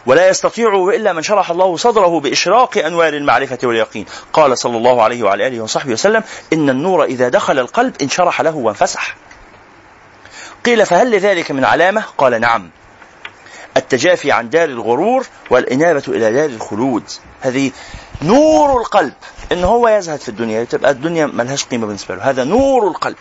ولا 0.06 0.28
يستطيعه 0.28 0.90
إلا 0.90 1.12
من 1.12 1.22
شرح 1.22 1.51
الله 1.51 1.76
صدره 1.76 2.20
بإشراق 2.20 2.78
أنوار 2.78 3.14
المعرفة 3.14 3.59
واليقين. 3.62 4.06
قال 4.32 4.59
صلى 4.59 4.76
الله 4.76 5.02
عليه 5.02 5.22
وعلى 5.22 5.47
آله 5.47 5.60
وصحبه 5.60 5.93
وسلم 5.93 6.22
إن 6.52 6.70
النور 6.70 7.05
إذا 7.05 7.28
دخل 7.28 7.59
القلب 7.59 7.94
انشرح 8.02 8.40
له 8.40 8.56
وانفسح. 8.56 9.16
قيل 10.64 10.86
فهل 10.86 11.10
لذلك 11.10 11.51
من 11.51 11.64
علامة؟ 11.64 12.05
قال 12.18 12.40
نعم. 12.40 12.70
التجافي 13.76 14.32
عن 14.32 14.51
دار 14.51 14.68
الغرور 14.68 15.26
والإنابة 15.51 16.02
إلى 16.09 16.32
دار 16.32 16.44
الخلود. 16.51 17.02
هذه 17.40 17.72
نور 18.22 18.81
القلب. 18.81 19.12
إن 19.52 19.64
هو 19.64 19.89
يزهد 19.89 20.20
في 20.20 20.28
الدنيا 20.28 20.64
تبقى 20.64 20.90
الدنيا 20.90 21.26
ملهاش 21.26 21.64
قيمة 21.64 21.86
بالنسبة 21.86 22.14
له. 22.14 22.31
هذا 22.31 22.44
نور 22.44 22.89
القلب. 22.89 23.16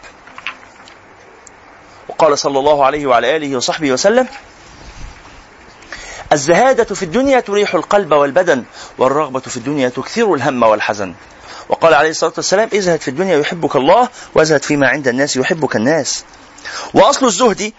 وقال 2.10 2.38
صلى 2.38 2.60
الله 2.60 2.85
عليه 2.85 3.05
وعلى 3.05 3.35
آله 3.35 3.57
وصحبه 3.57 3.91
وسلم 3.91 4.27
الزهادة 6.31 6.95
في 6.95 7.03
الدنيا 7.03 7.39
تريح 7.39 7.75
القلب 7.75 8.13
والبدن 8.13 8.63
والرغبة 8.97 9.39
في 9.39 9.57
الدنيا 9.57 9.89
تكثر 9.89 10.33
الهم 10.33 10.63
والحزن. 10.63 11.13
وقال 11.69 11.93
عليه 11.93 12.09
الصلاة 12.09 12.33
والسلام 12.37 12.69
ازهد 12.75 13.01
في 13.01 13.07
الدنيا 13.07 13.37
يحبك 13.37 13.75
الله 13.75 14.09
وازهد 14.35 14.63
فيما 14.63 14.89
عند 14.89 15.07
الناس 15.07 15.37
يحبك 15.37 15.75
الناس. 15.75 16.25
وأصل 16.93 17.25
الزهد 17.25 17.73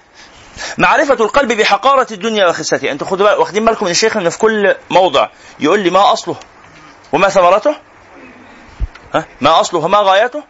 معرفة 0.79 1.15
القلب 1.15 1.53
بحقارة 1.53 2.07
الدنيا 2.13 2.47
وخستها 2.49 2.93
أنتوا 2.93 3.07
خدوا 3.07 3.35
واخدين 3.35 3.65
بالكم 3.65 3.85
من 3.85 3.91
الشيخ 3.91 4.17
ان 4.17 4.29
في 4.29 4.39
كل 4.39 4.75
موضع 4.91 5.29
يقول 5.61 5.81
لي 5.81 5.91
ما 5.91 6.13
أصله؟ 6.13 6.37
وما 7.13 7.29
ثمرته؟ 7.29 7.77
ها؟ 9.15 9.27
ما 9.41 9.61
أصله 9.61 9.81
وما 9.81 9.99
غايته؟ 9.99 10.43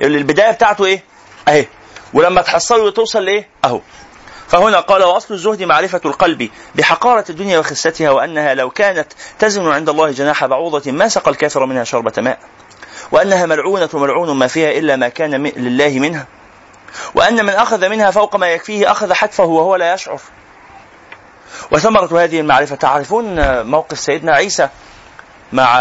يقول 0.00 0.12
لي 0.12 0.18
البداية 0.18 0.50
بتاعته 0.50 0.84
إيه؟ 0.84 1.04
أهي. 1.48 1.66
ولما 2.14 2.42
تحصله 2.42 2.90
توصل 2.90 3.24
لإيه؟ 3.24 3.48
أهو. 3.64 3.80
فهنا 4.48 4.80
قال 4.80 5.02
وأصل 5.02 5.34
الزهد 5.34 5.62
معرفة 5.62 6.00
القلب 6.04 6.50
بحقارة 6.74 7.24
الدنيا 7.30 7.58
وخستها 7.58 8.10
وأنها 8.10 8.54
لو 8.54 8.70
كانت 8.70 9.12
تزن 9.38 9.68
عند 9.68 9.88
الله 9.88 10.10
جناح 10.10 10.46
بعوضة 10.46 10.92
ما 10.92 11.08
سقى 11.08 11.30
الكافر 11.30 11.66
منها 11.66 11.84
شربة 11.84 12.12
ماء 12.18 12.38
وأنها 13.12 13.46
ملعونة 13.46 13.88
ملعون 13.94 14.36
ما 14.36 14.46
فيها 14.46 14.70
إلا 14.70 14.96
ما 14.96 15.08
كان 15.08 15.46
لله 15.46 15.98
منها 15.98 16.26
وأن 17.14 17.44
من 17.44 17.52
أخذ 17.52 17.88
منها 17.88 18.10
فوق 18.10 18.36
ما 18.36 18.48
يكفيه 18.48 18.90
أخذ 18.90 19.12
حتفه 19.12 19.44
وهو 19.44 19.76
لا 19.76 19.94
يشعر 19.94 20.20
وثمرة 21.70 22.24
هذه 22.24 22.40
المعرفة 22.40 22.76
تعرفون 22.76 23.62
موقف 23.66 23.98
سيدنا 23.98 24.32
عيسى 24.32 24.68
مع 25.52 25.74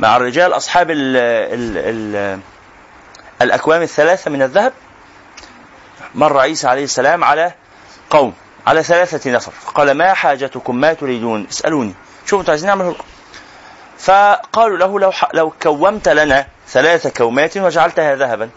مع 0.00 0.16
الرجال 0.16 0.52
أصحاب 0.52 0.90
ال 0.90 1.16
ال 1.16 1.78
ال 1.78 2.40
الأكوام 3.42 3.82
الثلاثة 3.82 4.30
من 4.30 4.42
الذهب؟ 4.42 4.72
مر 6.14 6.38
عيسى 6.38 6.68
عليه 6.68 6.84
السلام 6.84 7.24
على 7.24 7.52
قوم 8.10 8.34
على 8.66 8.82
ثلاثة 8.82 9.30
نفر. 9.30 9.52
فقال 9.52 9.90
ما 9.90 10.14
حاجتكم؟ 10.14 10.76
ما 10.76 10.92
تريدون؟ 10.92 11.46
اسألوني. 11.50 11.94
شوفوا 12.24 12.40
أنتوا 12.40 12.52
عايزين 12.52 12.68
نعمل 12.68 12.94
فقالوا 13.98 14.78
له 14.78 15.00
لو 15.00 15.12
لو 15.34 15.52
كومت 15.62 16.08
لنا 16.08 16.46
ثلاث 16.68 17.06
كومات 17.06 17.56
وجعلتها 17.56 18.14
ذهبا. 18.14 18.50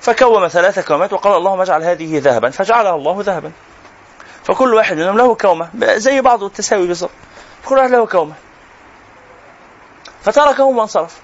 فكوم 0.00 0.48
ثلاث 0.48 0.78
كومات 0.78 1.12
وقال 1.12 1.36
اللهم 1.36 1.60
اجعل 1.60 1.82
هذه 1.82 2.18
ذهبا. 2.18 2.50
فجعلها 2.50 2.94
الله 2.94 3.16
ذهبا. 3.20 3.52
فكل 4.44 4.74
واحد 4.74 4.96
منهم 4.96 5.16
له 5.18 5.34
كومة 5.34 5.68
زي 5.96 6.20
بعض 6.20 6.42
التساوي 6.42 6.86
بالظبط 6.86 7.10
كل 7.64 7.78
واحد 7.78 7.90
له 7.90 8.06
كومة. 8.06 8.34
فتركهم 10.22 10.78
وانصرف. 10.78 11.16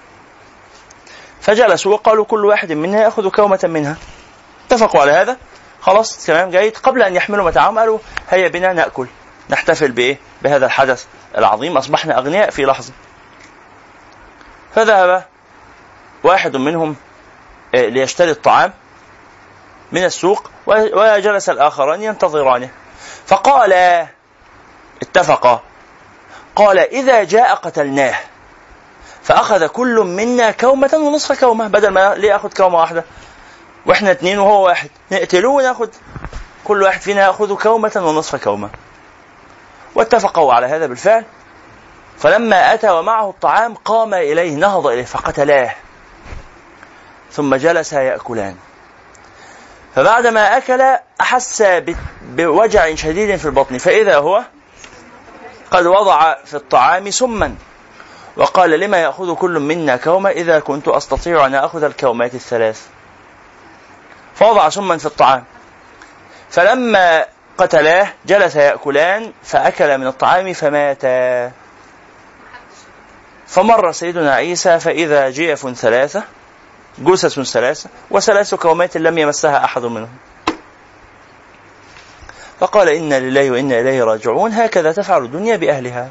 فجلسوا 1.40 1.92
وقالوا 1.92 2.24
كل 2.24 2.44
واحد 2.44 2.72
منا 2.72 3.02
يأخذ 3.02 3.28
كومة 3.28 3.60
منها. 3.64 3.96
اتفقوا 4.66 5.00
على 5.00 5.12
هذا. 5.12 5.36
خلاص 5.82 6.26
تمام 6.26 6.50
جيد 6.50 6.76
قبل 6.76 7.02
أن 7.02 7.16
يحملوا 7.16 7.44
متاعهم 7.44 7.78
قالوا 7.78 7.98
هيا 8.30 8.48
بنا 8.48 8.72
نأكل. 8.72 9.06
نحتفل 9.50 9.92
بإيه؟ 9.92 10.18
بهذا 10.42 10.66
الحدث 10.66 11.04
العظيم. 11.38 11.76
أصبحنا 11.76 12.18
أغنياء 12.18 12.50
في 12.50 12.64
لحظة. 12.64 12.92
فذهب 14.74 15.24
واحد 16.24 16.56
منهم 16.56 16.96
آه، 17.74 17.88
ليشتري 17.88 18.30
الطعام 18.30 18.72
من 19.92 20.04
السوق 20.04 20.50
وجلس 20.66 21.50
الآخران 21.50 22.02
ينتظرانه. 22.02 22.70
فقال 23.26 23.72
اتفقا 25.02 25.62
قال 26.56 26.78
إذا 26.78 27.24
جاء 27.24 27.54
قتلناه 27.54 28.14
فأخذ 29.22 29.66
كل 29.66 29.94
منا 29.94 30.50
كومة 30.50 30.90
ونصف 30.94 31.40
كومة 31.40 31.68
بدل 31.68 31.88
ما 31.88 32.14
ليه 32.14 32.36
أخذ 32.36 32.52
كومة 32.52 32.78
واحدة. 32.78 33.04
وإحنا 33.86 34.10
اتنين 34.10 34.38
وهو 34.38 34.66
واحد. 34.66 34.90
نقتلوه 35.12 35.52
وناخذ 35.52 35.88
كل 36.64 36.82
واحد 36.82 37.00
فينا 37.00 37.22
يأخذ 37.22 37.54
كومة 37.54 37.92
ونصف 37.96 38.44
كومة. 38.44 38.70
واتفقوا 39.94 40.54
على 40.54 40.66
هذا 40.66 40.86
بالفعل. 40.86 41.24
فلما 42.18 42.74
أتى 42.74 42.90
ومعه 42.90 43.30
الطعام 43.30 43.74
قام 43.74 44.14
إليه 44.14 44.56
نهض 44.56 44.86
إليه 44.86 45.04
فقتلاه. 45.04 45.74
ثم 47.32 47.54
جلسا 47.54 48.02
يأكلان. 48.02 48.56
فبعدما 49.94 50.56
أكل 50.56 50.82
أحس 51.20 51.64
بوجع 52.22 52.94
شديد 52.94 53.36
في 53.36 53.44
البطن. 53.44 53.78
فإذا 53.78 54.16
هو 54.16 54.42
قد 55.70 55.86
وضع 55.86 56.34
في 56.44 56.54
الطعام 56.54 57.10
سما. 57.10 57.54
وقال 58.36 58.70
لما 58.70 58.96
يأخذ 58.96 59.34
كل 59.34 59.60
منا 59.60 59.96
كومة؟ 59.96 60.30
إذا 60.30 60.58
كنت 60.58 60.88
أستطيع 60.88 61.46
أن 61.46 61.54
أخذ 61.54 61.84
الكومات 61.84 62.34
الثلاث. 62.34 62.86
فوضع 64.42 64.68
سما 64.68 64.98
في 64.98 65.06
الطعام. 65.06 65.44
فلما 66.50 67.26
قتلاه 67.58 68.08
جلسا 68.26 68.56
يأكلان 68.56 69.32
فأكل 69.42 69.98
من 69.98 70.06
الطعام 70.06 70.52
فماتا 70.52 71.52
فمر 73.46 73.92
سيدنا 73.92 74.34
عيسى 74.34 74.80
فإذا 74.80 75.30
جيف 75.30 75.68
ثلاثة 75.68 76.22
جثث 76.98 77.40
ثلاثة 77.40 77.90
وثلاث 78.10 78.54
كومات 78.54 78.96
لم 78.96 79.18
يمسها 79.18 79.64
أحد 79.64 79.82
منهم. 79.82 80.16
فقال 82.60 82.88
إنا 82.88 83.20
لله 83.20 83.50
وإنا 83.50 83.80
إليه 83.80 84.04
راجعون 84.04 84.52
هكذا 84.52 84.92
تفعل 84.92 85.24
الدنيا 85.24 85.56
بأهلها. 85.56 86.10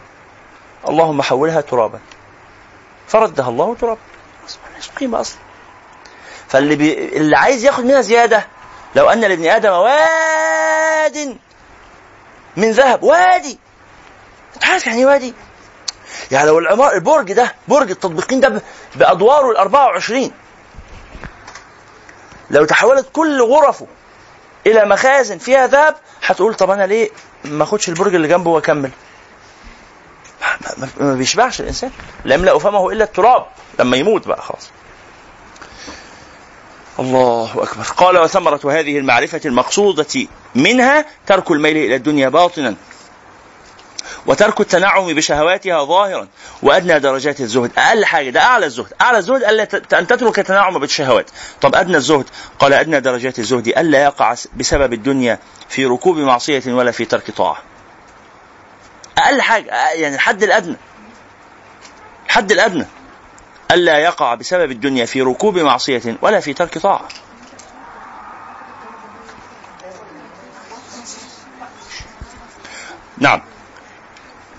اللهم 0.88 1.22
حولها 1.22 1.62
ترابا. 1.62 2.00
فردها 3.08 3.50
الله 3.50 3.76
ترابا. 3.76 4.00
ملهاش 4.70 4.90
قيمة 4.90 5.20
أصلا؟ 5.20 5.51
فاللي 6.52 6.76
بي... 6.76 6.94
اللي 7.18 7.38
عايز 7.38 7.66
ياخد 7.66 7.84
منها 7.86 8.02
زيادة 8.02 8.48
لو 8.96 9.10
أن 9.10 9.22
لابن 9.22 9.46
آدم 9.48 9.72
واد 9.72 11.38
من 12.58 12.72
ذهب 12.72 13.04
وادي. 13.04 13.60
أنت 14.56 14.66
عارف 14.66 14.88
يعني 14.88 15.06
وادي. 15.06 15.34
يعني 16.32 16.48
لو 16.48 16.60
العمار 16.60 16.94
البرج 16.94 17.34
ده 17.34 17.56
برج 17.68 17.90
التطبيقين 17.92 18.40
ده 18.40 18.50
ب- 18.50 18.62
بأدواره 18.96 19.52
ال 19.52 19.58
24 19.58 20.32
لو 22.52 22.66
تحولت 22.66 23.08
كل 23.14 23.42
غرفه 23.42 23.88
إلى 24.68 24.86
مخازن 24.86 25.38
فيها 25.38 25.68
ذهب 25.68 25.96
هتقول 26.26 26.54
طب 26.56 26.70
أنا 26.70 26.84
ليه 26.88 27.10
ما 27.46 27.64
أخدش 27.64 27.90
البرج 27.90 28.16
اللي 28.16 28.28
جنبه 28.28 28.50
وأكمل؟ 28.50 28.92
ما 30.98 31.14
بيشبعش 31.14 31.62
الإنسان. 31.62 31.92
لا 32.26 32.36
يملأ 32.36 32.60
فمه 32.60 32.90
إلا 32.92 33.04
التراب 33.04 33.46
لما 33.80 33.98
يموت 33.98 34.28
بقى 34.28 34.42
خلاص. 34.42 34.70
الله 37.02 37.64
أكبر. 37.64 37.84
قال 37.84 38.18
وثمره 38.18 38.80
هذه 38.80 38.98
المعرفة 38.98 39.42
المقصودة 39.46 40.28
منها 40.56 41.06
ترك 41.28 41.52
الميل 41.52 41.78
إلى 41.78 41.96
الدنيا 41.96 42.30
باطنا 42.30 42.76
وترك 44.26 44.62
التنعم 44.62 45.14
بشهواتها 45.14 45.84
ظاهرا 45.86 46.28
وأدنى 46.64 47.00
درجات 47.00 47.40
الزهد. 47.40 47.72
أقل 47.78 48.06
حاجة 48.06 48.30
ده 48.30 48.42
أعلى 48.42 48.66
الزهد. 48.66 48.94
أعلى 49.02 49.18
الزهد 49.18 49.44
ألا 49.44 49.68
أن 50.00 50.08
تترك 50.08 50.40
التنعم 50.40 50.80
بالشهوات. 50.80 51.30
طب 51.62 51.76
أدنى 51.76 51.98
الزهد. 51.98 52.26
قال 52.60 52.74
أدنى 52.74 53.00
درجات 53.00 53.40
الزهد 53.40 53.68
ألا 53.68 54.04
يقع 54.04 54.36
بسبب 54.56 54.94
الدنيا 54.94 55.40
في 55.70 55.86
ركوب 55.86 56.18
معصية 56.18 56.64
ولا 56.68 56.92
في 56.92 57.06
ترك 57.06 57.32
طاعة. 57.32 57.58
أقل 59.18 59.42
حاجة 59.42 59.92
يعني 59.94 60.16
الحد 60.16 60.44
الأدنى. 60.44 60.76
الحد 62.26 62.52
الأدنى. 62.52 62.86
ألا 63.72 63.98
يقع 63.98 64.36
بسبب 64.36 64.72
الدنيا 64.72 65.06
في 65.06 65.22
ركوب 65.22 65.58
معصية 65.60 66.18
ولا 66.22 66.40
في 66.40 66.54
ترك 66.54 66.78
طاعة 66.78 67.08
نعم 73.18 73.42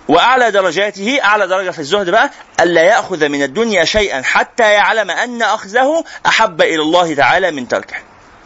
وأعلى 0.09 0.51
درجاته 0.51 1.19
أعلى 1.25 1.47
درجة 1.47 1.71
في 1.71 1.79
الزهد 1.79 2.11
بقى 2.11 2.31
ألا 2.61 2.83
يأخذ 2.83 3.29
من 3.29 3.43
الدنيا 3.43 3.85
شيئا 3.85 4.23
حتى 4.23 4.73
يعلم 4.73 5.11
أن 5.11 5.43
أخذه 5.43 6.05
أحب 6.27 6.63
إلى 6.63 6.83
الله 6.83 7.15
تعالى 7.15 7.51
من 7.51 7.69
تركه. 7.69 7.97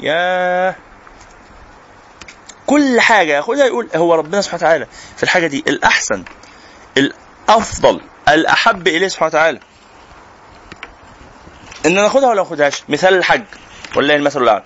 يا 0.01 0.74
كل 2.66 3.01
حاجة 3.01 3.32
ياخذها 3.32 3.66
يقول 3.66 3.88
هو 3.97 4.14
ربنا 4.14 4.40
سبحانه 4.40 4.62
وتعالى 4.62 4.86
في 5.16 5.22
الحاجة 5.22 5.47
دي 5.47 5.64
الأحسن 5.68 6.24
الأفضل 6.97 8.01
الأحب 8.28 8.88
إليه 8.88 9.09
سبحانه 9.09 9.28
وتعالى. 9.28 9.60
إن 11.86 11.98
أنا 11.98 12.07
اخدها 12.07 12.28
ولا 12.28 12.43
ما 12.43 12.48
اخدهاش 12.48 12.82
مثال 12.89 13.15
الحج. 13.15 13.44
ولله 13.97 14.15
المثل 14.15 14.43
الأعلى. 14.43 14.62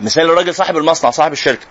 مثال 0.00 0.22
الراجل 0.30 0.54
صاحب 0.54 0.76
المصنع 0.76 1.10
صاحب 1.10 1.32
الشركة. 1.32 1.66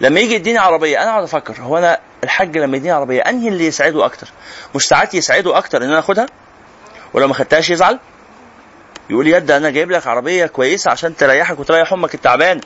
لما 0.00 0.20
يجي 0.20 0.34
يديني 0.34 0.58
عربية 0.58 1.02
أنا 1.02 1.10
أقعد 1.10 1.22
أفكر 1.22 1.62
هو 1.62 1.78
أنا 1.78 1.98
الحاج 2.24 2.58
لما 2.58 2.76
يديني 2.76 2.92
عربية 2.92 3.20
أنهي 3.20 3.48
اللي 3.48 3.66
يسعده 3.66 4.04
أكتر؟ 4.04 4.28
مش 4.74 4.86
ساعات 4.86 5.14
يسعده 5.14 5.58
أكتر 5.58 5.82
إن 5.82 5.88
أنا 5.88 5.98
آخدها؟ 5.98 6.26
ولو 7.14 7.28
ما 7.28 7.34
خدتهاش 7.34 7.70
يزعل؟ 7.70 7.98
يقول 9.10 9.24
لي 9.24 9.30
يد 9.30 9.50
أنا 9.50 9.70
جايب 9.70 9.90
لك 9.90 10.06
عربية 10.06 10.46
كويسة 10.46 10.90
عشان 10.90 11.16
تريحك 11.16 11.58
وتريح 11.58 11.92
أمك 11.92 12.14
التعبان 12.14 12.60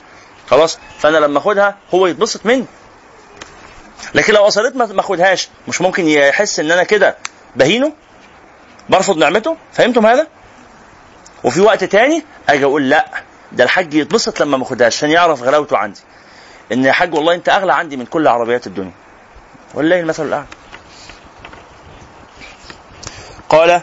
خلاص. 0.49 0.79
فأنا 0.99 1.17
لما 1.17 1.37
آخدها 1.39 1.77
هو 1.93 2.07
يتبسط 2.07 2.45
مني. 2.45 2.65
لكن 4.15 4.33
لو 4.33 4.47
أصريت 4.47 4.75
ما 4.75 4.99
آخدهاش 4.99 5.49
مش 5.67 5.81
ممكن 5.81 6.07
يحس 6.07 6.59
إن 6.59 6.71
أنا 6.71 6.83
كده 6.83 7.17
بهينه؟ 7.55 7.93
برفض 8.89 9.17
نعمته؟ 9.17 9.57
فهمتم 9.73 10.05
هذا؟ 10.05 10.27
وفي 11.43 11.61
وقت 11.61 11.83
تاني 11.83 12.23
أجي 12.49 12.65
أقول 12.65 12.89
لا 12.89 13.05
ده 13.51 13.63
الحاج 13.63 13.93
يتبسط 13.93 14.39
لما 14.39 14.57
ما 14.57 14.63
اخدهاش 14.63 14.97
عشان 14.97 15.09
يعرف 15.11 15.43
غلاوته 15.43 15.77
عندي. 15.77 15.99
إن 16.71 16.85
يا 16.85 16.91
حاج 16.91 17.13
والله 17.13 17.35
أنت 17.35 17.49
أغلى 17.49 17.73
عندي 17.73 17.97
من 17.97 18.05
كل 18.05 18.27
عربيات 18.27 18.67
الدنيا. 18.67 18.91
ولله 19.73 19.99
المثل 19.99 20.25
الأعلى. 20.25 20.45
قال 23.49 23.81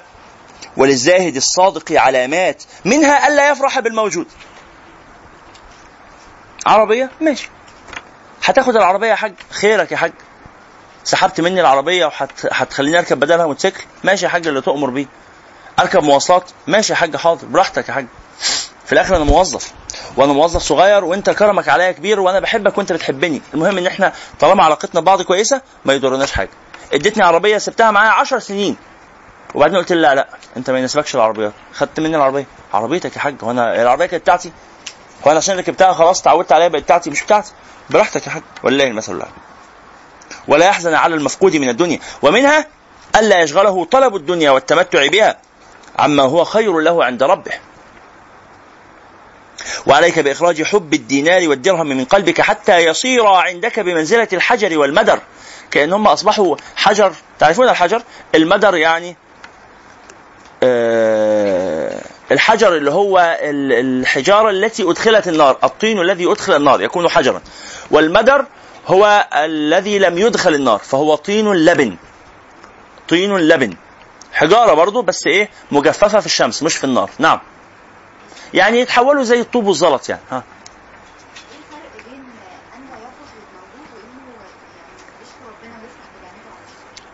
وللزاهد 0.76 1.36
الصادق 1.36 1.92
علامات 1.92 2.62
منها 2.84 3.28
الا 3.28 3.50
يفرح 3.50 3.80
بالموجود. 3.80 4.26
عربية؟ 6.66 7.10
ماشي. 7.20 7.48
هتاخد 8.44 8.76
العربية 8.76 9.08
يا 9.08 9.14
حاج؟ 9.14 9.34
خيرك 9.50 9.92
يا 9.92 9.96
حاج. 9.96 10.12
سحبت 11.04 11.40
مني 11.40 11.60
العربية 11.60 12.06
وهتخليني 12.06 12.98
أركب 12.98 13.20
بدلها 13.20 13.46
موتوسيكل؟ 13.46 13.84
ماشي 14.04 14.24
يا 14.24 14.30
حاج 14.30 14.46
اللي 14.46 14.60
تؤمر 14.60 14.90
بيه. 14.90 15.06
أركب 15.80 16.02
مواصلات 16.02 16.50
ماشي 16.66 16.92
يا 16.92 16.98
حاج 16.98 17.16
حاضر 17.16 17.46
براحتك 17.46 17.88
يا 17.88 17.94
حاج. 17.94 18.06
في 18.86 18.92
الآخر 18.92 19.16
أنا 19.16 19.24
موظف 19.24 19.72
وأنا 20.16 20.32
موظف 20.32 20.62
صغير 20.62 21.04
وأنت 21.04 21.30
كرمك 21.30 21.68
عليا 21.68 21.92
كبير 21.92 22.20
وأنا 22.20 22.40
بحبك 22.40 22.78
وأنت 22.78 22.92
بتحبني. 22.92 23.42
المهم 23.54 23.78
إن 23.78 23.86
إحنا 23.86 24.12
طالما 24.40 24.64
علاقتنا 24.64 25.00
ببعض 25.00 25.22
كويسة 25.22 25.62
ما 25.84 25.92
يضرناش 25.92 26.32
حاجة. 26.32 26.50
اديتني 26.92 27.24
عربية 27.24 27.58
سبتها 27.58 27.90
معايا 27.90 28.10
10 28.10 28.38
سنين. 28.38 28.76
وبعدين 29.54 29.76
قلت 29.76 29.92
لي 29.92 30.00
لا 30.00 30.14
لا 30.14 30.28
أنت 30.56 30.70
ما 30.70 30.78
يناسبكش 30.78 31.14
العربيات. 31.14 31.52
خدت 31.74 32.00
مني 32.00 32.16
العربية. 32.16 32.46
عربيتك 32.74 33.16
يا 33.16 33.20
حاج 33.20 33.34
هو 33.44 33.50
أنا 33.50 33.82
العربية 33.82 34.06
كانت 34.06 34.22
بتاعتي. 34.22 34.52
هو 35.26 35.30
أنا 35.30 35.38
عشان 35.38 35.58
ركبتها 35.58 35.92
خلاص 35.92 36.20
اتعودت 36.20 36.52
عليها 36.52 36.68
بقت 36.68 36.82
بتاعتي 36.82 37.10
مش 37.10 37.22
بتاعتي. 37.22 37.52
براحتك 37.90 38.26
يا 38.26 38.30
حاج. 38.30 38.42
ولله 38.62 38.84
المثل 38.84 39.16
الاعلى 39.16 39.32
ولا 40.48 40.66
يحزن 40.66 40.94
على 40.94 41.14
المفقود 41.14 41.56
من 41.56 41.68
الدنيا. 41.68 41.98
ومنها 42.22 42.66
ألا 43.16 43.40
يشغله 43.40 43.84
طلب 43.84 44.16
الدنيا 44.16 44.50
والتمتع 44.50 45.06
بها. 45.06 45.36
عما 45.98 46.22
هو 46.22 46.44
خير 46.44 46.80
له 46.80 47.04
عند 47.04 47.22
ربه. 47.22 47.52
وعليك 49.86 50.18
بإخراج 50.18 50.62
حب 50.62 50.94
الدينار 50.94 51.48
والدرهم 51.48 51.86
من 51.86 52.04
قلبك 52.04 52.40
حتى 52.40 52.78
يصير 52.78 53.26
عندك 53.26 53.80
بمنزلة 53.80 54.28
الحجر 54.32 54.78
والمدر. 54.78 55.18
كأنهم 55.70 56.06
أصبحوا 56.06 56.56
حجر 56.76 57.12
تعرفون 57.38 57.68
الحجر؟ 57.68 58.02
المدر 58.34 58.76
يعني 58.76 59.16
آه 60.62 62.00
الحجر 62.32 62.76
اللي 62.76 62.90
هو 62.90 63.38
ال- 63.40 64.00
الحجارة 64.00 64.50
التي 64.50 64.82
أدخلت 64.90 65.28
النار 65.28 65.58
الطين 65.64 66.00
الذي 66.00 66.32
أدخل 66.32 66.56
النار 66.56 66.82
يكون 66.82 67.08
حجرا. 67.08 67.40
والمدر 67.90 68.44
هو 68.86 69.28
الذي 69.34 69.98
لم 69.98 70.18
يدخل 70.18 70.54
النار 70.54 70.78
فهو 70.78 71.14
طين 71.14 71.52
لبن. 71.52 71.96
طين 73.08 73.36
لبن. 73.36 73.76
حجارة 74.40 74.74
برضو 74.74 75.02
بس 75.02 75.26
إيه 75.26 75.48
مجففة 75.70 76.20
في 76.20 76.26
الشمس 76.26 76.62
مش 76.62 76.76
في 76.76 76.84
النار. 76.84 77.10
نعم. 77.18 77.40
يعني 78.54 78.80
يتحولوا 78.80 79.22
زي 79.22 79.40
الطوب 79.40 79.66
والزلط 79.66 80.08
يعني 80.08 80.22
ها. 80.30 80.36
إيه 80.36 80.44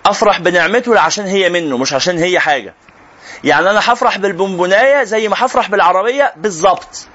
أفرح 0.07 0.41
بنعمته 0.41 1.01
عشان 1.01 1.27
هي 1.27 1.49
منه 1.49 1.79
مش 1.79 1.93
عشان 1.93 2.19
هي 2.19 2.39
حاجة. 2.39 2.75
يعني 3.45 3.71
أنا 3.71 3.81
هفرح 3.81 4.19
بالبونبوناية 4.19 5.05
زي 5.05 5.29
ما 5.29 5.37
هفرح 5.39 5.71
بالعربية 5.71 6.33
بالظبط 6.37 7.07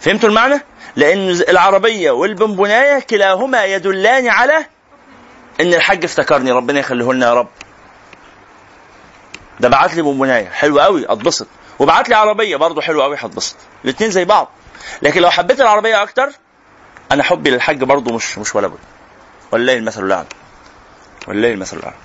فهمتوا 0.00 0.28
المعنى؟ 0.28 0.60
لأن 0.96 1.28
العربية 1.28 2.10
والبونبوناية 2.10 3.00
كلاهما 3.00 3.64
يدلان 3.64 4.28
على 4.28 4.66
إن 5.60 5.74
الحاج 5.74 6.04
افتكرني 6.04 6.52
ربنا 6.52 6.80
يخليه 6.80 7.12
لنا 7.12 7.26
يا 7.26 7.34
رب. 7.34 7.48
ده 9.60 9.68
بعت 9.68 9.94
لي 9.94 10.02
بونبونايه 10.02 10.48
حلو 10.48 10.80
قوي 10.80 11.12
اتبسط 11.12 11.46
وبعت 11.78 12.08
لي 12.08 12.14
عربية 12.14 12.56
برضه 12.56 12.80
حلو 12.82 13.02
قوي 13.02 13.16
هتبسط. 13.16 13.56
الاثنين 13.84 14.10
زي 14.10 14.24
بعض. 14.24 14.48
لكن 15.02 15.20
لو 15.22 15.30
حبيت 15.30 15.60
العربية 15.60 16.02
أكتر 16.02 16.28
أنا 17.12 17.22
حبي 17.22 17.50
للحاج 17.50 17.84
برضه 17.84 18.14
مش 18.14 18.38
مش 18.38 18.54
ولا 18.54 18.66
بد. 18.68 18.78
ولله 19.52 19.72
المثل 19.74 20.04
الاعلى 20.04 20.26
ولله 21.28 21.50
المثل 21.52 21.76
الاعلى 21.76 21.96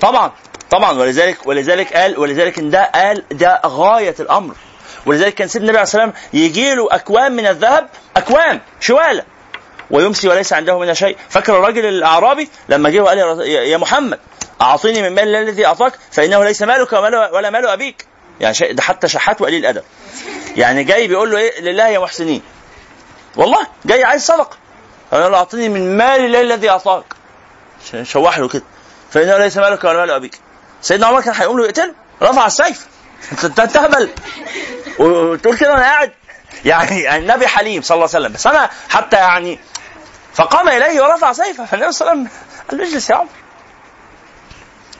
طبعا 0.00 0.32
طبعا. 0.70 0.92
ولذلك 0.98 1.46
ولذلك 1.46 1.92
قال 1.96 2.18
ولذلك 2.18 2.58
إن 2.58 2.70
ده 2.70 2.90
قال 2.94 3.24
ده 3.32 3.60
غاية 3.66 4.14
الأمر. 4.20 4.54
ولذلك 5.06 5.34
كان 5.34 5.48
سيدنا 5.48 5.64
النبي 5.66 5.78
عليه 5.78 5.82
الصلاه 5.88 6.04
والسلام 6.04 6.24
يجي 6.42 6.74
له 6.74 6.88
اكوام 6.90 7.32
من 7.32 7.46
الذهب 7.46 7.88
اكوام 8.16 8.60
شواله 8.80 9.22
ويمسي 9.90 10.28
وليس 10.28 10.52
عنده 10.52 10.78
منها 10.78 10.94
شيء. 10.94 11.16
فاكر 11.28 11.58
الراجل 11.58 11.86
الأعرابي 11.86 12.48
لما 12.68 12.90
جه 12.90 13.00
وقال 13.00 13.18
يا 13.48 13.76
محمد 13.76 14.18
أعطيني 14.62 15.02
من 15.02 15.14
مال 15.14 15.36
الذي 15.36 15.66
أعطاك 15.66 15.92
فإنه 16.12 16.44
ليس 16.44 16.62
مالك 16.62 16.92
ولا 16.92 17.50
مال 17.50 17.66
أبيك. 17.66 18.06
يعني 18.40 18.54
شيء 18.54 18.74
ده 18.74 18.82
حتى 18.82 19.08
شحات 19.08 19.40
وقليل 19.40 19.66
أدب. 19.66 19.82
يعني 20.56 20.84
جاي 20.84 21.08
بيقول 21.08 21.30
له 21.30 21.38
إيه؟ 21.38 21.60
لله 21.60 21.88
يا 21.88 21.98
محسنين. 21.98 22.42
والله 23.36 23.66
جاي 23.84 24.04
عايز 24.04 24.24
صدقة. 24.24 24.56
قال 25.12 25.32
له 25.32 25.38
أعطيني 25.38 25.68
من 25.68 25.96
مال 25.96 26.24
الله 26.24 26.40
الذي 26.40 26.70
أعطاك. 26.70 27.04
شوح 28.02 28.38
له 28.38 28.48
كده. 28.48 28.62
فإنه 29.10 29.38
ليس 29.38 29.56
مالك 29.56 29.84
ولا 29.84 29.98
مال 29.98 30.10
أبيك. 30.10 30.40
سيدنا 30.82 31.06
عمر 31.06 31.20
كان 31.20 31.34
هيقوم 31.34 31.58
له 31.58 31.64
يقتله 31.64 31.94
رفع 32.22 32.46
السيف. 32.46 32.86
انت 33.32 33.44
أنت 33.44 33.60
أنت 33.60 33.76
هبل 33.76 34.10
وتقول 34.98 35.56
كده 35.56 35.74
أنا 35.74 35.82
قاعد. 35.82 36.12
يعني 36.64 37.00
يعني 37.00 37.22
النبي 37.22 37.46
حليم 37.46 37.82
صلى 37.82 37.94
الله 37.94 38.08
عليه 38.14 38.24
وسلم. 38.24 38.32
بس 38.32 38.46
أنا 38.46 38.70
حتى 38.88 39.16
يعني 39.16 39.58
فقام 40.34 40.68
إليه 40.68 41.00
ورفع 41.02 41.32
سيفه. 41.32 41.64
فالنبي 41.64 41.92
صلى 41.92 42.12
الله 42.12 42.20
عليه 42.20 42.30
وسلم 42.30 42.40
قال 42.70 42.80
له 42.80 42.88
اجلس 42.88 43.10
يا 43.10 43.14
عمر. 43.14 43.28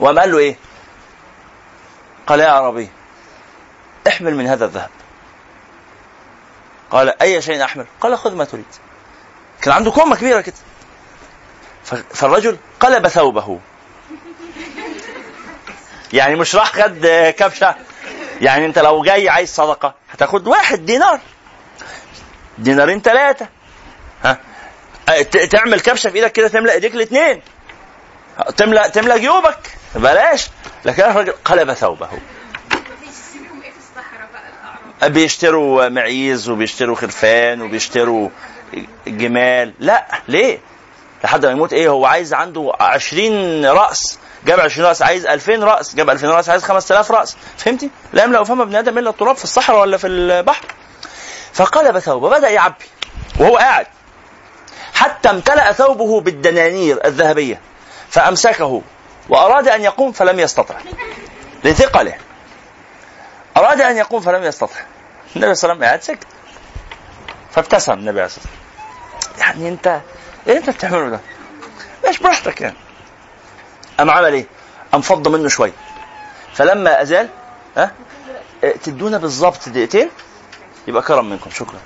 وقام 0.04 0.18
قال 0.18 0.32
له 0.32 0.38
إيه؟ 0.38 0.56
قال 2.26 2.40
يا 2.40 2.48
عربي 2.48 2.90
احمل 4.08 4.34
من 4.34 4.46
هذا 4.46 4.64
الذهب. 4.64 4.90
قال 6.90 7.22
أي 7.22 7.42
شيء 7.42 7.64
أحمل؟ 7.64 7.86
قال 8.00 8.18
خذ 8.18 8.34
ما 8.34 8.44
تريد. 8.44 8.64
كان 9.62 9.74
عنده 9.74 9.90
كومة 9.90 10.16
كبيرة 10.16 10.40
كده. 10.40 10.54
فالرجل 12.14 12.58
قلب 12.80 13.08
ثوبه. 13.08 13.60
يعني 16.12 16.36
مش 16.36 16.54
راح 16.54 16.72
خد 16.72 17.06
كبشة. 17.36 17.74
يعني 18.40 18.66
أنت 18.66 18.78
لو 18.78 19.02
جاي 19.02 19.28
عايز 19.28 19.54
صدقة 19.54 19.94
هتاخد 20.10 20.46
واحد 20.46 20.86
دينار. 20.86 21.20
دينارين 22.58 23.00
ثلاثة 23.00 23.48
ها؟ 24.24 24.38
تعمل 25.50 25.80
كبشة 25.80 26.10
في 26.10 26.16
إيدك 26.16 26.32
كده 26.32 26.48
تملأ 26.48 26.72
إيديك 26.72 26.94
الاثنين 26.94 27.42
تملا 28.56 28.88
تملأ 28.88 29.16
جيوبك. 29.16 29.83
بلاش. 29.94 30.48
لكن 30.84 31.02
الرجل 31.02 31.32
قلب 31.44 31.72
ثوبه. 31.72 32.08
بيشتروا 35.02 35.88
معيز 35.88 36.48
وبيشتروا 36.48 36.96
خرفان 36.96 37.62
وبيشتروا 37.62 38.28
جمال. 39.06 39.74
لا 39.78 40.06
ليه؟ 40.28 40.58
لحد 41.24 41.46
ما 41.46 41.52
يموت. 41.52 41.72
إيه 41.72 41.88
هو 41.88 42.06
عايز 42.06 42.34
عنده 42.34 42.72
20 42.80 43.66
رأس. 43.66 44.18
جاب 44.46 44.60
20 44.60 44.88
رأس 44.88 45.02
عايز 45.02 45.26
2000 45.26 45.64
رأس. 45.64 45.94
جاب 45.94 46.10
2000 46.10 46.28
رأس 46.30 46.48
عايز 46.48 46.64
5000 46.64 47.10
رأس. 47.10 47.36
فهمتي؟ 47.56 47.90
لا 48.12 48.24
يملأ 48.24 48.44
فم 48.44 48.60
ابن 48.60 48.76
آدم 48.76 48.98
إلا 48.98 49.10
التراب 49.10 49.36
في 49.36 49.44
الصحراء 49.44 49.80
ولا 49.80 49.96
في 49.96 50.06
البحر. 50.06 50.64
فقلب 51.52 51.98
ثوبه 51.98 52.30
بدأ 52.30 52.48
يعبي 52.48 52.84
وهو 53.40 53.56
قاعد. 53.56 53.86
حتى 54.94 55.30
امتلأ 55.30 55.72
ثوبه 55.72 56.20
بالدنانير 56.20 57.06
الذهبية. 57.06 57.60
فأمسكه. 58.10 58.82
وأراد 59.28 59.68
أن 59.68 59.82
يقوم 59.82 60.12
فلم 60.12 60.40
يستطع. 60.40 60.74
لثقله. 61.64 62.14
أراد 63.56 63.80
أن 63.80 63.96
يقوم 63.96 64.20
فلم 64.20 64.44
يستطع. 64.44 64.76
النبي 65.36 65.54
صلى 65.54 65.72
الله 65.72 65.86
عليه 65.86 65.98
وسلم 65.98 66.14
قاعد 66.14 66.24
فابتسم 67.52 67.92
النبي 67.92 68.20
عليه 68.20 68.26
الصلاة 68.26 68.44
والسلام. 68.46 68.64
يعني 69.38 69.68
أنت 69.68 70.00
إيه 70.46 70.56
أنت 70.56 70.70
بتعمله 70.70 71.08
ده؟ 71.08 71.20
مش 72.08 72.18
براحتك 72.18 72.60
يعني. 72.60 72.76
قام 73.98 74.10
عمل 74.10 74.32
إيه؟ 74.32 74.46
قام 74.92 75.00
فض 75.00 75.28
منه 75.28 75.48
شوية 75.48 75.72
فلما 76.54 77.02
أزال 77.02 77.28
ها؟ 77.76 77.92
تدونا 78.82 79.18
بالظبط 79.18 79.68
دقيقتين 79.68 80.10
يبقى 80.88 81.02
كرم 81.02 81.30
منكم. 81.30 81.50
شكرا. 81.50 81.78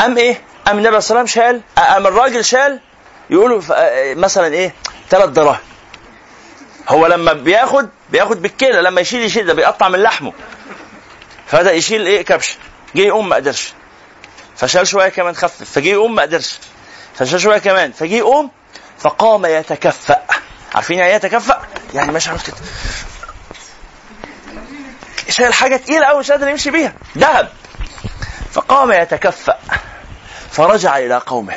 قام 0.00 0.18
إيه؟ 0.18 0.42
قام 0.66 0.78
النبي 0.78 1.00
صلى 1.00 1.10
الله 1.10 1.20
عليه 1.20 1.30
وسلم 1.30 1.42
شال؟ 1.44 1.62
قام 1.76 2.06
الراجل 2.06 2.44
شال؟ 2.44 2.80
يقولوا 3.30 3.62
آه، 3.74 4.14
مثلا 4.14 4.46
إيه؟ 4.46 4.74
ثلاث 5.10 5.28
دراهم. 5.30 5.58
هو 6.88 7.06
لما 7.06 7.32
بياخد 7.32 7.88
بياخد 8.10 8.42
بالكيلة 8.42 8.80
لما 8.80 9.00
يشيل 9.00 9.22
يشيل 9.22 9.46
ده 9.46 9.54
بيقطع 9.54 9.88
من 9.88 9.98
لحمه. 9.98 10.32
فبدا 11.46 11.72
يشيل 11.72 12.06
إيه؟ 12.06 12.22
كبش. 12.22 12.56
جه 12.96 13.00
يقوم 13.02 13.28
ما 13.28 13.36
قدرش. 13.36 13.72
فشال 14.56 14.86
شوية 14.86 15.08
كمان 15.08 15.34
خفف. 15.36 15.70
فجه 15.72 15.88
يقوم 15.88 16.14
ما 16.14 16.22
قدرش. 16.22 16.58
فشال 17.14 17.40
شوية 17.40 17.58
كمان. 17.58 17.92
فجه 17.92 18.14
يقوم 18.14 18.50
فقام 18.98 19.46
يتكفأ. 19.46 20.22
عارفين 20.74 20.98
يعني 20.98 21.10
إيه 21.10 21.16
يتكفأ؟ 21.16 21.62
يعني 21.94 22.12
ماشي 22.12 22.30
عامل 22.30 22.40
كده. 22.40 22.56
شايل 25.28 25.54
حاجة 25.54 25.76
تقيلة 25.76 26.06
قوي 26.06 26.20
مش 26.20 26.30
قادر 26.30 26.48
يمشي 26.48 26.70
بيها. 26.70 26.94
ذهب. 27.18 27.48
فقام 28.52 28.92
يتكفأ. 28.92 29.58
فرجع 30.50 30.98
إلى 30.98 31.16
قومه. 31.26 31.56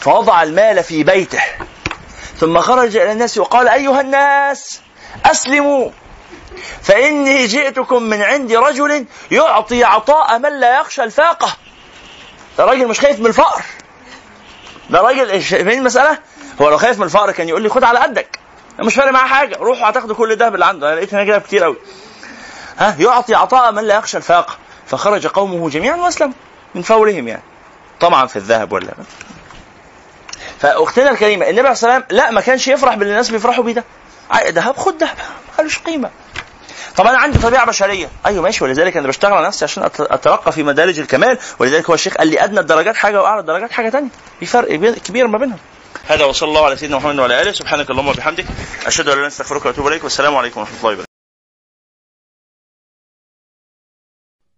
فوضع 0.00 0.42
المال 0.42 0.84
في 0.84 1.04
بيته. 1.04 1.42
ثم 2.40 2.60
خرج 2.60 2.96
إلى 2.96 3.12
الناس 3.12 3.38
وقال 3.38 3.68
أيها 3.68 4.00
الناس 4.00 4.80
أسلموا. 5.24 5.90
فإني 6.82 7.46
جئتكم 7.46 8.02
من 8.02 8.22
عند 8.22 8.52
رجل 8.52 9.06
يعطي 9.30 9.84
عطاء 9.84 10.38
من 10.38 10.60
لا 10.60 10.80
يخشى 10.80 11.04
الفاقة. 11.04 11.56
ده 12.58 12.64
راجل 12.64 12.88
مش 12.88 13.00
خايف 13.00 13.20
من 13.20 13.26
الفقر. 13.26 13.62
ده 14.90 15.00
راجل 15.00 15.42
فين 15.42 15.68
المسألة؟ 15.68 16.18
هو 16.62 16.70
لو 16.70 16.78
خايف 16.78 16.98
من 16.98 17.04
الفقر 17.04 17.32
كان 17.32 17.48
يقول 17.48 17.62
لي 17.62 17.68
خد 17.68 17.84
على 17.84 17.98
قدك. 17.98 18.38
مش 18.80 18.94
فارق 18.94 19.10
معاه 19.12 19.26
حاجة. 19.26 19.56
روحوا 19.56 19.90
هتاخدوا 19.90 20.16
كل 20.16 20.32
الذهب 20.32 20.54
اللي 20.54 20.64
عنده. 20.64 20.88
أنا 20.88 20.96
لقيت 20.96 21.14
هنا 21.14 21.24
كده 21.24 21.38
كتير 21.38 21.64
قوي 21.64 21.76
ها؟ 22.78 22.96
يعطي 22.98 23.34
عطاء 23.34 23.72
من 23.72 23.84
لا 23.84 23.94
يخشى 23.96 24.16
الفاقة. 24.16 24.56
فخرج 24.86 25.26
قومه 25.26 25.70
جميعا 25.70 25.96
وأسلموا. 25.96 26.34
من 26.74 26.82
فورهم 26.82 27.28
يعني. 27.28 27.42
طمعا 28.00 28.26
في 28.26 28.36
الذهب 28.36 28.72
ولا 28.72 28.94
فأختنا 30.60 31.10
الكريمة 31.10 31.46
النبي 31.46 31.60
عليه 31.60 31.70
الصلاة 31.70 31.94
والسلام 31.94 32.18
لا 32.18 32.30
ما 32.30 32.40
كانش 32.40 32.68
يفرح 32.68 32.94
باللي 32.94 33.12
الناس 33.12 33.30
بيفرحوا 33.30 33.64
بيه 33.64 33.72
ده. 33.72 33.84
ذهب 34.48 34.76
خد 34.76 34.94
ذهب 35.00 35.16
مالوش 35.58 35.78
قيمة. 35.78 36.10
طب 36.96 37.06
أنا 37.06 37.18
عندي 37.18 37.38
طبيعة 37.38 37.66
بشرية. 37.66 38.08
أيوه 38.26 38.42
ماشي 38.42 38.64
ولذلك 38.64 38.96
أنا 38.96 39.08
بشتغل 39.08 39.32
على 39.32 39.46
نفسي 39.46 39.64
عشان 39.64 39.82
أترقى 40.00 40.52
في 40.52 40.62
مدارج 40.62 40.98
الكمال. 40.98 41.38
ولذلك 41.58 41.90
هو 41.90 41.94
الشيخ 41.94 42.14
قال 42.14 42.28
لي 42.28 42.44
أدنى 42.44 42.60
الدرجات 42.60 42.96
حاجة 42.96 43.22
وأعلى 43.22 43.40
الدرجات 43.40 43.72
حاجة 43.72 43.90
ثانية 43.90 44.08
في 44.40 44.46
فرق 44.46 44.68
كبير 44.78 45.26
ما 45.26 45.38
بينهم. 45.38 45.58
هذا 46.08 46.24
وصلى 46.24 46.48
الله 46.48 46.64
على 46.64 46.76
سيدنا 46.76 46.96
محمد 46.96 47.18
وعلى 47.18 47.42
آله. 47.42 47.52
سبحانك 47.52 47.90
اللهم 47.90 48.08
وبحمدك. 48.08 48.46
أشهد 48.86 49.00
أن 49.00 49.06
لا 49.06 49.12
إله 49.12 49.18
إلا 49.18 49.26
أنت 49.26 49.32
أستغفرك 49.32 49.66
وأتوب 49.66 49.86
إليك. 49.86 50.04
والسلام 50.04 50.36
عليكم 50.36 50.60
ورحمة 50.60 50.76
الله 50.78 50.90
وبركاته. 50.90 51.13